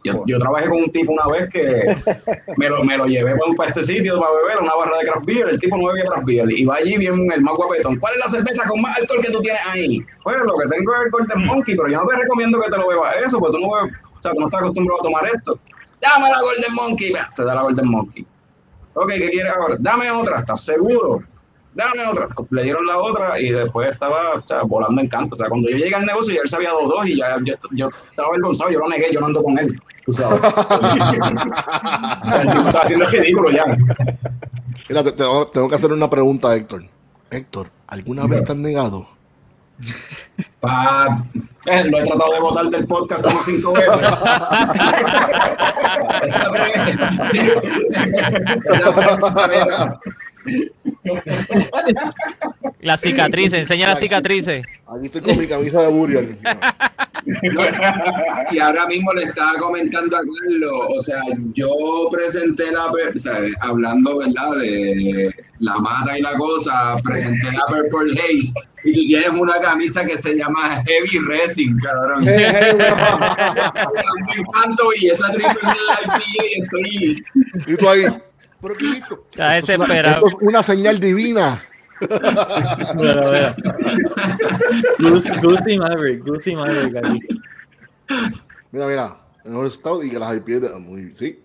Yo, 0.04 0.24
yo 0.26 0.40
trabajé 0.40 0.68
con 0.68 0.80
un 0.80 0.92
tipo 0.92 1.12
una 1.14 1.28
vez 1.28 1.48
que 1.54 1.96
me 2.58 2.70
lo, 2.70 2.84
me 2.84 2.98
lo 2.98 3.06
llevé 3.06 3.36
para, 3.36 3.54
para 3.56 3.70
este 3.70 3.84
sitio 3.84 4.20
para 4.20 4.32
beber, 4.34 4.58
una 4.62 4.74
barra 4.76 4.98
de 4.98 5.06
craft 5.06 5.26
beer, 5.26 5.50
el 5.50 5.60
tipo 5.60 5.78
no 5.78 5.86
bebía 5.88 6.06
craft 6.06 6.26
beer, 6.26 6.52
y 6.52 6.66
va 6.66 6.76
allí 6.78 6.98
bien 6.98 7.32
el 7.32 7.42
más 7.42 7.54
guapetón. 7.56 7.98
¿Cuál 8.00 8.14
es 8.16 8.20
la 8.20 8.28
cerveza 8.30 8.68
con 8.68 8.82
más 8.82 8.98
alcohol 8.98 9.20
que 9.22 9.32
tú 9.32 9.42
tienes 9.42 9.62
ahí? 9.68 10.00
Pues 10.24 10.38
lo 10.44 10.58
que 10.58 10.68
tengo 10.76 10.96
es 10.96 11.04
el 11.06 11.12
Golden 11.12 11.46
Monkey, 11.46 11.76
pero 11.76 11.90
yo 11.90 12.02
no 12.02 12.08
te 12.08 12.16
recomiendo 12.18 12.60
que 12.60 12.70
te 12.72 12.78
lo 12.78 12.88
bebas 12.88 13.16
eso, 13.24 13.40
porque 13.40 13.58
tú 13.58 13.64
no, 13.64 13.68
bebes- 13.74 13.94
o 14.18 14.22
sea, 14.24 14.32
tú 14.34 14.40
no 14.40 14.48
estás 14.48 14.62
acostumbrado 14.62 15.02
a 15.02 15.04
tomar 15.04 15.28
esto. 15.36 15.60
Dame 16.02 16.30
la 16.32 16.42
Golden 16.42 16.74
Monkey, 16.76 17.14
se 17.30 17.44
da 17.44 17.54
la 17.56 17.62
Golden 17.62 17.88
Monkey. 17.88 18.26
Ok, 18.96 19.10
¿qué 19.12 19.30
quieres 19.30 19.54
ahora? 19.56 19.76
Dame 19.80 20.10
otra, 20.12 20.40
¿estás 20.40 20.66
seguro? 20.66 21.22
Dame 21.74 22.06
otra. 22.06 22.28
Le 22.50 22.64
dieron 22.64 22.86
la 22.86 22.98
otra 22.98 23.40
y 23.40 23.50
después 23.52 23.92
estaba 23.92 24.34
o 24.36 24.42
sea, 24.42 24.64
volando 24.64 25.00
en 25.02 25.08
canto. 25.08 25.34
O 25.36 25.38
sea, 25.38 25.48
cuando 25.48 25.70
yo 25.70 25.78
llegué 25.78 25.96
al 25.96 26.06
negocio, 26.06 26.34
ya 26.36 26.42
él 26.42 26.50
sabía 26.50 26.72
dos 26.72 26.90
dos 26.90 27.08
y 27.08 27.16
ya 27.18 27.38
yo, 27.44 27.54
yo 27.72 27.90
estaba 28.10 28.28
avergonzado, 28.30 28.70
yo 28.72 28.80
lo 28.80 28.90
negué, 28.90 29.12
yo 29.14 29.20
no 29.22 29.28
ando 29.28 29.42
con 29.44 29.58
él. 29.58 29.82
Tú 30.06 30.12
sabes. 30.14 30.40
o 30.44 32.30
sea, 32.30 32.42
el 32.42 32.50
tipo 32.50 32.62
estaba 32.68 32.84
haciendo 32.84 33.06
ridículo 33.06 33.52
ya. 33.52 33.64
Mira, 34.90 35.04
te- 35.04 35.12
tengo, 35.14 35.48
tengo 35.48 35.70
que 35.70 35.76
hacer 35.76 35.92
una 35.94 36.10
pregunta 36.10 36.50
a 36.50 36.56
Héctor. 36.56 36.84
Héctor, 37.30 37.68
¿alguna 37.88 38.26
vez 38.28 38.44
te 38.44 38.52
has 38.52 38.58
negado? 38.58 39.08
Eh, 41.66 41.84
lo 41.86 41.98
he 42.00 42.04
tratado 42.04 42.34
de 42.34 42.40
votar 42.40 42.66
del 42.70 42.86
podcast 42.86 43.24
como 43.24 43.42
cinco 43.44 43.72
veces. 43.74 44.00
Esa 46.24 46.52
primera- 46.52 46.98
esa 48.66 48.92
primera- 49.34 50.00
Las 52.82 53.02
cicatrices, 53.02 53.60
enseña 53.60 53.90
las 53.90 54.00
cicatrices. 54.00 54.66
Aquí 54.88 55.06
estoy 55.06 55.22
con 55.22 55.38
mi 55.38 55.46
camisa 55.48 55.82
de 55.82 55.88
Burial. 55.88 56.38
Y 58.52 58.60
ahora 58.60 58.88
mismo 58.88 59.14
le 59.14 59.24
estaba 59.24 59.54
comentando 59.60 60.18
a 60.18 60.20
Carlos, 60.20 60.88
o 60.90 61.00
sea, 61.02 61.22
yo 61.54 62.10
presenté 62.12 62.72
la, 62.72 62.88
o 62.88 62.96
sea, 63.16 63.40
hablando, 63.62 64.18
¿verdad? 64.18 64.58
De 64.58 65.32
la 65.60 65.78
mata 65.78 66.18
y 66.18 66.22
la 66.22 66.36
cosa, 66.36 66.98
presenté 67.04 67.52
la 67.52 67.64
Purple 67.68 68.20
Haze 68.20 68.52
y 68.84 68.94
tú 68.94 69.02
tienes 69.08 69.30
una 69.30 69.60
camisa 69.60 70.04
que 70.04 70.18
se 70.18 70.36
llama 70.36 70.84
Heavy 70.88 71.20
Racing, 71.28 71.78
cabrón. 71.78 72.26
Me 72.26 72.36
encanto 74.38 74.90
y 75.00 75.10
esa 75.10 75.32
triple 75.32 75.76
y 76.34 76.62
estoy... 76.62 77.24
Y 77.68 77.78
tú 77.78 77.88
ahí. 77.88 78.08
¿Pero 78.62 78.76
qué 78.76 78.90
es 78.90 78.98
esto? 78.98 79.26
Está 79.32 79.58
Esto 79.58 79.72
es 79.72 79.78
una- 79.78 79.88
desesperado. 79.88 80.26
Esto 80.28 80.40
es 80.42 80.48
una 80.48 80.64
señal 80.64 81.00
divina. 81.00 81.64
Pero 82.00 83.30
vea. 83.32 83.56
Goose- 85.00 85.42
Goosey 85.42 85.78
Maverick, 85.80 86.26
Goosey 86.26 86.56
Maverick 86.56 86.96
aquí. 86.98 87.20
Mira, 88.72 88.88
mira. 88.88 89.18
Mejor 89.44 89.72
Stout 89.72 90.04
y 90.04 90.10
que 90.12 90.20
las 90.20 90.36
IPA 90.36 90.60
de. 90.68 90.80
Muy, 90.80 91.14
sí. 91.16 91.40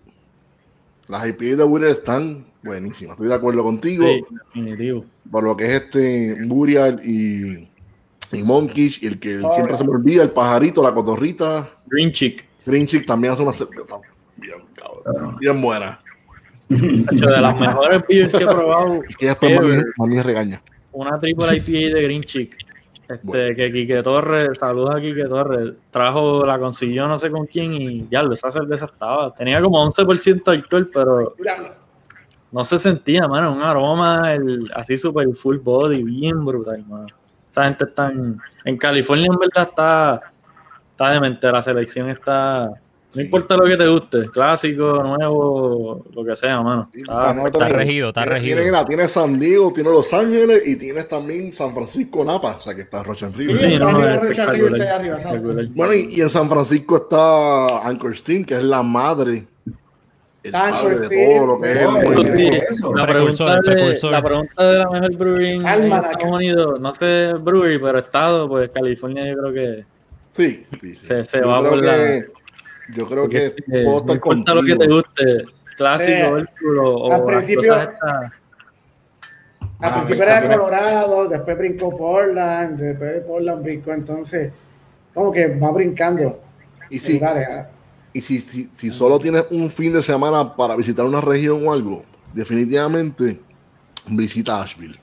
Las 1.09 1.27
IPA 1.27 1.57
de 1.57 1.63
Burial 1.65 1.91
están 1.93 2.45
buenísimas. 2.63 3.13
Estoy 3.15 3.29
de 3.29 3.35
acuerdo 3.35 3.63
contigo. 3.63 4.05
Sí, 4.05 4.25
definitivo. 4.55 5.05
Por 5.31 5.45
lo 5.45 5.57
que 5.57 5.65
es 5.67 5.83
este 5.83 6.37
Burial 6.47 7.01
y, 7.05 7.69
y 8.33 8.43
Monkish. 8.43 9.03
Y 9.03 9.07
el 9.07 9.19
que 9.19 9.41
siempre 9.55 9.79
se 9.79 9.85
me 9.85 9.91
olvida, 9.91 10.23
el 10.23 10.31
pajarito, 10.31 10.83
la 10.83 10.93
cotorrita. 10.93 11.71
Green 11.87 12.13
Chick. 12.13 12.45
Green 12.67 12.87
Chick 12.87 13.07
también 13.07 13.33
hace 13.33 13.43
una 13.43 13.53
cerveza 13.53 13.97
bien, 14.37 14.59
cabrón. 14.75 15.37
Bien 15.39 15.61
buena. 15.63 16.01
De 16.69 17.41
las 17.41 17.59
mejores 17.59 18.03
beers 18.09 18.33
que 18.35 18.45
he 18.45 18.47
probado. 18.47 19.01
Y 19.09 19.15
que 19.15 19.27
después 19.27 19.55
mami, 19.55 19.67
ever, 19.69 19.85
mami 19.97 20.15
me 20.17 20.23
regaña. 20.23 20.63
una 20.93 21.19
triple 21.19 21.57
IPA 21.57 21.95
de 21.95 22.03
Green 22.03 22.23
Chick. 22.23 22.57
Este, 23.09 23.21
Bueno. 23.23 23.55
que 23.55 23.71
Quique 23.71 24.03
Torres, 24.03 24.59
saludos 24.59 24.97
a 24.97 25.01
Quique 25.01 25.25
Torres, 25.27 25.75
trajo, 25.91 26.45
la 26.45 26.59
consiguió 26.59 27.07
no 27.07 27.17
sé 27.17 27.31
con 27.31 27.47
quién 27.47 27.73
y 27.75 28.09
ya, 28.11 28.23
esa 28.33 28.51
cerveza 28.51 28.87
estaba, 28.87 29.33
tenía 29.33 29.63
como 29.63 29.85
11% 29.87 30.43
de 30.43 30.51
alcohol, 30.51 30.91
pero 30.93 31.37
no 32.51 32.65
se 32.65 32.81
sentía, 32.81 33.29
mano, 33.29 33.53
un 33.53 33.63
aroma 33.63 34.35
el, 34.35 34.69
así 34.75 34.97
super 34.97 35.29
full 35.37 35.59
body, 35.59 36.03
bien 36.03 36.45
brutal, 36.45 36.85
mano. 36.89 37.07
Esa 37.49 37.65
gente 37.65 37.85
está 37.85 38.11
en, 38.11 38.39
en 38.65 38.77
California, 38.77 39.29
en 39.33 39.39
verdad, 39.39 39.69
está, 39.69 40.21
está 40.91 41.11
demente, 41.11 41.53
la 41.53 41.63
selección 41.63 42.11
está, 42.11 42.71
no 43.17 43.23
importa 43.23 43.57
lo 43.57 43.65
que 43.65 43.77
te 43.77 43.87
guste, 43.89 44.31
clásico, 44.31 45.03
nuevo, 45.03 46.05
lo 46.15 46.25
que 46.25 46.37
sea, 46.37 46.61
mano. 46.63 46.89
Está- 46.95 47.31
Está 47.31 47.47
Está 47.47 47.69
regido, 47.71 48.09
está 48.09 48.25
regido. 48.27 48.85
tienes 48.87 49.11
San 49.11 49.41
Diego, 49.41 49.73
tienes 49.73 49.93
Los 49.93 50.13
Ángeles 50.13 50.63
y 50.67 50.77
tienes 50.77 51.09
también 51.09 51.51
San 51.53 51.75
Francisco 51.75 52.25
Napa, 52.25 52.57
o 52.57 52.61
sea 52.61 52.75
que 52.75 52.83
está 52.83 53.03
Rocha 53.03 53.29
River. 53.35 53.81
Bueno, 55.75 55.95
y, 55.95 56.15
y 56.17 56.21
en 56.21 56.31
San 56.31 56.49
Francisco 56.49 56.97
está 56.97 57.87
Anchor 57.87 58.17
Steam, 58.17 58.45
que 58.45 58.55
es 58.57 58.63
la 58.65 58.83
madre. 58.83 59.45
Anchor 60.53 61.05
Steam, 61.07 61.49
la, 61.49 63.07
Precursor, 63.07 63.07
pregunta 63.07 63.55
de, 63.57 63.63
precursor. 63.63 64.13
la 64.13 64.23
pregunta 64.23 64.63
de 64.65 64.79
la 64.79 64.91
mejor 64.91 65.17
brewery 65.17 65.49
en. 65.55 65.67
Estados 65.67 66.23
Unidos, 66.25 66.81
no 66.81 66.95
sé 66.95 67.33
brewery, 67.35 67.79
pero 67.81 67.99
estado, 67.99 68.49
pues 68.49 68.71
California 68.71 69.27
yo 69.27 69.37
creo 69.39 69.53
que 69.53 69.85
Sí, 70.31 70.65
sí, 70.81 70.95
sí. 70.95 71.07
Se- 71.07 71.25
se 71.25 71.41
va 71.41 71.59
por 71.59 71.83
la- 71.83 71.97
que, 71.97 72.27
Yo 72.95 73.07
creo 73.07 73.23
porque, 73.23 73.55
que 73.67 73.81
eh, 73.81 73.85
puedo 73.85 73.85
no 73.85 73.97
estar 73.99 74.17
importa 74.17 74.53
contigo. 74.55 74.55
lo 74.55 74.63
que 74.63 74.77
te 74.77 74.93
guste, 74.93 75.53
clásico, 75.77 76.33
vérculo 76.35 76.95
o 76.97 77.13
Al 77.13 77.25
principio- 77.25 77.73
cosas 77.73 77.89
estas. 77.93 78.33
Al 79.79 79.91
Ah, 79.93 79.95
principio 79.97 80.23
era. 80.23 80.49
Colorado, 80.49 81.29
después 81.29 81.59
brincó 81.59 81.97
Portland, 81.97 82.81
después 82.81 83.13
de 83.15 83.21
Portland 83.21 83.63
brincó, 83.63 83.93
entonces, 83.93 84.53
como 85.13 85.31
que 85.33 85.49
va 85.49 85.71
brincando. 85.73 86.41
Y 86.89 86.99
sí, 87.01 87.15
lugares, 87.15 87.49
ah. 87.51 87.69
y 88.13 88.21
si, 88.23 88.41
si, 88.41 88.65
si 88.73 88.91
solo 88.91 89.19
tienes 89.19 89.45
un 89.51 89.71
fin 89.71 89.93
de 89.93 90.01
semana 90.03 90.55
para 90.57 90.77
visitar 90.77 91.05
una 91.05 91.21
región 91.21 91.67
o 91.67 91.73
algo, 91.73 92.05
definitivamente 92.33 93.39
visita 94.09 94.63
Asheville. 94.63 94.99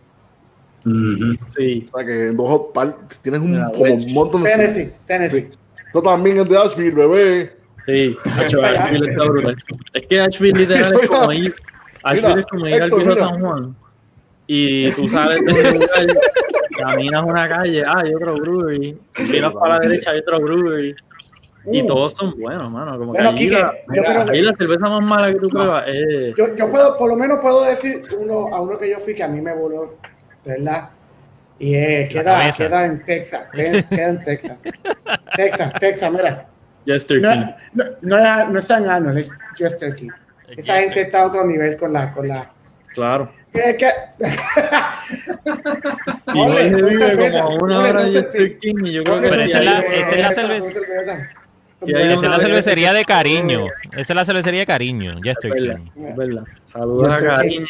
Sí, 1.56 1.90
O 1.94 1.98
sea 1.98 2.06
que 2.06 2.28
en 2.28 2.36
dos 2.38 2.62
tienes 3.22 3.40
un, 3.42 3.64
como 3.72 3.94
un 3.94 4.14
montón 4.14 4.44
de. 4.44 4.50
Tennessee, 4.50 4.94
Tennessee. 5.06 5.50
Esto 5.88 6.02
también 6.02 6.38
es 6.38 6.50
de 6.50 6.58
Asheville, 6.58 6.92
bebé. 6.92 7.58
Sí, 7.86 8.18
Hacho, 8.38 8.62
Asheville 8.64 9.10
está 9.12 9.24
brutal. 9.26 9.56
Es 9.94 10.08
que 10.08 10.20
Asheville 10.22 10.60
literal 10.60 10.94
es 11.02 11.10
como 11.10 11.32
ir, 11.34 11.56
Asheville 12.04 12.40
es 12.42 12.46
como 12.48 12.68
ir 12.68 12.82
al 12.82 12.92
viejo. 12.92 13.16
San 13.16 13.40
Juan 13.40 13.76
y 14.48 14.92
tú 14.92 15.08
sales 15.08 15.40
de 15.46 15.54
un 15.54 15.74
lugar, 15.80 16.18
caminas 16.78 17.24
una 17.26 17.48
calle, 17.48 17.84
ah, 17.86 18.00
hay 18.00 18.14
otro 18.14 18.36
brewery, 18.36 18.98
miras 19.32 19.54
para 19.54 19.76
la 19.76 19.80
derecha, 19.80 20.12
hay 20.12 20.20
otro 20.20 20.40
brewery. 20.42 20.96
Y 21.72 21.82
Uh. 21.82 21.86
todos 21.88 22.12
son 22.12 22.38
buenos, 22.38 22.70
mano. 22.70 22.98
Como 23.00 23.14
que 23.14 23.20
Bueno, 23.22 23.30
allí, 23.30 23.48
la, 23.50 23.74
que- 23.94 24.02
allí 24.32 24.42
la 24.42 24.54
cerveza 24.54 24.90
más 24.90 25.02
mala 25.02 25.32
que 25.32 25.40
tú 25.40 25.48
pruebas 25.48 25.86
es. 25.88 26.36
Yo, 26.36 26.54
yo 26.58 26.70
puedo, 26.70 26.98
por 26.98 27.08
lo 27.10 27.16
menos 27.16 27.40
puedo 27.40 27.64
decir 27.64 28.04
uno, 28.20 28.50
a 28.54 28.60
uno 28.60 28.78
que 28.78 28.90
yo 28.90 29.00
fui 29.00 29.16
que 29.16 29.24
a 29.24 29.30
mí 29.30 29.40
me 29.40 29.54
voló, 29.56 29.96
¿verdad? 30.44 30.90
Y 31.60 31.74
eh, 31.76 32.10
queda, 32.12 32.52
queda 32.52 32.86
en 32.86 33.06
Texas, 33.06 33.44
queda 33.54 34.10
en 34.10 34.24
Texas. 34.26 34.58
Texas, 35.38 35.74
Texas, 35.80 36.12
mira. 36.12 36.48
Jester 36.86 37.22
No, 37.22 37.34
no, 37.74 37.84
no, 38.02 38.18
es- 38.42 38.50
no 38.50 38.60
es 38.60 38.66
San 38.66 38.90
Arnold, 38.90 39.18
es 39.20 39.30
Chester 39.56 39.96
King. 39.96 40.10
Esa 40.50 40.76
gente 40.82 41.02
está 41.02 41.22
a 41.22 41.28
otro 41.28 41.46
nivel 41.46 41.78
con 41.78 41.94
la, 41.94 42.12
con 42.14 42.28
la. 42.28 42.52
Claro. 42.94 43.32
¿Qué, 43.52 43.76
qué? 43.78 43.90
Y 46.34 46.40
Ole, 46.42 46.70
vive 46.76 47.32
como 47.32 47.38
a 47.38 47.48
una 47.64 47.80
hora 47.80 47.92
son 48.02 48.14
de 48.14 48.22
cervezas. 48.22 48.34
Jester 48.34 48.60
King 48.60 48.76
y 48.86 48.92
yo 48.94 49.04
creo 49.04 49.16
que 49.22 49.28
Ole, 49.28 49.30
Pero 49.30 49.42
esa 49.44 49.58
es 49.60 49.66
la- 49.66 49.80
esa 49.80 50.30
es 50.30 50.36
cerveza- 50.36 50.68
Esa 51.86 52.36
es 52.36 52.42
cervecería 52.42 52.94
de 52.94 53.06
cariño. 53.06 53.68
Esa 53.92 54.14
es 54.14 54.16
la 54.16 54.26
cervecería 54.26 54.60
de 54.62 54.66
cariño. 54.66 55.20
Jester 55.24 55.52
Es 55.58 55.64
verdad, 55.64 55.78
King. 55.94 56.04
es 56.06 56.16
verdad. 56.16 56.44
Saludos 56.66 57.12
a. 57.12 57.18
Cariño. 57.18 57.68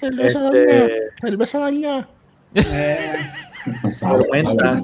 Cerveza 0.00 0.46
Este, 0.46 0.66
daña, 0.66 0.90
cerveza 1.20 1.58
daña. 1.58 2.08
Tormenta. 4.00 4.76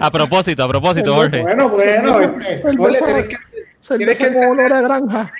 A 0.00 0.10
propósito, 0.10 0.64
a 0.64 0.68
propósito, 0.68 1.14
Jorge. 1.14 1.42
bueno, 1.42 1.68
bueno, 1.68 2.20
este, 2.20 2.62
ole, 2.78 2.98
tienes 3.00 3.26
que, 3.26 3.36
tienes 3.96 4.18
que 4.18 4.26
entender, 4.26 4.72
a 4.72 4.80
granja. 4.80 5.32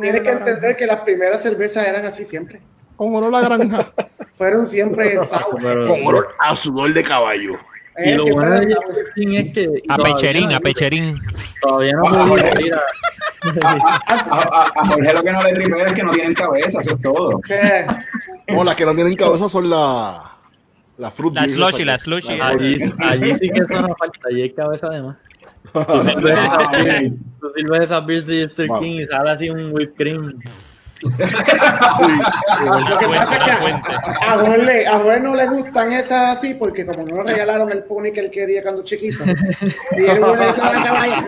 tienes 0.00 0.20
que 0.22 0.30
entender 0.30 0.76
que 0.76 0.86
las 0.86 1.00
primeras 1.00 1.42
cervezas 1.42 1.86
eran 1.86 2.04
así 2.04 2.24
siempre. 2.24 2.60
Con 2.96 3.14
olor 3.14 3.34
a 3.34 3.40
granja. 3.40 3.92
Fueron 4.36 4.66
siempre 4.66 5.14
sour. 5.14 5.60
Con 5.86 6.06
olor 6.06 6.34
a 6.38 6.54
sudor 6.56 6.92
de 6.92 7.02
caballo. 7.02 7.52
y 7.98 8.10
Eh, 8.10 8.16
lo 8.16 8.24
siempre 8.24 8.48
bueno 8.48 8.60
de 8.60 8.72
es 9.38 9.52
que. 9.52 9.82
A 9.88 9.96
Pecherín, 9.96 10.52
a 10.52 10.60
Pecherín. 10.60 11.18
Todavía 11.60 11.92
no 11.94 12.36
ir 12.36 12.74
a. 12.74 12.80
A, 13.64 14.40
a- 14.40 14.72
a 14.74 14.86
Jorge 14.86 15.12
lo 15.12 15.22
que 15.22 15.32
no 15.32 15.42
le 15.42 15.52
tripea 15.52 15.86
es 15.86 15.92
que 15.92 16.02
no 16.02 16.12
tienen 16.12 16.34
cabeza, 16.34 16.80
eso 16.80 16.92
es 16.94 17.00
todo. 17.00 17.40
No, 18.48 18.64
las 18.64 18.74
que 18.74 18.84
no 18.84 18.94
tienen 18.94 19.14
cabeza 19.14 19.48
son 19.48 19.70
las 19.70 20.18
la 20.98 21.10
fruit 21.10 21.34
La 21.34 21.48
slushy, 21.48 21.82
esa 21.82 21.84
la 21.92 21.98
slushy. 21.98 22.40
Allí, 22.40 22.76
allí 22.98 23.34
sí 23.34 23.50
que 23.50 23.60
eso 23.60 23.74
no 23.80 23.94
falta. 23.96 24.18
Allí 24.30 24.42
hay 24.42 24.52
cabeza 24.52 24.88
de 24.88 25.02
más. 25.02 25.16
Tú 25.72 26.00
sirves 26.02 26.38
esas 26.38 26.70
beers, 26.84 27.12
tú 27.40 27.50
sirves 27.54 27.80
esas 27.82 28.06
beers 28.06 28.26
de 28.26 28.66
Wow. 28.66 28.80
King 28.80 29.00
y 29.00 29.04
sale 29.04 29.30
así 29.30 29.50
un 29.50 29.72
whipped 29.72 29.94
cream. 29.96 30.38
Una 31.02 32.90
Lo 32.90 32.98
que 32.98 33.04
fuente, 33.04 33.26
pasa 33.26 33.36
es 33.36 33.44
que 33.44 33.50
una 33.64 33.82
a, 34.22 34.92
a 34.92 34.96
a 34.96 34.98
Juan 35.00 35.22
no 35.24 35.34
le 35.34 35.46
gustan 35.48 35.92
esas 35.92 36.38
así 36.38 36.54
porque 36.54 36.86
como 36.86 37.04
no 37.04 37.22
le 37.22 37.32
regalaron 37.32 37.70
el 37.70 37.84
pony 37.84 38.10
que 38.14 38.20
él 38.20 38.30
quería 38.30 38.62
cuando 38.62 38.82
chiquito. 38.82 39.22
Y 39.24 40.04
él 40.04 40.20
bueno, 40.20 40.42
esa 40.42 40.72
la 40.72 40.82
caballa. 40.84 41.26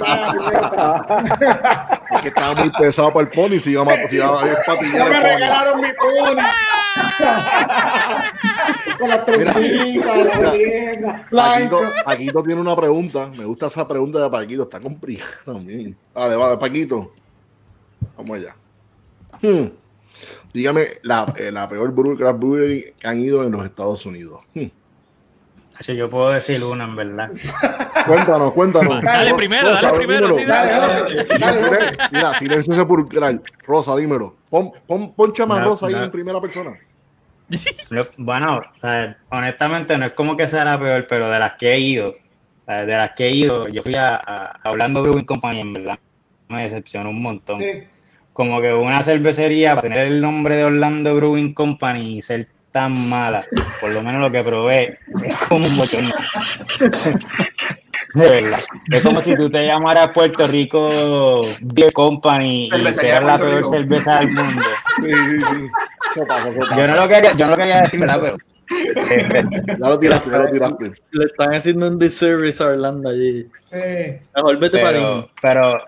Es 2.11 2.23
que 2.23 2.29
estaba 2.29 2.55
muy 2.55 2.71
pesado 2.71 3.13
para 3.13 3.27
el 3.27 3.33
pony. 3.33 3.59
Si 3.59 3.71
iba 3.71 3.83
a 3.83 4.09
si 4.09 4.17
iba 4.17 4.41
a 4.41 4.47
No 4.47 4.57
patillar 4.67 5.11
me 5.11 5.21
regalaron 5.21 5.81
mi 5.81 5.89
pony. 5.93 6.43
Con 8.99 9.09
las 9.09 9.25
trencitas, 9.25 10.17
la 10.17 10.53
tienda, 10.53 11.27
Paquito. 11.31 11.81
Paquito 12.05 12.43
tiene 12.43 12.61
una 12.61 12.75
pregunta. 12.75 13.31
Me 13.37 13.45
gusta 13.45 13.67
esa 13.67 13.87
pregunta 13.87 14.23
de 14.23 14.31
Paquito. 14.31 14.63
Está 14.65 14.81
complicada 14.81 15.31
también. 15.45 15.97
Vale, 16.15 16.37
vale, 16.37 16.57
Paquito. 16.57 17.13
Vamos 18.17 18.37
allá. 18.37 18.57
Hmm. 19.43 19.71
Dígame 20.53 20.87
la, 21.03 21.33
eh, 21.37 21.53
la 21.53 21.69
peor 21.69 21.93
brewery 21.93 22.95
que 22.99 23.07
han 23.07 23.21
ido 23.21 23.45
en 23.45 23.53
los 23.53 23.65
Estados 23.65 24.05
Unidos. 24.07 24.41
Hmm. 24.55 24.67
Yo 25.87 26.11
puedo 26.11 26.31
decir 26.31 26.63
una, 26.65 26.85
en 26.85 26.97
verdad. 26.97 27.31
Cuéntanos, 28.07 28.53
cuéntanos. 28.53 29.03
Dale 29.03 29.35
primero, 29.35 29.71
dale 29.71 29.97
primero, 29.97 30.33
sí, 30.33 30.45
dale. 30.45 30.73
Dale, 31.39 31.61
dale. 31.61 31.99
Mira, 32.11 32.39
silencio 32.39 32.75
sepulcral. 32.75 33.43
Rosa, 33.67 33.97
dímelo. 33.97 34.35
Pon, 34.51 34.73
pon, 34.87 35.13
ponchame 35.13 35.55
a 35.55 35.59
No, 35.61 35.65
Rosa 35.67 35.87
ahí 35.87 35.95
no. 35.95 36.05
en 36.05 36.11
primera 36.11 36.41
persona. 36.41 36.77
No, 37.91 38.03
Bueno, 38.17 38.59
o 38.59 38.81
sea, 38.81 39.17
honestamente 39.31 39.97
no 39.97 40.07
es 40.07 40.13
como 40.13 40.37
que 40.37 40.49
sea 40.49 40.65
la 40.65 40.79
peor, 40.79 41.07
pero 41.09 41.31
de 41.31 41.39
las 41.39 41.55
que 41.55 41.73
he 41.73 41.79
ido, 41.81 42.17
de 42.67 42.87
las 42.87 43.13
que 43.13 43.27
he 43.27 43.31
ido, 43.31 43.69
yo 43.69 43.83
fui 43.83 43.95
a, 43.95 44.17
a, 44.17 44.71
Orlando 44.71 45.03
Brewing 45.03 45.25
Company, 45.25 45.61
en 45.61 45.73
verdad, 45.73 45.99
me 46.49 46.63
decepcionó 46.63 47.11
un 47.11 47.23
montón. 47.23 47.61
Sí. 47.61 47.85
Como 48.33 48.61
que 48.61 48.73
una 48.73 49.03
cervecería 49.03 49.75
para 49.75 49.83
tener 49.83 50.07
el 50.09 50.21
nombre 50.21 50.57
de 50.57 50.65
Orlando 50.65 51.15
Brewing 51.17 51.55
Company 51.55 52.19
y 52.19 52.23
ser 52.23 52.49
tan 52.73 53.09
mala, 53.09 53.43
por 53.81 53.91
lo 53.91 54.03
menos 54.03 54.21
lo 54.21 54.31
que 54.31 54.43
probé, 54.45 54.99
es 55.25 55.37
como 55.49 55.67
un 55.67 55.77
bochorno. 55.77 56.11
De 58.15 58.29
verdad. 58.29 58.61
Es 58.91 59.03
como 59.03 59.21
si 59.23 59.35
tú 59.37 59.51
te 59.51 59.67
llamaras 59.67 60.11
Puerto 60.13 60.47
Rico 60.47 61.43
Beer 61.61 61.93
Company 61.93 62.65
y 62.65 62.93
seas 62.93 63.23
la 63.25 63.39
peor 63.39 63.57
Rico. 63.59 63.71
cerveza 63.71 64.21
del 64.21 64.31
mundo. 64.33 64.63
Sí, 64.97 65.13
sí, 65.13 65.41
sí. 65.41 65.71
Eso 66.11 66.27
pasa, 66.27 66.49
eso 66.49 66.59
pasa. 66.59 66.77
Yo 66.77 66.89
no 66.89 66.95
lo 66.97 67.09
quería, 67.09 67.33
yo 67.33 67.45
no 67.47 67.51
lo 67.53 67.57
quería 67.57 67.83
decir, 67.83 68.01
¿verdad? 68.01 68.21
Pero 68.21 68.37
Ya 69.79 69.89
lo 69.89 69.99
tiraste, 69.99 70.31
ya 70.31 70.39
lo 70.39 70.47
tiraste. 70.47 70.93
Le 71.13 71.25
están 71.25 71.55
haciendo 71.55 71.89
un 71.89 71.99
disservice 71.99 72.63
a 72.63 72.67
Orlando 72.69 73.11
allí. 73.11 73.47
Sí. 73.71 73.79
Mejor 74.37 74.59
vete 74.59 74.79
para 74.79 74.93
pero, 74.93 75.31
pero, 75.43 75.85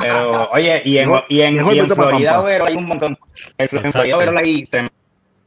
pero, 0.00 0.50
oye, 0.50 0.82
y 0.84 0.98
en, 0.98 1.10
y 1.28 1.40
en, 1.40 1.56
y 1.56 1.80
Florida 1.88 2.44
hay 2.66 2.76
un 2.76 2.84
montón. 2.86 3.16
En 3.58 3.68
Fl- 3.68 3.84
en 3.84 3.92
Florida 3.92 4.16
Overo 4.16 4.38
hay 4.38 4.68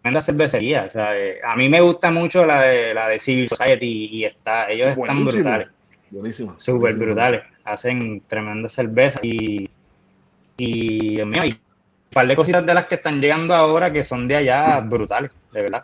tremenda 0.04 0.22
cervecería. 0.22 0.84
O 0.84 0.90
sea, 0.90 1.18
eh, 1.18 1.40
a 1.44 1.56
mí 1.56 1.70
me 1.70 1.80
gusta 1.82 2.12
mucho 2.12 2.46
la 2.46 2.62
de, 2.62 2.94
la 2.94 3.08
de 3.08 3.20
Civil 3.20 3.48
Society 3.48 4.10
y 4.12 4.26
está, 4.26 4.70
ellos 4.70 4.90
están 4.90 5.06
Buenísimo. 5.08 5.32
brutales, 5.32 5.68
Buenísima. 6.12 6.56
súper 6.58 6.94
brutales. 6.96 7.44
Hacen 7.64 8.22
tremenda 8.28 8.68
cerveza 8.68 9.20
y, 9.24 9.70
y, 10.58 11.16
Dios 11.16 11.26
mío, 11.28 11.42
hay 11.42 11.52
un 11.52 11.60
par 12.12 12.28
de 12.28 12.36
cositas 12.36 12.66
de 12.66 12.74
las 12.74 12.86
que 12.88 12.96
están 12.96 13.22
llegando 13.22 13.56
ahora 13.56 13.94
que 13.94 14.04
son 14.04 14.28
de 14.28 14.36
allá 14.36 14.82
brutales, 14.82 15.32
de 15.54 15.62
verdad. 15.62 15.84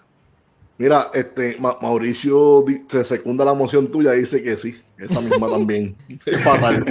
Mira, 0.77 1.09
este 1.13 1.57
Ma- 1.59 1.77
Mauricio 1.81 2.63
se 2.89 3.03
secunda 3.05 3.43
la 3.43 3.53
moción 3.53 3.89
tuya 3.91 4.15
y 4.15 4.19
dice 4.19 4.43
que 4.43 4.57
sí. 4.57 4.77
Esa 4.97 5.21
misma 5.21 5.47
también. 5.51 5.95
Es 6.25 6.41
fatal. 6.41 6.85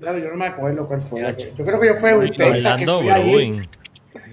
Claro, 0.00 0.18
yo 0.18 0.30
no 0.30 0.36
me 0.36 0.46
acuerdo 0.46 0.86
cuál 0.86 1.00
fue. 1.02 1.20
Yo 1.56 1.64
creo 1.64 1.80
que 1.80 1.86
yo 1.88 1.94
fui 1.94 2.10
a 2.10 2.16
un 2.16 2.34
Texas 2.34 2.78
que 2.78 2.86
fui 2.86 3.10
allí. 3.10 3.68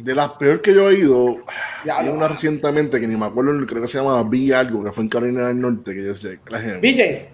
De 0.04 0.14
las 0.14 0.32
peores 0.32 0.62
que 0.62 0.74
yo 0.74 0.90
he 0.90 1.00
ido, 1.00 1.38
Ya, 1.86 2.00
hay 2.00 2.08
no. 2.08 2.14
una 2.16 2.28
recientemente 2.28 3.00
que 3.00 3.08
ni 3.08 3.16
me 3.16 3.26
acuerdo, 3.26 3.52
creo 3.66 3.82
que 3.84 3.88
se 3.88 3.98
llama 4.00 4.22
B 4.24 4.54
algo, 4.54 4.84
que 4.84 4.92
fue 4.92 5.04
en 5.04 5.10
Carolina 5.10 5.48
del 5.48 5.62
Norte, 5.62 5.94
que 5.94 6.06
yo 6.06 6.14
sé, 6.14 6.40
que 6.44 6.52
la 6.52 6.60
gente- 6.60 6.80
BJ's. 6.80 7.30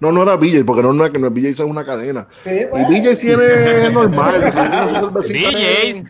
No, 0.00 0.10
no 0.12 0.22
era 0.22 0.36
BJ, 0.36 0.64
porque 0.64 0.82
no, 0.82 0.92
no 0.92 1.04
es 1.04 1.10
que 1.10 1.18
no 1.18 1.26
es 1.28 1.32
BJ, 1.34 1.48
es 1.50 1.60
una 1.60 1.84
cadena. 1.84 2.26
Sí, 2.44 2.50
Y 2.62 2.66
pues. 2.66 2.88
BJ 2.88 3.16
tiene 3.16 3.90
normal. 3.92 4.40
BJ's. 5.28 6.04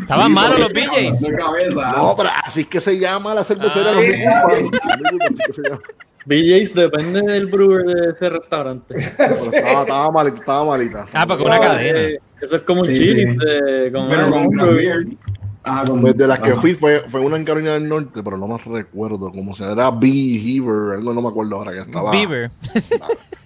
Estaban 0.00 0.26
Sí, 0.28 0.32
malos 0.32 0.58
los 0.60 0.68
BJ's. 0.72 1.20
No, 1.22 2.14
pero 2.16 2.28
así 2.44 2.60
es 2.62 2.66
que 2.66 2.80
se 2.80 2.98
llama 2.98 3.34
la 3.34 3.42
cervecera. 3.44 3.90
Ah, 3.90 4.46
los. 4.48 5.80
BJ's 6.26 6.74
depende 6.74 7.22
del 7.22 7.46
brewer 7.46 7.84
de 7.86 8.10
ese 8.12 8.28
restaurante. 8.28 8.94
Pero 9.16 9.34
estaba, 9.34 9.80
estaba 9.82 10.10
malita, 10.10 10.36
estaba 10.38 10.64
malita. 10.64 11.06
Ah, 11.12 11.26
porque 11.26 11.42
una 11.42 11.58
cadena. 11.58 12.18
Eso 12.40 12.56
es 12.56 12.62
como 12.62 12.80
un 12.82 12.86
Sí, 12.86 12.94
chili 12.94 13.26
sí. 13.32 13.36
de, 13.38 13.92
con 13.92 14.08
Pero 14.08 14.30
con 14.30 14.46
un 14.46 14.56
con- 14.56 16.00
Pues 16.00 16.16
de 16.16 16.26
las 16.26 16.38
que 16.40 16.52
ajá. 16.52 16.60
fui 16.60 16.74
fue, 16.74 17.00
fue 17.08 17.20
una 17.20 17.36
en 17.36 17.44
Carolina 17.44 17.74
del 17.74 17.86
Norte, 17.88 18.22
pero 18.22 18.36
no 18.38 18.48
me 18.48 18.56
recuerdo 18.58 19.30
cómo 19.30 19.54
se 19.54 19.70
era 19.70 19.90
B. 19.90 20.06
Heaver, 20.08 20.96
algo 20.96 21.12
no 21.12 21.20
me 21.22 21.28
acuerdo 21.28 21.56
ahora 21.56 21.72
que 21.72 21.80
estaba. 21.80 22.10
Beaver. 22.12 22.50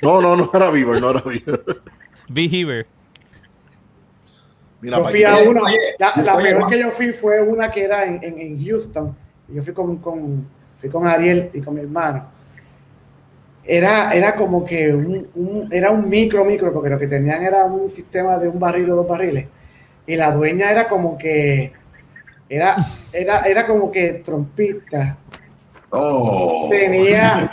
No, 0.00 0.20
no, 0.20 0.36
no 0.36 0.48
era 0.54 0.70
Beaver, 0.70 1.00
no 1.00 1.10
era 1.10 1.20
Beaver. 1.22 1.64
Beaver. 2.28 2.86
Mira, 4.80 4.98
Yo 4.98 5.04
fui 5.06 5.24
a 5.24 5.36
una, 5.48 5.60
la, 5.98 6.22
la 6.22 6.36
oye, 6.36 6.44
peor 6.54 6.68
que 6.70 6.78
yo 6.78 6.90
fui 6.90 7.12
fue 7.12 7.40
una 7.42 7.70
que 7.70 7.82
era 7.84 8.04
en, 8.04 8.20
en, 8.22 8.38
en 8.38 8.64
Houston. 8.64 9.16
Yo 9.48 9.62
fui 9.62 9.72
con, 9.72 9.96
con, 9.96 10.46
fui 10.78 10.90
con 10.90 11.06
Ariel 11.06 11.50
y 11.54 11.60
con 11.62 11.74
mi 11.74 11.80
hermano. 11.80 12.26
Era, 13.66 14.12
era 14.14 14.34
como 14.36 14.64
que 14.64 14.92
un, 14.92 15.26
un- 15.34 15.68
era 15.72 15.90
un 15.90 16.08
micro, 16.08 16.44
micro, 16.44 16.72
porque 16.72 16.90
lo 16.90 16.98
que 16.98 17.06
tenían 17.06 17.42
era 17.42 17.64
un 17.64 17.90
sistema 17.90 18.38
de 18.38 18.48
un 18.48 18.58
barril 18.60 18.90
o 18.90 18.96
dos 18.96 19.08
barriles. 19.08 19.46
Y 20.06 20.16
la 20.16 20.30
dueña 20.32 20.70
era 20.70 20.86
como 20.86 21.16
que, 21.16 21.72
era, 22.48 22.76
era, 23.12 23.40
era 23.44 23.66
como 23.66 23.90
que 23.90 24.14
trompista. 24.24 25.16
Oh. 25.90 26.66
Tenía, 26.68 27.50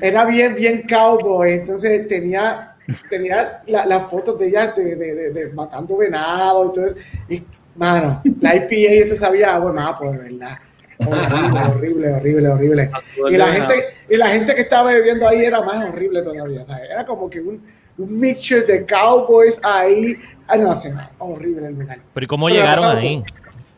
era 0.00 0.24
bien, 0.24 0.54
bien 0.54 0.84
cowboy, 0.88 1.52
entonces 1.52 2.08
tenía, 2.08 2.74
tenía 3.10 3.60
la- 3.66 3.86
las 3.86 4.04
fotos 4.10 4.38
de 4.38 4.48
ella 4.48 4.68
de, 4.68 4.96
de, 4.96 5.14
de- 5.14 5.30
de 5.32 5.48
matando 5.52 5.96
venado 5.98 6.72
eso. 6.72 6.94
Y, 7.28 7.42
mano, 7.76 8.22
la 8.40 8.56
IPA 8.56 8.92
eso 9.04 9.16
sabía 9.16 9.54
agua 9.54 9.70
de 9.70 9.76
mapo, 9.76 10.10
de 10.10 10.18
verdad. 10.18 10.58
Horrible, 11.06 11.60
horrible, 11.60 12.12
horrible, 12.12 12.48
horrible. 12.48 12.90
Y 13.30 13.36
la 13.36 13.46
gente, 13.48 13.74
y 14.08 14.16
la 14.16 14.28
gente 14.28 14.54
que 14.54 14.60
estaba 14.62 14.92
bebiendo 14.92 15.26
ahí 15.28 15.44
era 15.44 15.60
más 15.62 15.88
horrible 15.90 16.22
todavía, 16.22 16.64
¿sabes? 16.66 16.90
Era 16.90 17.04
como 17.04 17.28
que 17.28 17.40
un, 17.40 17.62
un 17.98 18.20
mixture 18.20 18.62
de 18.62 18.86
cowboys 18.86 19.58
ahí. 19.62 20.16
Ah, 20.48 20.56
no, 20.56 20.74
sí, 20.80 20.90
no, 20.90 21.08
horrible 21.18 21.66
el 21.68 21.74
lugar. 21.74 21.98
Pero 22.12 22.24
¿y 22.24 22.26
cómo 22.26 22.46
Pero 22.46 22.58
llegaron 22.60 22.96
ahí? 22.96 23.24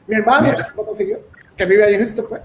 Mi 0.06 0.16
hermano 0.16 0.50
Mira. 0.50 0.72
lo 0.76 0.84
consiguió, 0.84 1.18
que 1.56 1.64
vive 1.64 1.84
ahí 1.84 1.94
en 1.94 2.00
Houston, 2.00 2.26
pues. 2.28 2.40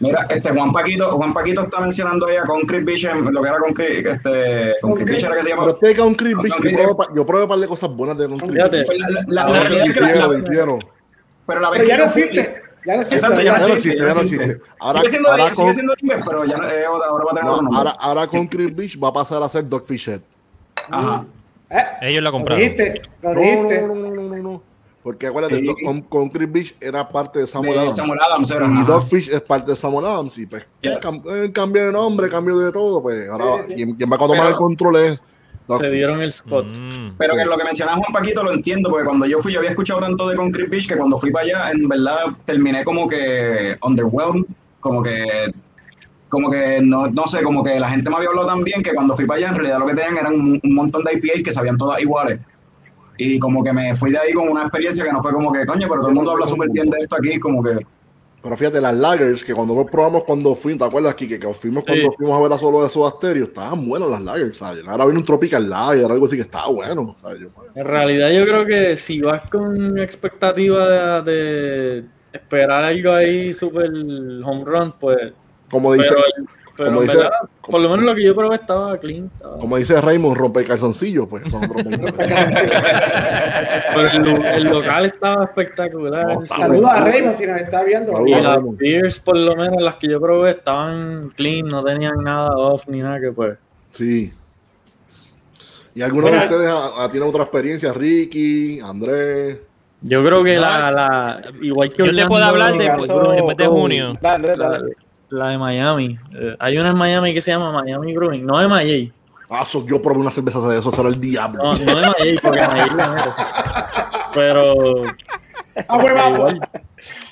Mira, 0.00 0.26
este 0.30 0.50
Juan 0.50 0.72
Paquito, 0.72 1.16
Juan 1.16 1.32
Paquito 1.32 1.62
está 1.62 1.78
mencionando 1.80 2.26
ahí 2.26 2.36
a 2.36 2.42
Concrete 2.42 2.84
Beach, 2.84 3.04
lo 3.04 3.40
que 3.42 3.48
era 3.48 3.58
Concrete, 3.58 4.10
este, 4.10 4.74
Concrete 4.80 5.12
Beach 5.12 5.24
era 5.24 5.36
que 5.36 5.42
se 5.42 5.48
llama. 5.50 5.64
Pero 5.66 5.78
este 5.80 5.96
Concrete 6.02 6.34
Beach, 6.42 6.54
yo 6.60 6.72
probé, 6.76 6.94
pa- 6.96 7.08
yo 7.14 7.26
probé 7.26 7.42
un 7.44 7.48
par 7.48 7.58
de 7.60 7.66
cosas 7.68 7.90
buenas 7.94 8.18
de 8.18 8.26
Concrete. 8.28 8.68
Beach. 8.68 8.86
La, 8.88 9.10
la- 9.10 9.24
la- 9.26 9.48
la 9.48 9.60
realidad 9.60 9.86
es 9.86 9.92
que 9.94 10.00
la, 10.00 10.78
pero 11.46 11.60
la 11.60 11.70
vez 11.70 11.80
Pero 11.80 11.84
que 11.84 11.86
ya 11.88 11.98
no 11.98 12.04
existe, 12.04 12.61
ya 12.86 12.94
no 12.96 13.02
existe. 13.02 13.14
Exacto, 13.16 13.40
ya 13.40 13.44
Ya 13.58 13.66
no 13.68 13.74
existe, 13.74 13.96
ya 13.98 14.14
no 14.14 14.20
existe. 14.20 14.60
Ahora, 14.80 14.98
sigue 15.00 15.10
siendo, 15.10 15.30
ahora, 15.30 15.44
sigue 15.50 15.56
con- 15.64 15.74
siendo 15.74 15.94
Timber, 15.96 16.20
pero 16.26 16.44
ya 16.44 16.56
no- 16.56 16.68
eh, 16.68 16.84
ahora 16.84 17.24
va 17.24 17.30
a 17.30 17.34
tener 17.34 17.44
no, 17.44 17.50
otro 17.52 17.62
nombre. 17.62 17.78
ahora, 17.78 17.90
ahora 18.00 18.26
Concrete 18.26 18.72
Beach 18.74 18.98
va 19.02 19.08
a 19.08 19.12
pasar 19.12 19.42
a 19.42 19.48
ser 19.48 19.68
Dogfish 19.68 20.08
Head. 20.08 20.20
Ajá. 20.90 21.24
¿Eh? 21.70 21.84
Ellos 22.02 22.22
la 22.22 22.30
Lo 22.30 22.32
compraron. 22.32 22.60
dijiste, 22.60 23.02
lo 23.22 23.34
No, 23.34 23.40
dijiste. 23.40 23.86
no, 23.86 23.94
no, 23.94 24.10
no, 24.10 24.22
no, 24.22 24.36
no. 24.36 24.62
Porque 25.02 25.26
acuérdate, 25.26 25.56
Sí. 25.56 25.66
Do- 25.66 25.74
con, 25.84 26.02
Concrete 26.02 26.52
Beach 26.52 26.76
era 26.80 27.08
parte 27.08 27.40
de 27.40 27.46
Samuel 27.48 27.72
De 27.74 27.80
Adams. 27.80 27.96
Samuel 27.96 28.20
Adams 28.24 28.50
era. 28.52 28.66
Y 28.66 28.70
ajá. 28.70 28.84
Dogfish 28.84 29.30
es 29.30 29.40
parte 29.40 29.70
de 29.72 29.76
Samuel 29.76 30.06
Adams. 30.06 30.38
Y 30.38 30.46
pues, 30.46 30.64
cam- 31.00 31.22
eh, 31.28 31.50
cambio 31.52 31.86
de 31.86 31.92
nombre, 31.92 32.28
cambio 32.28 32.56
de 32.58 32.70
todo. 32.70 33.02
Pues 33.02 33.28
ahora, 33.28 33.62
Sí, 33.62 33.70
sí. 33.70 33.74
quien, 33.74 33.94
quien 33.96 34.10
va 34.12 34.14
a 34.16 34.18
tomar 34.20 34.36
Pero- 34.38 34.48
el 34.50 34.54
control 34.56 34.96
es 34.96 35.20
Se 35.78 35.90
dieron 35.90 36.20
el 36.20 36.28
spot. 36.30 36.66
Mm. 36.66 37.16
Pero 37.18 37.36
que 37.36 37.44
lo 37.44 37.56
que 37.56 37.64
mencionaba 37.64 37.98
Juan 37.98 38.12
Paquito 38.12 38.42
lo 38.42 38.52
entiendo, 38.52 38.90
porque 38.90 39.06
cuando 39.06 39.26
yo 39.26 39.40
fui, 39.40 39.52
yo 39.52 39.60
había 39.60 39.70
escuchado 39.70 40.00
tanto 40.00 40.28
de 40.28 40.36
Concrete 40.36 40.68
Beach 40.68 40.88
que 40.88 40.96
cuando 40.96 41.18
fui 41.18 41.30
para 41.30 41.44
allá, 41.44 41.70
en 41.70 41.88
verdad 41.88 42.18
terminé 42.44 42.84
como 42.84 43.08
que 43.08 43.76
underwhelmed, 43.82 44.44
como 44.80 45.02
que, 45.02 45.52
como 46.28 46.50
que 46.50 46.80
no, 46.82 47.06
no 47.08 47.26
sé, 47.26 47.42
como 47.42 47.62
que 47.62 47.78
la 47.78 47.88
gente 47.88 48.10
me 48.10 48.16
había 48.16 48.28
hablado 48.28 48.48
tan 48.48 48.64
bien 48.64 48.82
que 48.82 48.94
cuando 48.94 49.14
fui 49.14 49.26
para 49.26 49.38
allá, 49.38 49.48
en 49.50 49.54
realidad 49.54 49.78
lo 49.78 49.86
que 49.86 49.94
tenían 49.94 50.18
eran 50.18 50.34
un, 50.34 50.60
un 50.62 50.74
montón 50.74 51.04
de 51.04 51.14
IPAs 51.14 51.42
que 51.42 51.52
sabían 51.52 51.78
todas 51.78 52.00
iguales. 52.00 52.40
Y 53.18 53.38
como 53.38 53.62
que 53.62 53.72
me 53.72 53.94
fui 53.94 54.10
de 54.10 54.18
ahí 54.18 54.32
con 54.32 54.48
una 54.48 54.62
experiencia 54.62 55.04
que 55.04 55.12
no 55.12 55.22
fue 55.22 55.32
como 55.32 55.52
que, 55.52 55.66
coño, 55.66 55.86
pero 55.88 56.00
todo 56.00 56.08
el 56.08 56.14
mundo 56.14 56.32
habla 56.32 56.46
súper 56.46 56.70
bien 56.70 56.90
de 56.90 56.98
esto 56.98 57.16
aquí, 57.16 57.38
como 57.38 57.62
que. 57.62 57.86
Pero 58.42 58.56
fíjate, 58.56 58.80
las 58.80 58.94
lagers, 58.94 59.44
que 59.44 59.54
cuando 59.54 59.74
nos 59.74 59.88
probamos 59.88 60.24
cuando 60.24 60.54
fuimos, 60.56 60.80
¿te 60.80 60.84
acuerdas, 60.86 61.14
Kike? 61.14 61.38
Que 61.38 61.54
fuimos 61.54 61.84
cuando 61.84 62.10
Sí. 62.10 62.16
fuimos 62.16 62.36
a 62.36 62.42
ver 62.42 62.52
a 62.52 62.58
solo 62.58 62.82
de 62.82 62.88
Soda 62.90 63.10
Stereo, 63.12 63.44
estaban 63.44 63.86
buenas 63.88 64.08
las 64.10 64.20
lagers, 64.22 64.56
¿sabes? 64.58 64.82
Ahora 64.86 65.04
viene 65.04 65.20
un 65.20 65.24
Tropical 65.24 65.70
Lager, 65.70 66.10
algo 66.10 66.24
así 66.24 66.34
que 66.36 66.42
estaba 66.42 66.68
bueno, 66.70 67.16
¿sabes? 67.22 67.40
Yo, 67.40 67.48
En 67.74 67.84
realidad 67.86 68.30
yo 68.30 68.44
creo 68.44 68.66
que 68.66 68.96
si 68.96 69.20
vas 69.20 69.42
con 69.48 69.96
expectativa 69.98 71.22
de, 71.22 71.30
de 71.30 72.04
esperar 72.32 72.84
algo 72.84 73.12
ahí 73.12 73.52
super 73.52 73.86
home 73.88 74.64
run, 74.64 74.92
pues... 74.98 75.32
como 75.70 75.92
dice, 75.94 76.08
Pero, 76.08 76.22
pero 76.76 76.88
como 76.90 77.00
en 77.02 77.06
dice- 77.06 77.18
verdad, 77.18 77.32
por 77.68 77.80
lo 77.80 77.88
menos 77.90 78.04
lo 78.06 78.14
que 78.14 78.22
yo 78.24 78.34
probé 78.34 78.54
estaba 78.56 78.98
clean. 78.98 79.30
estaba- 79.34 79.58
como 79.58 79.76
dice 79.76 80.00
Raymond, 80.00 80.36
romper 80.36 80.66
calzoncillos, 80.66 81.28
pues 81.28 81.50
son 81.50 81.62
romper 81.62 82.14
Pero 83.94 84.08
el, 84.10 84.44
el 84.44 84.64
local 84.64 85.04
estaba 85.06 85.44
espectacular. 85.44 86.26
No, 86.34 86.42
está 86.42 86.56
Saludos 86.56 86.90
a 86.90 87.04
Raymond 87.04 87.36
si 87.36 87.46
nos 87.46 87.60
está 87.60 87.82
viendo. 87.84 88.12
Saludos. 88.12 88.38
Y 88.38 88.42
las 88.42 88.58
beers, 88.76 89.20
por 89.20 89.36
lo 89.36 89.54
menos 89.56 89.80
las 89.82 89.96
que 89.96 90.08
yo 90.08 90.20
probé, 90.20 90.50
estaban 90.50 91.32
clean, 91.36 91.68
no 91.68 91.82
tenían 91.84 92.22
nada 92.22 92.56
off 92.56 92.84
ni 92.88 92.98
nada 93.00 93.20
que 93.20 93.32
pues. 93.32 93.58
Sí. 93.90 94.32
¿Y 95.94 96.00
alguno 96.02 96.28
de 96.28 96.38
ustedes 96.38 96.70
ha- 96.70 97.04
ha- 97.04 97.10
tiene 97.10 97.26
otra 97.26 97.42
experiencia? 97.42 97.92
Ricky, 97.92 98.80
Andrés. 98.80 99.58
Yo 100.00 100.24
creo 100.24 100.42
que 100.42 100.54
No, 100.56 100.62
la, 100.62 100.90
la 100.90 101.42
igual 101.60 101.90
que 101.90 101.98
Yo 101.98 102.04
te 102.06 102.10
Orlando, 102.10 102.28
puedo 102.28 102.44
hablar 102.44 102.72
de- 102.72 102.78
después, 102.78 103.06
caso- 103.08 103.30
después 103.32 103.56
de 103.56 103.66
junio. 103.66 104.14
Dale, 104.20 104.34
Andrés, 104.36 104.58
la, 104.58 104.68
dale. 104.70 104.92
La 105.32 105.48
de 105.48 105.58
Miami. 105.58 106.18
Eh, 106.34 106.56
hay 106.58 106.78
una 106.78 106.90
en 106.90 106.96
Miami 106.96 107.34
que 107.34 107.40
se 107.40 107.50
llama 107.50 107.72
Miami 107.72 108.14
Brewing, 108.14 108.44
no 108.46 108.58
de 108.58 108.68
Miami. 108.68 109.12
Ah, 109.50 109.64
so- 109.64 109.84
yo 109.86 110.00
probé 110.00 110.20
una 110.20 110.30
cerveza 110.30 110.60
de 110.68 110.78
eso, 110.78 110.90
será 110.92 111.08
el 111.08 111.20
diablo. 111.20 111.62
No, 111.62 111.72
no 111.72 111.78
de 111.78 111.84
Miami, 111.94 112.38
porque 112.42 112.60
Miami 112.60 112.96
la 112.96 113.10
meto. 113.10 113.34
Pero 114.34 115.02
Ah, 115.88 115.98
pues 116.00 116.14
vamos. 116.14 116.38
igual, 116.38 116.60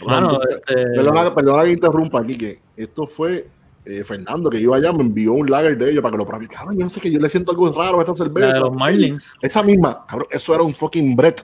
mano, 0.06 0.38
este, 0.50 0.74
Perdona, 0.96 1.34
perdona 1.34 1.64
que 1.64 1.72
interrumpa 1.72 2.20
aquí, 2.20 2.36
que 2.38 2.60
esto 2.76 3.06
fue 3.06 3.48
eh, 3.84 4.04
Fernando 4.04 4.50
que 4.50 4.58
iba 4.60 4.76
allá, 4.76 4.92
me 4.92 5.02
envió 5.02 5.32
un 5.32 5.50
lager 5.50 5.76
de 5.76 5.90
ellos 5.90 6.02
para 6.02 6.12
que 6.12 6.18
lo 6.18 6.26
probara. 6.26 6.46
Cabrón, 6.48 6.76
yo 6.78 6.84
no 6.84 6.90
sé 6.90 7.00
que 7.00 7.10
yo 7.10 7.18
le 7.18 7.28
siento 7.30 7.50
algo 7.52 7.70
raro 7.72 7.98
a 7.98 8.00
esta 8.02 8.12
la 8.12 8.16
cerveza. 8.18 8.52
de 8.54 8.60
los 8.60 8.72
Marlins. 8.74 9.34
Esa 9.40 9.62
misma, 9.62 10.04
cabrón, 10.06 10.28
eso 10.30 10.54
era 10.54 10.62
un 10.62 10.74
fucking 10.74 11.16
Brett. 11.16 11.42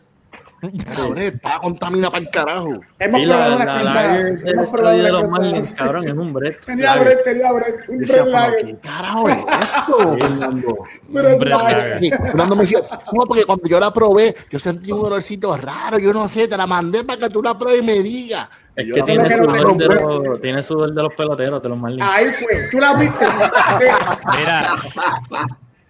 Cabrón, 0.60 1.18
estaba 1.18 1.60
contaminada 1.60 2.10
para 2.10 2.24
el 2.24 2.30
carajo. 2.30 2.80
Hemos 2.98 3.20
Sí, 3.20 3.26
probado 3.26 3.58
la, 3.58 4.12
de, 4.14 4.50
Hemos 4.50 4.66
probado 4.68 4.96
de 4.96 5.12
los. 5.12 5.28
Marlins, 5.28 5.72
cabrón, 5.72 6.04
es 6.04 6.12
un 6.12 6.32
Brett. 6.32 6.60
Tenía 6.66 6.86
lager. 6.86 7.04
Brett, 7.04 7.24
tenía 7.24 7.52
Brett. 7.52 7.88
Un 7.88 7.98
Brett 7.98 8.10
pero, 8.10 8.24
Lager. 8.26 8.64
¿qué 8.64 8.76
carajo 8.78 9.28
es 9.28 9.36
esto, 9.36 10.16
Fernando? 10.20 10.78
Brett 11.08 11.42
Lager. 11.42 11.98
Fernando 12.22 12.56
me 12.56 12.62
decía, 12.62 12.80
no, 13.12 13.20
porque 13.26 13.44
cuando 13.44 13.68
yo 13.68 13.78
la 13.78 13.92
probé, 13.92 14.34
yo 14.50 14.58
sentí 14.58 14.92
un 14.92 15.04
olorcito 15.06 15.56
raro, 15.56 15.98
yo 15.98 16.12
no 16.12 16.26
sé, 16.28 16.48
te 16.48 16.56
la 16.56 16.66
mandé 16.66 17.04
para 17.04 17.20
que 17.20 17.30
tú 17.30 17.42
la 17.42 17.58
pruebes 17.58 17.82
y 17.82 17.86
me 17.86 18.02
digas. 18.02 18.48
Es 18.74 18.92
que 18.92 19.02
tiene 19.02 19.30
sudor, 19.34 19.76
de 19.78 19.86
los, 19.86 20.40
tiene 20.42 20.62
sudor 20.62 20.92
de 20.92 21.02
los 21.02 21.12
peloteros, 21.14 21.62
de 21.62 21.68
los 21.68 21.78
Marlins. 21.78 22.02
Ahí 22.10 22.26
fue. 22.26 22.68
¿Tú 22.70 22.78
la 22.78 22.94
viste? 22.94 23.26
Mira, 24.38 24.76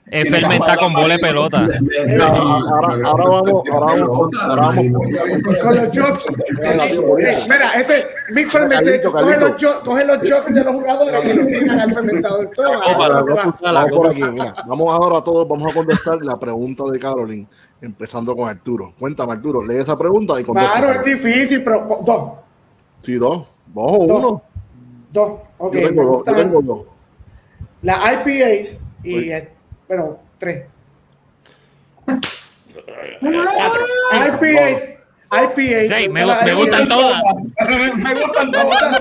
es 0.09 0.31
fermentar 0.31 0.79
con 0.79 0.93
bola 0.93 1.15
de 1.15 1.19
pelota. 1.19 1.67
Ahora, 3.05 3.25
vamos, 3.25 3.65
ahora 3.71 3.87
vamos, 3.97 4.31
ahora 4.41 4.63
vamos. 4.67 5.03
Con 5.63 5.77
los 5.77 5.97
jokes. 5.97 6.25
Mira, 7.49 7.73
ese 7.75 8.07
Big 8.35 8.49
Fermented, 8.51 9.03
Calito, 9.03 9.13
coge 9.13 9.37
los, 9.39 9.51
jo- 9.63 9.81
coge 9.85 10.05
los 10.05 10.19
jokes 10.19 10.53
de 10.55 10.65
los 10.65 10.75
jugadores 10.75 11.25
y 11.25 11.33
los 11.37 11.47
tiran 11.49 11.81
al 11.81 11.93
fermentador. 11.95 12.51
La 12.57 12.85
que 12.85 13.33
la 13.63 13.73
Vamos 13.73 13.91
por 13.91 13.97
cosa. 14.03 14.11
aquí, 14.11 14.23
mira. 14.23 14.55
Vamos 14.67 14.95
ahora 14.95 15.25
todos, 15.25 15.49
vamos 15.49 15.73
a 15.73 15.75
contestar 15.75 16.19
la 16.23 16.39
pregunta 16.39 16.85
de 16.91 16.99
Caroline, 16.99 17.47
empezando 17.81 18.37
con 18.37 18.49
Arturo. 18.49 18.93
Cuéntame, 18.99 19.33
Arturo, 19.33 19.65
lee 19.65 19.79
esa 19.79 19.97
pregunta 19.99 20.41
y 20.41 20.45
contesta. 20.45 20.73
Claro, 20.79 20.93
es 20.93 21.05
difícil, 21.05 21.63
pero 21.65 21.87
dos. 22.05 22.33
Sí, 23.03 23.15
dos. 23.15 23.39
Dos 23.75 23.87
o 23.93 23.97
uno. 23.99 24.43
Dos. 25.13 25.33
Ok, 25.59 25.75
yo, 25.75 26.23
tengo 26.25 26.63
dos, 26.63 26.85
las 27.83 27.99
IPAs 28.13 28.81
y, 29.03 29.31
eh, 29.31 29.49
bueno, 29.89 30.19
tres. 30.39 30.67
IPAs. 34.13 34.83
IPAs. 35.31 35.89
Sí, 35.89 36.09
me, 36.09 36.25
las 36.25 36.45
me 36.45 36.55
gustan 36.55 36.89
todas. 36.89 37.23
Me 37.69 37.77
gustan 37.89 38.03
Me 38.03 38.15
gustan 38.15 38.51
todas, 38.53 38.93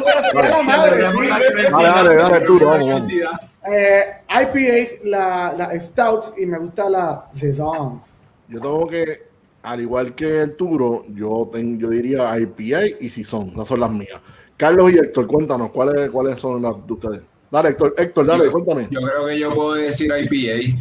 dale, 1.74 2.16
dale, 2.16 2.36
Arturo, 2.36 2.68
vamos, 2.68 3.10
IPAs, 3.10 5.04
la, 5.04 5.54
la 5.58 5.80
Stouts 5.80 6.34
y 6.38 6.46
me 6.46 6.58
gusta 6.58 6.90
la 6.90 7.26
Saisons. 7.36 8.16
Yo 8.48 8.60
tengo 8.60 8.88
que 8.88 9.36
al 9.66 9.82
igual 9.82 10.14
que 10.14 10.42
el 10.42 10.56
Turo, 10.56 11.06
yo, 11.10 11.50
ten- 11.52 11.80
yo 11.80 11.90
diría 11.90 12.38
IPA 12.38 12.86
y 13.00 13.10
Sison, 13.10 13.50
esas 13.50 13.68
son 13.68 13.80
las 13.80 13.90
mías. 13.90 14.22
Carlos 14.56 14.92
y 14.92 14.98
Héctor, 14.98 15.26
cuéntanos, 15.26 15.72
¿cuáles, 15.72 16.10
cuáles 16.12 16.40
son 16.40 16.62
las 16.62 16.86
de 16.86 16.94
ustedes? 16.94 17.22
Dale, 17.56 17.70
Héctor, 17.70 17.94
Héctor, 17.98 18.26
dale, 18.26 18.52
cuéntame. 18.52 18.88
Yo 18.92 19.00
creo 19.00 19.26
que 19.28 19.40
yo 19.40 19.54
puedo 19.54 19.74
decir 19.76 20.12
IPA. 20.12 20.78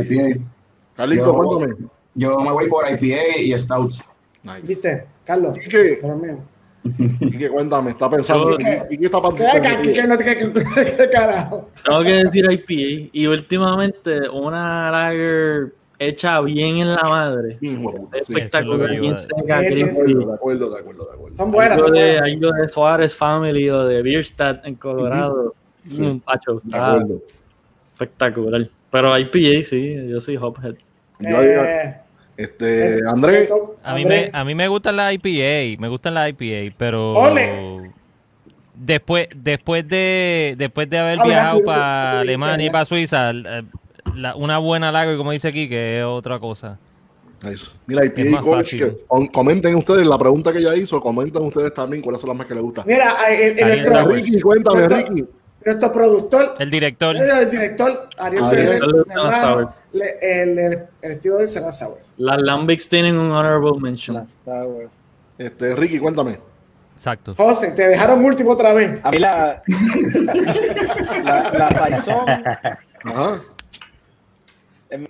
IPA. 0.00 0.40
Carlito, 0.96 1.24
Yo- 1.26 1.34
cuéntame. 1.34 1.88
Yo 2.16 2.40
me 2.40 2.50
voy 2.50 2.68
por 2.68 2.84
IPA 2.90 3.38
y 3.38 3.56
Stout. 3.56 3.92
Nice. 4.42 4.62
¿Viste? 4.66 5.06
Carlos. 5.24 5.56
¿Y 5.64 5.68
qué? 5.68 6.00
¿Y 7.20 7.38
qué? 7.38 7.48
Cuéntame, 7.48 7.90
está 7.92 8.10
pensando. 8.10 8.58
Yo- 8.58 8.66
¿Y, 8.90 8.98
qué 8.98 9.04
está 9.06 9.20
¿Qué, 9.20 9.28
pensando? 9.28 9.82
qué, 9.82 9.92
qué, 9.92 10.02
no 10.08 10.16
te- 10.16 10.24
qué- 10.24 10.36
qué- 10.52 10.96
qué 10.96 11.10
carajo? 11.10 11.70
Tengo 11.84 12.02
que 12.02 12.12
decir 12.24 12.50
IPA. 12.50 13.10
Y 13.12 13.26
últimamente 13.28 14.28
una 14.28 14.90
lager 14.90 15.72
hecha 16.00 16.40
bien 16.40 16.78
en 16.78 16.94
la 16.96 17.02
madre. 17.04 17.58
Espectacular, 18.12 18.90
que 18.90 19.00
De 19.00 20.34
acuerdo, 20.34 20.70
de 20.70 20.80
acuerdo, 20.80 21.04
de 21.04 21.14
acuerdo. 21.14 21.36
Son 21.36 21.52
buenas, 21.52 21.78
Algo 21.78 21.90
de, 21.92 22.20
de 22.60 22.68
Suárez 22.68 23.14
Family 23.14 23.70
o 23.70 23.84
de 23.84 24.02
Bierstadt 24.02 24.66
en 24.66 24.74
Colorado. 24.74 25.54
Sí. 25.88 26.00
Mm, 26.02 26.20
pacho, 26.20 26.60
está 26.64 27.04
espectacular. 27.94 28.68
Pero 28.90 29.18
IPA, 29.18 29.62
sí, 29.62 29.96
yo 30.08 30.20
soy 30.20 30.36
Hophead. 30.36 30.74
Yo 31.20 31.40
Eh, 31.42 31.96
este, 32.36 33.00
Andrés, 33.08 33.50
A 33.82 33.94
mí, 33.94 34.04
me, 34.04 34.30
a 34.32 34.44
mí 34.44 34.54
me 34.54 34.68
gustan 34.68 34.96
las 34.96 35.12
IPA, 35.14 35.80
me 35.80 35.88
gustan 35.88 36.14
las 36.14 36.28
IPA, 36.30 36.74
pero 36.76 37.12
Ole. 37.14 37.90
después 38.74 39.28
después 39.34 39.88
de 39.88 40.54
después 40.58 40.88
de 40.90 40.98
haber 40.98 41.18
viajado 41.24 41.62
para 41.64 42.20
Alemania 42.20 42.66
y 42.66 42.70
para 42.70 42.84
Suiza, 42.84 43.30
eh, 43.30 43.62
la- 44.14 44.36
una 44.36 44.58
buena 44.58 44.92
lager, 44.92 45.16
como 45.16 45.32
dice 45.32 45.48
aquí, 45.48 45.68
que 45.68 46.00
es 46.00 46.04
otra 46.04 46.38
cosa. 46.38 46.78
Mira, 47.86 48.04
IPA 48.04 48.20
Es 48.22 48.30
y 48.30 48.34
fácil. 48.34 48.78
que 48.80 48.96
com- 49.06 49.26
comenten 49.28 49.74
ustedes 49.76 50.06
la 50.06 50.18
pregunta 50.18 50.52
que 50.52 50.58
ella 50.58 50.74
hizo, 50.74 51.00
comenten 51.00 51.42
ustedes 51.42 51.72
también 51.72 52.02
cuáles 52.02 52.20
son 52.20 52.28
las 52.28 52.36
más 52.38 52.46
que 52.46 52.54
les 52.54 52.62
gustan. 52.62 52.84
Mira, 52.86 53.14
el, 53.28 53.58
el- 53.58 53.64
Ariel 53.64 53.82
nuestro. 53.84 54.08
Ricky, 54.12 54.40
cuéntame, 54.40 54.78
nuestro- 54.88 54.98
Ricky. 55.14 55.24
Nuestro 55.66 55.92
productor, 55.92 56.54
El 56.58 56.70
director, 56.70 57.16
el 57.16 57.50
director, 57.50 58.08
Ariel. 58.18 58.44
Ferrer, 58.46 58.82
hermano, 59.08 59.74
le- 59.92 60.18
el, 60.42 60.58
el, 60.58 60.82
el 61.02 61.10
estilo 61.12 61.36
de 61.38 61.48
Serra 61.48 61.72
Sours. 61.72 62.10
Las 62.16 62.38
Lambics 62.40 62.88
tienen 62.88 63.16
un 63.18 63.30
honorable 63.30 63.72
mention. 63.80 64.16
Las 64.16 64.36
Towers. 64.44 65.02
Este, 65.38 65.74
Ricky, 65.74 65.98
cuéntame. 65.98 66.38
exacto. 66.94 67.34
José, 67.34 67.68
te 67.72 67.88
dejaron 67.88 68.24
último 68.24 68.52
otra 68.52 68.72
vez. 68.72 68.98
A 69.02 69.10
mí 69.10 69.18
la, 69.18 69.62
la, 71.24 71.50
la 71.52 71.70
Saison, 71.70 72.24
Ajá. 73.04 73.40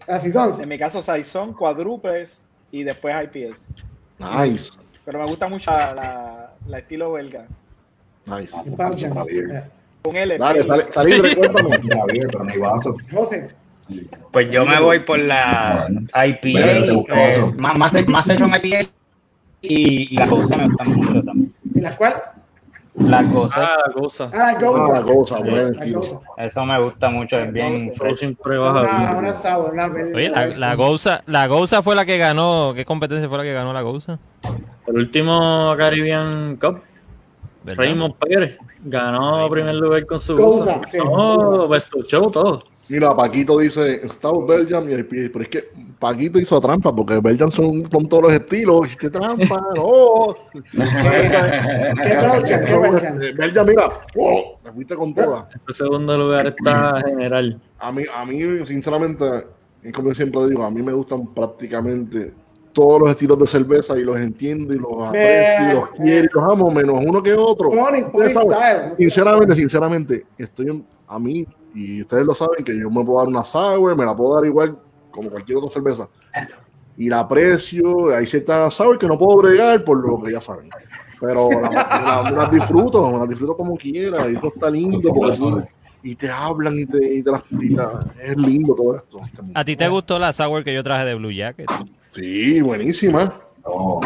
Así 0.09 0.33
son. 0.33 0.61
en 0.61 0.69
mi 0.69 0.79
caso 0.79 1.03
Saison, 1.03 1.53
cuádruples 1.53 2.39
y 2.73 2.83
después 2.83 3.15
IPS. 3.25 3.69
Nice. 4.19 4.73
Pero 5.05 5.19
me 5.21 5.27
gusta 5.27 5.47
mucho 5.49 5.71
la, 5.71 5.95
la, 5.95 6.53
la 6.67 6.79
estilo 6.79 7.13
belga. 7.13 7.47
Nice. 8.25 8.57
Belgian. 8.77 9.15
Dale, 10.13 10.39
vaso. 12.61 12.97
José, 13.13 13.49
Pues 14.33 14.51
yo 14.51 14.67
me 14.67 14.81
voy 14.81 15.01
por 15.01 15.19
la 15.19 15.89
IPA, 16.15 16.49
eh, 16.49 17.43
más, 17.59 17.79
más, 17.79 18.09
más 18.09 18.31
hecho 18.31 18.45
en 18.45 18.51
IPA 18.51 18.91
y, 19.63 20.15
y 20.15 20.17
la 20.17 20.27
cosa 20.27 20.57
me 20.57 20.65
gusta 20.67 20.85
mucho 20.85 21.23
también. 21.23 21.53
¿y 21.75 21.81
la 21.81 21.97
cual? 21.97 22.15
La 22.99 23.23
cosa, 23.31 23.63
Ah, 23.63 23.77
la 23.87 23.93
cosa. 23.93 24.31
Ah, 24.33 24.53
el 24.53 24.65
Ah, 24.65 24.89
la 24.95 25.03
cosa, 25.03 25.39
La 25.41 26.45
eso 26.47 26.65
me 26.65 26.83
gusta 26.83 27.11
mucho, 27.11 27.39
es 27.39 27.53
bien 27.53 27.93
siempre 28.17 28.57
baja 28.57 28.81
Oye, 30.15 30.31
la, 30.31 30.47
la 30.47 30.75
la 31.27 31.47
Gouza 31.47 31.83
fue 31.83 31.95
la 31.95 32.07
que 32.07 32.17
ganó, 32.17 32.73
¿qué 32.75 32.87
competencia 32.87 33.29
fue 33.29 33.37
la 33.37 33.45
que 33.45 33.53
ganó 33.53 33.75
la 33.75 33.83
Gouza? 33.83 34.19
El 34.87 34.97
último 34.97 35.75
Caribbean 35.77 36.57
Cup, 36.57 36.81
¿Verdad? 37.65 37.85
Raymond 37.85 38.15
Pérez, 38.15 38.57
ganó 38.87 39.49
primer 39.51 39.75
lugar 39.75 40.07
con 40.07 40.21
su 40.21 40.37
goza. 40.37 40.81
sí, 40.91 40.99
No, 40.99 41.37
Gouza. 41.37 41.67
Best 41.69 41.95
of 41.95 42.07
Show, 42.07 42.31
todo. 42.31 42.63
Mira, 42.89 43.17
Paquito 43.17 43.59
dice 43.59 44.09
Stout 44.09 44.47
Belgium 44.49 44.89
y 44.89 44.95
IPA, 44.95 45.33
pero 45.33 45.43
es 45.43 45.49
que 45.49 45.65
Paquito 45.99 46.39
hizo 46.39 46.61
trampa 46.61 46.95
porque 46.95 47.19
Belgium 47.19 47.51
son 47.51 47.83
con 47.83 48.09
todos 48.09 48.25
los 48.25 48.33
estilos. 48.33 48.87
Hiciste 48.87 49.11
trampa, 49.11 49.61
no. 49.75 50.37
¿Qué 50.53 50.79
Belgian? 50.79 52.65
¿Qué 52.65 52.79
Belgian? 52.79 53.23
Eh, 53.25 53.33
Belgium, 53.37 53.67
mira, 53.67 53.91
wow, 54.15 54.43
me 54.65 54.73
fuiste 54.73 54.95
con 54.95 55.13
todas. 55.15 55.47
Este 55.53 55.73
segundo 55.73 56.17
lugar 56.17 56.47
está 56.47 57.03
general. 57.05 57.61
A 57.81 57.91
mí, 57.91 58.05
a 58.15 58.25
mí, 58.25 58.65
sinceramente, 58.67 59.25
es 59.83 59.93
como 59.93 60.09
yo 60.11 60.15
siempre 60.15 60.47
digo, 60.47 60.63
a 60.63 60.71
mí 60.71 60.81
me 60.81 60.93
gustan 60.93 61.27
prácticamente 61.35 62.33
todos 62.77 63.01
los 63.01 63.09
estilos 63.11 63.39
de 63.39 63.47
cerveza 63.47 63.97
y 63.97 64.03
los 64.03 64.19
entiendo 64.21 64.75
y 64.75 64.79
los 64.79 65.09
aprecio 65.09 65.71
y 65.71 65.73
los 65.73 65.89
quiero 65.97 66.25
y 66.27 66.29
los 66.35 66.53
amo, 66.53 66.71
menos 66.71 66.97
uno 67.07 67.23
que 67.23 67.33
otro. 67.33 67.71
Sinceramente, 68.99 69.55
sinceramente, 69.55 70.27
estoy 70.37 70.69
en- 70.69 70.87
a 71.09 71.19
mí, 71.19 71.47
y 71.75 72.03
ustedes 72.03 72.27
lo 72.27 72.35
saben, 72.35 72.63
que 72.63 72.79
yo 72.79 72.91
me 72.91 73.03
puedo 73.03 73.19
dar 73.21 73.29
una 73.29 73.43
sour, 73.45 73.97
me 73.97 74.05
la 74.05 74.15
puedo 74.15 74.35
dar 74.35 74.45
igual 74.45 74.79
como 75.11 75.31
cualquier 75.31 75.57
otra 75.57 75.73
cerveza. 75.73 76.07
Y 76.99 77.09
la 77.09 77.21
aprecio, 77.21 78.15
hay 78.15 78.27
ciertas 78.27 78.75
sour 78.75 78.99
que 78.99 79.07
no 79.07 79.17
puedo 79.17 79.39
bregar 79.39 79.83
por 79.83 80.07
lo 80.07 80.23
que 80.23 80.33
ya 80.33 80.41
saben. 80.43 80.69
Pero 81.19 81.49
la- 81.51 81.71
la- 82.23 82.31
me 82.31 82.37
las 82.37 82.51
disfruto, 82.51 83.11
me 83.11 83.19
las 83.21 83.29
disfruto 83.29 83.57
como 83.57 83.75
quiera, 83.79 84.29
y 84.31 84.35
eso 84.35 84.53
está 84.55 84.69
lindo, 84.69 85.01
porque 85.15 85.37
tú- 85.39 85.63
y 86.03 86.15
te 86.15 86.29
hablan 86.31 86.79
y 86.79 86.85
te, 86.87 87.15
y 87.15 87.23
te 87.23 87.31
las 87.33 87.43
y 87.51 87.71
la- 87.71 88.07
es 88.23 88.37
lindo 88.37 88.75
todo 88.75 88.97
esto. 88.97 89.19
¿A 89.55 89.65
ti 89.65 89.77
te 89.77 89.89
gustó 89.89 90.19
la 90.19 90.33
sour 90.35 90.63
que 90.63 90.75
yo 90.75 90.85
traje 90.85 91.05
de 91.07 91.15
Blue 91.15 91.33
Jacket? 91.33 91.67
Sí, 92.17 92.61
buenísima. 92.63 93.41
Oh, 93.63 94.01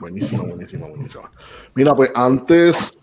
Buenísima, 0.00 0.42
buenísima, 0.44 0.86
buenísima. 0.86 1.30
Mira, 1.74 1.94
pues 1.94 2.10
antes 2.14 2.98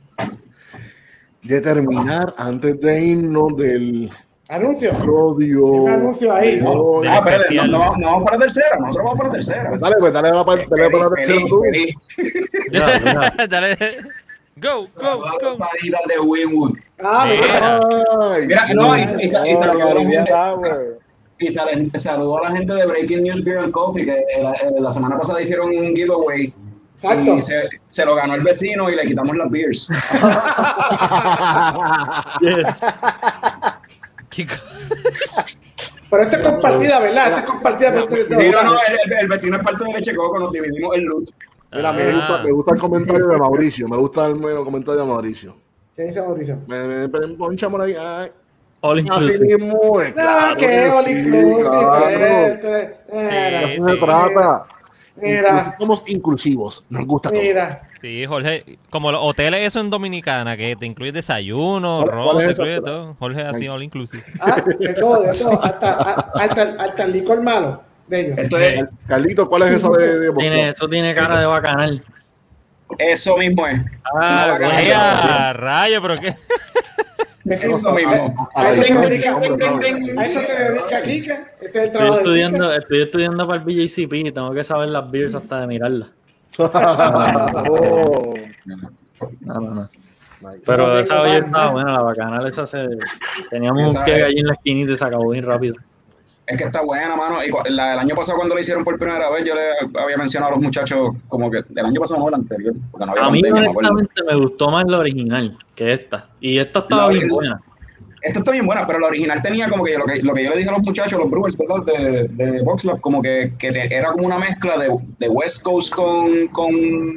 de 1.41 1.61
terminar, 1.61 2.33
antes 2.37 2.79
de 2.79 3.01
irnos 3.01 3.55
del 3.57 4.09
Anuncio. 4.47 4.91
rodio. 5.03 5.65
Un 5.65 5.89
anuncio 5.89 6.31
ahí. 6.33 6.57
Del 6.59 6.67
Ah, 6.67 7.15
espérate, 7.17 7.55
no, 7.55 7.67
no, 7.67 7.79
vamos- 7.79 7.97
no 7.97 8.05
vamos 8.07 8.23
para 8.25 8.37
la 8.37 8.41
tercera, 8.43 8.77
nosotros 8.79 9.03
vamos 9.03 9.17
para 9.17 9.29
la 9.29 9.35
tercera. 9.35 9.69
Pues 9.69 9.79
dale, 9.81 9.95
pues 9.99 10.13
dale 10.13 10.29
a 10.29 10.33
la 10.33 10.45
parte, 10.45 10.65
dale 10.69 10.89
para 10.89 11.03
la 11.03 11.09
Feliz, 11.09 11.25
tercera 11.27 11.47
tú. 11.49 11.61
feliz, 11.61 11.95
feliz. 12.15 13.49
Dale. 13.49 13.77
Go, 14.57 14.87
go, 14.95 15.17
go. 15.41 15.57
Paditas 15.57 16.01
de 16.07 16.19
Winwood. 16.19 16.77
Ah, 17.03 17.33
Eh, 17.33 17.37
Ay, 18.21 18.47
Mira, 18.47 18.67
no, 18.75 18.95
y, 18.97 19.01
y, 19.01 19.25
y, 19.25 19.55
y 21.41 21.49
saludó 21.51 21.67
a 21.69 21.71
la 21.71 21.77
gente- 21.77 21.99
Sour. 21.99 21.99
y 21.99 21.99
sal- 21.99 22.01
saludó 22.01 22.37
a 22.37 22.49
la 22.49 22.55
gente 22.57 22.73
de 22.73 22.85
Breaking 22.85 23.23
News 23.23 23.43
Beer 23.43 23.59
and 23.59 23.71
Coffee, 23.71 24.05
que 24.05 24.11
eh, 24.17 24.41
la, 24.43 24.51
eh, 24.53 24.71
la 24.79 24.91
semana 24.91 25.17
pasada 25.17 25.41
hicieron 25.41 25.69
un 25.69 25.95
giveaway. 25.95 26.53
Exacto. 26.95 27.35
Y 27.37 27.41
se, 27.41 27.55
se 27.87 28.05
lo 28.05 28.13
ganó 28.15 28.35
el 28.35 28.41
vecino 28.43 28.89
y 28.89 28.95
le 28.95 29.05
quitamos 29.05 29.35
las 29.35 29.49
beers. 29.49 29.87
Yes. 32.41 32.81
¿Qué 34.29 34.45
co- 34.45 34.53
Pero 36.09 36.23
esa 36.23 36.37
es 36.37 36.43
compartida, 36.45 36.99
¿verdad? 36.99 37.27
Esa 37.27 37.39
es 37.39 37.45
compartida. 37.45 37.91
no, 37.91 38.05
no, 38.63 38.73
el, 39.19 39.27
vecino 39.27 39.57
es 39.57 39.63
parte 39.63 39.83
de 39.83 39.93
Leche 39.93 40.15
Coco, 40.15 40.39
nos 40.39 40.51
dividimos 40.51 40.95
el 40.97 41.03
loot. 41.05 41.29
Mira, 41.73 41.93
me, 41.93 42.03
Ah. 42.03 42.11
gusta, 42.15 42.43
me 42.43 42.51
gusta 42.51 42.73
el 42.73 42.79
comentario 42.81 43.27
de 43.27 43.37
Mauricio. 43.37 43.87
Me 43.87 43.97
gusta 43.97 44.25
el, 44.27 44.43
el 44.43 44.63
comentario 44.63 45.01
de 45.01 45.07
Mauricio. 45.07 45.55
¿Qué 45.95 46.03
dice 46.03 46.21
Mauricio? 46.21 46.59
Me, 46.67 46.83
me, 46.85 47.07
me 47.07 47.27
ponchamos 47.35 47.81
ahí. 47.81 47.95
Ay, 47.99 48.29
All 48.81 48.97
así 48.99 49.07
inclusive. 49.07 49.57
mismo 49.57 50.01
es. 50.01 50.13
Claro 50.13 50.57
que 50.57 50.89
all 50.89 51.05
sí, 51.05 51.11
inclusive. 51.11 51.61
claro. 51.69 52.07
Mira, 53.11 53.59
De 53.61 53.67
Sí, 53.67 53.73
eso 53.73 53.83
se 53.85 53.91
sí. 53.93 53.99
trata. 53.99 54.65
mira, 55.17 55.75
Somos 55.79 56.03
inclusivos. 56.07 56.83
Nos 56.89 57.05
gusta 57.05 57.29
todo. 57.29 57.39
mira. 57.41 57.81
Sí, 58.01 58.25
Jorge, 58.25 58.63
como 58.89 59.11
los 59.11 59.21
hoteles 59.23 59.61
eso 59.67 59.79
en 59.79 59.91
Dominicana, 59.91 60.57
que 60.57 60.75
te 60.75 60.87
incluye 60.87 61.11
desayuno, 61.11 62.01
¿Cuál- 62.03 62.15
ron, 62.15 62.23
cuál 62.25 62.37
es 62.39 62.45
te 62.47 62.51
eso? 62.53 62.61
incluye 62.63 62.81
todo. 62.81 63.15
Jorge 63.19 63.41
así, 63.43 63.67
all 63.67 63.83
inclusive. 63.83 64.23
Ah, 64.39 64.59
de 64.79 64.93
todo, 64.95 65.21
de 65.21 65.33
todo. 65.37 65.63
Hasta, 65.63 65.93
hasta, 66.33 66.61
hasta 66.79 67.03
el 67.03 67.11
licor 67.11 67.43
malo 67.43 67.83
de 68.07 68.21
ellos. 68.21 68.37
Esto 68.39 68.57
es, 68.57 68.83
Carlito, 69.07 69.47
¿cuál 69.47 69.61
es 69.63 69.71
esa 69.73 69.89
de, 69.89 70.19
de? 70.19 70.33
Tiene, 70.33 70.69
eso 70.69 70.89
tiene 70.89 71.13
cara 71.13 71.39
de 71.39 71.45
bacanal. 71.45 72.03
eso 72.97 73.37
mismo 73.37 73.67
es. 73.67 73.79
Ah, 74.19 75.53
rayo, 75.55 76.01
pero 76.01 76.19
qué. 76.19 76.33
Eso 77.53 77.91
mismo. 77.93 78.49
A 78.55 78.69
eso 78.71 78.83
se 78.83 78.97
dedica, 78.99 79.35
Hombre, 79.35 79.67
hombre. 79.67 80.15
a 80.17 80.23
eso 80.25 80.39
se 80.41 80.55
dedica 80.63 81.01
Kike. 81.01 81.31
Ese 81.61 81.65
es 81.69 81.75
el 81.75 81.83
Estoy 81.83 81.89
trabajo 81.91 82.13
de 82.13 82.19
estudiando, 82.21 82.65
Kike. 82.69 82.77
estoy 82.81 83.01
estudiando 83.01 83.47
para 83.47 83.59
el 83.59 83.65
BJCP 83.65 84.13
y 84.13 84.31
tengo 84.31 84.53
que 84.53 84.63
saber 84.63 84.89
las 84.89 85.09
beers 85.11 85.35
hasta 85.35 85.61
de 85.61 85.67
mirarlas. 85.67 86.11
Oh. 86.57 88.33
No, 89.41 89.59
no, 89.59 89.71
no. 89.75 89.89
Pero 90.65 90.87
No 90.87 90.97
esa 90.97 91.15
mal, 91.15 91.35
estaba 91.43 91.65
¿no? 91.67 91.71
buena, 91.73 91.91
la 91.93 92.01
bacanal 92.01 92.47
esa 92.47 92.65
se... 92.65 92.87
Teníamos 93.51 93.91
Esa 93.91 93.99
un 93.99 94.05
que 94.05 94.23
allí 94.23 94.39
en 94.39 94.47
la 94.47 94.53
esquinita 94.53 94.93
y 94.93 94.95
se 94.97 95.05
acabó 95.05 95.29
bien 95.29 95.45
rápido. 95.45 95.75
Es 96.51 96.57
que 96.57 96.63
está 96.65 96.81
buena, 96.81 97.15
mano. 97.15 97.37
Y 97.43 97.49
la- 97.71 97.93
el 97.93 97.99
año 97.99 98.13
pasado 98.15 98.37
cuando 98.37 98.55
lo 98.55 98.59
hicieron 98.61 98.83
por 98.83 98.97
primera 98.99 99.29
vez, 99.31 99.45
yo 99.45 99.55
le 99.55 99.61
había 100.01 100.17
mencionado 100.17 100.51
a 100.51 100.55
los 100.55 100.63
muchachos 100.63 101.11
como 101.29 101.49
que 101.49 101.59
el 101.75 101.85
año 101.85 102.01
pasado 102.01 102.19
no 102.19 102.27
el 102.27 102.33
anterior. 102.35 102.73
Porque 102.91 103.05
no 103.05 103.11
había 103.13 103.23
A 103.25 103.31
mí 103.31 103.41
pandemia, 103.41 103.69
honestamente 103.71 104.23
me 104.27 104.35
gustó 104.35 104.69
más 104.69 104.85
la 104.87 104.99
original 104.99 105.57
que 105.75 105.93
esta. 105.93 106.25
Y 106.41 106.57
esta 106.57 106.79
estaba 106.79 107.03
La 107.03 107.07
bien 107.09 107.31
original. 107.31 107.35
buena. 107.35 107.61
esta 108.23 108.39
está 108.39 108.51
bien 108.51 108.65
buena, 108.65 108.85
pero 108.85 108.99
la 108.99 109.07
original 109.07 109.41
tenía 109.41 109.69
como 109.69 109.83
que 109.83 109.97
lo 109.97 110.05
que, 110.05 110.21
lo 110.21 110.33
que 110.33 110.43
yo 110.43 110.49
le 110.51 110.57
dije 110.57 110.69
a 110.69 110.73
los 110.73 110.83
muchachos, 110.83 111.17
los 111.19 111.29
Brewers, 111.31 111.57
¿verdad? 111.57 111.85
De, 111.85 112.27
de 112.27 112.61
Box 112.63 112.85
Lab, 112.85 112.99
como 113.01 113.21
que, 113.21 113.53
que 113.57 113.69
era 113.89 114.11
como 114.11 114.27
una 114.27 114.37
mezcla 114.37 114.77
de, 114.77 114.89
de 115.19 115.29
West 115.29 115.63
Coast 115.63 115.91
con, 115.93 116.47
con 116.49 116.69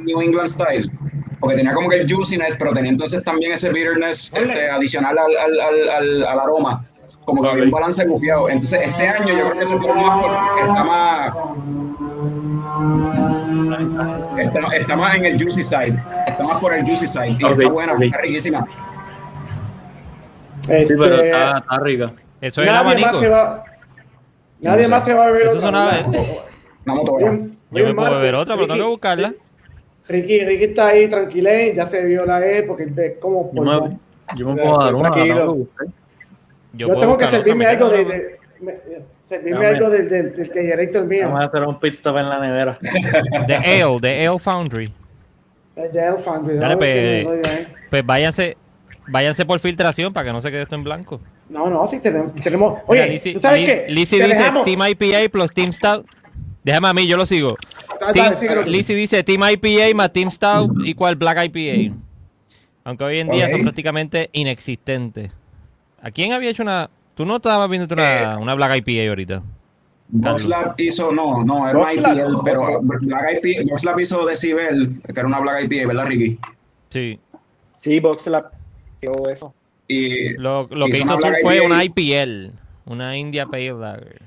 New 0.05 0.21
England 0.21 0.47
Style. 0.47 0.89
Porque 1.39 1.57
tenía 1.57 1.73
como 1.73 1.89
que 1.89 1.97
el 1.97 2.11
juiciness, 2.11 2.55
pero 2.57 2.73
tenía 2.73 2.89
entonces 2.89 3.21
también 3.23 3.51
ese 3.51 3.69
bitterness 3.71 4.33
este, 4.33 4.69
adicional 4.69 5.15
al, 5.19 5.37
al, 5.37 5.59
al, 5.59 5.89
al, 5.89 6.23
al 6.23 6.39
aroma. 6.39 6.85
Como 7.23 7.41
que 7.41 7.49
había 7.49 7.63
un 7.63 7.71
balance 7.71 8.05
gufiado. 8.05 8.49
Entonces, 8.49 8.81
este 8.87 9.07
año 9.07 9.27
yo 9.33 9.49
creo 9.49 9.59
que 9.59 9.67
se 9.67 9.77
fueron 9.77 9.97
más 10.05 10.21
por, 10.21 10.31
está 10.67 10.83
más. 10.83 11.33
Está, 14.37 14.59
está 14.77 14.95
más 14.95 15.15
en 15.15 15.25
el 15.25 15.41
juicy 15.41 15.63
side. 15.63 15.95
Está 16.27 16.43
más 16.43 16.59
por 16.59 16.73
el 16.73 16.85
juicy 16.85 17.07
side. 17.07 17.29
Y 17.39 17.45
está 17.45 17.69
buena, 17.69 17.93
está 17.99 18.17
riquísima. 18.19 18.65
Sí, 20.61 20.71
pero 20.87 21.03
Este, 21.03 21.25
está, 21.29 21.57
está 21.59 21.79
rica. 21.79 22.11
Eso 22.41 22.61
es 22.61 22.67
nadie 22.71 23.01
más 23.05 23.19
se 23.19 23.29
va. 23.29 23.63
Nadie 24.61 24.87
más 24.87 25.05
se 25.05 25.13
va 25.13 25.23
a 25.25 25.27
beber 25.27 25.47
Eso 25.47 25.57
otra. 25.57 25.67
sonaba-. 25.67 25.91
Hoy- 26.87 27.23
Yo 27.71 27.83
me 27.83 27.89
es 27.89 27.95
puedo 27.95 28.15
beber 28.17 28.35
otra, 28.35 28.55
pero 28.55 28.67
tengo 28.67 28.79
que 28.83 28.89
buscarla. 28.89 29.33
Ricky, 30.07 30.45
Ricky 30.45 30.63
está 30.65 30.87
ahí 30.89 31.09
tranquilé, 31.09 31.73
ya 31.75 31.87
se 31.87 32.03
vio 32.05 32.25
la 32.25 32.45
E 32.45 32.61
porque 32.63 32.85
ve 32.85 33.17
como 33.19 33.49
Yo 33.53 33.61
me, 33.63 33.97
yo 34.37 34.49
me 34.49 34.61
puedo 34.61 34.77
dar 34.79 34.93
una. 34.93 35.09
la 35.09 35.15
Tranquilo. 35.15 35.57
Yo, 36.77 36.95
tengo 36.97 37.17
que 37.17 37.27
servirme 37.27 37.65
algo 37.65 37.89
de, 37.89 38.37
me- 38.61 38.75
servirme 39.27 39.65
Dame. 39.65 39.67
algo 39.77 39.89
del, 39.89 40.09
del, 40.09 40.35
del 40.35 40.51
generator 40.51 41.05
mío, 41.05 41.23
Vamos 41.27 41.41
a 41.41 41.45
hacer 41.45 41.63
un 41.63 41.79
pit 41.79 41.93
stop 41.93 42.17
en 42.17 42.29
la 42.29 42.39
nevera. 42.39 42.77
De 43.47 43.55
Ale, 43.55 43.97
de 44.01 44.27
Ale 44.27 44.39
Foundry. 44.39 44.93
de 45.75 46.05
El 46.07 46.17
Foundry. 46.17 46.57
Dale, 46.57 46.77
pues. 46.77 47.67
Pues 47.89 48.05
váyanse, 48.05 48.57
váyanse 49.07 49.45
por 49.45 49.59
filtración 49.59 50.13
para 50.13 50.25
que 50.27 50.33
no 50.33 50.41
se 50.41 50.49
quede 50.51 50.61
esto 50.63 50.75
en 50.75 50.83
blanco. 50.83 51.19
No, 51.49 51.69
no, 51.69 51.87
sí 51.87 51.99
tenemos. 51.99 52.33
tenemos 52.35 52.79
Mira, 52.89 53.03
oye, 53.05 53.13
Lizzy- 53.19 53.33
¿tú 53.33 53.39
sabes 53.39 53.61
Liz- 53.61 53.65
qué? 53.65 53.93
Dice 53.93 54.17
dejamos- 54.27 54.63
Team 54.63 54.81
IPA 54.87 55.29
plus 55.31 55.51
Team 55.53 55.71
Stout. 55.73 56.05
Déjame 56.63 56.87
a 56.87 56.93
mí, 56.93 57.05
yo 57.07 57.15
lo 57.17 57.25
sigo. 57.27 57.55
Dale, 57.99 58.13
Team- 58.13 58.25
dale, 58.25 58.37
síguelo. 58.37 58.61
Lizzy 58.63 58.95
dice 58.95 59.23
Team 59.23 59.41
IPA 59.51 59.95
más 59.95 60.11
Team 60.13 60.31
Stout 60.31 60.71
igual 60.85 61.15
Black 61.15 61.37
IPA. 61.53 61.93
Aunque 62.85 63.03
hoy 63.03 63.19
en 63.19 63.29
día 63.29 63.49
son 63.49 63.61
prácticamente 63.63 64.29
inexistentes. 64.33 65.31
¿A 66.05 66.11
quién 66.11 66.33
había 66.33 66.51
hecho 66.51 66.61
una... 66.61 66.87
Tú 67.15 67.25
no 67.25 67.37
estabas 67.37 67.67
viendo 67.69 67.91
una, 67.93 68.33
Eh. 68.33 68.37
una 68.37 68.53
Black 68.53 68.85
IPA 68.85 69.09
ahorita. 69.09 69.41
Voxlab 70.09 70.75
hizo, 70.77 71.11
no, 71.11 71.43
no, 71.43 71.67
era 71.67 71.79
una. 71.79 71.91
IPL, 71.91 72.37
pero 72.43 72.79
Black 72.81 73.39
IPA, 73.43 73.71
Voxlab 73.71 73.99
hizo 73.99 74.23
Decibel, 74.25 75.01
que 75.03 75.19
era 75.19 75.25
una 75.25 75.39
Black 75.39 75.63
IPA, 75.63 75.87
¿verdad, 75.87 76.05
Ricky? 76.07 76.37
Sí. 76.89 77.19
Sí, 77.75 77.99
Boxlab. 77.99 78.51
Yo 79.01 79.11
eso. 79.31 79.53
Y 79.87 80.33
Lo, 80.33 80.67
lo 80.69 80.85
que 80.85 80.97
Hizo 80.99 81.15
hizo 81.15 81.17
Black 81.17 81.37
fue 81.41 81.57
IPA. 81.57 81.65
una 81.65 81.83
IPL. 81.85 82.51
Una 82.85 83.17
India 83.17 83.47
Pale 83.47 83.73
Lager. 83.73 84.21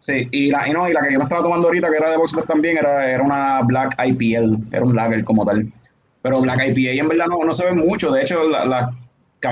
sí, 0.00 0.28
y 0.30 0.50
la, 0.50 0.68
y 0.68 0.72
no, 0.72 0.86
y 0.86 0.92
la 0.92 1.00
que 1.06 1.12
yo 1.14 1.18
me 1.18 1.24
estaba 1.24 1.42
tomando 1.42 1.66
ahorita, 1.68 1.90
que 1.90 1.96
era 1.96 2.10
de 2.10 2.16
Voxlab 2.18 2.44
también, 2.44 2.76
era, 2.76 3.10
era 3.10 3.22
una 3.22 3.62
Black 3.62 3.94
IPL, 4.04 4.58
era 4.70 4.84
un 4.84 4.94
lager 4.94 5.24
como 5.24 5.46
tal. 5.46 5.72
Pero 6.20 6.42
Black 6.42 6.60
IPA 6.76 7.00
en 7.00 7.08
verdad 7.08 7.26
no, 7.28 7.42
no 7.42 7.54
se 7.54 7.64
ve 7.64 7.72
mucho, 7.72 8.10
de 8.12 8.20
hecho, 8.22 8.44
la, 8.44 8.66
la- 8.66 8.94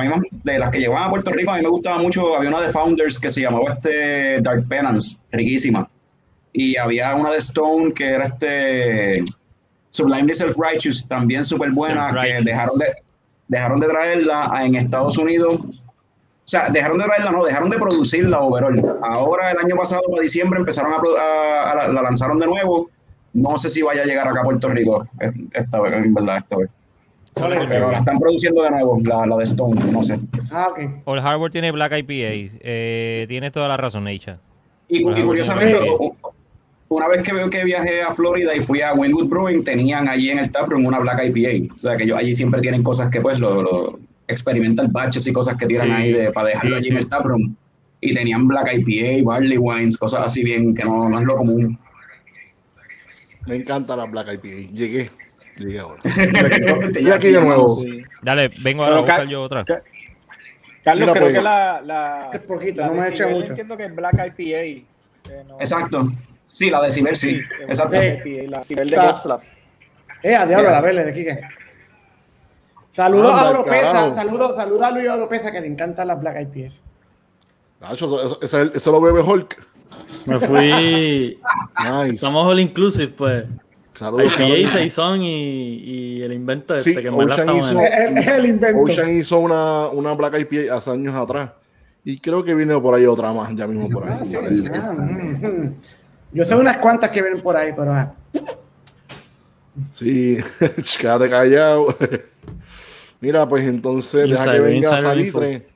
que 0.01 0.06
a 0.06 0.19
mí 0.20 0.28
de 0.44 0.59
las 0.59 0.70
que 0.70 0.78
llevaban 0.81 1.05
a 1.09 1.10
Puerto 1.10 1.31
Rico, 1.31 1.51
a 1.51 1.56
mí 1.56 1.62
me 1.62 1.69
gustaba 1.69 1.98
mucho, 1.98 2.36
había 2.36 2.51
una 2.51 2.60
de 2.60 2.73
Founders 2.73 3.19
que 3.19 3.31
se 3.31 3.40
llamaba 3.43 3.74
este 3.74 4.40
Dark 4.40 4.66
Penance, 4.69 5.19
riquísima. 5.31 5.89
Y 6.52 6.77
había 6.77 7.14
una 7.14 7.31
de 7.31 7.39
Stone 7.39 7.93
que 7.93 8.09
era 8.10 8.27
este 8.27 9.23
Sublimely 9.90 10.35
Self-Righteous, 10.35 11.06
también 11.09 11.44
súper 11.44 11.70
buena, 11.73 12.10
que 12.23 12.43
dejaron 12.43 12.78
de, 12.78 12.86
dejaron 13.48 13.81
de 13.81 13.86
traerla 13.89 14.52
en 14.64 14.74
Estados 14.77 15.16
Unidos. 15.19 15.60
O 15.64 16.48
sea, 16.52 16.69
dejaron 16.70 16.98
de 16.98 17.05
traerla, 17.05 17.31
no, 17.31 17.44
dejaron 17.44 17.70
de 17.70 17.78
producirla 17.78 18.40
overall. 18.40 18.98
Ahora, 19.02 19.51
el 19.52 19.59
año 19.59 19.77
pasado, 19.77 20.02
para 20.10 20.23
diciembre, 20.23 20.59
empezaron 20.59 20.93
a, 20.93 20.98
pro- 20.98 21.16
a- 21.19 21.70
a 21.70 21.74
la, 21.74 21.89
la 21.89 22.02
lanzaron 22.02 22.39
de 22.39 22.47
nuevo. 22.47 22.90
No 23.35 23.56
sé 23.56 23.70
si 23.70 23.81
vaya 23.81 24.02
a 24.02 24.05
llegar 24.05 24.28
acá 24.28 24.40
a 24.40 24.44
Puerto 24.44 24.69
Rico 24.69 25.06
eh, 25.20 25.32
esta 25.52 25.81
vez, 25.81 25.93
en 25.94 26.12
verdad, 26.12 26.39
esta 26.39 26.56
vez. 26.56 26.70
¿Cuál 27.35 27.55
es? 27.55 27.69
Pero 27.69 27.91
la 27.91 27.99
están 27.99 28.19
produciendo 28.19 28.63
de 28.63 28.71
nuevo, 28.71 29.01
la, 29.05 29.27
la 29.27 29.37
de 29.37 29.45
Stone, 29.45 29.81
no 29.91 30.03
sé. 30.03 30.19
Ah, 30.51 30.69
ok. 30.71 30.81
Old 31.05 31.25
Harbor 31.25 31.51
tiene 31.51 31.71
Black 31.71 31.93
IPA. 31.99 32.59
Eh, 32.61 33.27
tienes 33.29 33.53
toda 33.53 33.69
la 33.69 33.77
razón, 33.77 34.05
Neisha. 34.05 34.39
Y, 34.89 35.03
curiosamente, 35.03 35.79
una 36.89 37.09
vez 37.09 37.23
que 37.23 37.33
veo 37.33 37.49
que 37.49 37.65
viajé 37.65 38.03
a 38.03 38.13
Florida 38.13 38.55
y 38.55 38.61
fui 38.61 38.83
a 38.83 38.93
Wynwood 38.93 39.29
Brewing, 39.29 39.65
tenían 39.65 40.07
allí 40.09 40.29
en 40.29 40.39
el 40.39 40.53
taproom 40.53 40.85
una 40.85 40.99
Black 40.99 41.25
IPA. 41.25 41.75
O 41.75 41.79
sea, 41.79 41.97
que 41.97 42.05
ellos 42.05 42.19
allí 42.19 42.35
siempre 42.35 42.61
tienen 42.61 42.83
cosas 42.83 43.09
que 43.09 43.21
pues 43.23 43.39
lo, 43.39 43.63
lo 43.63 43.99
experimentan 44.29 44.93
batches 44.93 45.27
y 45.27 45.33
cosas 45.33 45.57
que 45.57 45.67
tiran 45.67 45.87
Sí, 45.87 45.93
ahí 45.93 46.13
de, 46.13 46.31
para 46.33 46.49
dejarlo 46.49 46.71
sí, 46.71 46.77
allí 46.77 46.89
sí. 46.89 46.91
en 46.91 46.99
el 46.99 47.09
taproom. 47.09 47.55
Y 48.03 48.13
tenían 48.13 48.47
Black 48.47 48.71
IPA, 48.75 49.25
Barley 49.25 49.57
Wines, 49.57 49.97
cosas 49.97 50.27
así 50.27 50.45
bien 50.45 50.75
que 50.75 50.85
no, 50.85 51.09
no 51.09 51.19
es 51.19 51.25
lo 51.25 51.37
común. 51.37 51.79
Me 53.47 53.57
encanta 53.57 53.97
la 53.97 54.05
Black 54.05 54.35
IPA. 54.35 54.73
Llegué. 54.73 55.11
Llegué 55.57 55.81
ahora. 55.81 56.01
Estoy 56.05 57.11
aquí 57.11 57.29
de 57.29 57.41
nuevo. 57.41 57.69
Sí. 57.69 58.03
Dale, 58.23 58.49
vengo 58.62 58.85
ahora 58.85 58.97
a 58.97 59.01
buscar 59.01 59.19
Ca- 59.20 59.24
yo 59.31 59.43
otra. 59.43 59.65
Ca- 59.65 59.83
Carlos, 60.85 61.11
creo 61.11 61.23
pues. 61.23 61.35
que 61.37 61.43
la, 61.43 61.81
la, 61.85 62.31
Es 62.33 62.41
poquito, 62.41 62.81
la 62.81 62.89
no 62.89 62.95
me 62.95 63.09
echa 63.09 63.29
mucho. 63.29 63.51
Entiendo 63.51 63.77
que 63.77 63.85
es 63.85 63.95
Black 63.95 64.15
IPA. 64.37 64.85
no- 65.47 65.61
Exacto. 65.61 66.12
Sí, 66.49 66.70
la 66.70 66.83
de 66.83 66.91
Ciber, 66.91 67.16
sí. 67.16 67.39
es 67.39 67.61
Exacto. 67.69 67.91
Black 67.91 68.27
IPA, 68.27 68.51
la 68.51 68.59
Decibel 68.59 68.91
de 68.91 68.97
Boxlab. 68.99 69.41
Eh, 70.23 70.35
a 70.35 70.47
diablo, 70.47 70.70
la 70.70 70.81
vele 70.81 71.05
de 71.05 71.12
Quique. 71.12 71.41
Saludos 72.93 73.33
Anda, 73.33 73.47
a 73.47 73.51
Oropesa, 73.51 74.15
saludos, 74.15 74.59
a 74.59 74.91
Luis 74.91 75.09
Oropesa 75.09 75.51
que 75.51 75.61
le 75.61 75.66
encantan 75.66 76.09
las 76.09 76.20
Black 76.20 76.41
IPS. 76.55 76.83
Nacho, 77.81 77.95
eso, 78.07 78.39
eso- 78.43 78.59
eso- 78.62 78.73
eso 78.74 78.93
lo 78.93 79.01
bebe 79.01 79.20
Hulk. 79.23 79.66
Me 80.27 80.39
fui. 80.41 81.39
Nice. 81.79 82.15
Estamos 82.16 82.47
all 82.47 82.61
inclusive, 82.61 83.09
pues. 83.09 83.45
Saludos. 83.94 84.32
IPA, 84.39 84.70
Saison 84.70 85.20
y, 85.23 85.74
y 86.19 86.23
el 86.23 86.32
invento 86.32 86.74
este, 86.74 86.94
Sí, 86.94 87.02
que 87.02 87.10
verdad 87.10 87.40
Ocean 87.48 87.56
hizo- 87.56 87.81
es 87.81 88.27
el 88.28 88.47
invento. 88.47 88.81
Ocean 88.81 89.10
hizo 89.10 89.39
una, 89.39 89.89
una 89.89 90.14
Black 90.14 90.39
IPA 90.40 90.74
hace 90.77 90.90
años 90.90 91.14
atrás. 91.14 91.51
Y 92.05 92.19
creo 92.19 92.43
que 92.43 92.55
viene 92.55 92.78
por 92.81 92.94
ahí 92.94 93.06
otra 93.06 93.32
más, 93.32 93.55
ya 93.55 93.66
mismo 93.66 93.89
por 93.90 94.09
ahí. 94.09 94.19
Ah, 94.20 94.24
sí. 94.24 94.36
Ah, 94.74 94.93
mm, 94.93 95.47
mm. 95.47 95.74
Yo 96.32 96.44
sé 96.44 96.55
unas 96.56 96.78
cuantas 96.78 97.10
que 97.10 97.20
vienen 97.23 97.40
por 97.43 97.56
ahí, 97.56 97.73
pero 97.77 97.93
ah, 97.93 98.14
Sí, 99.94 100.39
quédate 101.01 101.28
callado. 101.31 101.97
Mira, 103.20 103.48
pues 103.48 103.66
entonces 103.66 104.28
deja 104.28 104.52
que 104.52 104.60
venga 104.60 104.89
Salitre. 105.01 105.66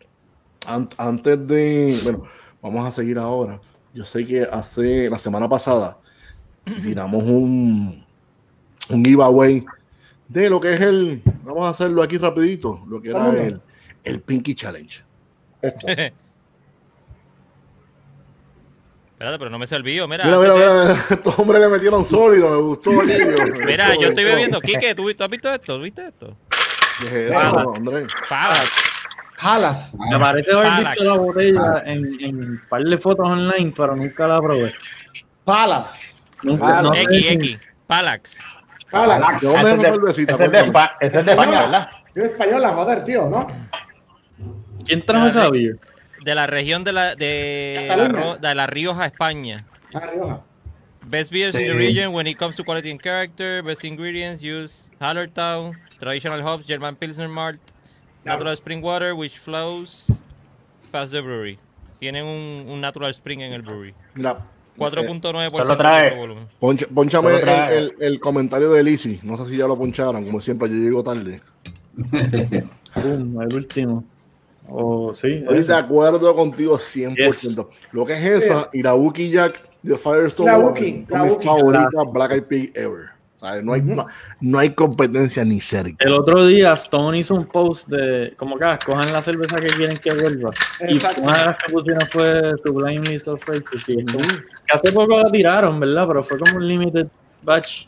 An- 0.67 0.89
antes 0.99 1.47
de. 1.47 1.99
Bueno, 2.03 2.25
vamos 2.61 2.87
a 2.87 2.91
seguir 2.91 3.19
ahora. 3.19 3.61
Yo 3.95 4.05
sé 4.05 4.27
que 4.27 4.43
hace 4.43 5.09
la 5.09 5.19
semana 5.19 5.49
pasada 5.49 5.99
tiramos 6.83 7.23
un, 7.23 8.05
un 8.89 9.05
giveaway 9.05 9.65
de 10.29 10.51
lo 10.51 10.61
que 10.61 10.75
es 10.75 10.81
el. 10.81 11.23
Vamos 11.45 11.65
a 11.65 11.69
hacerlo 11.71 12.03
aquí 12.03 12.19
rapidito. 12.19 12.83
Lo 12.89 13.01
que 13.01 13.11
era 13.11 13.29
el, 13.31 13.61
el 14.05 14.21
Pinky 14.21 14.55
Challenge. 14.55 15.03
Espérate, 19.13 19.39
pero 19.39 19.51
no 19.51 19.59
me 19.59 19.67
serví. 19.67 19.95
Mira, 20.07 20.07
Mira, 20.25 20.39
mira, 20.39 20.55
de- 20.55 20.59
mira. 20.89 20.93
Estos 21.11 21.39
hombres 21.39 21.61
le 21.61 21.69
metieron 21.69 22.05
sólido. 22.05 22.51
Me 22.51 22.57
gustó 22.59 22.91
Mira, 23.67 23.95
yo 24.01 24.09
estoy 24.09 24.25
bebiendo. 24.25 24.61
Quique, 24.61 24.95
¿tú, 24.95 25.11
¿tú 25.15 25.25
has 25.25 25.31
visto 25.31 25.53
esto? 25.53 25.81
¿Viste 25.81 26.07
esto? 26.09 26.37
Dije, 27.01 27.35
Andrés. 27.35 28.09
Palas. 28.29 28.71
jalas. 29.37 29.95
Me 30.11 30.19
parece 30.19 30.53
haber 30.53 30.67
Palax. 30.69 30.91
visto 31.01 31.05
la 31.05 31.17
botella 31.21 31.83
en, 31.87 32.21
en 32.25 32.37
un 32.37 32.61
par 32.69 32.83
de 32.83 32.99
fotos 32.99 33.27
online, 33.29 33.73
pero 33.77 33.97
nunca 33.97 34.27
la 34.29 34.41
probé. 34.41 34.75
Palas. 35.45 35.99
Nunca, 36.43 36.83
no 36.83 36.93
sé 36.95 37.03
X, 37.03 37.17
si- 37.27 37.29
X. 37.29 37.59
Palax. 37.87 38.39
Palas. 38.97 39.43
Yo 39.43 39.53
me 39.53 39.71
es 39.71 39.81
cervecita, 39.81 40.33
es 40.33 40.39
de, 40.39 40.73
es 41.01 41.13
de 41.13 41.21
España, 41.33 41.61
¿verdad? 41.63 41.89
Yo 42.15 42.23
española, 42.25 42.71
joder, 42.71 43.05
tío, 43.05 43.29
¿no? 43.29 43.47
¿Quién 44.85 45.05
trajo 45.05 45.27
esa 45.27 45.51
beer? 45.51 45.77
De 46.23 46.35
la 46.35 46.47
región 46.47 46.83
de 46.85 46.93
la, 46.93 47.15
de 47.15 47.87
la, 47.89 48.37
de 48.37 48.55
la 48.55 48.67
Rioja, 48.67 49.07
España. 49.07 49.65
Ah, 49.95 50.01
Rioja. 50.01 50.41
Best 51.09 51.31
beers 51.31 51.55
in 51.55 51.67
the 51.67 51.73
region 51.73 52.13
when 52.13 52.27
it 52.27 52.37
comes 52.37 52.57
to 52.57 52.65
quality 52.65 52.91
and 52.91 53.01
character. 53.01 53.63
Best 53.63 53.85
ingredients 53.85 54.43
use 54.43 54.91
Hallertau, 55.01 55.73
traditional 56.01 56.43
hops, 56.43 56.67
German 56.67 56.97
Pilsner 56.97 57.29
malt, 57.29 57.61
natural 58.25 58.57
spring 58.57 58.83
water 58.83 59.15
which 59.15 59.39
flows 59.39 60.11
past 60.91 61.13
the 61.13 61.21
brewery. 61.23 61.59
Tienen 62.01 62.25
un, 62.25 62.69
un 62.69 62.81
natural 62.81 63.15
spring 63.15 63.41
en 63.41 63.53
el 63.53 63.63
brewery. 63.63 63.95
4.9% 64.77 65.57
Solo 65.57 65.77
trae- 65.79 66.11
de 66.11 66.17
volumen. 66.17 66.49
Poncha- 66.61 66.87
ponchame 66.93 67.35
el, 67.35 67.41
trae- 67.41 67.73
el- 67.77 67.95
el 68.01 68.21
comentario 68.21 68.71
de 68.73 68.83
Lizzy. 68.83 69.21
No 69.23 69.37
sé 69.37 69.45
si 69.47 69.57
ya 69.57 69.67
lo 69.67 69.77
poncharon. 69.77 70.25
Como 70.25 70.41
siempre, 70.41 70.69
yo 70.69 70.75
llego 70.77 71.03
tarde. 71.03 71.41
Boom, 71.97 73.43
el 73.43 73.55
último. 73.55 74.05
Oh, 74.69 75.15
sí. 75.15 75.29
Estoy 75.35 75.59
ese. 75.59 75.73
de 75.73 75.79
acuerdo 75.79 76.35
contigo 76.35 76.77
100%. 76.77 77.69
Lo 77.93 78.05
que 78.05 78.15
es 78.15 78.45
esa 78.45 78.69
y 78.73 78.83
la 78.83 78.95
Wookie 78.95 79.31
Jack 79.31 79.69
de 79.83 79.97
Firestone 79.97 80.51
La 80.51 80.59
Wookie, 80.59 81.07
son 81.09 81.19
la 81.19 81.25
Wookie. 81.25 82.11
Black 82.13 82.33
Eyed 82.33 82.45
Pig 82.45 82.73
ever. 82.75 83.16
¿Sabes? 83.41 83.65
No, 83.65 83.73
hay, 83.73 83.83
no, 83.83 84.07
no 84.41 84.59
hay 84.59 84.71
competencia 84.75 85.45
ni 85.45 85.61
cerca. 85.61 85.97
El 86.05 86.15
otro 86.15 86.47
día 86.47 86.73
Stone 86.73 87.19
hizo 87.19 87.35
un 87.35 87.47
post 87.47 87.89
de 87.89 88.35
como 88.37 88.59
que 88.59 88.65
ah, 88.65 88.79
cojan 88.85 89.13
la 89.13 89.23
cerveza 89.23 89.57
que 89.61 89.67
quieren 89.69 89.97
que 89.97 90.13
vuelva. 90.15 90.51
Exacto. 90.81 91.21
Y 91.21 91.25
una 91.25 91.39
de 91.39 91.45
las 91.47 91.57
que 91.59 91.73
pusieron 91.73 92.09
fue 92.09 92.53
Sublime 92.65 93.09
Mist 93.11 93.29
of 93.29 93.43
Fantasy. 93.45 93.97
Que 94.07 94.73
hace 94.75 94.93
poco 94.93 95.19
la 95.19 95.31
tiraron, 95.31 95.79
¿verdad? 95.81 96.07
Pero 96.09 96.23
fue 96.25 96.39
como 96.39 96.57
un 96.57 96.67
limited 96.67 97.07
batch. 97.43 97.87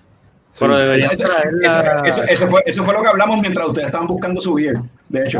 Pero 0.58 0.76
deberían 0.76 1.12
eso- 1.12 1.24
traerla. 1.24 2.02
eso- 2.04 2.22
eso 2.24 2.46
fue, 2.48 2.62
eso 2.66 2.82
fue 2.82 2.92
lo 2.94 3.02
que 3.02 3.08
hablamos 3.08 3.36
mientras 3.40 3.68
ustedes 3.68 3.86
estaban 3.88 4.08
buscando 4.08 4.40
su 4.40 4.54
beer. 4.54 4.76
De 5.08 5.20
hecho. 5.22 5.38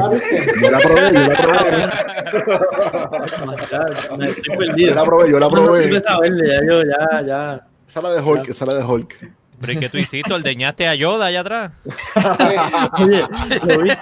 Yo 0.63 0.71
la 0.71 0.79
probé, 0.79 1.13
yo 1.13 1.21
la 1.21 1.29
probé. 1.41 1.89
Ya, 3.71 4.17
me 4.17 4.29
estoy 4.31 4.57
perdido. 4.57 4.89
Yo 4.91 4.95
la 4.95 5.05
probé, 5.05 5.31
yo 5.31 5.39
la 5.41 5.47
No, 5.47 5.53
probé. 5.53 5.91
yo, 5.91 6.83
ya, 6.85 7.23
ya. 7.27 7.67
Esa 7.89 8.01
es 8.01 8.05
la 8.05 8.11
de 8.13 8.21
Hulk, 8.21 8.49
esa 8.51 8.65
es 8.65 8.73
la 8.73 8.79
de 8.79 8.85
Hulk. 8.85 9.33
Pero 9.61 9.73
¿y 9.73 9.79
qué 9.79 9.89
tú 9.89 9.99
hiciste? 9.99 10.33
¿Ordeñaste 10.33 10.87
a 10.87 10.95
Yoda 10.95 11.27
allá 11.27 11.41
atrás? 11.41 11.73
Oye, 12.99 13.23
lo 13.67 13.83
viste. 13.83 13.99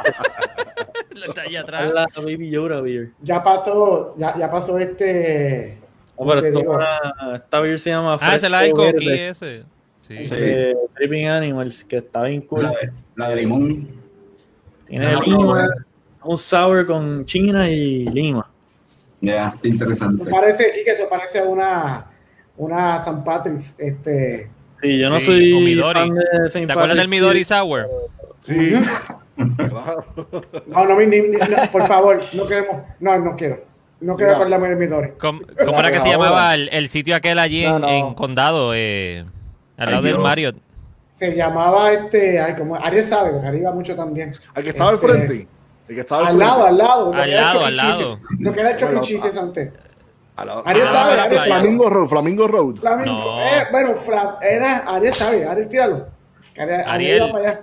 Está 1.29 1.43
allá 1.43 1.61
atrás. 1.63 1.93
la 1.95 2.07
Baby 2.17 2.51
Yoda 2.51 2.81
beer. 2.83 3.11
Ya 3.23 3.43
pasó, 3.43 4.15
ya, 4.19 4.37
ya 4.37 4.51
pasó 4.51 4.79
este. 4.79 5.79
No, 6.19 6.27
pero 6.27 6.43
te 6.43 6.49
esto 6.49 6.61
una- 6.61 7.37
esta 7.37 7.61
beer 7.61 7.79
se 7.79 7.91
llama 7.91 8.17
Ah, 8.21 8.37
ese 8.37 8.47
es 8.47 8.53
la 8.53 8.59
Fresco 8.61 8.77
coquí 8.93 9.09
ese. 9.11 9.65
Sí. 10.03 10.15
de 10.15 10.77
Tripping 10.95 11.27
Animals, 11.27 11.85
que 11.85 11.97
está 11.97 12.23
bien 12.25 12.43
cool. 12.43 12.63
la 12.65 12.71
de, 12.71 12.93
la 13.17 13.29
de 13.31 13.37
limón. 13.37 13.89
Tiene 14.87 15.07
Ah, 15.07 15.21
lima, 15.25 15.45
bueno. 15.45 15.69
un 16.23 16.39
sour 16.39 16.87
con 16.87 17.25
china 17.25 17.69
y 17.69 18.05
lima. 18.07 18.49
Ya, 19.21 19.57
interesante. 19.63 20.23
Eso 20.23 20.31
parece, 20.31 20.81
y 20.81 20.85
que 20.85 20.91
eso 20.91 21.09
parece 21.09 21.43
una, 21.43 22.07
una 22.57 23.05
San 23.05 23.25
Patrick's, 23.25 23.75
este. 23.79 24.51
Sí, 24.87 24.99
yo 24.99 25.09
no 25.11 25.21
Sí, 25.21 25.27
soy 25.27 25.53
Midori. 25.61 25.99
fan 26.01 26.15
de 26.15 26.49
Saint 26.51 26.67
¿Te 26.67 26.73
acuerdas 26.73 26.97
del 26.97 27.09
Midori. 27.09 27.45
Sour? 27.45 27.89
Sí. 28.41 28.75
No, 29.37 30.85
no, 30.87 30.99
ni- 31.01 31.07
ni- 31.07 31.29
no, 31.29 31.39
por 31.73 31.87
favor, 31.87 32.21
no 32.33 32.47
queremos, 32.47 32.77
no, 33.01 33.19
no 33.19 33.37
quiero. 33.37 33.65
No 34.01 34.15
quiero 34.17 34.35
acordarme 34.35 34.69
de 34.69 34.77
Midori. 34.77 35.11
¿Cómo, 35.19 35.41
cómo 35.65 35.79
era 35.81 35.91
que 35.91 36.01
se 36.01 36.09
llamaba 36.11 36.55
el, 36.55 36.69
el 36.71 36.89
sitio 36.89 37.17
aquel 37.17 37.39
allí 37.39 37.65
en, 37.65 37.73
No, 37.73 37.79
no. 37.81 37.89
en 37.89 38.15
Condado? 38.15 38.73
Eh, 38.75 39.25
al 39.79 39.89
Ay, 39.89 39.95
lado 39.95 40.03
del. 40.03 40.19
Marriott. 40.19 40.57
Se 41.13 41.35
llamaba 41.35 41.91
este, 41.93 42.39
ay, 42.41 42.55
como, 42.57 42.77
Ariel 42.77 43.05
sabe, 43.07 43.31
porque 43.33 43.47
arriba 43.47 43.73
mucho 43.73 43.97
también. 43.97 44.35
El 44.55 44.63
que 44.63 44.69
estaba 44.71 44.91
al 44.91 44.97
Este, 44.97 45.09
frente. 45.09 45.49
El 45.89 45.95
que 45.95 46.01
estaba 46.03 46.21
al, 46.23 46.27
Al 46.29 46.33
frente. 46.37 46.45
lado, 46.53 46.67
al 46.67 46.79
lado. 46.79 47.15
Al 47.15 47.31
lado, 47.37 47.65
al 47.65 47.77
lado. 47.77 48.21
Lo 48.39 48.53
que 48.53 48.61
era 48.61 48.77
antes. 49.41 49.71
Ariel 50.37 50.87
sabe, 50.89 51.17
la 51.17 51.23
Ariel 51.25 51.39
sabe. 51.41 51.51
Flamingo 51.51 51.91
Road, 51.91 52.09
Flamingo 52.09 52.49
Road. 52.49 52.75
Flamingo. 52.77 53.13
No. 53.13 53.41
Eh, 53.43 53.65
bueno, 53.71 53.95
Fla- 53.95 54.39
era 54.43 54.79
Ariel 54.79 55.15
sabe, 55.15 55.47
Ariel 55.47 55.69
tíralo. 55.69 56.07
Que 56.55 56.63
Ariel, 56.63 56.81
Ariel 56.81 56.91
Ariel. 56.91 57.17
iba 57.17 57.33
para 57.33 57.49
allá. 57.51 57.61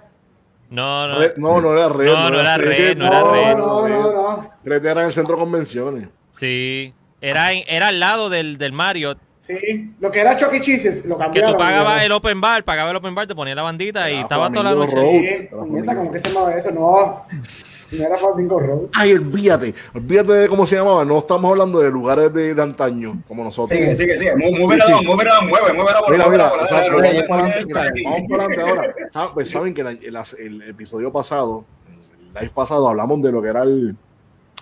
No, 0.69 1.07
no. 1.07 1.19
Red- 1.19 1.33
no, 1.37 1.61
no 1.61 1.73
era 1.73 1.89
red. 1.89 2.05
No, 2.07 2.29
no 2.31 2.39
era 2.39 2.57
red, 2.57 2.97
no 2.97 3.05
era 3.05 3.23
red. 3.31 3.55
no, 3.57 3.87
no, 3.87 4.11
no. 4.11 4.51
Red 4.63 4.85
era 4.85 5.01
en 5.01 5.07
el 5.07 5.13
centro 5.13 5.35
de 5.35 5.41
convenciones. 5.41 6.07
Sí. 6.31 6.93
Era, 7.21 7.51
en- 7.53 7.63
era 7.67 7.87
al 7.89 7.99
lado 7.99 8.29
del, 8.29 8.57
del 8.57 8.73
Marriott. 8.73 9.19
Sí, 9.39 9.93
lo 9.99 10.09
que 10.09 10.21
era 10.21 10.35
Chuck 10.37 10.53
E. 10.53 10.61
Cheese 10.61 11.03
lo 11.05 11.17
Que 11.17 11.23
cambiaron. 11.25 11.51
tú 11.51 11.57
pagabas 11.59 12.01
el 12.03 12.11
open 12.13 12.39
bar, 12.39 12.63
pagabas 12.63 12.91
el 12.91 12.97
open 12.97 13.13
bar, 13.13 13.27
te 13.27 13.35
ponías 13.35 13.55
la 13.57 13.61
bandita 13.61 14.09
y 14.09 14.15
Ah, 14.15 14.21
estaba 14.21 14.49
toda 14.49 14.63
la 14.63 14.71
noche. 14.73 14.95
Road. 14.95 15.05
Sí, 15.11 15.47
¿cómo 15.51 16.11
que 16.13 16.19
se 16.19 16.29
llamaba 16.29 16.55
eso? 16.55 16.71
No, 16.71 17.25
no 17.97 18.05
era 18.05 18.17
Flamingo 18.17 18.59
Road. 18.59 18.79
Ay, 18.93 19.13
olvídate. 19.13 19.73
Olvídate 19.93 20.33
de 20.33 20.47
cómo 20.49 20.65
se 20.65 20.75
llamaba. 20.75 21.03
No 21.05 21.19
estamos 21.19 21.51
hablando 21.51 21.79
de 21.79 21.91
lugares 21.91 22.33
de, 22.33 22.53
de 22.55 22.61
antaño, 22.61 23.21
como 23.27 23.43
nosotros. 23.43 23.69
Sigue, 23.69 23.93
sigue, 23.95 24.17
sigue. 24.17 24.31
It 24.31 24.81
along, 24.81 25.05
mueve, 25.05 25.05
mueve 25.05 25.25
la 25.25 25.41
Mira, 25.41 25.71
mueve 26.07 26.17
la 26.17 26.27
mira, 26.29 26.51
para 26.51 27.43
mira, 27.43 27.53
vamos 28.03 28.21
para 28.29 28.43
adelante 28.43 28.61
ahora. 28.61 28.95
Saben- 29.11 29.33
Pues 29.33 29.49
saben 29.49 29.73
que 29.73 29.81
el, 29.81 29.87
el- 29.87 30.17
el 30.39 30.61
episodio 30.69 31.11
pasado, 31.11 31.65
el 32.19 32.33
live 32.41 32.51
pasado, 32.53 32.87
hablamos 32.89 33.21
de 33.21 33.31
lo 33.31 33.41
que 33.41 33.49
era 33.49 33.63
el, 33.63 33.95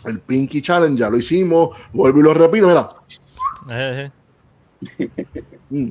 el 0.06 0.20
Pinky 0.20 0.62
Challenge, 0.62 1.00
ya 1.00 1.10
lo 1.10 1.18
hicimos, 1.18 1.76
vuelvo 1.94 2.20
y 2.20 2.24
lo 2.24 2.34
repito, 2.34 2.68
mira, 2.68 2.90
mm, 5.70 5.90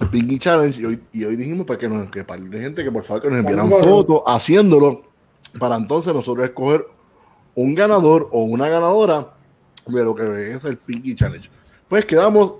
el 0.00 0.08
Pinky 0.10 0.38
Challenge, 0.38 0.80
y 0.80 0.84
hoy, 0.84 1.00
y 1.12 1.24
hoy 1.24 1.36
dijimos 1.36 1.66
pues, 1.66 1.78
que, 1.78 1.88
nos, 1.88 2.10
que 2.10 2.24
para 2.24 2.40
la 2.42 2.58
gente 2.60 2.82
que 2.84 2.90
por 2.90 3.02
favor 3.04 3.22
que 3.22 3.30
nos 3.30 3.38
enviaran 3.40 3.70
fotos 3.70 4.22
haciéndolo, 4.26 5.02
para 5.58 5.76
entonces 5.76 6.12
nosotros 6.14 6.46
escoger 6.46 6.86
un 7.54 7.74
ganador 7.74 8.28
o 8.32 8.42
una 8.42 8.68
ganadora 8.68 9.34
de 9.86 10.04
lo 10.04 10.14
que 10.14 10.52
es 10.52 10.64
el 10.64 10.76
Pinky 10.78 11.14
Challenge. 11.14 11.48
Pues 11.88 12.04
quedamos, 12.04 12.54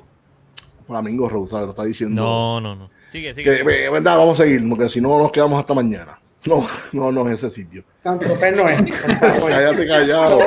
Flamingo 0.86 1.28
Rosa 1.28 1.60
lo 1.62 1.70
está 1.70 1.84
diciendo. 1.84 2.22
No, 2.22 2.60
no, 2.60 2.76
no. 2.76 2.90
Sigue, 3.10 3.28
Que, 3.34 3.34
sigue. 3.34 3.84
eh, 3.86 3.90
verdad, 3.90 4.16
vamos 4.18 4.38
a 4.38 4.44
seguir, 4.44 4.68
porque 4.68 4.88
si 4.88 5.00
no 5.00 5.18
nos 5.18 5.32
quedamos 5.32 5.58
hasta 5.58 5.72
mañana. 5.74 6.18
No, 6.46 6.66
no, 6.92 7.10
no 7.10 7.28
es 7.28 7.38
ese 7.42 7.50
sitio. 7.50 7.84
San 8.02 8.18
Tropez 8.18 8.54
no 8.54 8.68
es. 8.68 8.78
Cállate 9.20 9.86
callado. 9.86 10.40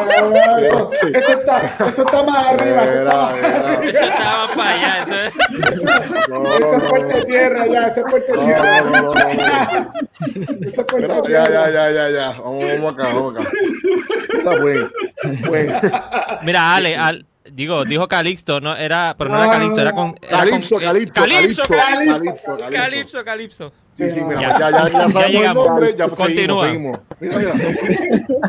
Eso, 0.54 0.92
está, 1.40 1.76
eso 1.88 2.02
está 2.04 2.24
más 2.24 2.46
arriba. 2.48 2.84
Eso 2.84 2.94
está 3.04 3.18
más 3.18 3.34
arriba. 3.34 3.80
Eso 3.84 4.04
estaba 4.04 4.54
para 4.56 4.72
allá. 4.74 5.04
Eso 5.04 5.14
es. 5.16 6.30
No, 6.30 6.40
no, 6.40 6.54
Eso 6.54 6.78
es 6.78 6.84
puerta 6.84 7.18
de 7.18 7.26
tierra 7.26 7.66
ya, 7.68 7.88
eso 7.88 8.00
es 8.02 8.12
puerta 8.12 8.34
tierra. 8.34 8.82
no, 8.82 8.90
no, 8.92 9.02
no, 9.02 9.14
no. 9.14 9.94
Eso 10.68 10.82
es 10.82 10.88
puerta 10.88 11.22
de 11.22 11.32
ya, 11.32 11.44
tierra. 11.44 11.70
ya, 11.72 11.72
ya, 11.72 11.92
ya, 11.92 12.10
ya. 12.10 12.30
Vamos, 12.42 12.64
vamos 12.64 12.94
acá, 12.94 13.04
vamos 13.14 13.38
acá. 13.40 13.50
Está 14.38 14.60
buen. 14.62 14.92
buen. 15.48 15.74
Mira, 16.44 16.76
Ale, 16.76 16.96
al- 16.96 17.26
digo, 17.58 17.84
dijo 17.86 18.08
Calixto, 18.08 18.62
no 18.62 18.76
era, 18.76 19.16
pero 19.18 19.32
no, 19.32 19.38
No, 19.38 19.44
era 19.44 19.52
Calixto, 19.52 19.82
era 19.82 19.92
con. 19.92 20.16
era 20.22 20.38
Calipso, 20.38 20.76
con- 20.76 20.84
eh, 20.84 20.86
calipso, 20.86 21.14
Calipso, 21.14 21.64
calipso, 21.64 21.64
Calipso, 21.68 22.58
calipso, 22.58 22.72
Calipso, 22.78 23.26
Calipso. 23.26 23.74
Sí, 23.98 24.12
sí, 24.12 24.22
mira, 24.22 24.42
Ya. 24.42 24.60
ya, 24.60 24.70
ya, 24.70 25.08
ya, 25.08 25.28
llegamos. 25.28 25.68
nombre, 25.68 25.96
ya 25.98 26.08
Continúa. 26.08 26.68
seguimos, 26.68 26.68
seguimos. 26.68 27.00
Mira, 27.20 27.38
mira. 27.40 27.54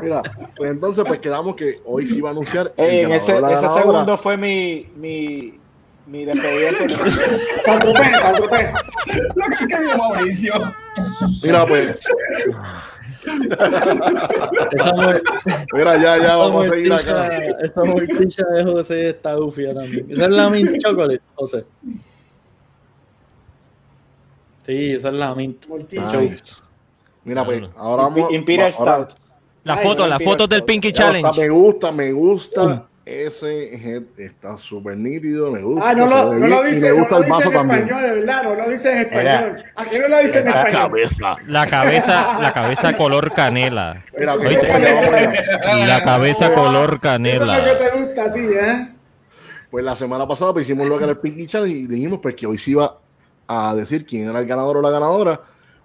Mira, 0.02 0.22
pues 0.54 0.70
entonces 0.70 1.04
pues 1.06 1.20
quedamos 1.20 1.56
que 1.56 1.80
hoy 1.86 2.06
sí 2.06 2.20
va 2.20 2.28
a 2.28 2.32
anunciar 2.32 2.70
el 2.76 2.84
Ey, 2.86 3.00
en 3.06 3.12
ese, 3.12 3.40
la 3.40 3.52
ese 3.54 3.62
ganadora. 3.62 3.82
segundo 3.82 4.18
fue 4.18 4.36
mi, 4.36 4.86
mi, 4.96 5.58
mi 6.06 6.26
despedida. 6.26 6.72
Tropez. 8.36 8.70
Lo 9.34 9.46
que 9.46 9.54
escribió 9.64 9.96
Mauricio. 9.96 10.74
Mira, 11.42 11.66
pues, 11.66 11.96
mira, 15.72 15.96
ya, 15.96 16.16
ya, 16.16 16.16
esa 16.16 16.36
vamos 16.36 16.68
a 16.68 16.72
seguir 16.72 16.92
acá. 16.92 17.28
Esa 17.60 17.84
muerticha 17.84 18.44
de 18.46 18.64
José 18.64 19.10
está 19.10 19.38
ufia 19.38 19.74
también. 19.74 20.06
Esa 20.10 20.24
es 20.24 20.30
la 20.30 20.50
mint 20.50 20.78
chocolate, 20.82 21.20
José. 21.34 21.64
Sí, 24.66 24.92
esa 24.92 25.08
es 25.08 25.14
la 25.14 25.34
mint. 25.34 25.66
Nice. 25.66 26.62
Mira, 27.24 27.44
pues, 27.44 27.62
ahora 27.76 28.04
vamos. 28.04 28.32
Imperial 28.32 28.72
ahora- 28.78 29.04
Stout. 29.06 29.18
La 29.64 29.76
foto, 29.76 30.06
las 30.06 30.22
fotos 30.22 30.48
del. 30.48 30.64
Pinky 30.64 30.92
Challenge. 30.92 31.38
me 31.38 31.48
gusta, 31.48 31.92
me 31.92 32.12
gusta. 32.12 32.88
Ese 33.10 33.74
head 33.74 34.02
está 34.18 34.58
súper 34.58 34.98
nítido, 34.98 35.50
me 35.50 35.62
gusta. 35.62 35.88
Ah, 35.88 35.94
no 35.94 36.06
lo, 36.06 36.34
no 36.34 36.46
lo 36.46 36.62
dice, 36.62 36.80
me 36.80 36.88
no 36.90 36.94
gusta 36.96 37.14
lo 37.14 37.16
el 37.20 37.24
dice 37.24 37.32
vaso 37.36 37.48
en 37.48 37.54
también. 37.54 37.80
español, 37.80 38.02
¿verdad? 38.18 38.42
No 38.42 38.54
lo 38.54 38.68
dice 38.68 38.92
en 38.92 38.98
español. 38.98 39.26
Era- 39.26 39.56
Aquí 39.76 39.98
no 39.98 40.08
lo 40.08 40.18
dice 40.18 40.38
en 40.40 40.44
La 40.44 40.50
español. 40.50 40.72
cabeza. 40.82 41.36
La 41.46 41.66
cabeza, 41.66 42.38
la 42.42 42.52
cabeza 42.52 42.96
color 42.96 43.32
canela. 43.32 44.04
Mira. 44.18 44.36
La 44.36 46.02
cabeza 46.02 46.52
color 46.54 46.74
Eso 46.74 46.84
es 46.84 46.90
lo 46.90 46.90
que 46.90 46.98
canela. 47.00 47.78
te 47.78 47.98
gusta 47.98 48.24
a 48.24 48.32
ti, 48.32 48.40
¿eh? 48.40 48.88
Pues 49.70 49.84
la 49.84 49.96
semana 49.96 50.28
pasada 50.28 50.52
pues, 50.52 50.66
hicimos 50.66 50.86
lo 50.86 50.98
que 50.98 51.04
era 51.04 51.12
el 51.12 51.18
Pinky 51.18 51.46
Challenge 51.46 51.76
y 51.78 51.86
dijimos 51.86 52.20
pues, 52.22 52.34
que 52.34 52.46
hoy 52.46 52.58
se 52.58 52.72
iba 52.72 52.98
a 53.46 53.74
decir 53.74 54.04
quién 54.04 54.28
era 54.28 54.38
el 54.38 54.46
ganador 54.46 54.76
o 54.76 54.82
la 54.82 54.90
ganadora, 54.90 55.40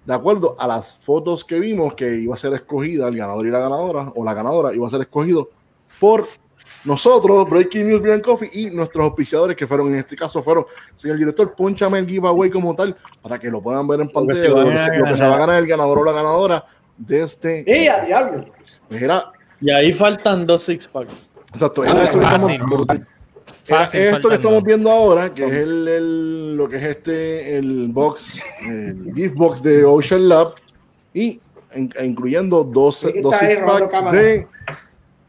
de 0.06 0.14
acuerdo 0.14 0.58
a 0.60 0.68
las 0.68 0.98
fotos 0.98 1.46
que 1.46 1.60
vimos 1.62 1.94
que 1.96 2.16
iba 2.18 2.34
a 2.36 2.38
ser 2.38 2.54
escogida 2.54 3.08
el 3.08 3.16
ganador 3.16 3.48
y 3.48 3.50
la 3.50 3.60
ganadora, 3.60 4.12
o 4.14 4.26
la 4.26 4.34
ganadora 4.34 4.74
iba 4.74 4.86
a 4.88 4.90
ser 4.92 5.02
escogido 5.02 5.50
por 6.00 6.28
nosotros, 6.86 7.50
Breaking 7.50 7.88
News 7.90 8.02
Beer 8.02 8.16
and 8.16 8.24
Coffee, 8.24 8.50
y 8.54 8.66
nuestros 8.70 9.04
auspiciadores 9.06 9.56
que 9.56 9.66
fueron, 9.68 9.88
en 9.94 9.96
este 10.00 10.16
caso 10.16 10.44
fueron, 10.44 10.66
señor 10.96 11.18
director, 11.18 11.54
ponchame 11.56 12.00
el 12.00 12.08
giveaway 12.08 12.50
como 12.50 12.76
tal, 12.76 12.96
para 13.22 13.40
que 13.40 13.50
lo 13.50 13.62
puedan 13.62 13.88
ver 13.88 14.02
en 14.02 14.10
pantalla, 14.10 14.50
lo 14.50 14.70
que, 14.70 14.78
se, 14.78 14.98
lo 14.98 15.06
que 15.06 15.14
se 15.16 15.26
va 15.28 15.36
a 15.36 15.40
ganar 15.40 15.60
el 15.60 15.68
ganador 15.68 16.00
o 16.00 16.04
la 16.04 16.12
ganadora 16.12 16.66
de 16.98 17.24
este... 17.24 17.64
¡Y 17.68 17.88
a 17.88 18.02
diablo! 18.02 18.46
Pues 18.90 19.02
era, 19.02 19.32
Y 19.62 19.72
ahí 19.72 19.94
faltan 19.94 20.46
dos 20.46 20.64
six 20.64 20.88
packs. 20.88 21.30
exacto, 21.54 21.84
Ah, 21.84 21.92
era 21.92 22.04
esto 22.06 22.20
que 22.20 22.26
estamos-. 22.26 22.52
Era 23.66 23.84
esto 23.86 24.30
que 24.30 24.36
estamos 24.36 24.64
viendo 24.64 24.92
ahora, 24.92 25.34
que 25.34 25.46
es 25.46 25.54
el, 25.54 25.88
el- 25.88 26.56
lo 26.58 26.68
que 26.68 26.76
es 26.78 26.84
este, 26.84 27.58
el 27.58 27.88
box, 27.88 28.42
el 28.68 29.14
gift 29.16 29.36
box 29.36 29.64
de 29.64 29.86
Ocean 29.86 30.28
Lab, 30.28 30.54
y 31.14 31.40
in- 31.76 31.94
e 31.98 32.06
incluyendo 32.06 32.64
dos, 32.66 33.08
dos 33.22 33.36
six 33.38 33.62
robando 33.62 33.86
pack 33.86 33.92
cámara. 33.92 34.18
de 34.22 34.48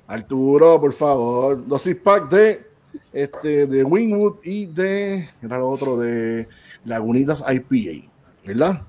Arturo, 0.07 0.81
por 0.81 0.93
favor, 0.93 1.67
dos 1.67 1.83
six 1.83 2.01
pack 2.03 2.29
de 2.31 2.67
este 3.13 3.67
de 3.67 3.83
Wingwood 3.85 4.37
y 4.45 4.67
de 4.67 5.29
era 5.43 5.59
lo 5.59 5.69
otro 5.69 5.97
de 5.97 6.49
Lagunitas 6.85 7.43
IPA, 7.51 8.09
¿verdad? 8.45 8.83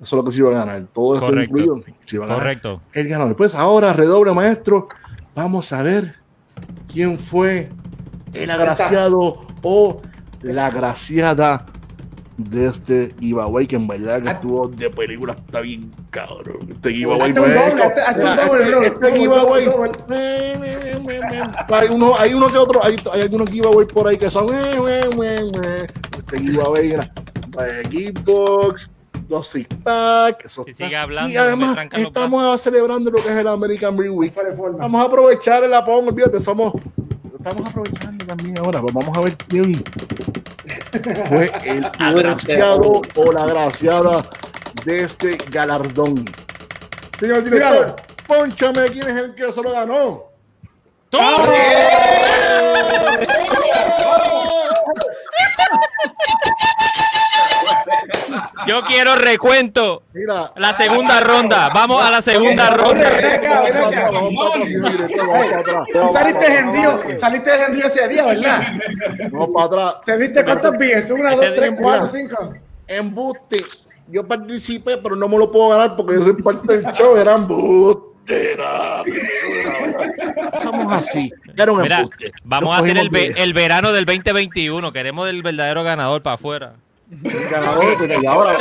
Eso 0.00 0.16
es 0.16 0.18
lo 0.18 0.24
que 0.24 0.32
se 0.32 0.38
iba 0.38 0.50
a 0.50 0.64
ganar. 0.64 0.86
Todo 0.92 1.14
esto 1.14 1.26
Correcto. 1.26 1.58
incluido. 1.58 1.84
Se 2.06 2.16
iba 2.16 2.24
a 2.24 2.28
ganar 2.28 2.42
Correcto. 2.42 2.82
el 2.92 3.08
ganador. 3.08 3.36
Pues 3.36 3.54
ahora, 3.54 3.92
redoble 3.92 4.32
maestro, 4.32 4.88
vamos 5.34 5.72
a 5.72 5.82
ver 5.82 6.16
quién 6.92 7.18
fue 7.18 7.68
el 8.32 8.50
agraciado 8.50 9.40
o 9.62 10.00
la 10.40 10.66
agraciada 10.66 11.66
de 12.44 12.66
este 12.68 13.14
giveaway 13.18 13.66
que 13.66 13.76
en 13.76 13.86
verdad 13.86 14.22
que 14.22 14.30
estuvo 14.30 14.68
de 14.68 14.90
película 14.90 15.34
está 15.34 15.60
bien 15.60 15.90
cabrón. 16.10 16.68
Este 16.70 16.92
giveaway 16.92 17.32
un 17.32 17.38
este- 17.38 18.86
este 18.86 19.12
giveaway, 19.18 19.66
hay 21.68 21.88
uno, 21.90 22.14
hay 22.18 22.34
uno 22.34 22.50
que 22.52 22.58
otro, 22.58 22.84
hay, 22.84 22.96
hay 23.12 23.22
algunos 23.22 23.50
giveaways 23.50 23.88
por 23.88 24.08
ahí 24.08 24.16
que 24.18 24.30
son 24.30 24.48
eh, 24.54 24.60
eh, 24.88 25.50
eh, 25.64 25.86
este 26.18 26.38
giveaway 26.38 26.92
eh, 26.94 27.82
Geekbox, 27.90 28.88
dos 29.28 29.48
six 29.48 29.66
pack, 29.82 30.44
eso 30.46 30.64
Si 30.64 30.70
está- 30.70 30.84
sigue 30.84 30.96
hablando, 30.96 31.30
y 31.30 31.34
no 31.34 31.40
además 31.42 31.76
estamos 31.96 32.60
celebrando 32.60 33.10
lo 33.10 33.22
que 33.22 33.28
es 33.30 33.36
el 33.36 33.48
American 33.48 33.96
Dream 33.96 34.14
Week. 34.16 34.32
Vamos 34.78 35.00
a 35.00 35.04
aprovechar 35.04 35.64
el 35.64 35.74
apón, 35.74 36.08
olvídate, 36.08 36.40
somos. 36.40 36.72
Estamos 37.44 37.68
aprovechando 37.68 38.24
también 38.24 38.56
ahora, 38.60 38.80
pues 38.80 38.94
vamos 38.94 39.18
a 39.18 39.20
ver 39.20 39.36
quién 39.48 39.72
fue 41.28 41.50
el 41.64 41.86
agraciado 41.98 43.02
o 43.14 43.32
la 43.32 43.44
agraciada 43.44 44.22
de 44.84 45.04
este 45.04 45.38
galardón. 45.50 46.24
Señor 47.18 47.44
director, 47.44 47.96
ponchame 48.26 48.84
quién 48.86 49.08
es 49.10 49.16
el 49.24 49.34
que 49.34 49.52
se 49.52 49.62
lo 49.62 49.72
ganó. 49.72 50.24
¡Tú! 51.10 51.18
Yo 58.66 58.82
quiero 58.82 59.16
recuento. 59.16 60.02
Mira, 60.12 60.52
La 60.56 60.72
segunda 60.72 61.20
ronda. 61.20 61.70
Vamos 61.74 62.04
a 62.04 62.10
la 62.10 62.22
segunda 62.22 62.70
ronda. 62.70 63.10
Tú 65.92 66.12
saliste 66.12 66.46
gentío, 66.46 67.02
saliste 67.20 67.50
gentío 67.50 67.86
ese 67.86 68.08
día, 68.08 68.26
¿verdad? 68.26 68.62
Vamos 69.30 69.50
para 69.54 69.66
atrás. 69.66 69.94
¿Te 70.04 70.18
diste 70.18 70.44
cuántos 70.44 70.78
beers? 70.78 71.10
Una, 71.10 71.30
dos, 71.34 71.44
tres, 71.54 71.72
cuatro, 71.80 72.10
cinco. 72.12 72.52
Embuste. 72.86 73.64
Yo 74.08 74.26
participé, 74.26 74.98
pero 74.98 75.16
no 75.16 75.28
me 75.28 75.38
lo 75.38 75.50
puedo 75.50 75.70
ganar 75.70 75.96
porque 75.96 76.14
yo 76.14 76.22
soy 76.22 76.34
parte 76.34 76.78
del 76.78 76.92
show. 76.92 77.16
Era 77.16 77.34
embustera. 77.34 79.02
Estamos 80.54 80.92
así. 80.92 81.32
Era 81.56 81.72
un 81.72 81.80
embuste. 81.84 82.32
vamos 82.44 82.74
a 82.74 82.78
hacer 82.80 82.96
el 82.98 83.52
verano 83.52 83.92
del 83.92 84.04
2021. 84.04 84.92
Queremos 84.92 85.28
el 85.28 85.42
verdadero 85.42 85.82
ganador 85.82 86.22
para 86.22 86.34
afuera. 86.34 86.74
El 87.24 87.48
ganador 87.48 87.98
de 88.08 88.18
y 88.22 88.26
ahora. 88.26 88.56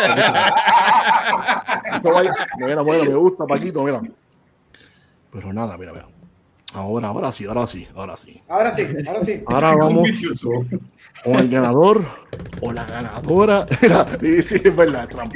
Esto 1.96 2.12
vaya- 2.12 2.34
Mira, 2.58 2.82
bueno, 2.82 3.04
me 3.06 3.16
gusta, 3.16 3.46
Paquito, 3.46 3.84
mira. 3.84 4.02
Pero 5.32 5.54
nada, 5.54 5.78
mira, 5.78 5.94
mira. 5.94 6.08
Ahora, 6.74 7.10
ahora 7.10 7.32
sí, 7.34 7.46
ahora 7.46 7.68
sí, 7.68 7.86
ahora 7.96 8.16
sí. 8.16 8.42
Ahora 8.48 8.74
sí, 8.76 8.88
ahora 9.06 9.26
sí. 9.26 9.44
Ahora 9.46 9.76
vamos 9.76 10.10
con 11.24 11.36
el 11.36 11.50
ganador 11.50 12.06
o 12.62 12.72
la 12.72 12.86
ganadora. 12.86 13.66
Mira, 13.82 14.06
sí, 14.22 14.42
sí, 14.42 14.62
es 14.64 14.74
verdad, 14.76 15.08
trampa. 15.10 15.36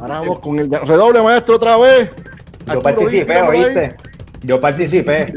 Ahora 0.00 0.18
vamos 0.20 0.40
con 0.40 0.58
el 0.58 0.68
redoble 0.70 1.22
maestro 1.22 1.54
otra 1.56 1.76
vez. 1.76 2.10
Yo 2.66 2.80
participé. 2.80 3.40
¿oíste? 3.42 3.96
Yo 4.42 4.58
participé. 4.60 5.32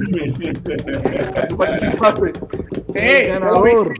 Tú 1.47 1.55
participaste. 1.57 2.33
El 2.95 3.27
ganador. 3.27 3.93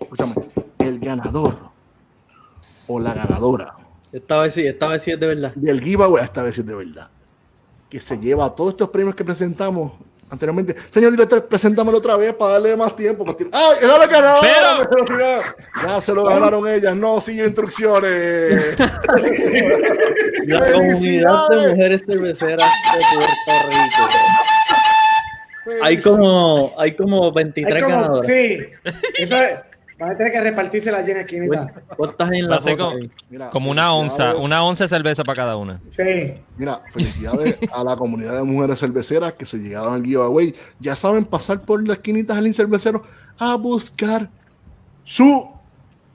Escúchame, 0.00 0.34
el 0.82 0.98
ganador 0.98 1.56
o 2.88 2.98
la 3.00 3.14
ganadora 3.14 3.74
Esta 4.12 4.38
vez 4.38 4.54
sí, 4.54 4.66
esta 4.66 4.86
vez 4.88 5.02
sí 5.02 5.10
es 5.12 5.20
de 5.20 5.26
verdad. 5.26 5.52
del 5.54 5.80
giveaway, 5.80 6.24
esta 6.24 6.42
vez 6.42 6.58
es 6.58 6.66
de 6.66 6.74
verdad, 6.74 7.08
que 7.88 8.00
se 8.00 8.18
lleva 8.18 8.54
todos 8.54 8.70
estos 8.70 8.88
premios 8.90 9.14
que 9.14 9.24
presentamos 9.24 9.92
anteriormente. 10.30 10.74
Señor 10.90 11.10
director, 11.10 11.46
presentámoslo 11.46 11.98
otra 11.98 12.16
vez 12.16 12.34
para 12.34 12.52
darle 12.52 12.74
más 12.76 12.96
tiempo. 12.96 13.22
para 13.24 13.36
¡Ay, 13.52 13.76
era 13.82 13.98
la 13.98 14.06
ganadora! 14.06 14.88
Pero-. 15.06 15.40
Ya 15.88 16.00
se 16.00 16.12
lo 16.14 16.24
ganaron 16.24 16.66
ellas, 16.68 16.94
no 16.96 17.20
sigue 17.20 17.44
instrucciones. 17.46 18.78
La 20.46 20.72
comunidad 20.72 21.48
de 21.48 21.68
mujeres 21.70 22.02
cerveceras 22.06 22.70
de 22.94 23.00
Puerto 23.14 23.68
Rico. 23.68 24.08
Hay 25.82 26.00
como, 26.00 26.72
hay 26.78 26.94
como 26.96 27.32
23 27.32 27.74
Hay 27.76 27.82
como, 27.82 27.94
ganadoras. 27.94 28.26
sí. 28.26 28.58
Eso 29.18 29.36
es, 29.36 29.60
van 30.02 30.10
a 30.10 30.16
tener 30.16 30.32
que 30.32 30.40
repartirse 30.40 30.90
la 30.90 31.02
llena 31.02 31.20
esquinita. 31.20 31.72
¿Cuántas 31.96 32.30
hay 32.30 32.38
en 32.40 32.44
la 32.48 32.56
Va 32.56 32.56
a 32.56 32.62
ser 32.62 32.72
foto 32.72 32.84
como- 32.90 32.96
ahí? 32.98 33.10
Mira, 33.30 33.50
Como 33.50 33.70
una 33.70 33.92
onza, 33.94 34.34
una 34.36 34.64
onza 34.64 34.84
de 34.84 34.88
cerveza 34.88 35.22
para 35.24 35.36
cada 35.36 35.56
una. 35.56 35.80
Sí. 35.90 36.34
Mira, 36.56 36.82
felicidades 36.92 37.56
a 37.72 37.84
la 37.84 37.96
comunidad 37.96 38.34
de 38.34 38.42
mujeres 38.42 38.80
cerveceras 38.80 39.32
que 39.34 39.46
se 39.46 39.58
llegaron 39.58 39.94
al 39.94 40.02
giveaway. 40.04 40.54
Ya 40.80 40.96
saben 40.96 41.24
pasar 41.24 41.60
por 41.62 41.86
las 41.86 41.98
esquinitas 41.98 42.42
del 42.42 42.54
cervecero 42.54 43.02
a 43.38 43.54
buscar 43.54 44.28
su 45.04 45.48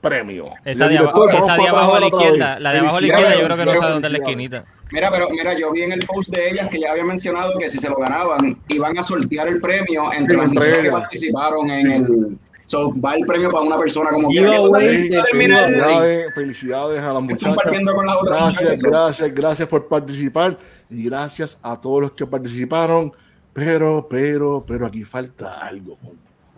premio. 0.00 0.46
Esa 0.64 0.84
de, 0.86 0.90
director, 0.98 1.34
esa 1.34 1.56
de 1.56 1.68
abajo 1.68 1.94
a 1.96 2.00
la 2.00 2.06
izquierda, 2.06 2.60
la 2.60 2.72
de 2.72 2.78
abajo 2.80 2.96
a 2.96 3.00
la 3.00 3.06
izquierda, 3.06 3.34
yo 3.38 3.44
creo 3.44 3.56
que 3.56 3.64
no 3.64 3.72
sabe 3.74 3.92
dónde 3.92 4.08
es 4.08 4.12
la 4.12 4.18
esquinita. 4.18 4.64
Mira, 4.90 5.10
pero 5.10 5.28
mira, 5.28 5.58
yo 5.58 5.70
vi 5.72 5.82
en 5.82 5.92
el 5.92 6.00
post 6.06 6.30
de 6.30 6.50
ellas 6.50 6.70
que 6.70 6.80
ya 6.80 6.92
había 6.92 7.04
mencionado 7.04 7.52
que 7.58 7.68
si 7.68 7.78
se 7.78 7.90
lo 7.90 7.96
ganaban, 7.96 8.58
iban 8.68 8.96
a 8.96 9.02
sortear 9.02 9.48
el 9.48 9.60
premio 9.60 10.10
entre 10.12 10.34
Sí, 10.36 10.40
las 10.40 10.50
mujeres 10.52 10.82
que 10.84 10.90
participaron 10.90 11.70
en 11.70 11.90
el. 11.90 12.38
So, 12.68 12.92
va 13.00 13.14
el 13.14 13.24
premio 13.24 13.50
para 13.50 13.62
una 13.64 13.78
persona 13.78 14.10
como 14.10 14.28
el- 14.30 14.36
Felicidades, 14.36 16.34
felicidades 16.34 17.00
a 17.02 17.12
las 17.14 17.22
muchachas. 17.22 17.48
compartiendo 17.54 17.94
con 17.94 18.04
las 18.06 18.16
otras 18.16 18.38
Gracias, 18.58 18.82
gracias, 18.82 19.34
gracias 19.34 19.68
por 19.68 19.88
participar 19.88 20.58
y 20.90 21.04
gracias 21.04 21.56
a 21.62 21.80
todos 21.80 22.02
los 22.02 22.12
que 22.12 22.26
participaron. 22.26 23.10
Pero, 23.54 24.06
pero, 24.08 24.62
pero 24.66 24.84
aquí 24.86 25.02
falta 25.02 25.58
algo. 25.60 25.96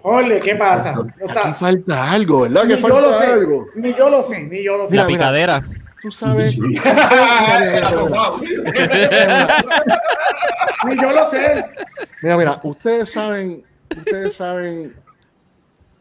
Ole, 0.02 0.40
¿qué 0.40 0.56
pasa? 0.56 0.98
O 0.98 1.06
Aquí 1.30 1.52
falta 1.56 2.10
algo, 2.10 2.40
¿verdad? 2.40 2.62
Que 2.62 2.74
ni 2.74 2.82
yo 2.82 2.88
lo 2.88 2.94
falta 2.96 3.18
sé. 3.20 3.32
algo. 3.32 3.66
Ni 3.76 3.94
yo 3.94 4.10
lo 4.10 4.22
sé, 4.24 4.40
ni 4.40 4.64
yo 4.64 4.76
lo 4.78 4.88
sé. 4.88 4.96
La 4.96 5.04
mira. 5.04 5.16
picadera. 5.16 5.62
Tú 6.02 6.10
sabes. 6.10 6.56
Ni 10.86 10.96
yo 11.00 11.12
lo 11.12 11.30
sé. 11.30 11.64
Mira, 12.22 12.36
mira, 12.36 12.60
ustedes 12.64 13.12
saben, 13.12 13.62
ustedes 13.96 14.34
saben 14.34 14.94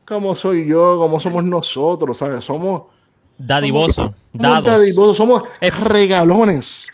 cómo 0.10 0.36
soy 0.36 0.68
yo, 0.68 0.98
cómo 0.98 1.20
somos 1.20 1.44
nosotros, 1.44 2.18
¿sabes? 2.18 2.44
Somos 2.44 2.84
Dadivoso. 3.38 4.14
somos 4.38 5.18
somos 5.18 5.44
Es- 5.62 5.80
regalones. 5.80 6.88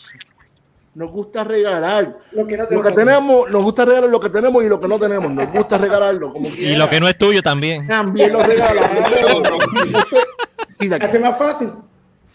Nos 0.93 1.11
gusta 1.11 1.43
regalar. 1.43 2.13
Lo 2.31 2.47
que 2.47 2.55
no 2.55 2.63
Lo 2.63 2.69
que 2.69 2.75
nosotros. 2.75 2.95
tenemos, 2.95 3.51
nos 3.51 3.63
gusta 3.63 3.83
regalar 3.83 4.09
lo 4.09 4.19
que 4.19 4.29
tenemos 4.29 4.63
y 4.63 4.69
lo 4.69 4.79
que 4.79 4.87
no 4.87 4.97
tenemos. 4.99 5.29
Nos 5.31 5.51
gusta 5.51 5.77
regalarlo 5.77 6.31
como 6.31 6.47
Y 6.47 6.75
lo 6.75 6.89
que 6.89 6.99
no 7.01 7.07
es 7.09 7.17
tuyo 7.17 7.41
también. 7.41 7.85
también 7.87 8.31
lo 8.31 8.41
regalamos. 8.43 8.91
Hace 11.01 11.19
más 11.19 11.37
fácil. 11.37 11.69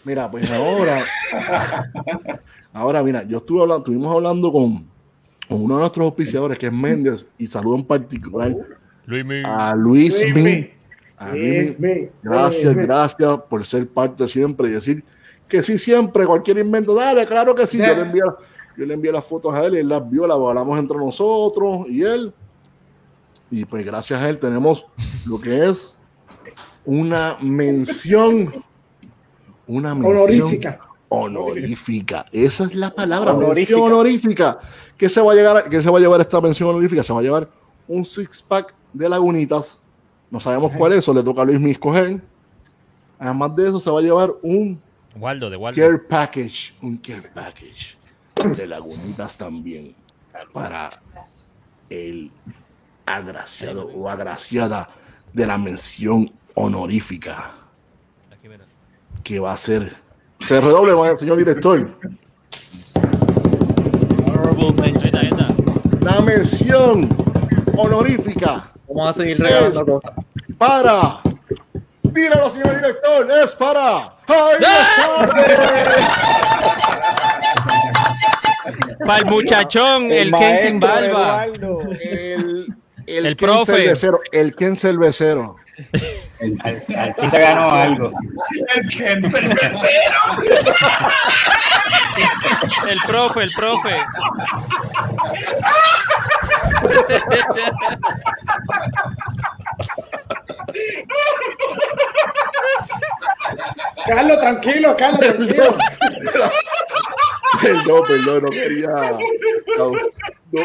Mira, 0.03 0.29
pues 0.29 0.51
ahora, 0.51 1.05
ahora 2.73 3.03
mira, 3.03 3.23
yo 3.23 3.37
estuve 3.37 3.61
hablando, 3.61 3.79
estuvimos 3.83 4.15
hablando 4.15 4.51
con, 4.51 4.87
con 5.47 5.63
uno 5.63 5.75
de 5.75 5.79
nuestros 5.81 6.05
auspiciadores 6.05 6.57
que 6.57 6.67
es 6.67 6.73
Méndez 6.73 7.27
y 7.37 7.47
saludo 7.47 7.75
en 7.75 7.85
particular 7.85 8.55
Luis 9.05 9.25
Mi. 9.25 9.41
a 9.45 9.75
Luis. 9.75 10.15
A 11.17 11.31
Luis. 11.31 11.77
Gracias, 12.21 12.75
gracias 12.75 13.37
por 13.49 13.65
ser 13.65 13.87
parte 13.87 14.27
siempre 14.27 14.69
y 14.69 14.71
decir 14.71 15.03
que 15.47 15.61
sí 15.63 15.77
siempre, 15.77 16.25
cualquier 16.25 16.59
invento, 16.59 16.95
dale, 16.95 17.25
claro 17.27 17.53
que 17.53 17.67
sí. 17.67 17.77
Yo 17.77 17.93
le 17.93 18.01
envié, 18.01 18.21
yo 18.77 18.85
le 18.85 18.93
envié 18.93 19.11
las 19.11 19.25
fotos 19.25 19.53
a 19.53 19.65
él 19.65 19.75
y 19.75 19.77
él 19.79 19.89
las 19.89 20.09
vio, 20.09 20.25
las 20.25 20.37
hablamos 20.37 20.79
entre 20.79 20.97
nosotros 20.97 21.87
y 21.89 22.03
él. 22.03 22.33
Y 23.49 23.65
pues 23.65 23.85
gracias 23.85 24.21
a 24.21 24.29
él 24.29 24.39
tenemos 24.39 24.85
lo 25.27 25.41
que 25.41 25.67
es 25.67 25.93
una 26.85 27.35
mención, 27.41 28.63
una 29.67 29.93
mención 29.93 30.17
Honorífica. 30.17 30.79
honorífica. 31.09 32.25
Esa 32.31 32.63
es 32.63 32.73
la 32.75 32.89
palabra, 32.91 33.33
Honorífica. 33.33 33.55
mención 33.55 33.81
honorífica. 33.81 34.59
¿Qué 34.97 35.09
se 35.09 35.19
va 35.19 35.33
a 35.33 35.35
llegar? 35.35 35.69
¿Qué 35.69 35.81
se 35.81 35.89
va 35.89 35.97
a 35.97 36.01
llevar 36.01 36.21
esta 36.21 36.39
mención 36.39 36.69
honorífica? 36.69 37.03
Se 37.03 37.11
va 37.11 37.19
a 37.19 37.23
llevar 37.23 37.49
un 37.89 38.05
six 38.05 38.41
pack 38.41 38.73
de 38.93 39.09
lagunitas. 39.09 39.79
No 40.29 40.39
sabemos 40.39 40.71
cuál 40.77 40.93
es, 40.93 40.99
eso 40.99 41.13
le 41.13 41.23
toca 41.23 41.41
a 41.41 41.45
Luis 41.45 41.59
Mi 41.59 41.71
escoger. 41.71 42.21
Además 43.19 43.55
de 43.55 43.67
eso, 43.67 43.79
se 43.79 43.89
va 43.91 43.99
a 43.99 44.01
llevar 44.01 44.31
un 44.41 44.81
Waldo, 45.15 45.49
de 45.49 45.57
Waldo. 45.57 45.79
care 45.79 45.99
package, 45.99 46.73
un 46.81 46.97
care 46.97 47.29
package 47.33 47.97
de 48.55 48.65
lagunitas 48.65 49.37
también 49.37 49.93
para 50.53 51.01
el 51.89 52.31
agraciado 53.05 53.87
o 53.87 54.09
agraciada 54.09 54.89
de 55.33 55.45
la 55.45 55.57
mención 55.57 56.31
honorífica 56.55 57.53
que 59.23 59.39
va 59.39 59.53
a 59.53 59.57
ser. 59.57 59.95
Se 60.39 60.59
redoble, 60.59 60.93
señor 61.17 61.37
director. 61.37 61.97
Honorable 64.25 64.73
mention. 64.73 64.83
Ahí 64.83 65.05
está, 65.05 65.19
ahí 65.19 65.27
está. 65.27 65.47
La 66.01 66.21
mención 66.21 67.09
honorífica 67.77 68.71
Vamos 68.93 69.09
a 69.09 69.13
seguir 69.21 69.39
regalando 69.39 69.85
cosas. 69.85 70.11
para. 70.57 71.19
Dígalo, 72.03 72.49
señor 72.49 72.75
director, 72.75 73.31
es 73.31 73.51
para. 73.51 74.13
Para 79.05 79.19
el 79.19 79.25
muchachón, 79.25 80.11
el 80.11 80.31
Ken 80.31 80.59
sin 80.59 80.79
barba. 80.79 81.45
El, 81.45 82.75
El 83.07 83.35
Ken 83.35 83.47
profe. 83.47 83.73
Cervecero, 83.73 84.19
el 84.31 84.55
Ken 84.55 84.75
Cervecero. 84.75 85.55
Al, 86.63 86.83
al 86.95 87.15
fin 87.15 87.31
se 87.31 87.39
ganó 87.39 87.69
algo. 87.71 88.11
El 88.75 88.89
Ken 88.89 89.31
cervecero. 89.31 89.79
El 92.89 92.99
profe, 93.07 93.43
el 93.43 93.51
profe. 93.53 93.95
Carlos, 104.05 104.39
tranquilo, 104.39 104.95
Carlos, 104.97 105.19
tranquilo. 105.19 105.63
Perdón, 107.61 108.01
perdón, 108.07 108.43
no 108.43 108.49
quería. 108.49 108.87
No, 109.77 109.91
no- 109.91 109.99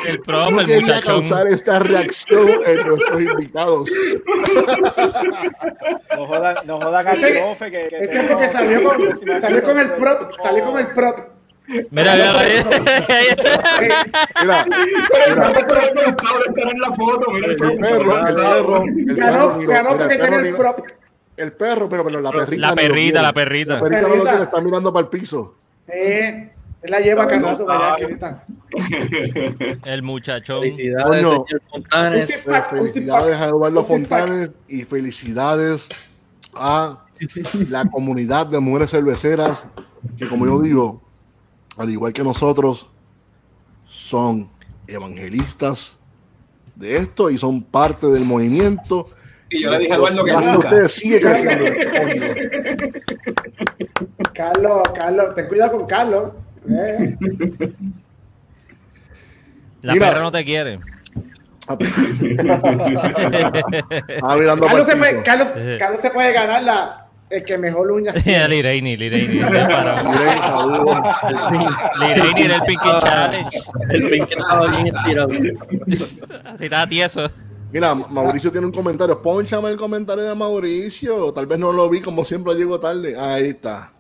El 0.09 0.21
profe, 0.21 0.51
no 0.51 0.59
quería 0.59 0.81
muchachón. 0.81 1.03
causar 1.23 1.47
esta 1.47 1.79
reacción 1.79 2.49
en 2.67 2.87
nuestros 2.87 3.21
invitados. 3.23 3.89
No 6.17 6.27
jodan, 6.27 6.57
no 6.67 6.81
jodan 6.81 7.07
al 7.07 7.17
profe 7.19 7.71
que, 7.71 7.89
que 7.89 7.97
Ese 8.05 8.21
es 8.21 8.31
porque 8.31 8.49
salió 8.51 8.83
con, 8.83 9.17
salió 9.41 9.63
con 9.63 9.79
el 9.79 9.93
prop, 9.93 10.33
salió 10.43 10.65
con 10.65 10.79
el 10.79 10.89
prop. 10.93 11.19
Mira, 11.69 12.15
mira, 12.15 12.41
ahí 12.41 12.53
está. 12.57 13.81
Mira, 13.81 14.05
Pero 14.37 15.35
mira, 15.35 15.35
no 15.35 15.59
estoy 15.59 16.05
cansado 16.05 16.39
de 16.39 16.45
estar 16.49 16.73
en 16.75 16.81
la 16.81 16.93
foto. 16.95 17.31
Mira, 17.33 17.47
el 17.49 17.57
perro, 17.57 18.27
el 18.29 18.35
perro, 18.35 18.85
Ganó, 18.85 18.87
mira, 18.87 19.15
ganó 19.17 19.57
mira, 19.59 19.85
porque 19.99 20.15
el 20.15 20.21
tenía 20.21 20.57
prop. 20.57 20.79
el 21.37 21.53
perro, 21.53 21.89
pero, 21.89 22.05
pero 22.05 22.21
la 22.21 22.31
perrita. 22.31 22.69
La 22.69 22.75
perrita, 22.75 23.23
la 23.23 23.33
perrita. 23.33 23.75
La 23.75 23.81
perrita 23.81 24.09
no 24.09 24.17
lo 24.17 24.23
quiere, 24.25 24.43
está 24.45 24.61
mirando 24.61 24.93
para 24.93 25.03
el 25.05 25.09
piso. 25.11 25.55
Eh, 25.89 26.53
él 26.83 26.91
la 26.91 27.01
lleva 27.01 27.27
cargando 27.27 27.67
para 27.67 27.95
allá. 27.95 28.07
Kirita. 28.07 28.45
El 29.85 30.03
muchachón. 30.03 30.61
Felicidades, 30.61 31.25
Coño. 31.25 31.45
señor 31.47 31.63
Fontanes. 31.71 32.49
felicidades 32.71 33.37
a 33.41 33.47
Eduardo. 33.49 33.85
Fontanes 33.85 34.51
y 34.69 34.85
felicidades 34.85 35.89
a 36.55 37.03
la 37.71 37.85
comunidad 37.87 38.47
de 38.47 38.61
mujeres 38.61 38.91
cerveceras 38.91 39.65
que 40.19 40.29
como 40.29 40.47
yo 40.47 40.61
digo, 40.61 41.03
al 41.77 41.91
igual 41.91 42.13
que 42.13 42.23
nosotros, 42.23 42.89
son 43.89 44.51
evangelistas 44.87 45.99
de 46.75 46.97
esto 46.97 47.31
y 47.31 47.39
son 47.39 47.63
parte 47.63 48.07
del 48.07 48.25
movimiento. 48.25 49.09
Y 49.49 49.63
yo 49.63 49.71
le 49.71 49.79
dije 49.81 49.93
a 49.93 49.97
Eduardo 49.97 50.25
que 50.25 50.33
nunca. 50.33 50.59
ustedes 50.59 50.93
sigue 50.93 51.21
creciendo. 51.21 51.65
Carlos, 54.35 54.83
Carlos, 54.95 55.35
ten 55.35 55.47
cuidado 55.47 55.79
con 55.79 55.87
Carlos. 55.87 56.33
Eh, 56.69 57.17
La 59.83 59.93
Mira. 59.95 60.09
perra 60.09 60.21
no 60.21 60.33
te 60.33 60.45
quiere. 60.45 60.81
Ah, 61.69 61.77
se 64.87 64.97
puede. 64.97 65.23
Carlos, 65.25 65.49
Carlos 65.79 66.01
se 66.01 66.11
puede 66.11 66.33
ganar 66.33 66.63
la, 66.63 67.06
el 67.31 67.45
que 67.45 67.59
mejor 67.59 67.91
uñas 67.91 68.15
tiene. 68.23 68.49
Lireini, 68.49 68.97
Lireini. 68.97 69.35
Lireini 71.99 72.43
era 72.45 72.57
el 72.57 72.63
Pinky 72.67 72.89
Challenge. 73.01 73.59
El 73.91 74.11
pink 74.11 74.31
estaba 74.31 74.67
bien 74.69 74.87
estirado. 74.97 75.29
Así 76.47 76.65
estaba 76.65 76.87
tieso. 76.87 77.29
Mira, 77.73 77.95
Ma- 77.95 78.07
Mauricio 78.09 78.51
tiene 78.53 78.67
un 78.67 78.73
comentario. 78.73 79.21
Pónchame 79.21 79.71
el 79.71 79.77
comentario 79.77 80.25
de 80.25 80.35
Mauricio. 80.35 81.33
Tal 81.33 81.47
vez 81.47 81.59
no 81.59 81.73
lo 81.73 81.89
vi, 81.89 82.01
como 82.01 82.25
siempre 82.25 82.55
llego 82.55 82.79
tarde. 82.81 83.19
Ahí 83.19 83.49
está. 83.49 83.93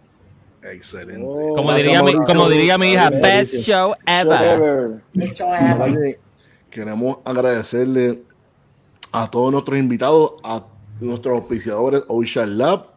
Excelente. 0.62 1.20
Como 1.22 1.68
Gracias, 1.68 1.76
diría, 1.84 2.02
mi, 2.02 2.12
como 2.14 2.48
diría 2.48 2.78
mi 2.78 2.92
hija, 2.92 3.10
best 3.10 3.54
show 3.56 3.94
ever. 4.06 4.92
Hecho, 5.20 5.44
eh, 5.54 5.76
Oye, 5.80 6.20
Queremos 6.70 7.18
agradecerle 7.24 8.22
a 9.12 9.30
todos 9.30 9.52
nuestros 9.52 9.78
invitados, 9.78 10.32
a 10.42 10.62
nuestros 11.00 11.38
auspiciadores 11.40 12.02
Ocean 12.08 12.58
Lab 12.58 12.95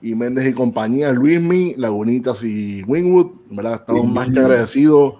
y 0.00 0.14
Méndez 0.14 0.46
y 0.46 0.52
compañía, 0.52 1.12
Luismi, 1.12 1.74
Lagunitas 1.76 2.42
y 2.42 2.82
Wingwood. 2.84 3.32
¿verdad? 3.50 3.74
Estamos 3.74 4.06
más 4.06 4.28
que 4.30 4.40
agradecidos 4.40 5.14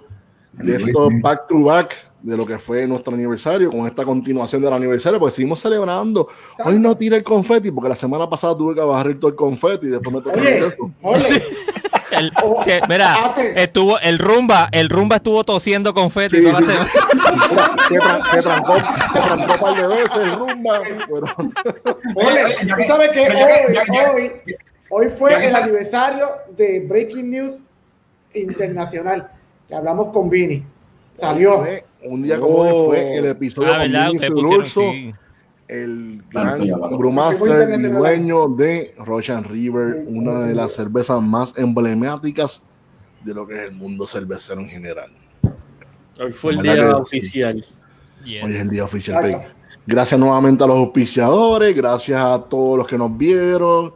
de 0.53 0.75
estos 0.75 1.11
back 1.21 1.47
to 1.47 1.63
back 1.63 1.95
de 2.21 2.35
lo 2.35 2.45
que 2.45 2.57
fue 2.57 2.87
nuestro 2.87 3.13
aniversario, 3.13 3.71
con 3.71 3.85
esta 3.85 4.03
continuación 4.03 4.61
del 4.61 4.73
aniversario, 4.73 5.19
porque 5.19 5.35
seguimos 5.35 5.59
celebrando. 5.59 6.27
Hoy 6.65 6.79
no 6.79 6.97
tira 6.97 7.15
el 7.15 7.23
confeti, 7.23 7.71
porque 7.71 7.89
la 7.89 7.95
semana 7.95 8.29
pasada 8.29 8.57
tuve 8.57 8.75
que 8.75 8.81
bajar 8.81 9.15
todo 9.15 9.29
el 9.29 9.35
confeti 9.35 9.87
y 9.87 9.89
después 9.91 10.15
me 10.15 10.21
tocó 10.21 10.91
Oye, 11.03 11.41
El- 12.19 12.31
mira, 12.89 13.13
Hace- 13.25 13.61
estuvo 13.63 13.99
el 13.99 14.17
rumba, 14.19 14.69
el 14.71 14.89
rumba 14.89 15.17
estuvo 15.17 15.43
tosiendo 15.43 15.93
confeti 15.93 16.37
Sí, 16.37 16.43
toda 16.43 16.59
la 16.61 16.65
sí. 16.65 16.65
semana. 16.71 16.89
Se, 17.87 17.95
tra- 17.95 18.31
se 18.31 18.41
trancó, 18.41 18.75
se 18.75 19.19
trancó 19.21 19.53
un 19.53 19.59
par 19.59 19.75
de 19.81 19.87
veces, 19.87 20.35
rumba, 20.37 20.81
pero 21.07 21.25
Tú 22.75 22.83
sabes 22.85 23.09
que 23.11 23.21
hoy, 23.21 23.77
hoy, 24.13 24.31
hoy 24.89 25.09
fue 25.09 25.45
el 25.45 25.49
sa- 25.51 25.59
aniversario 25.63 26.27
de 26.57 26.81
Breaking 26.87 27.31
News 27.31 27.51
Internacional, 28.33 29.29
que 29.67 29.75
hablamos 29.75 30.11
con 30.11 30.29
Vini. 30.29 30.63
Salió. 31.19 31.63
Un 32.03 32.23
día 32.23 32.39
como 32.39 32.57
hoy 32.59 32.85
fue 32.85 33.17
el 33.17 33.25
episodio 33.25 33.69
Ah, 33.73 33.77
con 33.79 33.91
¿verdad? 33.91 34.07
Vinicius 34.11 34.73
El 35.67 36.23
gran 36.31 36.59
brewmaster 36.97 37.77
y 37.77 37.83
dueño 37.83 38.47
de 38.47 38.95
Russian 38.99 39.43
River, 39.43 40.05
una 40.07 40.39
de 40.39 40.55
las 40.55 40.73
cervezas 40.73 41.21
más 41.21 41.57
emblemáticas 41.57 42.61
de 43.23 43.33
lo 43.33 43.45
que 43.45 43.55
es 43.55 43.69
el 43.69 43.75
mundo 43.75 44.07
cervecero 44.07 44.61
en 44.61 44.69
general. 44.69 45.11
Hoy 46.19 46.31
fue 46.31 46.53
el 46.53 46.61
¿Verdad 46.61 46.75
día 46.75 46.97
oficial. 46.97 47.65
Yes. 48.23 48.43
Hoy 48.43 48.51
es 48.51 48.59
el 48.59 48.69
día 48.69 48.83
oficial. 48.85 49.53
Gracias 49.85 50.19
nuevamente 50.19 50.63
a 50.63 50.67
los 50.67 50.77
auspiciadores, 50.77 51.75
gracias 51.75 52.21
a 52.21 52.39
todos 52.39 52.77
los 52.77 52.87
que 52.87 52.97
nos 52.97 53.17
vieron, 53.17 53.93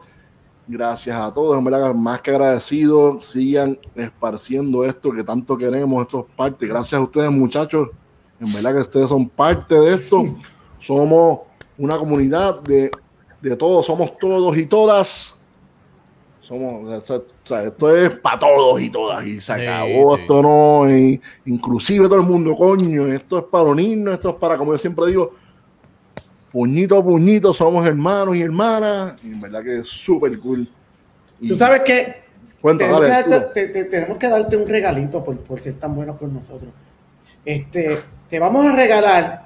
gracias 0.68 1.19
a 1.19 1.34
todos, 1.34 1.57
en 1.57 1.64
verdad, 1.65 1.93
más 1.93 2.22
que 2.22 2.31
agradecidos, 2.31 3.26
sigan 3.26 3.77
esparciendo 3.95 4.85
esto 4.85 5.11
que 5.11 5.23
tanto 5.23 5.57
queremos, 5.57 6.02
esto 6.03 6.27
es 6.30 6.35
parte, 6.35 6.65
gracias 6.65 6.93
a 6.93 7.03
ustedes 7.03 7.30
muchachos, 7.30 7.89
en 8.39 8.53
verdad 8.53 8.73
que 8.73 8.81
ustedes 8.81 9.10
son 9.10 9.27
parte 9.27 9.76
de 9.76 9.95
esto, 9.95 10.23
somos 10.80 11.39
una 11.77 11.98
comunidad 11.98 12.61
de, 12.61 12.91
de 13.41 13.56
todos, 13.56 13.85
somos 13.85 14.18
todos 14.18 14.56
y 14.57 14.65
todas, 14.65 15.35
somos, 16.41 16.84
o 16.85 17.02
sea, 17.02 17.18
o 17.18 17.23
sea, 17.43 17.64
esto 17.64 17.95
es 17.95 18.10
para 18.19 18.39
todos 18.39 18.81
y 18.81 18.89
todas, 18.89 19.26
y 19.26 19.39
se 19.41 19.53
acabó, 19.53 20.15
sí. 20.15 20.22
esto 20.22 20.41
no, 20.41 20.89
y 20.95 21.22
inclusive 21.45 22.06
todo 22.07 22.18
el 22.19 22.26
mundo, 22.27 22.56
coño, 22.56 23.07
esto 23.07 23.39
es 23.39 23.45
para 23.45 23.64
unirnos, 23.65 24.15
esto 24.15 24.30
es 24.30 24.35
para, 24.35 24.57
como 24.57 24.73
yo 24.73 24.77
siempre 24.77 25.07
digo, 25.07 25.34
puñito 26.52 26.98
a 26.98 27.03
puñito, 27.03 27.53
somos 27.53 27.85
hermanos 27.85 28.35
y 28.35 28.41
hermanas, 28.41 29.23
y 29.23 29.31
en 29.31 29.41
verdad 29.41 29.64
que 29.64 29.80
es 29.80 29.88
súper 29.88 30.38
cool. 30.39 30.69
Y 31.39 31.48
Tú 31.48 31.56
sabes 31.56 31.81
que 31.81 32.22
cuenta, 32.61 32.84
tenemos, 32.84 33.07
dale, 33.07 33.23
que 33.23 33.30
darte, 33.30 33.53
te- 33.53 33.68
te- 33.68 33.85
tenemos 33.85 34.18
que 34.18 34.27
darte 34.30 34.57
un 34.57 34.68
regalito 34.68 35.23
por, 35.23 35.39
por 35.39 35.60
ser 35.61 35.76
tan 35.76 35.95
bueno 35.95 36.18
con 36.18 36.34
nosotros. 36.34 36.72
Este, 37.45 37.98
te 38.27 38.38
vamos 38.39 38.65
a 38.68 38.76
regalar 38.76 39.45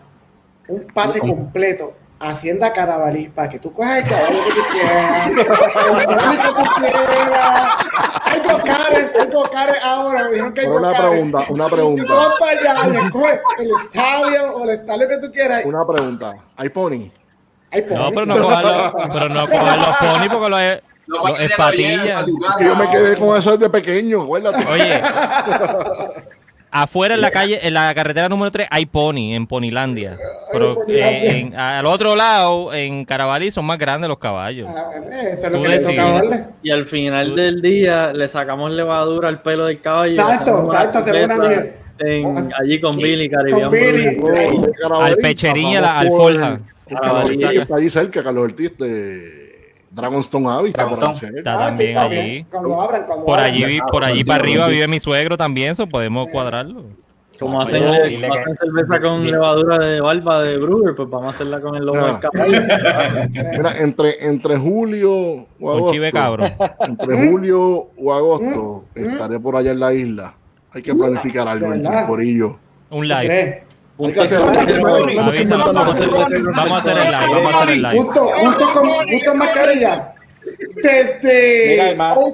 un 0.68 0.86
pase 0.94 1.20
completo 1.20 1.94
Hacienda 2.20 2.72
Carabalí 2.72 3.28
para 3.28 3.50
que 3.50 3.60
tú 3.60 3.74
cojas 3.74 4.02
el 4.04 4.10
caballo 4.10 4.40
que 4.46 4.52
tú 4.52 4.62
quieras, 4.72 5.28
el 5.28 5.36
que 5.36 5.44
tú 5.44 6.64
quieras. 6.80 7.76
Hay 8.24 8.40
gocares, 8.42 9.16
hay 9.20 9.28
gocares 9.32 9.84
ahora, 9.84 10.24
me 10.24 10.30
dijeron 10.32 10.54
que 10.54 10.62
hay 10.62 10.68
una 10.68 10.88
gocares. 10.90 11.10
pregunta, 11.10 11.38
una 11.50 11.66
Y 11.66 11.70
tú 11.70 11.76
pregunta. 11.76 12.14
vas 12.14 12.34
para 12.40 12.52
allá 12.52 13.00
escoges 13.06 13.40
el 13.60 13.70
estadio 13.72 14.56
o 14.56 14.64
el 14.64 14.70
estadio 14.70 15.10
que 15.10 15.18
tú 15.18 15.32
quieras. 15.32 15.66
Una 15.66 15.86
pregunta, 15.86 16.36
¿hay 16.56 16.70
pony? 16.70 17.12
Hay 17.72 17.82
No, 17.82 17.88
pony. 18.06 18.12
pero 18.14 18.26
no 18.26 18.42
cojan 18.42 18.64
los, 18.64 18.94
pero 19.14 19.30
no 19.30 19.36
los 19.36 19.50
pony 19.98 20.30
porque 20.32 20.50
los, 20.50 20.62
es- 20.62 20.82
No 21.08 21.28
los 21.28 21.40
es 21.42 21.56
patilla. 21.56 22.26
Yo 22.62 22.76
me 22.78 22.90
quedé 22.90 23.18
con 23.18 23.38
eso 23.38 23.52
desde 23.58 23.70
pequeño, 23.70 24.22
acuérdate. 24.24 24.66
Oye, 24.72 25.02
afuera 26.84 27.16
en 27.16 27.22
la 27.22 27.32
calle, 27.32 27.60
en 27.66 27.74
la 27.74 27.94
carretera 27.96 28.28
número 28.30 28.52
3 28.52 28.68
hay 28.70 28.86
pony 28.86 29.34
en 29.34 29.48
Ponilandia. 29.48 30.18
Pero 30.52 30.78
eh, 30.88 31.40
en- 31.40 31.56
al 31.56 31.86
otro 31.86 32.16
lado, 32.16 32.74
en 32.74 33.06
Carabalí, 33.06 33.50
son 33.52 33.66
más 33.66 33.78
grandes 33.80 34.08
los 34.10 34.18
caballos. 34.18 34.68
Ah, 34.70 34.90
eh, 35.12 35.30
Eso 35.34 35.48
es 35.48 35.52
Tú 35.52 35.58
lo 35.58 35.64
que 35.64 35.68
le 35.70 35.80
toca 35.80 35.90
decides. 35.92 36.14
darle. 36.14 36.44
Y 36.64 36.72
al 36.72 36.86
final 36.86 37.36
del 37.36 37.62
día 37.62 38.12
le 38.14 38.28
sacamos 38.28 38.72
levadura 38.72 39.30
al 39.30 39.42
pelo 39.42 39.66
del 39.66 39.80
caballo. 39.82 40.14
y 40.14 40.16
le 40.16 40.22
Exacto, 40.22 40.52
hacemos 40.52 40.70
una 40.70 40.78
exacto, 40.84 40.98
hacemos 41.00 41.38
una 41.38 41.66
en- 42.00 42.54
allí 42.62 42.82
con 42.82 42.98
Billy, 42.98 43.30
Caribbean 43.30 43.70
Con 43.70 43.72
Billy. 43.80 44.16
Brewery. 44.18 44.62
Al 45.02 45.16
pecherín 45.18 45.70
y 45.70 45.76
a 45.78 45.82
la 45.82 46.00
alforja. 46.00 46.60
Carlos 46.90 47.24
Ortiz 47.26 47.40
Exacto. 47.40 47.62
está 47.62 47.76
ahí 47.78 47.90
cerca, 47.90 48.24
Carlos 48.24 48.44
Ortiz 48.44 48.78
de 48.78 49.45
Dragonstone 49.96 50.48
Abbey. 50.50 50.68
Está 50.72 50.84
Dragonstone. 50.86 51.30
Ah, 51.30 51.38
sí, 51.38 51.44
también 51.44 51.98
allí. 51.98 52.16
bien. 52.16 52.48
Cuando 52.52 52.82
abran, 52.82 53.06
cuando 53.06 53.26
Por 53.26 53.40
abran. 53.40 53.54
allí, 53.54 53.66
vi- 53.66 53.80
por 53.92 54.04
allí 54.04 54.24
para 54.24 54.44
arriba 54.44 54.68
vive 54.68 54.88
mi 54.88 55.00
suegro 55.00 55.38
también, 55.38 55.72
eso 55.72 55.88
podemos 55.88 56.28
cuadrarlo. 56.30 56.84
Como 57.40 57.60
hacen, 57.62 57.84
como 57.84 58.56
cerveza 58.56 59.02
con 59.02 59.26
levadura 59.30 59.78
de 59.78 60.00
barba 60.00 60.42
de 60.44 60.58
brewer, 60.58 60.96
pues 60.96 61.10
vamos 61.10 61.28
a 61.28 61.30
hacerla 61.36 61.60
con 61.60 61.76
el 61.76 61.86
lomo 61.86 62.00
Ah. 62.02 62.12
del 62.12 62.20
caballo. 62.32 62.62
Mira, 63.58 63.78
entre, 63.80 64.26
entre 64.28 64.56
julio 64.58 65.12
o 65.14 65.48
Un 65.60 65.70
agosto. 65.70 65.92
chive 65.92 66.12
cabrón. 66.14 66.54
Entre 66.80 67.30
julio 67.30 67.88
o 67.98 68.14
agosto 68.14 68.84
Mm, 68.96 69.00
mm. 69.02 69.10
estaré 69.10 69.40
por 69.42 69.58
allá 69.58 69.72
en 69.72 69.80
la 69.82 69.94
isla. 69.94 70.34
Hay 70.74 70.82
que 70.82 70.96
planificar 70.96 71.46
algo 71.48 71.74
el 71.74 71.84
corillo. 72.08 72.58
Un 72.90 73.00
¿Tú 73.00 73.04
live. 73.04 73.64
Vamos 73.98 74.18
a 74.18 74.24
hacer, 74.24 74.40
el 74.40 74.52
live, 74.52 74.84
vamos 76.54 77.54
a 77.54 77.58
hacer 77.62 77.70
el 77.72 77.82
live. 77.82 77.98
Junto, 77.98 78.26
junto 78.32 78.74
con 79.26 79.38
mascarilla. 79.38 80.12
Desde 80.76 81.68
Mira, 81.70 81.90
hermano. 81.92 82.34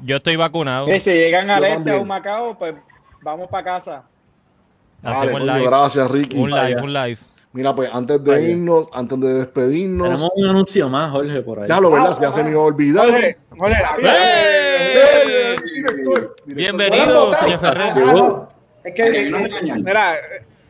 Yo 0.00 0.16
estoy 0.16 0.36
vacunado. 0.36 0.92
Y 0.92 0.98
si 1.00 1.10
llegan 1.12 1.50
al 1.50 1.64
este 1.64 1.90
a 1.90 1.98
un 1.98 2.08
Macao, 2.08 2.58
pues 2.58 2.74
vamos 3.22 3.48
para 3.48 3.62
casa. 3.64 4.02
Dale, 5.02 5.16
Hacemos 5.16 5.40
coño, 5.40 5.54
live. 5.54 5.66
gracias, 5.66 6.10
Ricky. 6.10 6.36
Un 6.38 6.50
live, 6.50 6.80
un 6.82 6.92
live. 6.92 7.18
Mira, 7.52 7.74
pues 7.74 7.88
antes 7.94 8.22
de 8.22 8.30
Vaya. 8.32 8.48
irnos, 8.48 8.88
antes 8.92 9.18
de 9.20 9.34
despedirnos, 9.34 10.08
Tenemos 10.08 10.30
un 10.34 10.50
anuncio 10.50 10.88
más, 10.90 11.10
Jorge, 11.10 11.40
por 11.42 11.60
ahí. 11.60 11.68
ya 11.68 11.80
lo 11.80 11.90
verdad, 11.90 12.14
Ah, 12.16 12.20
ya 12.20 12.32
se 12.32 12.42
me 12.42 12.48
ah. 12.48 12.52
iba 12.52 12.60
a 12.60 12.64
olvidar. 12.64 13.06
Jorge, 13.08 13.36
¡Eh! 14.02 15.56
Bienvenido, 16.44 17.04
¿Puedo 17.28 17.32
señor? 17.34 17.58
Ferrer. 17.60 17.92
Es 18.84 18.94
que 18.94 19.30
mira, 19.78 20.16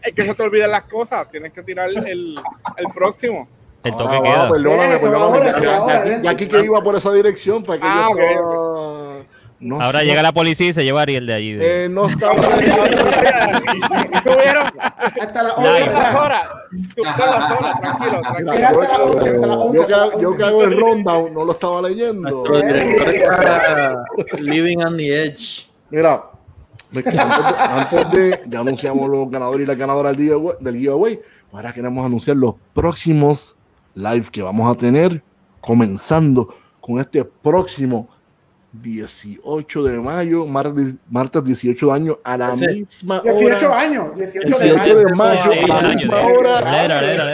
es 0.06 0.14
que 0.14 0.22
se 0.22 0.34
te 0.34 0.42
olvidan 0.42 0.70
las 0.70 0.84
cosas. 0.84 1.30
Tienes 1.30 1.52
que 1.52 1.62
tirar 1.62 1.88
el, 1.90 2.06
el 2.76 2.86
próximo. 2.94 3.48
El 3.84 3.92
Ah, 3.94 3.96
toque 3.96 4.16
va, 4.16 4.22
queda. 4.22 4.48
Perdóname, 4.50 4.98
perdóname. 4.98 5.24
ahora, 5.24 5.52
Ya- 5.52 5.60
ya- 5.60 5.76
ahora, 5.76 6.04
ya- 6.06 6.22
ya 6.22 6.30
aquí 6.30 6.46
que 6.48 6.60
iba 6.64 6.82
por 6.82 6.96
esa 6.96 7.12
dirección, 7.12 7.62
para 7.62 7.78
que 7.80 7.86
Ah, 7.86 8.06
yo 8.10 8.14
ok, 8.16 8.20
estaba- 8.22 9.16
No 9.58 9.80
Ahora 9.80 10.00
sé, 10.00 10.06
llega 10.06 10.22
la 10.22 10.32
policía 10.32 10.68
y 10.68 10.72
se 10.74 10.84
lleva 10.84 11.00
a 11.00 11.02
Ariel 11.04 11.26
de 11.26 11.32
allí. 11.32 11.52
de- 11.54 11.84
eh, 11.84 11.88
no 11.88 12.06
estaba 12.08 12.34
Tuvieron 14.24 14.66
hasta 15.20 15.42
las 15.42 15.58
hora. 15.58 16.20
horas. 16.20 16.48
Tuvieron 16.94 17.30
las 17.30 17.50
horas, 17.52 17.80
tranquilo, 17.80 18.20
yo, 20.20 20.36
que, 20.36 20.44
hago 20.44 20.62
el 20.64 20.76
rundown, 20.78 21.32
no 21.32 21.44
lo 21.44 21.52
estaba 21.52 21.80
leyendo. 21.82 22.28
Nuestro 22.46 22.60
director 22.60 23.14
está 23.14 24.04
living 24.40 24.78
on 24.78 24.96
the 24.96 25.24
edge. 25.24 25.66
Mira, 25.90 26.22
antes 26.94 27.04
de, 27.04 27.20
antes 27.20 28.10
de- 28.12 28.40
ya 28.48 28.60
anunciamos 28.60 29.08
los 29.08 29.30
ganadores 29.30 29.64
y 29.64 29.66
las 29.66 29.76
ganadoras 29.78 30.16
del 30.16 30.22
giveaway, 30.26 30.56
del 30.60 30.76
giveaway, 30.76 31.20
ahora 31.52 31.72
queremos 31.72 32.04
anunciar 32.04 32.36
los 32.36 32.54
próximos 32.74 33.56
live 33.94 34.26
que 34.30 34.42
vamos 34.42 34.72
a 34.74 34.76
tener, 34.78 35.22
comenzando 35.60 36.48
con 36.80 36.98
este 37.00 37.24
próximo 37.24 38.08
18 38.72 39.84
de 39.84 39.98
mayo, 39.98 40.46
martes, 40.46 40.96
martes 41.08 41.42
18 41.44 41.86
de 41.86 41.92
año, 41.92 42.18
a 42.22 42.36
la 42.36 42.50
Ese- 42.52 42.66
misma 42.74 43.20
18 43.20 43.66
hora. 43.70 43.80
años, 43.80 44.14
18 44.14 44.58
de 44.58 44.64
18 44.64 44.78
mayo. 44.82 44.98
de 44.98 45.14
mayo, 45.14 45.52
Sí, 45.52 45.58
a 45.58 45.66
la 45.82 45.88
misma 45.94 46.16
de- 46.16 46.22
hora. 46.36 46.60
Lera, 46.60 47.32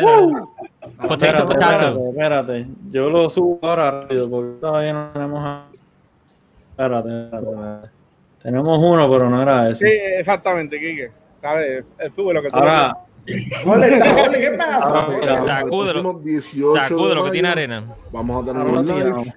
Espérate, 1.03 1.43
potato. 1.43 1.53
espérate, 1.53 2.09
espérate. 2.11 2.67
Yo 2.91 3.11
lo 3.11 3.29
subo 3.29 3.59
ahora 3.63 3.91
rápido 4.03 4.31
porque 4.31 4.61
todavía 4.61 4.93
no 4.93 5.09
tenemos. 5.11 5.63
espérate, 6.71 7.25
espérate. 7.25 7.91
Tenemos 8.43 8.79
uno, 8.79 9.09
pero 9.11 9.31
no 9.31 9.41
era 9.43 9.75
Sí, 9.75 9.85
ese. 9.87 10.19
exactamente, 10.21 10.79
Quique. 10.79 11.11
¿Sabes? 11.41 11.93
El 11.99 12.11
fútbol, 12.13 12.35
lo 12.35 12.43
que 12.43 12.51
tú 12.51 12.57
Ahora, 12.57 12.97
¿qué 13.27 14.55
pasa? 14.59 15.07
Sacúdelo. 15.47 16.03
próximo 16.03 16.21
18 16.25 16.73
de 16.73 16.79
Sacúdelo 16.81 17.25
que 17.25 17.31
tiene 17.31 17.49
arena. 17.49 17.95
Vamos 18.11 18.43
a 18.43 18.53
tener 18.53 18.67
un 18.67 18.87
live. 18.87 19.35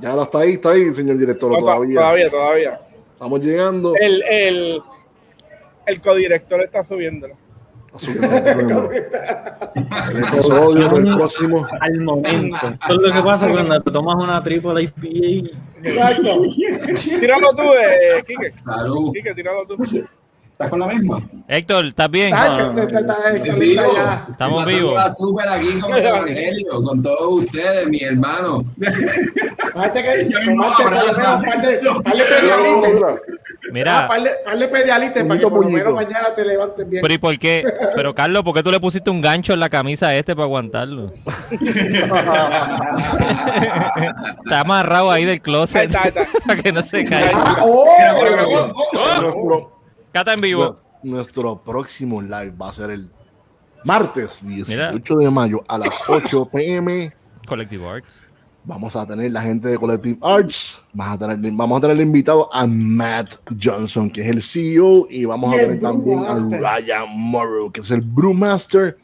Ya 0.00 0.14
lo 0.14 0.22
está 0.22 0.38
ahí, 0.40 0.52
está 0.54 0.70
ahí, 0.70 0.92
señor 0.94 1.18
director, 1.18 1.50
No, 1.50 1.56
to- 1.58 1.64
todavía. 1.64 1.94
todavía, 2.00 2.30
todavía. 2.30 2.80
Estamos 3.14 3.40
llegando. 3.40 3.94
El, 4.00 4.22
el, 4.28 4.82
el 5.86 6.00
codirector 6.00 6.60
está 6.62 6.84
subiéndolo. 6.84 7.34
Del 10.74 11.14
próximo. 11.16 11.66
Al 11.80 12.00
momento. 12.00 12.56
Esto 12.68 12.94
es 12.94 13.00
lo 13.00 13.12
que 13.12 13.22
pasa 13.22 13.48
cuando 13.48 13.80
te 13.82 13.90
tomas 13.90 14.16
una 14.16 14.42
triple 14.42 14.82
IPA. 14.82 15.50
Exacto. 15.82 16.42
Tíralo 17.20 17.54
tú, 17.54 17.62
eh. 17.62 18.24
Salud. 18.64 19.12
Tíralo 19.34 19.64
tú. 19.66 19.76
¿Estás 20.52 20.70
con 20.70 20.80
la 20.80 20.86
misma? 20.88 21.22
Héctor, 21.46 21.84
¿estás 21.84 22.10
bien? 22.10 22.30
Tacho, 22.32 22.66
este 22.72 22.80
está- 22.82 22.98
está- 23.00 23.14
está- 23.32 23.32
está 23.46 23.54
Vivo. 23.56 23.82
ya. 23.94 24.26
Estamos 24.28 24.66
vivos. 24.66 25.16
súper 25.16 25.48
aquí 25.48 25.78
con 25.78 25.94
el 25.94 26.04
Evangelio, 26.04 26.82
con 26.82 27.00
todos 27.00 27.44
ustedes, 27.44 27.86
mi 27.88 28.00
hermano. 28.02 28.64
Fíjate 28.76 30.02
que 30.02 30.28
Ya 30.28 30.40
mismo 30.40 30.64
tomaste 30.64 30.82
por 30.82 30.92
lo 30.92 30.98
abraza. 30.98 31.38
menos 31.38 31.96
un 31.96 32.02
par 32.02 32.12
Ah, 33.60 33.70
Mira, 33.72 34.08
pedialites 34.70 35.24
para 35.24 35.40
que 35.40 35.46
por 35.46 35.64
lo 35.64 35.68
menos 35.70 35.92
mañana 35.92 36.32
te 36.34 36.44
levantes 36.44 36.88
bien. 36.88 37.02
pero 37.02 37.12
¿y 37.14 37.18
por 37.18 37.38
qué? 37.38 37.64
Pero 37.94 38.14
Carlos, 38.14 38.42
¿por 38.44 38.54
qué 38.54 38.62
tú 38.62 38.70
le 38.70 38.78
pusiste 38.80 39.10
un 39.10 39.20
gancho 39.20 39.52
en 39.52 39.60
la 39.60 39.68
camisa 39.68 40.06
a 40.08 40.16
este 40.16 40.34
para 40.34 40.44
aguantarlo? 40.44 41.12
Está 44.44 44.60
amarrado 44.60 45.10
ahí 45.10 45.24
del 45.24 45.32
Ahí 45.34 45.40
closet 45.40 45.84
está, 45.86 46.02
ahí 46.02 46.08
está. 46.08 46.26
para 46.46 46.62
que 46.62 46.72
no 46.72 46.82
se 46.82 47.04
caiga. 47.04 47.30
Ah, 47.34 47.56
oh, 47.62 47.86
Nuestro, 49.20 49.72
Cata 50.12 50.32
en 50.34 50.40
vivo. 50.40 50.74
nuestro 51.02 51.58
próximo 51.62 52.20
live 52.22 52.52
va 52.60 52.70
a 52.70 52.72
ser 52.72 52.90
el 52.90 53.10
martes 53.84 54.46
18 54.46 54.70
Mira. 54.70 55.24
de 55.24 55.30
mayo 55.30 55.62
a 55.68 55.78
las 55.78 56.08
8 56.08 56.48
pm. 56.52 57.12
Collective 57.46 57.86
Arts. 57.88 58.22
Vamos 58.68 58.94
a 58.94 59.06
tener 59.06 59.32
la 59.32 59.40
gente 59.40 59.66
de 59.66 59.78
Collective 59.78 60.18
Arts. 60.20 60.82
Vamos 60.92 61.14
a 61.14 61.18
tener, 61.18 61.52
vamos 61.54 61.78
a 61.78 61.80
tener 61.80 62.06
invitado 62.06 62.52
a 62.52 62.66
Matt 62.66 63.36
Johnson, 63.58 64.10
que 64.10 64.20
es 64.20 64.26
el 64.28 64.42
CEO, 64.42 65.06
y 65.08 65.24
vamos 65.24 65.50
a 65.50 65.56
Y 65.56 65.58
el 65.60 65.64
tener 65.64 65.80
también 65.80 66.18
a 66.18 66.34
Brewmaster. 66.34 66.60
Ryan 66.60 67.18
Morrow, 67.18 67.72
que 67.72 67.80
es 67.80 67.90
el 67.90 68.02
Brewmaster 68.02 68.98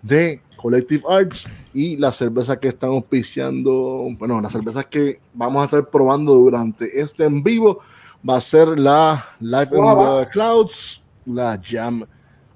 de 0.00 0.40
Collective 0.56 1.02
Arts 1.06 1.50
y 1.74 1.98
las 1.98 2.16
cervezas 2.16 2.56
que 2.56 2.68
están 2.68 2.88
auspiciando, 2.92 4.08
bueno, 4.18 4.40
las 4.40 4.52
cervezas 4.52 4.86
que 4.86 5.20
vamos 5.34 5.60
a 5.60 5.64
estar 5.66 5.90
probando 5.90 6.32
durante 6.32 6.98
este 6.98 7.24
en 7.24 7.42
vivo 7.42 7.80
va 8.26 8.38
a 8.38 8.40
ser 8.40 8.78
la 8.78 9.22
Life 9.38 9.76
in 9.76 9.82
Guava. 9.82 10.24
the 10.24 10.30
Clouds, 10.30 11.02
la 11.26 11.60
Jam 11.62 12.06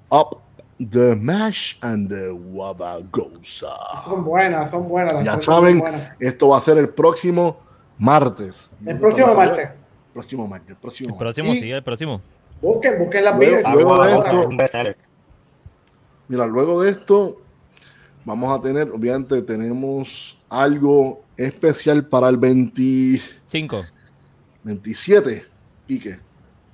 Up 0.08 0.47
the 0.78 1.16
Mash 1.16 1.76
and 1.82 2.08
the 2.08 2.30
Wabagosa. 2.30 3.74
Son 4.04 4.24
buenas, 4.24 4.70
son 4.70 4.88
buenas. 4.88 5.14
las 5.14 5.24
Ya 5.24 5.40
saben, 5.40 5.78
buenas. 5.80 6.12
esto 6.20 6.48
va 6.48 6.58
a 6.58 6.60
ser 6.60 6.78
el 6.78 6.88
próximo 6.88 7.58
martes. 7.98 8.70
El 8.86 8.98
próximo 8.98 9.34
martes. 9.34 9.68
Próximo 10.12 10.46
martes, 10.46 10.70
el 10.70 10.76
próximo 10.76 11.08
El 11.08 11.10
martes. 11.12 11.18
próximo, 11.36 11.54
Y, 11.54 11.58
sí, 11.60 11.70
el 11.70 11.82
próximo. 11.82 12.20
Busquen, 12.60 12.98
busquen 12.98 13.24
las 13.24 13.36
Luego- 13.38 13.72
luego 13.72 14.04
de 14.04 14.12
esto-. 14.64 14.94
Mira, 16.28 16.46
luego 16.46 16.82
de 16.82 16.90
esto, 16.90 17.40
vamos 18.24 18.58
a 18.58 18.60
tener, 18.60 18.90
obviamente, 18.90 19.40
tenemos 19.42 20.36
algo 20.48 21.22
especial 21.36 22.06
para 22.06 22.28
el 22.28 22.36
20 22.36 23.20
5. 23.46 23.82
27. 24.64 25.44
¿Y 25.86 25.98
qué? 26.00 26.18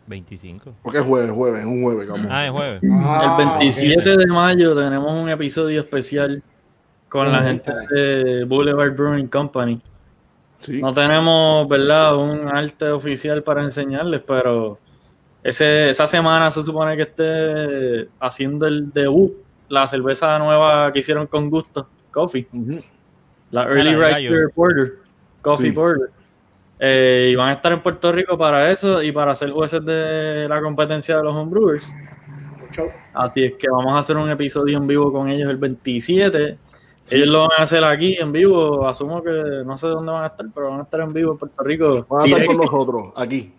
25. 0.06 0.74
Porque 0.82 0.98
es 0.98 1.05
jueves, 1.05 1.31
jueves, 1.32 1.60
es 1.60 1.66
un 1.66 1.82
jueves, 1.82 2.09
vamos. 2.09 2.26
Ah, 2.31 2.44
es 2.47 2.51
jueves. 2.52 2.81
Ah, 2.93 3.36
El 3.40 3.48
27 3.59 4.16
de 4.18 4.26
mayo 4.26 4.74
tenemos 4.76 5.12
un 5.12 5.28
episodio 5.28 5.81
especial 5.81 6.43
con 7.09 7.31
la 7.32 7.43
gente 7.43 7.70
está. 7.70 7.94
de 7.94 8.44
Boulevard 8.44 8.94
Brewing 8.94 9.28
Company. 9.28 9.81
Sí. 10.60 10.81
No 10.81 10.93
tenemos, 10.93 11.68
¿verdad?, 11.68 12.16
un 12.16 12.48
arte 12.48 12.89
oficial 12.90 13.43
para 13.43 13.62
enseñarles, 13.62 14.22
pero 14.26 14.78
ese, 15.43 15.90
esa 15.90 16.06
semana 16.06 16.51
se 16.51 16.62
supone 16.62 16.97
que 16.97 17.02
esté 17.02 18.09
haciendo 18.18 18.66
el 18.66 18.90
debut, 18.93 19.32
la 19.68 19.86
cerveza 19.86 20.39
nueva 20.39 20.90
que 20.93 21.01
hicieron 21.01 21.26
con 21.26 21.51
gusto, 21.51 21.86
Coffee, 22.10 22.47
la 23.51 23.64
Early. 23.64 23.94
Riper 23.94 24.51
Porter, 24.55 24.93
Coffee 25.43 25.68
Sí. 25.68 25.72
Porter. 25.74 26.09
Eh, 26.78 27.30
y 27.32 27.34
van 27.34 27.51
a 27.51 27.52
estar 27.55 27.72
en 27.72 27.82
Puerto 27.82 28.10
Rico 28.12 28.36
para 28.36 28.70
eso 28.70 29.02
y 29.02 29.12
para 29.12 29.32
hacer 29.32 29.51
jueces 29.51 29.84
de 29.84 30.46
la 30.48 30.60
competencia 30.60 31.16
de 31.16 31.22
los 31.22 31.34
homebrewers. 31.34 31.92
Así 33.12 33.44
es 33.44 33.52
que 33.55 33.68
vamos 33.70 33.94
a 33.94 33.98
hacer 33.98 34.16
un 34.16 34.28
episodio 34.28 34.78
en 34.78 34.86
vivo 34.86 35.12
con 35.12 35.28
ellos 35.28 35.48
el 35.51 35.56
27. 35.56 36.59
Ellos 37.10 37.28
lo 37.28 37.40
van 37.42 37.51
a 37.59 37.62
hacer 37.62 37.84
aquí 37.84 38.16
en 38.18 38.32
vivo. 38.32 38.88
Asumo 38.88 39.22
que 39.22 39.62
no 39.64 39.78
sé 39.78 39.86
dónde 39.88 40.10
van 40.10 40.24
a 40.24 40.26
estar, 40.28 40.46
pero 40.52 40.70
van 40.70 40.80
a 40.80 40.82
estar 40.82 41.01
en 41.01 41.12
vivo 41.12 41.32
en 41.32 41.38
Puerto 41.38 41.62
Rico. 41.62 42.06
Van 42.09 42.22
a 42.22 42.24
estar 42.24 42.46
con 42.46 42.56
nosotros, 42.56 43.12
aquí. 43.16 43.52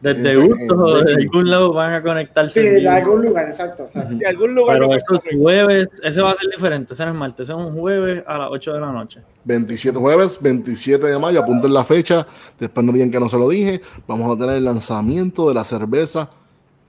Desde 0.00 0.32
en- 0.32 0.46
Gusto 0.46 0.74
o 0.76 0.98
en- 0.98 1.04
de 1.04 1.14
algún 1.14 1.50
lado 1.50 1.72
van 1.74 1.92
a 1.92 2.02
conectarse. 2.02 2.60
Sí, 2.62 2.66
en 2.66 2.82
de 2.82 2.88
algún 2.88 3.22
lugar, 3.22 3.44
exacto. 3.50 3.84
exacto. 3.84 4.14
De 4.14 4.26
algún 4.26 4.54
lugar. 4.54 4.78
Pero 4.78 4.88
de 4.90 4.96
eso 4.96 5.14
es 5.14 5.36
jueves, 5.38 5.88
ese 6.02 6.22
va 6.22 6.30
a 6.30 6.34
ser 6.36 6.48
diferente. 6.50 6.94
Ese 6.94 7.04
no 7.04 7.10
es 7.12 7.16
martes, 7.18 7.48
ese 7.48 7.52
es 7.52 7.58
un 7.66 7.78
jueves 7.78 8.24
a 8.26 8.38
las 8.38 8.48
8 8.50 8.72
de 8.72 8.80
la 8.80 8.92
noche. 8.92 9.20
27 9.44 9.98
jueves, 9.98 10.38
27 10.40 11.06
de 11.06 11.18
mayo, 11.18 11.40
apunten 11.40 11.72
la 11.74 11.84
fecha, 11.84 12.26
después 12.58 12.86
no 12.86 12.92
digan 12.92 13.10
que 13.10 13.20
no 13.20 13.28
se 13.28 13.36
lo 13.36 13.48
dije, 13.48 13.82
vamos 14.06 14.34
a 14.34 14.38
tener 14.38 14.56
el 14.56 14.64
lanzamiento 14.64 15.48
de 15.48 15.54
la 15.54 15.64
cerveza 15.64 16.30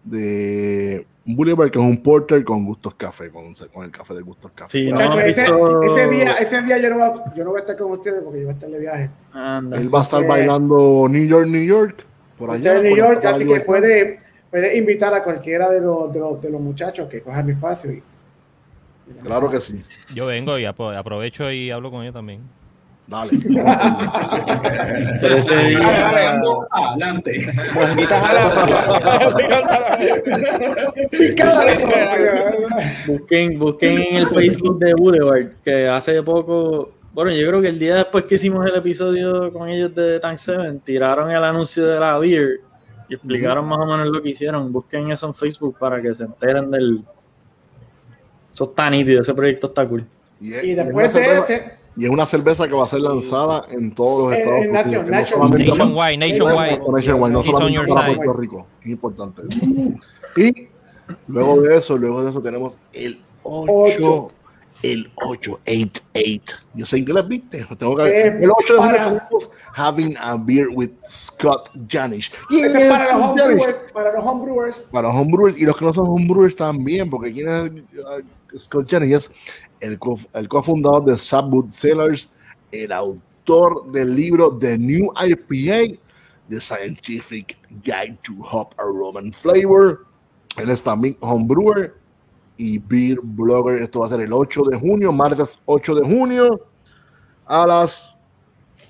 de 0.04 1.06
Boulevard, 1.26 1.70
que 1.70 1.80
es 1.80 1.86
un 1.86 2.02
porter 2.02 2.44
con 2.44 2.66
gustos 2.66 2.96
café, 2.96 3.30
con, 3.30 3.54
con 3.74 3.84
el 3.86 3.92
café 3.92 4.14
de 4.16 4.22
gustos 4.22 4.52
café. 4.56 4.72
Sí, 4.78 4.86
no 4.90 4.96
Muchachos, 4.96 5.22
ese, 5.24 5.42
visto- 5.44 5.82
ese 5.84 6.10
día, 6.10 6.32
ese 6.38 6.62
día 6.64 6.78
yo 6.80 6.90
no, 6.90 6.98
voy 6.98 7.06
a, 7.08 7.36
yo 7.36 7.44
no 7.44 7.50
voy 7.52 7.58
a 7.58 7.62
estar 7.62 7.78
con 7.78 7.92
ustedes 7.92 8.22
porque 8.24 8.40
yo 8.40 8.46
voy 8.46 8.52
a 8.54 8.56
estar 8.56 8.70
de 8.70 8.80
viaje. 8.80 9.10
Anda. 9.34 9.78
Él 9.78 9.94
va 9.94 10.00
a 10.00 10.04
estar 10.04 10.22
que- 10.22 10.28
bailando 10.28 11.08
New 11.10 11.26
York, 11.26 11.48
New 11.48 11.64
York, 11.64 12.06
por 12.42 12.52
allá. 12.56 12.76
En 12.78 12.84
New 12.84 12.92
por 12.92 12.98
York, 13.00 13.14
Estatua 13.18 13.36
así 13.38 13.46
de 13.46 13.54
que 13.54 13.60
puede, 13.62 14.20
puede 14.50 14.78
invitar 14.78 15.14
a 15.14 15.24
cualquiera 15.24 15.70
de 15.70 15.82
los, 15.82 16.12
de 16.12 16.20
los, 16.20 16.42
de 16.42 16.50
los 16.50 16.60
muchachos 16.62 17.08
que 17.10 17.22
cojan 17.22 17.46
mi 17.46 17.52
espacio. 17.54 17.92
Y, 17.92 18.02
Claro 19.24 19.50
que 19.50 19.60
sí. 19.60 19.84
Yo 20.16 20.26
vengo 20.28 20.58
y 20.58 20.64
apro- 20.64 20.96
aprovecho 20.98 21.52
y 21.52 21.70
hablo 21.70 21.92
con 21.92 22.02
ellos 22.02 22.14
también. 22.14 22.40
Dale. 23.08 23.32
Pero 25.22 26.68
adelante. 26.72 27.48
Monguitas 27.74 28.24
a 28.24 28.34
la- 28.34 29.62
Busquen, 33.08 33.60
busquen 33.60 33.98
en 34.00 34.16
el 34.16 34.28
Facebook 34.28 34.80
de 34.80 34.94
Boulevard, 34.94 35.48
que 35.64 35.88
hace 35.90 36.22
poco, 36.24 36.92
bueno, 37.14 37.32
yo 37.32 37.48
creo 37.48 37.62
que 37.62 37.68
el 37.70 37.80
día 37.80 37.96
después 37.96 38.26
que 38.26 38.36
hicimos 38.36 38.66
el 38.66 38.76
episodio 38.76 39.52
con 39.52 39.68
ellos 39.70 39.94
de 39.96 40.20
Tank 40.20 40.38
7, 40.38 40.80
tiraron 40.86 41.30
el 41.32 41.44
anuncio 41.44 41.86
de 41.86 42.00
la 42.00 42.18
beer 42.18 42.62
y 43.10 43.14
explicaron 43.16 43.66
más 43.68 43.80
o 43.80 43.86
menos 43.86 44.08
lo 44.08 44.22
que 44.22 44.30
hicieron. 44.30 44.72
Busquen 44.72 45.12
eso 45.12 45.28
en 45.28 45.34
Facebook 45.34 45.78
para 45.78 46.02
que 46.02 46.14
se 46.14 46.24
enteren 46.24 46.72
del... 46.72 47.04
Eso 48.54 48.66
está 48.66 48.90
nítido, 48.90 49.22
ese 49.22 49.34
proyecto 49.34 49.68
está 49.68 49.88
cool. 49.88 50.06
Y, 50.40 50.54
es- 50.54 50.64
Y 50.64 50.68
y 50.68 50.72
es 50.72 50.78
después 50.78 51.14
de 51.14 51.20
cerveza- 51.22 51.54
ese, 51.54 51.78
y 51.98 52.06
es 52.06 52.10
una 52.10 52.26
cerveza 52.26 52.68
que 52.68 52.74
va 52.74 52.84
a 52.84 52.88
ser 52.88 53.02
lanzada 53.02 53.64
en 53.72 53.94
todos 53.94 54.30
los 54.30 54.34
En- 54.34 54.40
Estados 54.42 54.62
en 54.62 54.68
no 54.72 55.10
Nationwide, 55.10 56.18
nationwide. 56.18 56.78
No, 56.80 56.92
nationwide, 56.92 57.44
solamente 57.44 57.94
para 57.94 58.06
side. 58.08 58.16
Puerto 58.16 58.34
Rico. 58.34 58.68
Es 58.82 58.88
importante. 58.88 59.42
Y 60.38 60.70
luego 61.28 61.60
de 61.62 61.76
eso, 61.78 61.98
luego 61.98 62.24
de 62.24 62.30
eso 62.30 62.42
tenemos 62.42 62.78
el 62.94 63.20
8. 63.44 63.66
Ocho. 63.70 64.28
El 64.84 65.12
888. 65.16 66.56
Yo 66.74 66.86
sé 66.86 66.98
inglés, 67.00 67.28
¿viste? 67.28 67.66
Tengo 67.78 67.96
que, 67.98 68.04
Eh, 68.10 68.28
el 68.42 68.50
8 68.52 68.74
de 68.74 68.80
junio 68.80 68.96
tenemos 68.96 69.52
Having 69.76 70.18
a 70.18 70.38
Beer 70.38 70.68
with 70.70 70.92
Scott 71.08 71.70
Janish. 71.88 72.32
Y 72.50 72.62
es 72.62 72.72
para 72.90 73.16
los 73.18 73.22
Janish, 73.38 73.42
homebrewers, 73.42 73.86
para 73.94 74.12
los 74.14 74.26
homebrewers, 74.26 74.78
para 74.92 75.08
los 75.10 75.18
homebrewers 75.18 75.58
y 75.60 75.66
los 75.66 75.78
que 75.78 75.86
no 75.86 75.94
son 75.94 76.08
homebrewers 76.08 76.56
también, 76.56 77.10
porque 77.10 77.32
quién 77.32 77.48
es 77.48 77.72
uh, 78.04 78.58
Scott 78.60 78.90
Jennings 78.90 79.14
es 79.14 79.32
el, 79.82 80.00
co- 80.00 80.20
el 80.34 80.48
cofundador 80.48 81.06
de 81.06 81.18
Subwood 81.18 81.72
Cellars, 81.72 82.30
el 82.72 82.92
autor 82.92 83.92
del 83.92 84.16
libro 84.16 84.58
The 84.58 84.78
New 84.78 85.12
IPA, 85.16 86.00
The 86.50 86.60
Scientific 86.62 87.58
Guide 87.84 88.18
to 88.24 88.34
Hop 88.52 88.74
Aroma 88.78 89.20
and 89.20 89.34
Flavor. 89.34 90.06
Él 90.58 90.70
es 90.70 90.82
también 90.84 91.16
homebrewer 91.22 91.96
y 92.62 92.78
beer 92.78 93.18
blogger. 93.24 93.82
Esto 93.82 94.02
va 94.02 94.06
a 94.06 94.10
ser 94.10 94.22
el 94.22 94.32
8 94.32 94.64
de 94.70 94.78
junio, 94.78 95.12
martes 95.12 95.58
8 95.66 95.96
de 95.96 96.02
junio, 96.04 96.62
a 97.48 97.66
las 97.66 98.16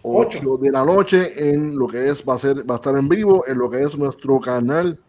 8 0.02 0.58
de 0.62 0.72
la 0.72 0.84
noche 0.84 1.32
en 1.54 1.78
lo 1.78 1.88
que 1.88 2.10
es, 2.10 2.22
va 2.28 2.34
a 2.34 2.38
ser, 2.38 2.70
va 2.70 2.74
a 2.76 2.78
estar 2.78 2.98
en 2.98 3.08
vivo 3.08 3.46
en 3.48 3.58
lo 3.58 3.70
que 3.70 3.82
es 3.82 3.98
nuestro 3.98 4.40
canal 4.42 5.00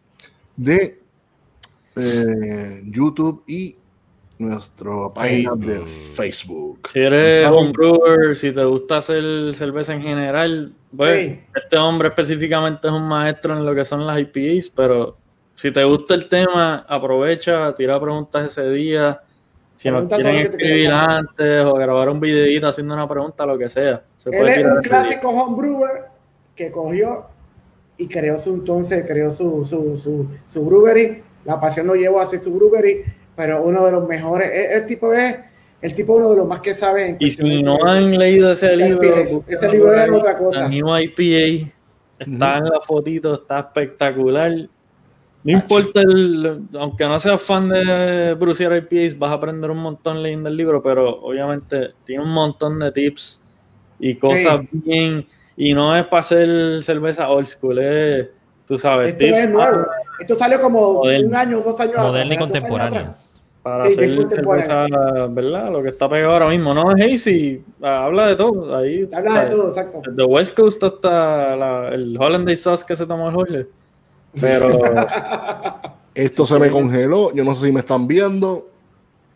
de 0.56 1.00
eh, 1.96 2.82
YouTube 2.86 3.42
y 3.48 3.74
nuestra 4.38 4.92
página 5.14 5.54
de 5.56 5.80
Facebook. 5.86 6.88
Si 6.92 7.00
eres 7.00 7.44
Vamos. 7.44 7.62
homebrewer, 7.62 8.36
si 8.36 8.52
te 8.52 8.64
gusta 8.64 8.98
hacer 8.98 9.54
cerveza 9.54 9.94
en 9.94 10.02
general, 10.02 10.72
pues 10.96 11.30
Sí. 11.32 11.40
este 11.54 11.76
hombre 11.78 12.08
específicamente 12.08 12.86
es 12.86 12.92
un 12.92 13.08
maestro 13.08 13.56
en 13.56 13.64
lo 13.64 13.74
que 13.74 13.84
son 13.84 14.06
las 14.06 14.18
IPAs, 14.20 14.70
pero 14.74 15.16
si 15.62 15.70
te 15.70 15.84
gusta 15.84 16.14
el 16.14 16.28
tema, 16.28 16.84
aprovecha, 16.88 17.72
tira 17.76 18.00
preguntas 18.00 18.50
ese 18.50 18.68
día. 18.70 19.20
Si 19.76 19.88
nos 19.88 20.12
quieren 20.12 20.38
escribir 20.38 20.90
antes 20.90 21.64
o 21.64 21.74
grabar 21.74 22.08
un 22.08 22.18
videito 22.18 22.66
haciendo 22.66 22.94
una 22.94 23.06
pregunta, 23.06 23.46
lo 23.46 23.56
que 23.56 23.68
sea. 23.68 24.02
Se 24.16 24.30
Él 24.30 24.38
puede 24.40 24.60
es 24.60 24.66
un 24.66 24.80
clásico 24.82 25.28
homebrewer 25.28 26.02
que 26.56 26.72
cogió 26.72 27.26
y 27.96 28.08
creó 28.08 28.38
su 28.38 28.54
entonces, 28.54 29.04
creó 29.06 29.30
su, 29.30 29.64
su, 29.64 29.96
su, 29.96 30.28
su 30.48 30.64
brewery. 30.64 31.22
La 31.44 31.60
pasión 31.60 31.86
lo 31.86 31.94
llevó 31.94 32.18
a 32.20 32.24
hacer 32.24 32.40
su 32.40 32.52
brewery, 32.52 33.04
pero 33.36 33.62
uno 33.62 33.86
de 33.86 33.92
los 33.92 34.08
mejores. 34.08 34.50
El, 34.52 34.80
el 34.82 34.86
tipo 34.86 35.12
es 35.14 35.36
el 35.80 35.94
tipo 35.94 36.16
uno 36.16 36.28
de 36.30 36.36
los 36.38 36.46
más 36.48 36.58
que 36.60 36.74
sabe. 36.74 37.10
en 37.10 37.16
Y 37.20 37.30
si 37.30 37.62
no 37.62 37.76
de- 37.76 37.88
han 37.88 38.18
leído 38.18 38.50
ese 38.50 38.76
libro, 38.76 39.14
ese 39.46 39.68
libro 39.68 39.94
es 39.94 40.10
otra 40.10 40.36
cosa. 40.38 40.62
La 40.62 40.68
New 40.68 40.88
IPA 40.98 41.70
está 42.18 42.58
en 42.58 42.64
la 42.64 42.80
fotito, 42.84 43.34
está 43.34 43.60
espectacular. 43.60 44.50
No 45.44 45.52
importa, 45.52 46.00
el, 46.02 46.60
aunque 46.78 47.04
no 47.04 47.18
seas 47.18 47.42
fan 47.42 47.68
de 47.68 48.34
Brucier 48.34 48.72
IPAs, 48.76 49.18
vas 49.18 49.30
a 49.32 49.34
aprender 49.34 49.70
un 49.70 49.78
montón 49.78 50.22
leyendo 50.22 50.48
el 50.48 50.56
libro, 50.56 50.80
pero 50.82 51.20
obviamente 51.20 51.94
tiene 52.04 52.22
un 52.22 52.30
montón 52.30 52.78
de 52.78 52.92
tips 52.92 53.40
y 53.98 54.14
cosas 54.16 54.60
bien. 54.70 55.26
Y 55.56 55.74
no 55.74 55.96
es 55.96 56.06
para 56.06 56.20
hacer 56.20 56.82
cerveza 56.82 57.28
old 57.28 57.46
school, 57.46 57.78
es, 57.80 58.28
tú 58.66 58.78
sabes, 58.78 59.08
Esto 59.10 59.18
tips 59.24 59.38
es 59.38 59.50
nuevo. 59.50 59.86
Esto 60.20 60.34
salió 60.36 60.60
como 60.60 60.94
Moderno. 60.94 61.28
un 61.28 61.34
año, 61.34 61.56
dos 61.60 61.80
años 61.80 61.94
atrás, 61.94 62.06
Moderna 62.06 62.34
y 62.34 62.38
atrás. 62.80 63.30
para 63.62 63.84
Sí, 63.86 63.92
hacer 63.92 64.16
contemporáneo. 64.16 64.64
cerveza, 64.88 65.26
¿verdad? 65.26 65.72
Lo 65.72 65.82
que 65.82 65.88
está 65.88 66.08
pegado 66.08 66.32
ahora 66.34 66.48
mismo. 66.50 66.72
No 66.74 66.96
es 66.96 67.02
Hazy, 67.26 67.64
habla 67.82 68.26
de 68.26 68.36
todo. 68.36 68.76
Ahí, 68.76 69.08
Habla 69.12 69.44
de 69.44 69.50
todo, 69.50 69.68
exacto. 69.70 70.02
De 70.08 70.24
West 70.24 70.56
Coast 70.56 70.82
hasta 70.84 71.56
la- 71.56 71.88
el 71.88 72.16
Hollandaise 72.16 72.62
sauce 72.62 72.84
que 72.86 72.94
se 72.94 73.06
tomó 73.06 73.28
el 73.28 73.34
Jorge. 73.34 73.66
Pero 74.40 74.68
Esto 76.14 76.44
se 76.46 76.58
me 76.58 76.70
congeló. 76.70 77.32
Yo 77.32 77.44
no 77.44 77.54
sé 77.54 77.66
si 77.66 77.72
me 77.72 77.80
están 77.80 78.06
viendo. 78.06 78.68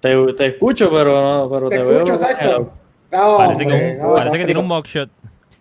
te, 0.01 0.15
te 0.35 0.47
escucho, 0.47 0.91
pero, 0.91 1.21
no, 1.21 1.51
pero 1.51 1.69
Te 1.71 1.77
te, 1.77 1.83
escucho, 1.83 2.05
veo. 2.05 2.15
exacto. 2.15 2.73
No, 3.13 3.37
Parece, 3.39 3.63
hombre, 3.63 3.95
que, 3.95 4.03
no, 4.03 4.15
parece 4.15 4.37
no, 4.37 4.41
que 4.41 4.45
tiene 4.47 4.61
un 4.61 4.69
mugshot. 4.69 5.11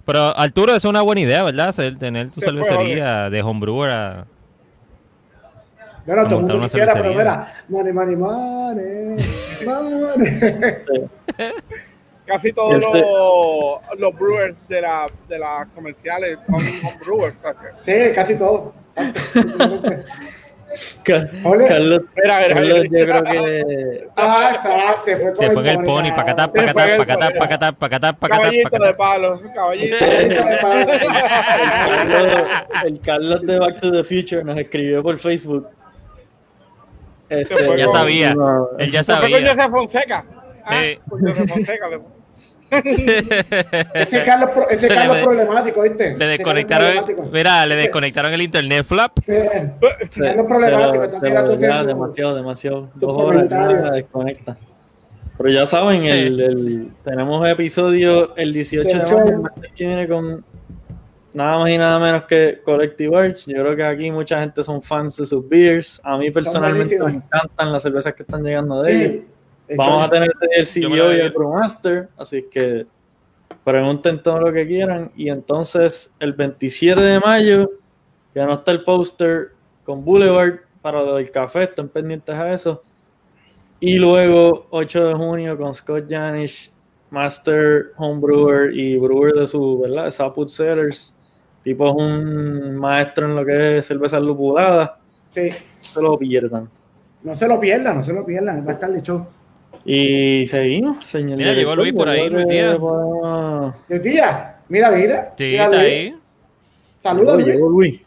Pero 0.06 0.38
Arturo, 0.38 0.72
eso 0.72 0.88
es 0.88 0.90
una 0.90 1.02
buena 1.02 1.22
idea, 1.22 1.44
¿verdad? 1.44 1.74
Tener 1.98 2.30
tu 2.30 2.42
Se 2.42 2.52
fue, 2.52 2.64
cervecería 2.64 3.30
de 3.30 3.42
homebrewer 3.42 3.92
a- 3.92 4.26
Bueno, 6.06 6.24
todo 6.28 6.36
el 6.40 6.42
mundo 6.46 6.60
quisiera, 6.62 6.94
pero 6.94 7.10
mira, 7.14 7.54
money, 7.70 7.92
money, 7.94 8.16
money, 8.16 9.18
money. 9.66 10.40
Casi 12.26 12.52
todos 12.54 12.84
Este- 12.84 13.02
los, 13.02 14.00
los 14.00 14.16
brewers 14.16 14.68
de, 14.68 14.82
la, 14.82 15.08
de 15.28 15.38
las 15.40 15.68
comerciales 15.76 16.40
son 16.48 16.56
homebrewers. 16.56 17.38
¿sabes? 17.40 17.58
Sí, 17.82 17.94
casi 18.16 18.36
todo. 18.38 18.74
Exacto. 18.96 19.20
Simplemente. 19.34 20.04
Car- 21.04 21.30
Ole. 21.46 21.68
Carlos, 21.68 22.02
Mira, 22.16 22.40
mira, 22.40 22.54
Carlos, 22.56 22.84
yo 22.84 22.90
creo 22.90 23.24
que 23.24 24.08
Ah, 24.18 24.98
se 25.06 25.16
fue 25.18 25.34
con 25.34 25.46
Se 25.46 25.52
fue 25.52 25.62
en 25.62 25.68
el 25.80 25.86
pony, 25.86 26.10
pacatá, 26.16 26.52
pacatá, 26.52 26.98
pacatá, 26.98 27.32
pacatá, 27.32 27.72
pacatá, 27.74 28.14
pacatá, 28.14 28.38
Caballito 28.44 28.78
de 28.80 28.94
palos, 28.96 29.42
caballito. 29.54 29.96
Carlos, 31.92 32.32
el 32.86 33.00
Carlos 33.02 33.42
de 33.44 33.60
Back 33.60 33.80
to 33.80 33.92
the 33.92 34.04
Future 34.04 34.44
nos 34.44 34.58
escribió 34.58 35.02
por 35.04 35.18
Facebook. 35.20 35.68
Este, 37.30 37.78
Ya 37.78 37.88
sabía, 37.90 38.36
él 38.80 38.92
ya 38.92 39.04
Se 39.04 39.14
fue 39.16 39.32
con 39.32 39.42
sabía. 39.46 39.70
Fonseca. 39.70 40.26
Ah, 40.66 40.82
Fonseca. 41.08 41.90
Ese 42.84 44.24
Carlos, 44.26 44.50
pro- 44.52 44.70
ese 44.70 44.90
le 44.90 44.96
Carlos 44.96 45.18
problemático, 45.20 45.82
¿viste? 45.82 46.18
Le 46.18 46.26
desconectaron, 46.28 47.06
mira, 47.32 47.66
le 47.66 47.76
desconectaron 47.76 48.34
el 48.34 48.42
internet 48.42 48.86
flap. 48.86 49.12
Sí, 49.26 49.34
Sí, 50.10 50.22
Carlos 50.22 50.46
problemático. 50.48 50.92
pero- 50.92 51.04
está 51.06 51.20
pero 51.20 51.56
ya, 51.60 51.84
demasiado, 51.84 52.36
demasiado. 52.36 52.90
Dos 52.96 53.24
horas 53.24 53.48
ya 53.50 53.66
comentario. 53.66 53.92
desconecta. 53.92 54.58
Pero 55.38 55.50
ya 55.50 55.66
saben, 55.66 56.02
Sí. 56.02 56.08
el, 56.10 56.40
el- 56.40 56.88
tenemos 57.04 57.48
episodio 57.48 58.36
el 58.38 58.54
18 58.54 58.88
de 58.90 59.36
mayo, 59.38 59.50
que 59.76 59.86
viene 59.86 60.08
con 60.08 60.46
nada 61.34 61.60
más 61.60 61.70
y 61.70 61.78
nada 61.78 62.00
menos 62.00 62.24
que 62.24 62.62
Collective 62.64 63.18
Arts. 63.18 63.46
Yo 63.46 63.56
creo 63.62 63.76
que 63.76 63.84
aquí 63.84 64.12
mucha 64.12 64.40
gente 64.40 64.64
son 64.64 64.82
fans 64.82 65.18
de 65.18 65.26
sus 65.26 65.48
beers. 65.50 66.00
A 66.06 66.18
mí 66.18 66.32
personalmente 66.32 66.98
me 66.98 67.12
encantan 67.12 67.74
las 67.74 67.84
cervezas 67.84 68.14
que 68.14 68.24
están 68.24 68.44
llegando 68.44 68.82
de 68.82 68.92
Sí, 68.92 69.04
ellos. 69.04 69.24
Vamos 69.78 70.08
a 70.08 70.10
tener 70.10 70.32
el 70.56 70.66
CEO 70.66 70.90
la 70.90 71.16
y 71.16 71.20
el 71.22 71.32
Brewmaster, 71.32 72.10
así 72.18 72.46
que 72.52 72.86
pregunten 73.64 74.22
todo 74.22 74.40
lo 74.40 74.54
que 74.54 74.68
quieran. 74.68 75.12
Y 75.16 75.30
entonces 75.30 76.14
el 76.20 76.34
27 76.34 77.00
de 77.02 77.20
mayo, 77.20 77.72
que 78.34 78.42
no 78.42 78.54
está 78.54 78.72
el 78.72 78.84
póster 78.84 79.52
con 79.84 80.06
Boulevard 80.06 80.60
para 80.82 81.02
lo 81.04 81.16
del 81.16 81.32
café, 81.32 81.64
estén 81.64 81.90
pendientes 81.90 82.36
a 82.36 82.54
eso. 82.54 82.82
Y 83.80 83.98
luego 83.98 84.68
8 84.70 85.08
de 85.08 85.14
junio 85.16 85.58
con 85.58 85.74
Scott 85.74 86.06
Janish, 86.10 86.72
Master 87.10 87.92
Homebrewer 87.98 88.74
y 88.76 88.98
Brewer 88.98 89.34
de 89.34 89.48
su, 89.48 89.80
¿verdad? 89.80 90.12
Sapwood 90.12 90.48
Cellars. 90.48 91.16
Tipo 91.64 91.90
es 91.90 91.96
un 91.96 92.76
maestro 92.76 93.26
en 93.26 93.36
lo 93.36 93.44
que 93.46 93.78
es 93.80 93.86
cerveza 93.88 94.20
lupulada. 94.20 95.00
Sí, 95.30 95.50
No 95.50 95.84
se 95.84 96.02
lo 96.02 96.20
pierdan. 96.20 96.70
no 97.24 97.34
se 97.34 97.48
lo 97.48 97.60
pierdan, 97.60 97.98
no 97.98 98.04
se 98.04 98.14
lo 98.14 98.26
pierdan. 98.26 98.66
Va 98.66 98.72
a 98.72 98.74
estar 98.76 98.92
de 98.92 99.02
show. 99.02 99.26
Y 99.86 100.48
seguimos, 100.48 101.06
señor. 101.06 101.38
Mira, 101.38 101.54
llegó 101.54 101.76
Luis 101.76 101.94
por 101.94 102.10
ahí, 102.10 102.28
Luis 102.30 102.48
Díaz. 102.48 102.78
Luis 103.88 104.02
Díaz, 104.02 104.56
mira, 104.68 104.90
mira. 104.92 105.34
Sí, 105.38 105.44
mira, 105.52 105.64
está 105.66 105.78
Luis. 105.78 105.88
ahí. 105.92 106.16
Llegó, 107.16 107.36
Luis. 107.36 107.46
llegó 107.46 107.70
Luis. 107.70 108.02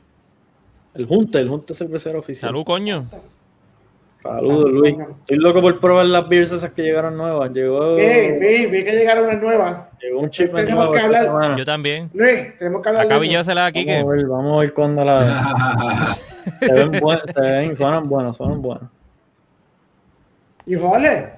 El 0.95 1.07
Junte, 1.07 1.39
el 1.39 1.49
Junte 1.49 1.75
cervecero 1.75 2.19
oficial. 2.19 2.49
Salud, 2.51 2.65
coño. 2.65 3.05
Saludos, 4.21 4.55
Salud, 4.55 4.71
Luis. 4.73 4.95
coño. 4.95 5.09
Estoy 5.21 5.37
loco 5.37 5.61
por 5.63 5.79
probar 5.79 6.07
las 6.07 6.29
beers 6.29 6.51
esas 6.51 6.73
que 6.73 6.83
llegaron 6.83 7.17
nuevas. 7.17 7.53
Llegó, 7.53 7.97
Sí, 7.97 8.03
vi, 8.41 8.67
vi 8.67 8.85
que 8.85 8.93
llegaron 8.97 9.27
unas 9.27 9.41
nuevas. 9.41 9.77
llegó 10.03 10.19
un 10.19 10.31
chip 10.31 10.53
Tenemos 10.53 10.75
nuevo 10.75 10.91
que 10.93 10.97
esta 10.99 11.07
hablar. 11.07 11.25
semana. 11.27 11.57
Yo 11.59 11.65
también. 11.65 12.11
Luis, 12.13 12.57
tenemos 12.59 12.83
que 12.83 12.89
hablar 12.89 13.07
Acá 13.07 13.19
llévasela 13.21 13.67
aquí. 13.67 13.85
Vamos 13.87 14.13
a 14.13 14.17
ver, 14.17 14.27
vamos 14.27 14.57
a 14.57 14.61
ver 14.63 14.75
cuándo 14.75 15.05
la. 15.05 16.17
se 16.59 16.73
ven 16.73 16.91
buen- 17.01 17.21
se 17.33 17.41
ven, 17.41 17.77
suenan 17.77 18.09
buenas, 18.09 18.37
suenan 18.37 18.61
buenas. 18.61 18.91
Y 20.67 20.75
Jorge, 20.75 21.38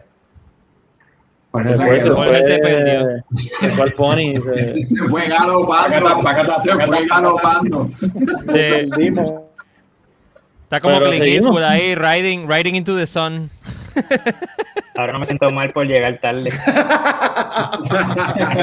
Por 1.50 1.66
Se 1.66 1.74
fue, 1.74 1.94
que- 1.94 1.98
se 2.00 2.06
se 2.08 2.14
fue, 2.14 2.26
perdió. 2.60 3.24
se 3.60 3.70
fue 3.72 3.82
al 3.82 3.92
pony. 3.94 4.34
Se, 4.44 4.84
Se 4.84 5.08
fue 5.08 5.28
galopando. 5.28 6.08
Se 6.62 6.70
fue 6.72 7.06
galopando. 7.08 7.90
Sí, 8.00 8.88
Perdimos. 8.88 9.34
está 10.64 10.80
como 10.80 11.00
Clint. 11.00 11.24
Eastwood 11.24 11.62
ahí, 11.64 11.94
riding, 11.96 12.48
riding 12.48 12.76
into 12.76 12.96
the 12.96 13.06
sun. 13.06 13.50
Ahora 14.96 15.12
no 15.14 15.18
me 15.18 15.26
siento 15.26 15.50
mal 15.50 15.72
por 15.72 15.86
llegar 15.86 16.20
tarde. 16.20 16.50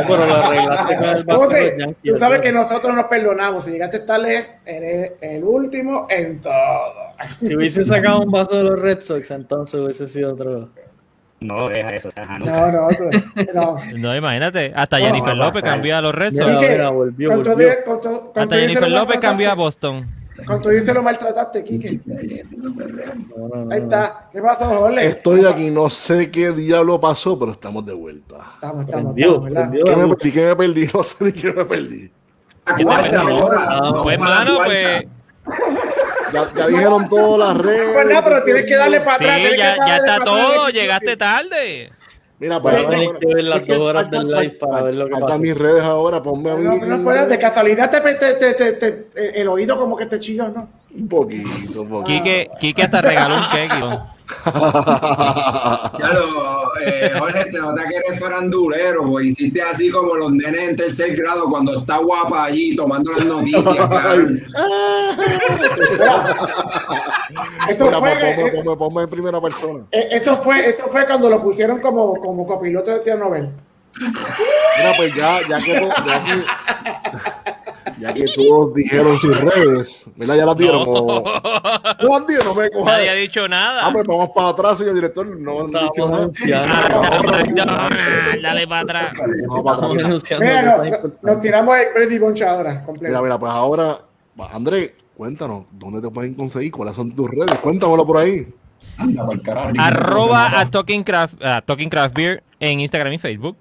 pero 0.07 0.25
lo 0.25 0.35
arreglaste 0.35 0.95
con 0.97 1.05
el 1.09 1.25
José, 1.25 1.75
Yankees. 1.79 2.13
tú 2.13 2.17
sabes 2.19 2.41
que 2.41 2.51
nosotros 2.51 2.95
nos 2.95 3.05
perdonamos. 3.07 3.65
Si 3.65 3.71
llegaste 3.71 3.99
tarde, 3.99 4.45
eres 4.65 5.11
el 5.21 5.43
último 5.43 6.07
en 6.09 6.39
todo. 6.39 6.53
Si 7.39 7.55
hubiese 7.55 7.83
sacado 7.83 8.21
un 8.21 8.31
vaso 8.31 8.55
de 8.57 8.63
los 8.63 8.79
Red 8.79 9.01
Sox, 9.01 9.31
entonces 9.31 9.79
hubiese 9.79 10.07
sido 10.07 10.33
otro. 10.33 10.69
No, 11.39 11.69
deja 11.69 11.95
eso. 11.95 12.09
O 12.09 12.11
sea. 12.11 12.39
No, 12.39 12.71
no, 12.71 12.87
tú, 12.89 13.09
no. 13.53 13.77
No, 13.97 14.15
imagínate. 14.15 14.73
Hasta 14.75 14.97
Jennifer 14.97 15.35
no 15.35 15.45
López 15.45 15.63
cambió 15.63 15.97
a 15.97 16.01
los 16.01 16.15
Red 16.15 16.33
Sox. 16.33 16.45
Con 17.85 18.41
Hasta 18.41 18.55
Jennifer 18.55 18.89
López 18.89 19.19
cambió 19.19 19.51
a 19.51 19.55
Boston. 19.55 20.17
Y 20.39 20.79
se 20.81 20.93
lo 20.93 21.01
maltrataste, 21.01 21.65
no, 22.05 23.71
Ahí 23.71 23.81
está. 23.81 24.29
¿Qué 24.31 24.39
pasó, 24.39 24.65
Jorge? 24.65 25.07
Estoy 25.07 25.45
aquí, 25.45 25.71
no 25.71 25.89
sé 25.89 26.29
qué 26.29 26.51
diablo 26.51 26.99
pasó, 26.99 27.39
pero 27.39 27.53
estamos 27.53 27.85
de 27.85 27.93
vuelta. 27.93 28.37
Estamos, 28.53 28.85
estamos, 28.85 29.13
Prendió, 29.13 29.47
estamos, 29.47 29.69
¿Qué 29.83 29.95
me 29.95 30.07
perdí? 30.15 30.31
¿Qué 30.31 30.45
me 30.45 30.55
perdí? 30.55 30.87
No 30.93 31.03
sé 31.03 31.25
ni 31.25 31.31
qué 31.31 31.51
me 31.53 31.65
perdí. 31.65 32.11
Cuarta 32.83 33.25
hora. 33.25 33.57
Ah, 33.67 33.79
Vamos 33.81 34.03
Pues, 34.03 34.19
mano, 34.19 34.59
pues. 34.63 35.07
Ya, 36.33 36.47
ya 36.55 36.67
dijeron 36.67 37.07
todas 37.09 37.47
las 37.55 37.57
redes. 37.65 37.89
Pues 37.93 38.07
nada, 38.07 38.23
pero 38.23 38.43
tienes 38.43 38.65
que 38.67 38.75
darle 38.75 38.99
para 38.99 39.17
Sí, 39.17 39.23
atrás. 39.23 39.37
tienes 39.37 39.51
que 39.53 39.57
ya, 39.57 39.77
ya 39.87 39.95
está 39.97 40.19
todo. 40.23 40.69
Llegaste 40.69 41.17
tarde. 41.17 41.91
Mira, 42.39 42.57
a 42.57 42.61
pues, 42.61 42.89
tener 42.89 43.09
que 43.19 43.25
ver 43.33 43.43
las 43.45 43.65
dos 43.65 43.77
horas 43.79 44.11
del 44.11 44.27
live 44.27 44.57
para 44.59 44.83
ver 44.83 44.95
lo 44.95 45.07
que 45.07 45.15
pasa. 45.19 45.37
mis 45.39 45.57
redes 45.57 45.83
ahora, 45.83 46.21
ponme 46.21 46.51
a 46.51 46.55
mí. 46.55 46.63
No, 46.65 46.85
no 46.97 47.03
puedes, 47.03 47.27
de 47.29 47.39
casualidad 47.39 47.89
te, 47.89 47.99
te, 48.01 48.33
te, 48.35 48.53
te- 48.53 48.71
te- 48.73 49.41
el 49.41 49.47
oído 49.47 49.75
como 49.79 49.97
que 49.97 50.05
te 50.05 50.19
chilló, 50.19 50.47
¿no? 50.49 50.69
Un 50.95 51.07
poquito, 51.07 51.81
un 51.81 51.89
poquito. 51.89 52.03
Quique, 52.23 52.49
Quique 52.59 52.83
hasta 52.83 53.01
regaló 53.01 53.35
un 53.37 53.43
cake. 53.51 53.99
lo, 56.13 56.77
eh, 56.85 57.11
Jorge, 57.17 57.45
se 57.45 57.59
nota 57.59 57.83
que 57.87 57.95
eres 57.95 58.19
farandulero, 58.19 59.05
pues 59.09 59.27
hiciste 59.27 59.61
así 59.61 59.89
como 59.89 60.15
los 60.15 60.31
nenes 60.33 60.69
en 60.69 60.75
tercer 60.75 61.15
grado 61.15 61.45
cuando 61.49 61.79
está 61.79 61.97
guapa 61.97 62.43
allí 62.45 62.75
tomando 62.75 63.11
las 63.13 63.25
noticias. 63.25 63.65
Eso 67.69 67.85
Mira, 67.85 67.99
fue, 67.99 68.11
ponme, 68.15 68.51
ponme- 68.63 68.77
ponme 68.77 69.01
en 69.03 69.09
primera 69.09 69.41
persona. 69.41 69.83
eh, 69.91 70.07
eso 70.11 70.37
fue, 70.37 70.69
eso 70.69 70.87
fue 70.87 71.05
cuando 71.05 71.29
lo 71.29 71.41
pusieron 71.43 71.79
como, 71.81 72.15
como 72.19 72.45
copiloto 72.47 72.91
de 72.91 72.99
Tío 72.99 73.17
Nobel. 73.17 73.49
Mira, 73.99 74.93
pues 74.97 75.15
ya, 75.15 75.39
ya 75.47 75.57
que, 75.59 75.73
ya 76.05 76.23
que, 76.23 76.43
ya 77.99 78.13
que 78.13 78.25
todos 78.35 78.73
dijeron 78.73 79.17
sus 79.17 79.39
redes, 79.39 80.05
¿verdad? 80.15 80.35
Ya 80.35 80.45
las 80.45 80.57
dieron. 80.57 80.83
No. 80.85 82.15
han 82.15 82.27
dicho, 82.27 82.43
no 82.45 82.53
me 82.55 82.69
cojas. 82.69 82.85
Nadie 82.85 83.09
ha 83.09 83.13
dicho 83.13 83.45
Ah, 83.45 83.47
nada. 83.47 83.91
pues 83.93 84.05
vamos 84.05 84.29
para 84.35 84.49
atrás, 84.49 84.77
señor 84.77 84.93
director. 84.93 85.25
No 85.25 85.61
han 85.61 85.71
dicho 85.71 86.09
nada. 86.09 86.29
Ah, 87.67 87.89
Dale 88.41 88.67
para 88.67 88.81
atrás. 88.81 89.13
Mira, 90.39 91.01
nos 91.21 91.41
tiramos 91.41 91.75
el 91.77 91.87
Freddy 91.93 92.19
Boncha 92.19 92.51
ahora, 92.51 92.83
completo. 92.83 93.09
Mira, 93.11 93.21
mira, 93.21 93.39
pues 93.39 93.51
ahora, 93.51 93.97
André, 94.53 94.95
cuéntanos, 95.15 95.63
¿dónde 95.71 96.01
te 96.01 96.09
pueden 96.09 96.35
conseguir? 96.35 96.71
¿Cuáles 96.71 96.95
son 96.95 97.15
tus 97.15 97.29
redes? 97.29 97.55
Cuéntamelo 97.61 98.05
por 98.05 98.17
ahí. 98.19 98.47
Anda, 98.97 99.25
pa'l 99.25 99.41
carajo. 99.41 99.71
Arroba 99.79 100.59
a 100.59 100.69
Talking 100.69 101.03
Craft, 101.03 101.43
a 101.43 101.61
Talking 101.61 101.89
Craft 101.89 102.15
Beer 102.15 102.43
en 102.59 102.79
Instagram 102.79 103.13
y 103.13 103.17
Facebook. 103.17 103.57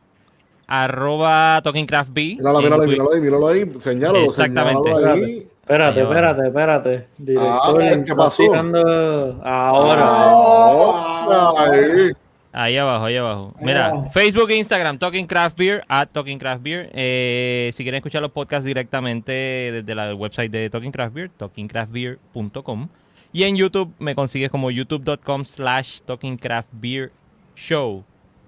Arroba 0.67 1.61
Talking 1.63 1.87
Craft 1.87 2.11
Beer. 2.13 2.37
Míralo, 2.39 2.61
míralo 2.61 2.83
míralo 2.87 3.13
ahí, 3.15 3.21
míralo 3.21 3.49
ahí. 3.49 3.73
Señálalo, 3.79 4.25
Exactamente. 4.25 4.89
señálalo 4.93 5.13
ahí. 5.25 5.47
Espérate, 5.63 6.03
espérate, 6.03 6.47
espérate. 6.47 7.07
Director, 7.19 7.83
Ah, 7.83 7.89
¿qué 7.89 7.95
está 7.95 8.15
pasó? 8.17 8.43
tirando 8.45 9.41
ahora. 9.45 10.05
Ah, 10.09 11.53
ahí. 11.71 12.13
Ahí 12.53 12.77
abajo, 12.79 13.05
ahí 13.05 13.17
abajo. 13.17 13.53
Ahí 13.59 13.65
Mira. 13.67 13.93
Facebook 14.13 14.51
e 14.51 14.57
Instagram, 14.57 14.99
Talking 14.99 15.27
Craft 15.27 15.59
Beer, 15.59 15.85
at 15.89 16.09
Talking 16.11 16.39
Craft 16.39 16.63
Beer. 16.63 16.89
Eh, 16.95 17.71
si 17.75 17.83
quieren 17.83 17.99
escuchar 17.99 18.23
los 18.23 18.31
podcasts 18.31 18.65
directamente 18.65 19.33
desde 19.33 19.95
la 19.95 20.15
website 20.15 20.51
de 20.51 20.71
Talking 20.71 20.93
Craft 20.93 21.15
Beer, 21.15 21.31
talkingcraftbeer.com. 21.37 22.89
Y 23.33 23.43
en 23.43 23.57
YouTube 23.57 23.93
me 23.99 24.15
consigues 24.15 24.49
como 24.51 24.71
youtube.com 24.71 25.45
slash 25.45 26.01
Talking 26.07 26.39
Craft 26.39 26.69
Beer 26.73 27.11
Show. 27.57 28.05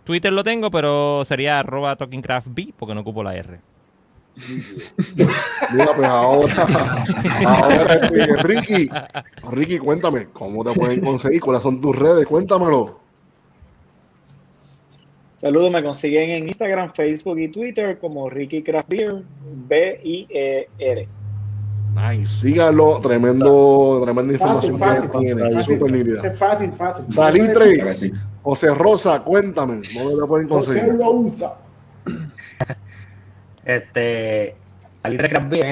Twitter 0.09 0.33
lo 0.33 0.43
tengo, 0.43 0.71
pero 0.71 1.23
sería 1.27 1.59
arroba 1.59 1.95
Talking 1.95 2.23
Craft 2.23 2.47
B 2.53 2.73
porque 2.79 2.95
no 2.95 3.03
ocupo 3.03 3.23
la 3.23 3.37
R. 3.37 3.61
Mira, 5.75 5.95
pues 5.95 6.09
ahora, 6.09 6.67
ahora 7.45 7.95
este, 7.95 8.37
Ricky, 8.39 8.91
Ricky, 9.51 9.79
cuéntame, 9.79 10.29
¿cómo 10.33 10.65
te 10.65 10.73
pueden 10.73 11.03
conseguir? 11.03 11.43
¿Cuáles 11.43 11.63
son 11.63 11.79
tus 11.83 11.95
redes? 11.95 12.25
Cuéntamelo. 12.25 12.99
Saludos, 15.37 15.71
me 15.71 15.83
consiguen 15.83 16.31
en 16.31 16.49
Instagram, 16.49 16.91
Facebook 16.95 17.39
y 17.39 17.49
Twitter 17.49 17.99
como 17.99 18.31
Ricky 18.31 18.63
Craft 18.63 18.89
Beer, 18.89 19.23
B-I-E-R. 19.69 21.09
Nice, 21.95 22.41
síganlo, 22.41 23.01
tremendo, 23.01 24.01
tremenda 24.05 24.39
Fácil, 24.39 24.71
información 24.73 24.79
fácil, 24.79 25.11
que 25.11 25.19
tiene, 25.19 25.55
fácil, 25.55 25.75
súper 25.79 25.93
nítida. 25.93 26.27
Es 26.29 26.39
fácil, 26.39 26.73
fácil. 26.73 27.05
Salitre. 27.13 28.13
José 28.43 28.75
Rosa, 28.75 29.21
cuéntame, 29.21 29.81
¿dónde 29.95 30.21
te 30.23 30.27
pueden 30.27 30.49
José 30.49 30.67
conseguir? 30.67 30.95
lo 30.95 31.11
usa. 31.13 31.57
Este. 33.65 34.57
Salir 34.95 35.21
de 35.23 35.29
Craft. 35.29 35.53
Ahí 35.53 35.67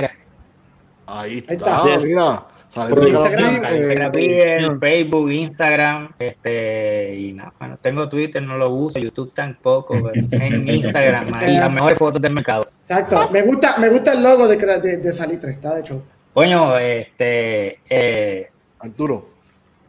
Ahí 1.07 1.45
está, 1.49 1.95
está. 1.95 2.07
mira. 2.07 2.45
Instagram, 2.77 3.63
eh, 3.65 4.77
Facebook, 4.79 5.31
Instagram, 5.31 6.13
este, 6.19 7.15
y 7.17 7.33
nada, 7.33 7.53
bueno, 7.59 7.79
tengo 7.81 8.09
Twitter, 8.09 8.43
no 8.43 8.59
lo 8.59 8.71
uso, 8.71 8.99
YouTube 8.99 9.33
tampoco, 9.33 9.95
pero 10.03 10.13
en 10.31 10.69
Instagram, 10.75 11.35
ahí 11.35 11.57
las 11.57 11.73
mejores 11.73 11.99
fotos 11.99 12.21
del 12.21 12.35
mercado. 12.35 12.67
Exacto. 12.83 13.31
Me 13.31 13.43
gusta, 13.43 13.79
me 13.79 13.89
gusta 13.89 14.13
el 14.13 14.23
logo 14.23 14.47
de, 14.47 14.57
de, 14.57 14.97
de 14.99 15.13
Salitre, 15.13 15.53
está 15.53 15.75
de 15.75 15.81
hecho. 15.81 16.03
Coño, 16.35 16.79
este, 16.79 17.81
eh, 17.89 18.51
Arturo. 18.81 19.31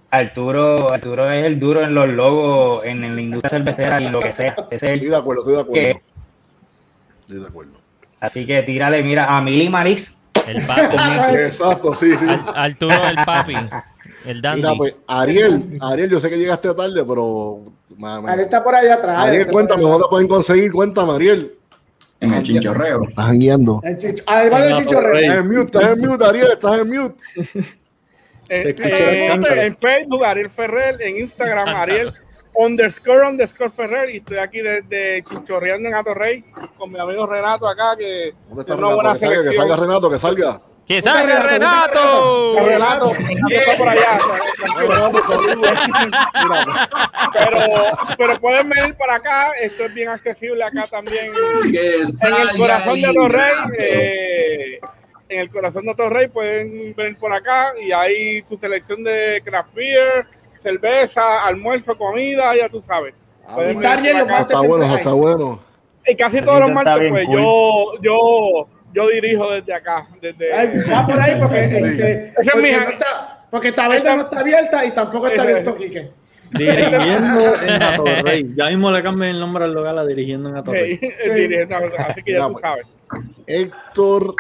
Arturo, 0.09 0.93
Arturo 0.93 1.29
es 1.29 1.45
el 1.45 1.59
duro 1.59 1.83
en 1.83 1.93
los 1.93 2.07
logos, 2.07 2.85
en, 2.85 3.01
la 3.01 3.21
industria 3.21 3.49
cervecera 3.49 4.01
y 4.01 4.09
lo 4.09 4.21
que 4.21 4.31
sea. 4.31 4.55
Es 4.71 4.81
Estoy 4.81 5.07
el, 5.07 5.11
de 5.11 5.15
acuerdo, 5.17 5.41
estoy 5.41 5.55
de 5.55 5.61
acuerdo. 5.61 5.73
¿Qué? 5.73 6.01
Estoy 7.19 7.39
de 7.41 7.47
acuerdo. 7.47 7.71
así 8.21 8.45
que 8.45 8.63
tírale, 8.63 9.03
mira, 9.03 9.35
a 9.35 9.41
Mili 9.41 9.67
Marix. 9.67 10.16
El 10.47 10.65
papi. 10.65 11.35
Exacto, 11.37 11.95
sí, 11.95 12.15
sí. 12.17 12.25
Ar- 12.27 12.53
Arturo 12.55 13.07
el 13.07 13.15
papi. 13.25 13.55
El 14.25 14.41
dandy. 14.41 14.61
Mira, 14.61 14.73
pues, 14.75 14.95
Ariel, 15.07 15.77
Ariel, 15.81 16.09
yo 16.09 16.19
sé 16.19 16.29
que 16.29 16.37
llegaste 16.37 16.73
tarde, 16.73 17.03
pero. 17.05 17.59
Ariel 18.03 18.39
está 18.41 18.63
por 18.63 18.75
allá 18.75 18.95
atrás. 18.95 19.17
Ariel, 19.19 19.41
está 19.41 19.51
cuéntame, 19.53 19.83
¿dónde 19.83 20.03
te 20.05 20.09
pueden 20.09 20.27
conseguir? 20.27 20.71
Cuéntame, 20.71 21.13
Ariel. 21.13 21.53
En 22.19 22.33
el 22.33 22.43
chinchorreo. 22.43 23.01
Estás 23.07 23.31
chicho- 23.99 24.23
Además 24.25 24.63
del 24.63 24.71
No, 24.71 24.77
chichorreo. 24.79 25.11
Rey. 25.13 25.23
Estás 25.25 25.37
en 25.37 25.47
mute, 25.47 25.65
estás 25.77 25.91
en 25.91 25.99
mute, 25.99 26.25
Ariel, 26.25 26.47
estás 26.51 26.79
en 26.79 26.89
mute. 26.89 27.23
Eh, 28.49 28.63
Te 28.63 28.69
escucho 28.69 28.87
eh, 28.95 29.25
el 29.25 29.31
cántaro. 29.33 29.61
en 29.61 29.75
Facebook, 29.77 30.25
Ariel 30.25 30.49
Ferrer, 30.49 31.01
en 31.01 31.17
Instagram. 31.17 31.67
Ariel 31.75 32.13
underscore 32.57 33.27
underscore 33.27 33.69
Ferrer, 33.69 34.09
y 34.09 34.17
estoy 34.17 34.37
aquí 34.37 34.61
desde 34.61 35.23
Chichorreando 35.23 35.89
en 35.89 35.95
Atorrey 35.95 36.43
con 36.77 36.91
mi 36.91 36.99
amigo 36.99 37.25
Renato 37.27 37.67
acá, 37.67 37.95
que 37.97 38.33
¿Dónde 38.47 38.61
está 38.61 38.75
una 38.75 38.95
buena 38.95 39.13
Renato? 39.13 39.19
Que 39.19 39.25
salga, 39.25 39.35
que 39.37 39.43
selección. 39.43 39.67
salga 39.67 39.75
Renato, 39.85 40.09
que 40.09 40.19
salga. 40.19 40.61
¡Que 40.87 41.01
salga 41.01 41.39
Renato! 41.41 42.55
Renato, 42.65 43.13
Renato 43.13 43.49
está 43.55 43.77
por 43.77 43.89
allá. 43.89 44.19
Renato, 44.77 45.21
Pero, 47.33 47.59
pero 48.17 48.39
pueden 48.39 48.69
venir 48.69 48.95
para 48.95 49.15
acá, 49.15 49.51
esto 49.61 49.83
es 49.85 49.93
bien 49.93 50.09
accesible 50.09 50.63
acá 50.63 50.87
también. 50.89 51.31
En 51.65 52.49
el 52.49 52.57
corazón 52.57 53.01
de 53.01 53.07
Atorrey, 53.07 53.51
Renato. 53.53 53.73
eh, 53.79 54.79
en 55.29 55.39
el 55.41 55.49
corazón 55.49 55.83
de 55.85 55.91
Atorrey 55.91 56.27
pueden 56.29 56.95
venir 56.95 57.17
por 57.19 57.33
acá 57.33 57.73
y 57.81 57.91
hay 57.91 58.41
su 58.43 58.57
selección 58.57 59.03
de 59.03 59.41
craft 59.43 59.73
beer, 59.73 60.25
cerveza, 60.61 61.45
almuerzo, 61.45 61.97
comida, 61.97 62.55
ya 62.55 62.69
tú 62.69 62.81
sabes. 62.81 63.13
Ah, 63.47 63.55
Pueden 63.55 63.77
está 63.77 63.95
los 63.95 64.27
martes 64.27 64.57
bueno, 64.57 64.95
está 64.95 65.13
bueno. 65.13 65.59
Y 66.05 66.15
casi 66.15 66.41
todos 66.41 66.59
los 66.61 66.71
martes, 66.71 67.09
pues 67.09 67.25
cool. 67.25 67.37
yo, 67.37 68.01
yo, 68.01 68.67
yo 68.93 69.07
dirijo 69.09 69.51
desde 69.51 69.73
acá. 69.73 70.07
Desde, 70.21 70.53
Ay, 70.53 70.77
va 70.91 71.05
por 71.05 71.19
ahí 71.19 71.39
porque, 71.39 71.65
este, 71.65 72.29
Esa 72.29 72.41
es 72.41 72.49
porque, 72.51 72.61
mi- 72.61 72.71
no 72.71 72.89
está, 72.89 73.45
porque 73.51 73.71
Taberna 73.71 74.15
no 74.15 74.21
está 74.21 74.39
abierta 74.39 74.85
y 74.85 74.91
tampoco 74.93 75.27
está 75.27 75.43
abierto 75.43 75.75
Quique. 75.75 76.11
Dirigiendo 76.51 77.55
en 77.61 77.83
Atorrey. 77.83 78.53
Ya 78.55 78.67
mismo 78.67 78.89
le 78.91 79.03
cambian 79.03 79.31
el 79.31 79.39
nombre 79.39 79.65
al 79.65 79.73
local 79.73 79.97
a 79.99 80.05
Dirigiendo 80.05 80.49
en 80.49 80.55
Atorrey. 80.57 80.97
Sí, 80.97 81.09
dirigiendo, 81.33 81.75
así 81.97 82.23
que 82.23 82.31
ya 82.33 82.47
tú 82.47 82.53
pues. 82.53 82.61
sabes. 82.61 82.85
Héctor 83.45 84.35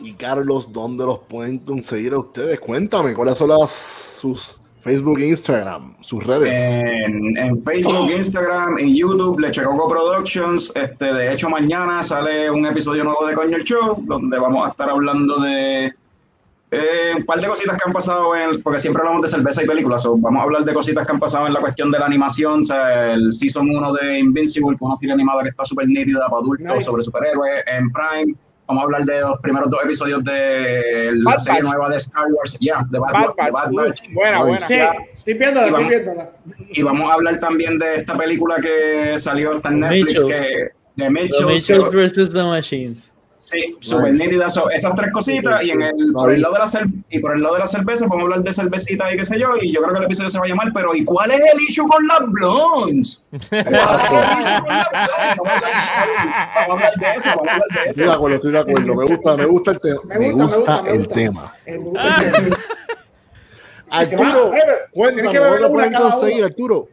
y 0.00 0.14
Carlos, 0.14 0.72
¿dónde 0.72 1.04
los 1.04 1.20
pueden 1.20 1.58
conseguir 1.58 2.12
a 2.12 2.18
ustedes? 2.18 2.58
Cuéntame, 2.60 3.14
¿cuáles 3.14 3.36
son 3.36 3.48
las, 3.50 3.70
sus 3.70 4.57
Facebook 4.80 5.18
e 5.20 5.28
Instagram, 5.28 5.94
sus 6.00 6.24
redes. 6.24 6.56
En, 6.56 7.36
en 7.36 7.62
Facebook, 7.62 8.10
Instagram 8.10 8.78
y 8.78 8.98
YouTube, 8.98 9.38
Lechecoco 9.40 9.88
Productions. 9.88 10.72
Este, 10.74 11.12
de 11.12 11.32
hecho, 11.32 11.48
mañana 11.48 12.02
sale 12.02 12.50
un 12.50 12.66
episodio 12.66 13.04
nuevo 13.04 13.26
de 13.26 13.34
Coño 13.34 13.56
el 13.56 13.64
Show, 13.64 14.02
donde 14.06 14.38
vamos 14.38 14.66
a 14.66 14.70
estar 14.70 14.88
hablando 14.88 15.38
de 15.40 15.92
eh, 16.70 17.14
un 17.16 17.24
par 17.24 17.40
de 17.40 17.48
cositas 17.48 17.76
que 17.76 17.82
han 17.88 17.92
pasado, 17.92 18.36
en, 18.36 18.62
porque 18.62 18.78
siempre 18.78 19.00
hablamos 19.00 19.22
de 19.22 19.28
cerveza 19.28 19.62
y 19.62 19.66
películas. 19.66 20.02
so, 20.02 20.16
vamos 20.18 20.40
a 20.40 20.44
hablar 20.44 20.64
de 20.64 20.74
cositas 20.74 21.06
que 21.06 21.12
han 21.12 21.18
pasado 21.18 21.46
en 21.46 21.54
la 21.54 21.60
cuestión 21.60 21.90
de 21.90 21.98
la 21.98 22.06
animación. 22.06 22.60
O 22.60 22.64
sea, 22.64 23.14
el 23.14 23.32
Season 23.32 23.68
1 23.68 23.92
de 23.94 24.18
Invincible, 24.18 24.74
es 24.74 24.80
una 24.80 24.96
serie 24.96 25.14
animada 25.14 25.42
que 25.42 25.48
está 25.48 25.64
súper 25.64 25.88
nítida 25.88 26.26
para 26.28 26.40
adultos 26.40 26.66
Nice. 26.66 26.82
sobre 26.82 27.02
superhéroes 27.02 27.64
en 27.66 27.90
Prime. 27.90 28.34
Vamos 28.68 28.82
a 28.82 28.84
hablar 28.84 29.04
de 29.06 29.20
los 29.22 29.40
primeros 29.40 29.70
dos 29.70 29.80
episodios 29.82 30.22
de 30.24 31.10
la 31.14 31.30
Bad 31.32 31.38
serie 31.38 31.62
Batch. 31.62 31.72
nueva 31.72 31.88
de 31.88 31.96
Star 31.96 32.24
Wars. 32.32 32.58
Ya, 32.60 32.84
de 32.90 32.98
Bad, 32.98 33.12
Bad 33.12 33.20
de 33.22 33.26
Batch. 33.28 33.52
Bad 33.52 33.70
Uf, 33.72 33.76
Batch. 33.86 34.12
buena, 34.12 34.38
buena. 34.42 34.60
Sí, 34.60 34.78
estoy 35.14 35.34
viéndola, 35.34 35.66
Y 35.66 35.70
estoy 35.70 35.72
vamos- 35.72 35.88
viéndola. 35.90 36.30
Y 36.70 36.82
vamos 36.82 37.10
a 37.10 37.14
hablar 37.14 37.40
también 37.40 37.78
de 37.78 37.94
esta 37.96 38.16
película 38.16 38.56
que 38.60 39.18
salió 39.18 39.56
hasta 39.56 39.70
en 39.70 39.80
Netflix, 39.80 40.22
Mitchells. 40.22 40.40
que, 40.40 40.56
de 40.58 40.72
The 40.96 41.10
Mitchell 41.10 41.80
vs. 41.90 42.30
The 42.30 42.42
Machines. 42.44 43.14
Sí, 43.40 43.76
súper 43.80 44.12
Nice. 44.12 44.24
nítida. 44.24 44.50
So, 44.50 44.68
esas 44.68 44.94
tres 44.96 45.12
cositas 45.12 45.62
y 45.62 45.70
en 45.70 45.80
el, 45.80 46.12
por 46.12 46.32
el 46.32 46.42
lado 46.42 46.54
de 46.54 46.60
la 46.60 46.66
cer- 46.66 46.90
y 47.08 47.20
por 47.20 47.34
el 47.36 47.42
lado 47.42 47.54
de 47.54 47.60
la 47.60 47.66
cerveza 47.68 48.06
podemos 48.06 48.24
hablar 48.24 48.42
de 48.42 48.52
cervecita 48.52 49.10
y 49.12 49.16
qué 49.16 49.24
sé 49.24 49.38
yo 49.38 49.50
y 49.62 49.72
yo 49.72 49.80
creo 49.80 49.92
que 49.92 49.98
el 50.00 50.04
episodio 50.06 50.28
se 50.28 50.38
va 50.40 50.44
a 50.44 50.48
llamar 50.48 50.72
pero 50.74 50.92
¿y 50.94 51.04
cuál 51.04 51.30
es 51.30 51.40
el 51.40 51.60
issue 51.68 51.86
con 51.88 52.04
las 52.08 52.20
blondes? 52.26 53.22
¿Cuál 53.30 53.64
es 53.64 53.70
el 53.70 54.40
issue 54.42 54.64
con 54.64 54.68
las 54.68 54.90
blondes? 54.90 55.08
Vamos 55.38 55.52
a 55.52 55.56
hablar- 55.56 56.48
vamos 56.56 56.82
a 56.82 56.86
hablar 56.88 56.94
de 56.98 57.06
eso, 57.16 57.28
vamos 57.30 57.48
a 57.48 57.52
hablar 57.52 57.68
de 57.70 57.90
Estoy 57.90 58.04
de 58.04 58.10
eso. 58.10 58.12
acuerdo, 58.12 58.36
estoy 58.36 58.52
de 58.52 58.58
acuerdo. 58.58 58.94
Me 58.94 59.04
gusta, 59.06 59.36
me 59.36 59.44
gusta 59.46 59.70
el 59.70 59.80
tema. 59.80 60.00
Me 60.04 60.30
gusta, 60.30 60.46
me 60.48 60.56
gusta, 60.56 60.82
me 60.82 60.90
el 60.90 60.98
gusta. 60.98 61.14
tema. 61.14 61.54
Me 61.66 61.76
gusta 61.78 62.16
el 62.24 62.32
tema. 62.44 62.56
Arturo, 63.90 64.50
cuéntame, 64.92 65.38
¿dónde 65.38 65.68
pueden 65.68 65.92
conseguir. 65.94 66.44
Arturo? 66.44 66.88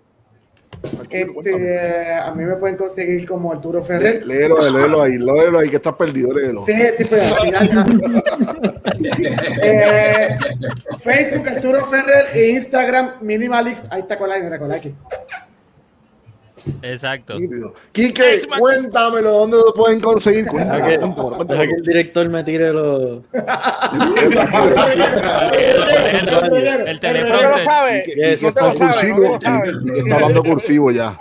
Este, 1.10 2.14
a 2.14 2.32
mí 2.34 2.44
me 2.44 2.56
pueden 2.56 2.78
conseguir 2.78 3.28
como 3.28 3.52
Arturo 3.52 3.84
Ferrer. 3.84 4.26
Léelo, 4.26 4.58
léelo 4.60 5.02
ahí, 5.02 5.18
léelo 5.18 5.60
ahí, 5.60 5.70
que 5.70 5.76
estás 5.78 5.96
perdido, 5.96 6.34
léelo. 6.34 6.66
Sí, 6.66 6.74
tipo 6.98 7.16
de 7.16 7.22
eh, 9.62 10.38
Facebook 10.98 11.48
Arturo 11.48 11.86
Ferrer 11.86 12.26
e 12.34 12.50
Instagram 12.52 13.14
Minimalist. 13.22 13.86
Ahí 13.92 14.02
está 14.02 14.18
con 14.18 14.30
la 14.30 14.38
Recolaki. 14.38 14.94
Exacto. 16.82 17.38
Quique, 17.92 18.40
cuéntamelo, 18.60 19.32
¿dónde 19.32 19.58
lo 19.58 19.74
pueden 19.74 20.00
conseguir? 20.00 20.46
Deja 20.46 20.88
que, 20.88 20.98
cuéntame, 20.98 21.16
deja 21.16 21.36
cuéntame. 21.38 21.68
que 21.68 21.74
el 21.76 21.84
director 21.84 22.30
me 22.30 22.44
tire 22.44 22.74
los. 22.74 23.22
El 23.34 23.42
no 26.26 26.42
lo 26.42 27.00
teleprompter. 27.00 27.64
sabe. 27.64 28.06
No 28.18 28.24
Está 28.24 28.68
lo 28.68 28.74
sabe, 28.74 28.74
te 28.74 28.80
cursivo, 28.86 29.20
lo 29.20 29.42
sabe. 29.42 29.72
Quique 29.84 30.00
está 30.00 30.16
hablando 30.16 30.44
cursivo 30.44 30.92
ya. 30.92 31.20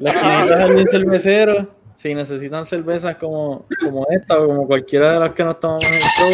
Las 0.00 0.16
quinientas 0.16 0.60
al 0.62 0.88
cervecero. 0.90 1.68
Si 1.96 2.14
necesitan 2.14 2.64
cervezas 2.64 3.16
como, 3.16 3.66
como 3.82 4.06
esta 4.10 4.40
o 4.40 4.46
como 4.46 4.66
cualquiera 4.66 5.12
de 5.12 5.20
las 5.20 5.32
que 5.32 5.44
nos 5.44 5.60
tomamos 5.60 5.84
en 5.86 5.92
el 5.94 6.00
show, 6.00 6.30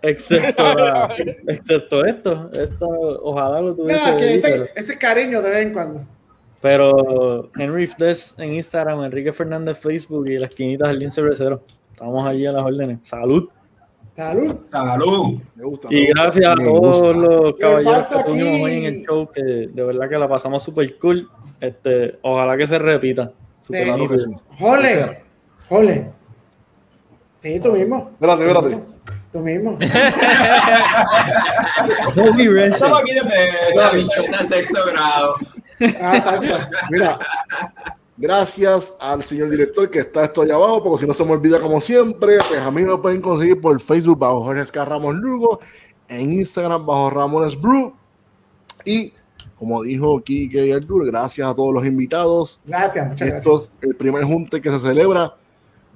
excepto, 0.00 0.74
la- 0.74 1.14
excepto 1.48 2.06
esto. 2.06 2.50
Esto 2.54 2.86
ojalá 3.22 3.60
lo 3.60 3.74
tuviese. 3.74 4.10
No, 4.10 4.16
que 4.16 4.34
ese, 4.36 4.70
ese 4.74 4.96
cariño 4.96 5.42
de 5.42 5.50
vez 5.50 5.66
en 5.66 5.72
cuando. 5.74 6.00
Pero 6.60 7.50
Henry 7.56 7.86
Fdes 7.86 8.34
en 8.38 8.54
Instagram, 8.54 9.04
Enrique 9.04 9.32
Fernández 9.32 9.78
Facebook 9.78 10.28
y 10.28 10.38
las 10.38 10.54
quinitas 10.54 10.88
al 10.88 11.12
cervecero. 11.12 11.62
Estamos 11.92 12.28
allí 12.28 12.46
a 12.46 12.52
las 12.52 12.62
órdenes. 12.62 12.98
Salud. 13.02 13.48
Salud. 14.14 14.56
Salud. 14.68 15.40
Me 15.54 15.64
gusta. 15.64 15.88
Y 15.90 16.06
gracias 16.06 16.46
a 16.46 16.56
todos 16.56 17.16
los 17.16 17.56
caballeros 17.56 18.04
que 18.04 18.24
tuvimos 18.24 18.62
hoy 18.62 18.72
en 18.72 18.84
el 18.84 19.04
show, 19.04 19.30
que 19.30 19.42
de 19.42 19.84
verdad 19.84 20.08
que 20.08 20.18
la 20.18 20.28
pasamos 20.28 20.62
súper 20.62 20.98
cool. 20.98 21.28
Este, 21.60 22.18
ojalá 22.22 22.56
que 22.56 22.66
se 22.66 22.78
repita. 22.78 23.32
Sí. 23.60 23.74
Jole. 24.58 25.24
Jole. 25.68 26.10
Sí, 27.38 27.60
tú 27.60 27.70
mismo. 27.70 28.10
Espérate, 28.14 28.48
espérate. 28.48 28.82
Tú 29.30 29.40
mismo. 29.40 29.78
Wrestling. 32.16 32.72
Estamos 32.72 33.00
aquí 33.00 33.12
desde 33.14 34.48
sexto 34.48 34.86
grado. 34.86 35.34
Ah. 36.00 36.68
Mira, 36.90 37.18
gracias 38.16 38.92
al 39.00 39.22
señor 39.22 39.50
director 39.50 39.90
que 39.90 40.00
está 40.00 40.24
esto 40.24 40.42
allá 40.42 40.54
abajo, 40.54 40.82
porque 40.82 41.04
si 41.04 41.08
no 41.08 41.14
se 41.14 41.24
me 41.24 41.32
olvida 41.32 41.60
como 41.60 41.80
siempre, 41.80 42.38
pues 42.48 42.60
a 42.60 42.70
mí 42.70 42.82
me 42.82 42.96
pueden 42.98 43.20
conseguir 43.20 43.60
por 43.60 43.80
Facebook 43.80 44.18
bajo 44.18 44.42
Jorge 44.42 44.84
Ramos 44.84 45.14
Lugo, 45.14 45.60
en 46.08 46.32
Instagram 46.32 46.84
bajo 46.84 47.10
Ramones 47.10 47.60
Brew, 47.60 47.94
y 48.84 49.12
como 49.58 49.82
dijo 49.82 50.20
Kike 50.20 50.66
y 50.66 50.72
Arturo, 50.72 51.04
gracias 51.04 51.48
a 51.48 51.54
todos 51.54 51.74
los 51.74 51.84
invitados. 51.84 52.60
Gracias, 52.64 53.08
muchas 53.08 53.28
Esto 53.28 53.50
gracias. 53.50 53.72
es 53.82 53.88
el 53.88 53.96
primer 53.96 54.24
junte 54.24 54.62
que 54.62 54.70
se 54.70 54.78
celebra, 54.78 55.34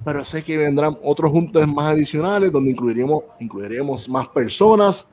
pero 0.03 0.25
sé 0.25 0.43
que 0.43 0.57
vendrán 0.57 0.97
otros 1.01 1.31
juntes 1.31 1.65
más 1.67 1.93
adicionales 1.93 2.51
donde 2.51 2.71
incluiremos, 2.71 3.23
incluiremos 3.39 4.09
más 4.09 4.27
personas. 4.27 5.07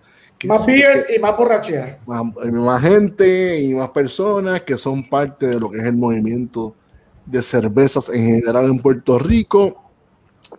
Más 0.45 0.67
beers 0.67 1.07
y 1.15 1.19
más 1.19 1.37
borrachera. 1.37 1.99
más, 2.07 2.25
más 2.53 2.83
gente 2.83 3.61
y 3.61 3.75
más 3.75 3.91
personas 3.91 4.63
que 4.63 4.77
son 4.77 5.09
parte 5.09 5.47
de 5.47 5.61
lo 5.61 5.71
que 5.71 5.79
es 5.79 5.85
el 5.85 5.97
movimiento 5.97 6.75
de 7.27 7.43
cervezas 7.43 8.09
en 8.09 8.27
general 8.27 8.67
en 8.67 8.79
Puerto 8.79 9.19
Rico 9.19 9.77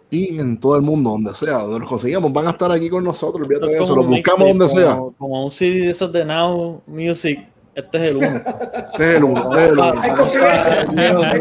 y 0.10 0.40
en 0.40 0.60
todo 0.60 0.76
el 0.76 0.82
mundo, 0.82 1.12
donde 1.12 1.34
sea, 1.34 1.60
donde 1.60 1.80
los 1.80 1.90
conseguimos, 1.90 2.32
van 2.32 2.48
a 2.48 2.52
estar 2.52 2.72
aquí 2.72 2.90
con 2.90 3.04
nosotros, 3.04 3.48
olvídate 3.48 3.68
de 3.68 3.84
eso, 3.84 3.96
los 3.96 4.08
buscamos 4.08 4.48
donde 4.48 4.70
sea. 4.70 4.98
Como, 4.98 5.14
como 5.14 5.46
un 5.46 5.52
CD 5.52 5.82
de 5.82 5.90
esos 5.90 6.12
de 6.12 6.26
Now 6.26 6.82
Music. 6.86 7.40
Este 7.84 7.98
es 7.98 8.12
el 8.12 8.18
uno. 8.18 8.38
Este 8.92 9.12
es 9.12 9.18
el 9.18 9.24
uno, 9.24 9.52
este 9.52 9.64
es 9.64 9.70
el 9.72 9.80
uno. 9.80 11.32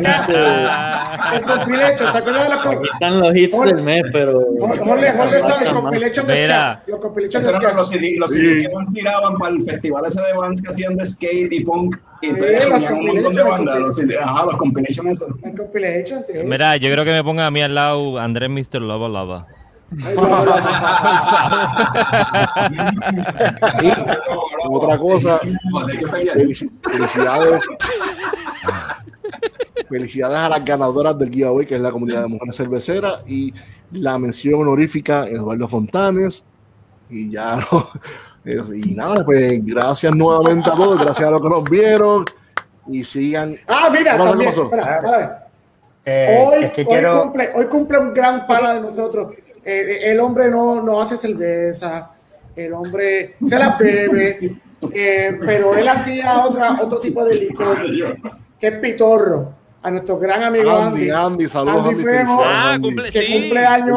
El 1.33 1.43
compilation, 1.43 2.13
¿te 2.13 2.19
acuerdas 2.19 2.45
de 2.45 2.55
los 2.55 2.59
compilation? 2.59 2.95
están 2.95 3.21
los 3.21 3.37
hits 3.37 3.61
del 3.61 3.83
mes, 3.83 4.03
pero. 4.13 4.41
Jorge, 4.59 5.13
Jorge 5.13 5.39
sabe, 5.39 5.69
el 5.69 5.75
compilation 5.75 6.27
de 6.27 6.35
Mira. 6.35 6.83
Los 6.87 7.01
compilation 7.01 7.43
de 7.43 7.49
Esos 7.51 7.61
eran 7.61 7.71
ska. 7.71 7.79
los 7.79 7.91
CD, 7.91 8.17
los 8.19 8.31
CD 8.31 8.63
que 8.63 8.69
nos 8.69 8.93
tiraban 8.93 9.35
para 9.37 9.55
el 9.55 9.65
festival 9.65 10.05
ese 10.07 10.21
de 10.21 10.33
bands 10.33 10.63
que 10.63 10.69
hacían 10.69 10.97
de 10.97 11.07
skate 11.07 11.53
y 11.53 11.65
punk 11.65 11.97
y 12.23 12.29
un 12.31 12.37
montón 12.37 13.35
de 13.35 13.43
compilations, 13.43 13.49
bandas, 13.49 13.79
los 13.79 14.01
ajá, 14.21 14.45
los 14.47 14.57
compilation 14.57 15.09
esos. 15.09 15.29
El 15.43 15.57
compilation, 15.57 16.25
sí. 16.27 16.33
Mira, 16.45 16.77
yo 16.77 16.91
creo 16.91 17.05
que 17.05 17.13
me 17.13 17.25
ponga 17.25 17.47
a 17.47 17.51
mí 17.51 17.61
al 17.61 17.75
lado 17.75 18.19
Andrés 18.19 18.51
Mr. 18.51 18.83
Lava 18.83 19.09
Lava. 19.09 19.47
Y 23.83 23.91
otra 24.69 24.99
cosa, 24.99 25.41
felici- 25.41 26.71
felicidades. 26.91 27.63
Felicidades 29.89 30.37
a 30.39 30.49
las 30.49 30.65
ganadoras 30.65 31.19
del 31.19 31.31
giveaway, 31.31 31.67
que 31.67 31.75
es 31.77 31.81
la 31.81 31.91
comunidad 31.91 32.23
de 32.23 32.29
mujeres 32.29 32.57
cerveceras, 32.57 33.23
y 33.27 33.53
la 33.93 34.19
mención 34.19 34.61
honorífica 34.61 35.25
Eduardo 35.27 35.67
Fontanes. 35.67 36.45
Y 37.09 37.31
ya 37.31 37.57
no. 37.73 37.91
Y 38.45 38.95
nada, 38.95 39.25
pues 39.25 39.65
gracias 39.67 40.15
nuevamente 40.15 40.71
a 40.71 40.75
todos, 40.75 40.99
gracias 41.01 41.27
a 41.27 41.31
los 41.31 41.43
que 41.43 41.49
nos 41.49 41.65
vieron. 41.65 42.25
Y 42.89 43.05
sigan. 43.05 43.57
Ah, 43.69 43.89
mira, 43.93 44.17
también. 44.17 44.51
Espera, 44.51 44.97
espera. 44.97 45.47
Eh, 46.05 46.45
Hoy, 46.49 46.65
es 46.65 46.73
que 46.73 46.81
hoy 46.81 46.87
quiero. 46.87 47.23
cumple, 47.25 47.51
hoy 47.55 47.67
cumple 47.67 47.99
un 47.99 48.15
gran 48.15 48.47
pana 48.47 48.75
de 48.75 48.81
nosotros. 48.81 49.35
Eh, 49.65 50.01
el 50.11 50.21
hombre 50.21 50.51
no, 50.51 50.83
no 50.83 51.01
hace 51.01 51.17
cerveza, 51.17 52.13
el 52.57 52.73
hombre 52.73 53.37
se 53.47 53.59
la 53.59 53.77
bebe, 53.79 54.35
eh, 54.95 55.39
pero 55.45 55.77
él 55.77 55.87
hacía 55.89 56.41
otra, 56.41 56.79
otro 56.81 56.99
tipo 57.01 57.25
de 57.25 57.35
licor, 57.35 57.79
que 58.59 58.67
es 58.67 58.79
pitorro. 58.79 59.55
A 59.83 59.91
nuestro 59.91 60.19
gran 60.19 60.43
amigo 60.43 60.71
Andy, 60.71 61.09
Andy, 61.09 61.11
Andy, 61.11 61.49
saludos 61.49 61.87
Andy 61.87 61.91
Andy. 61.91 62.03
Fejo. 62.05 62.39
felicidades, 62.39 62.57
Ah, 62.65 62.79
cumple, 62.83 63.05
que 63.11 63.23
sí. 63.23 63.53
Andy. 63.67 63.95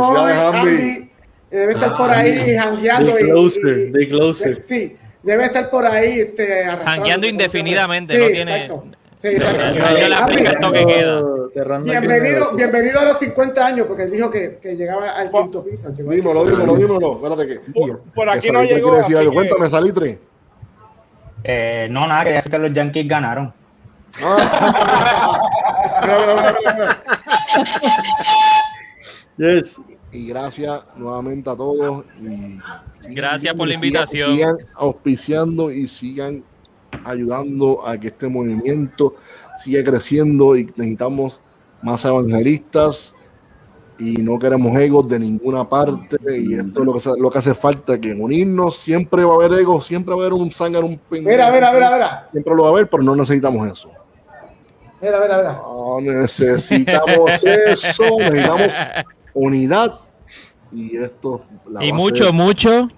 Andy. 0.57 1.09
Debe 1.51 1.71
estar 1.73 1.97
por 1.97 2.09
ahí 2.09 2.55
jangueando. 2.57 3.19
Y- 3.19 3.23
Closer, 3.23 3.91
y- 4.01 4.07
Closer. 4.07 4.63
Sí, 4.63 4.95
debe 5.21 5.43
estar 5.43 5.69
por 5.69 5.85
ahí. 5.85 6.19
Este, 6.21 6.63
arrastrando 6.63 6.91
Jangueando 6.91 7.27
indefinidamente, 7.27 8.15
Sí, 8.15 8.21
no 8.21 8.27
tiene- 8.27 8.55
exacto. 8.63 8.85
Sí, 9.23 9.29
queda. 9.29 11.23
Bienvenido, 11.81 12.51
bienvenido 12.55 12.99
a 12.99 13.05
los 13.05 13.19
50 13.19 13.65
años, 13.65 13.87
porque 13.87 14.03
él 14.03 14.11
dijo 14.11 14.29
que, 14.29 14.57
que 14.61 14.75
llegaba 14.75 15.11
al 15.11 15.31
quinto 15.31 15.63
piso. 15.63 15.89
Dímelo, 15.91 16.43
dímelo, 16.45 16.75
dímelo. 16.75 17.13
Espérate 17.15 17.47
que. 17.47 17.59
Por, 17.71 18.01
por 18.13 18.29
aquí 18.29 18.47
que 18.47 18.51
no 18.51 18.63
llegó. 18.63 18.97
decir 18.97 19.15
algo. 19.15 19.31
que- 19.31 19.35
Cuéntame, 19.37 19.69
Salitre. 19.69 20.19
Eh, 21.41 21.87
no, 21.89 22.05
nada, 22.05 22.23
quería 22.23 22.35
decir 22.39 22.51
que 22.51 22.59
los 22.59 22.73
Yankees 22.73 23.07
ganaron. 23.07 23.53
Ah. 24.21 25.39
Mira, 26.01 26.17
mira. 26.75 27.03
Yes. 29.37 29.77
Y 30.11 30.27
gracias 30.27 30.81
nuevamente 30.97 31.49
a 31.49 31.55
todos. 31.55 32.03
y 32.19 32.25
sigan- 32.25 32.61
Gracias 33.15 33.55
por 33.55 33.69
la 33.69 33.75
sigan- 33.75 33.83
invitación. 33.85 34.31
Sigan 34.35 34.57
auspiciando 34.75 35.71
y 35.71 35.87
sigan 35.87 36.43
ayudando 37.03 37.85
a 37.85 37.97
que 37.97 38.07
este 38.07 38.27
movimiento 38.27 39.15
siga 39.61 39.83
creciendo 39.83 40.55
y 40.55 40.65
necesitamos 40.75 41.41
más 41.81 42.03
evangelistas 42.05 43.13
y 43.99 44.13
no 44.21 44.39
queremos 44.39 44.75
egos 44.77 45.07
de 45.07 45.19
ninguna 45.19 45.67
parte 45.69 46.17
y 46.39 46.55
esto 46.55 46.79
es 46.79 46.85
lo 46.85 46.93
que, 46.93 46.99
se- 46.99 47.17
lo 47.19 47.29
que 47.29 47.37
hace 47.37 47.53
falta, 47.53 47.99
que 47.99 48.11
en 48.11 48.21
unirnos 48.21 48.77
siempre 48.79 49.23
va 49.23 49.33
a 49.33 49.35
haber 49.35 49.53
egos, 49.59 49.85
siempre 49.85 50.13
va 50.15 50.21
a 50.21 50.25
haber 50.25 50.33
un 50.33 50.51
zángano, 50.51 50.87
un 50.87 50.97
pingüino. 50.97 51.29
Mira, 51.29 51.51
mira, 51.51 51.71
mira, 51.71 51.91
mira. 51.91 52.27
Siempre 52.31 52.55
lo 52.55 52.63
va 52.63 52.69
a 52.69 52.71
haber, 52.71 52.89
pero 52.89 53.03
no 53.03 53.15
necesitamos 53.15 53.71
eso. 53.71 53.89
Mira, 55.01 55.19
mira, 55.21 55.37
mira. 55.37 55.61
No 55.61 55.99
necesitamos 56.01 57.31
eso, 57.43 58.03
necesitamos 58.19 58.67
unidad 59.33 59.99
y 60.71 60.97
esto 60.97 61.43
la 61.69 61.83
Y 61.85 61.93
mucho, 61.93 62.33
mucho. 62.33 62.89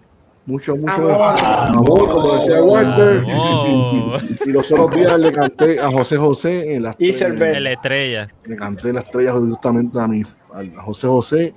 Mucho, 0.45 0.75
mucho 0.75 0.91
Amor. 0.91 1.35
amor, 1.41 2.09
como 2.11 2.35
decía 2.37 2.61
Walter. 2.63 3.23
Oh, 3.35 4.17
Y 4.45 4.51
los 4.51 4.71
otros 4.71 4.91
días 4.95 5.19
le 5.19 5.31
canté 5.31 5.79
a 5.79 5.89
José 5.89 6.17
José 6.17 6.75
en 6.75 6.83
la 6.83 6.95
Y 6.99 7.09
estrella- 7.09 7.57
en 7.57 7.63
la 7.63 7.71
estrella. 7.71 8.27
le 8.45 8.55
canté 8.55 8.93
la 8.93 8.99
estrella 9.01 9.31
justamente 9.33 9.99
a 9.99 10.07
mi 10.07 10.21
a 10.53 10.81
José 10.83 11.07
José. 11.07 11.53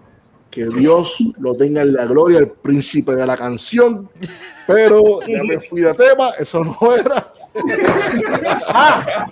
Que 0.50 0.64
Dios 0.66 1.14
lo 1.38 1.52
tenga 1.54 1.82
en 1.82 1.92
la 1.92 2.06
gloria, 2.06 2.38
el 2.38 2.48
príncipe 2.48 3.14
de 3.14 3.26
la 3.26 3.36
canción. 3.36 4.08
Pero 4.66 5.20
ya 5.26 5.42
me 5.46 5.60
fui 5.60 5.82
de 5.82 5.92
tema, 5.92 6.30
eso 6.38 6.64
no 6.64 6.76
era. 6.96 7.32
Ah, 8.68 9.28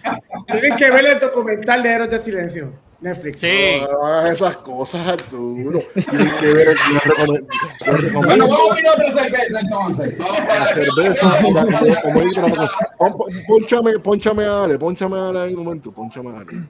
tienen 0.46 0.76
que 0.76 0.90
ver 0.90 1.06
el 1.06 1.18
documental 1.18 1.82
de 1.82 1.88
Héroes 1.90 2.10
de 2.10 2.18
Silencio. 2.20 2.72
Netflix. 3.00 3.40
Sí. 3.40 3.82
No 3.82 4.06
hagas 4.06 4.32
esas 4.34 4.56
cosas, 4.58 5.06
Arturo. 5.06 5.80
Tienes 5.94 6.32
que 6.34 6.46
ver 6.52 6.68
el 6.68 8.06
Bueno, 8.14 8.48
vamos 8.48 8.72
a 8.76 8.80
ir 8.80 8.86
a 8.88 8.92
otra 8.92 9.12
cerveza 9.12 9.60
entonces. 9.60 10.18
la 10.18 10.66
cerveza. 10.74 11.38
como- 11.42 12.20
digo, 12.20 12.48
la- 12.48 12.70
pon- 12.98 13.12
pon- 13.18 13.28
Pónchame, 13.46 13.98
pónchame 13.98 14.44
a 14.44 14.62
Ale, 14.64 14.78
pónchame 14.78 15.18
a 15.18 15.28
Ale 15.28 15.40
ahí 15.40 15.54
un 15.54 15.64
momento, 15.64 15.92
pónchame 15.92 16.30
a 16.30 16.40
Ale. 16.40 16.68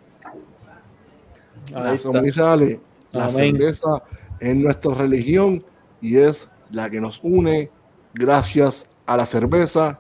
La- 1.73 1.97
como 1.99 2.21
dice 2.23 2.43
Ale, 2.43 2.81
la 3.13 3.25
Amén. 3.27 3.57
cerveza 3.57 4.03
es 4.41 4.57
nuestra 4.57 4.95
religión 4.95 5.65
y 6.01 6.17
es 6.19 6.49
la 6.71 6.91
que 6.91 7.01
nos 7.01 7.21
une. 7.23 7.71
Gracias 8.15 8.89
a 9.07 9.17
la 9.17 9.27
cerveza, 9.27 9.99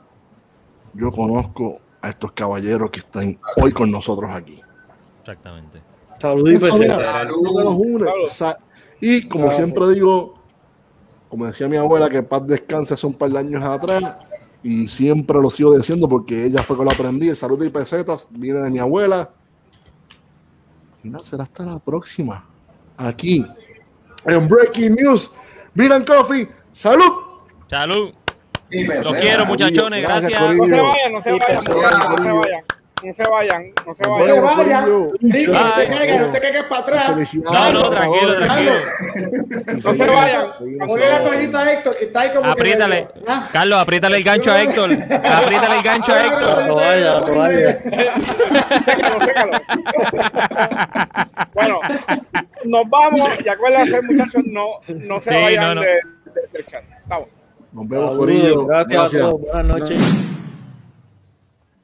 yo 0.95 1.13
conozco 1.13 1.81
a 2.03 2.09
estos 2.09 2.33
caballeros 2.33 2.91
que 2.91 3.01
están 3.01 3.39
hoy 3.57 3.73
con 3.73 3.91
nosotros 3.91 4.31
aquí. 4.33 4.61
Exactamente. 5.21 5.83
Salud 6.21 6.51
y 6.51 6.55
Eso, 6.55 6.67
mira, 6.79 6.97
peseta. 6.97 7.23
es 7.23 7.29
lo 7.29 7.43
que 7.43 7.65
nos 7.65 7.79
une. 7.79 7.99
Salud. 8.07 8.25
O 8.25 8.29
sea, 8.29 8.59
y 9.01 9.29
como 9.29 9.51
siempre 9.51 9.89
digo, 9.91 10.35
como 11.29 11.47
decía 11.47 11.69
mi 11.69 11.77
abuela, 11.77 12.09
que 12.09 12.23
paz 12.23 12.47
descanse 12.47 12.95
hace 12.95 13.07
un 13.07 13.15
par 13.15 13.31
de 13.31 13.39
años 13.39 13.63
atrás, 13.63 14.17
y 14.63 14.89
siempre 14.89 15.41
lo 15.41 15.51
sigo 15.51 15.77
diciendo 15.77 16.09
porque 16.09 16.47
ella 16.47 16.63
fue 16.63 16.77
con 16.77 16.87
la 16.87 16.93
aprendí. 16.93 17.29
El 17.29 17.37
salud 17.37 17.63
y 17.63 17.69
pesetas 17.69 18.27
viene 18.31 18.61
de 18.61 18.71
mi 18.71 18.79
abuela. 18.79 19.31
Nada, 21.03 21.25
será 21.25 21.45
hasta 21.45 21.65
la 21.65 21.79
próxima. 21.79 22.45
Aquí, 22.97 23.47
en 24.25 24.49
Breaking 24.49 24.95
News, 24.95 25.31
Miran 25.75 26.05
Coffee, 26.05 26.49
salud. 26.73 27.13
Salud. 27.69 28.13
Los 28.71 29.15
quiero, 29.15 29.47
muchachos. 29.47 29.89
Gracias, 29.91 30.33
Gracias. 30.33 30.57
No 30.57 30.65
se 30.67 30.81
vayan, 30.81 31.13
no 31.13 31.23
se 31.23 31.31
no 31.33 31.63
se 31.63 31.75
vayan. 31.75 32.65
No 33.05 33.13
se 33.15 33.23
vayan, 33.29 33.63
no 33.87 33.95
se 33.95 34.03
Nos 34.03 34.09
No 34.09 34.15
vayan. 34.19 34.35
se 34.35 34.41
vayan. 34.41 35.11
Ricky, 35.21 35.47
no 35.47 35.53
te 35.75 35.77
Bye. 35.87 35.89
caigas, 35.99 36.21
no 36.21 36.31
te 36.31 36.41
caigas 36.41 36.65
para 36.65 36.81
atrás. 36.81 37.35
No, 37.37 37.73
no, 37.73 37.91
tranquilo, 37.91 38.37
tranquilo. 38.37 38.73
No 39.85 39.95
se 39.95 40.07
vayan. 40.07 40.47
Ponle 40.87 41.09
la 41.11 41.23
toallita 41.23 41.61
a 41.63 41.73
Héctor, 41.73 41.97
que 41.97 42.05
está 42.07 42.21
ahí 42.23 42.33
como 42.33 42.51
Apriétale. 42.51 43.09
Ah. 43.29 43.49
Carlos, 43.53 43.79
apriétale 43.81 44.17
el 44.17 44.25
gancho 44.25 44.51
a 44.51 44.63
Héctor. 44.63 44.91
Apriétale 44.93 45.77
el 45.77 45.83
gancho 45.83 46.13
a 46.13 46.25
Héctor. 46.27 46.57
La 46.59 46.69
toalla, 46.69 47.15
la 47.15 47.21
toalla. 47.27 47.79
Sécalo, 48.85 49.21
sécalo. 49.25 49.53
Bueno, 51.55 51.81
nos 52.65 52.89
vamos 52.91 53.29
y 53.45 53.49
acuérdense, 53.49 54.03
muchachos, 54.03 54.43
no, 54.47 54.67
no 54.89 55.21
se 55.21 55.31
Sí, 55.35 55.43
vayan 55.43 55.65
no, 55.65 55.75
no. 55.77 55.81
de- 55.83 55.87
de- 55.89 56.01
del 56.53 56.67
chat. 56.67 56.83
Vamos. 57.07 57.29
Nos 57.73 57.89
vemos, 57.89 58.17
Corillo. 58.17 58.67
Gracias 58.67 58.99
a 58.99 59.03
Gracias. 59.03 59.23
todos. 59.23 59.41
Buenas 59.43 59.65
noches. 59.67 60.01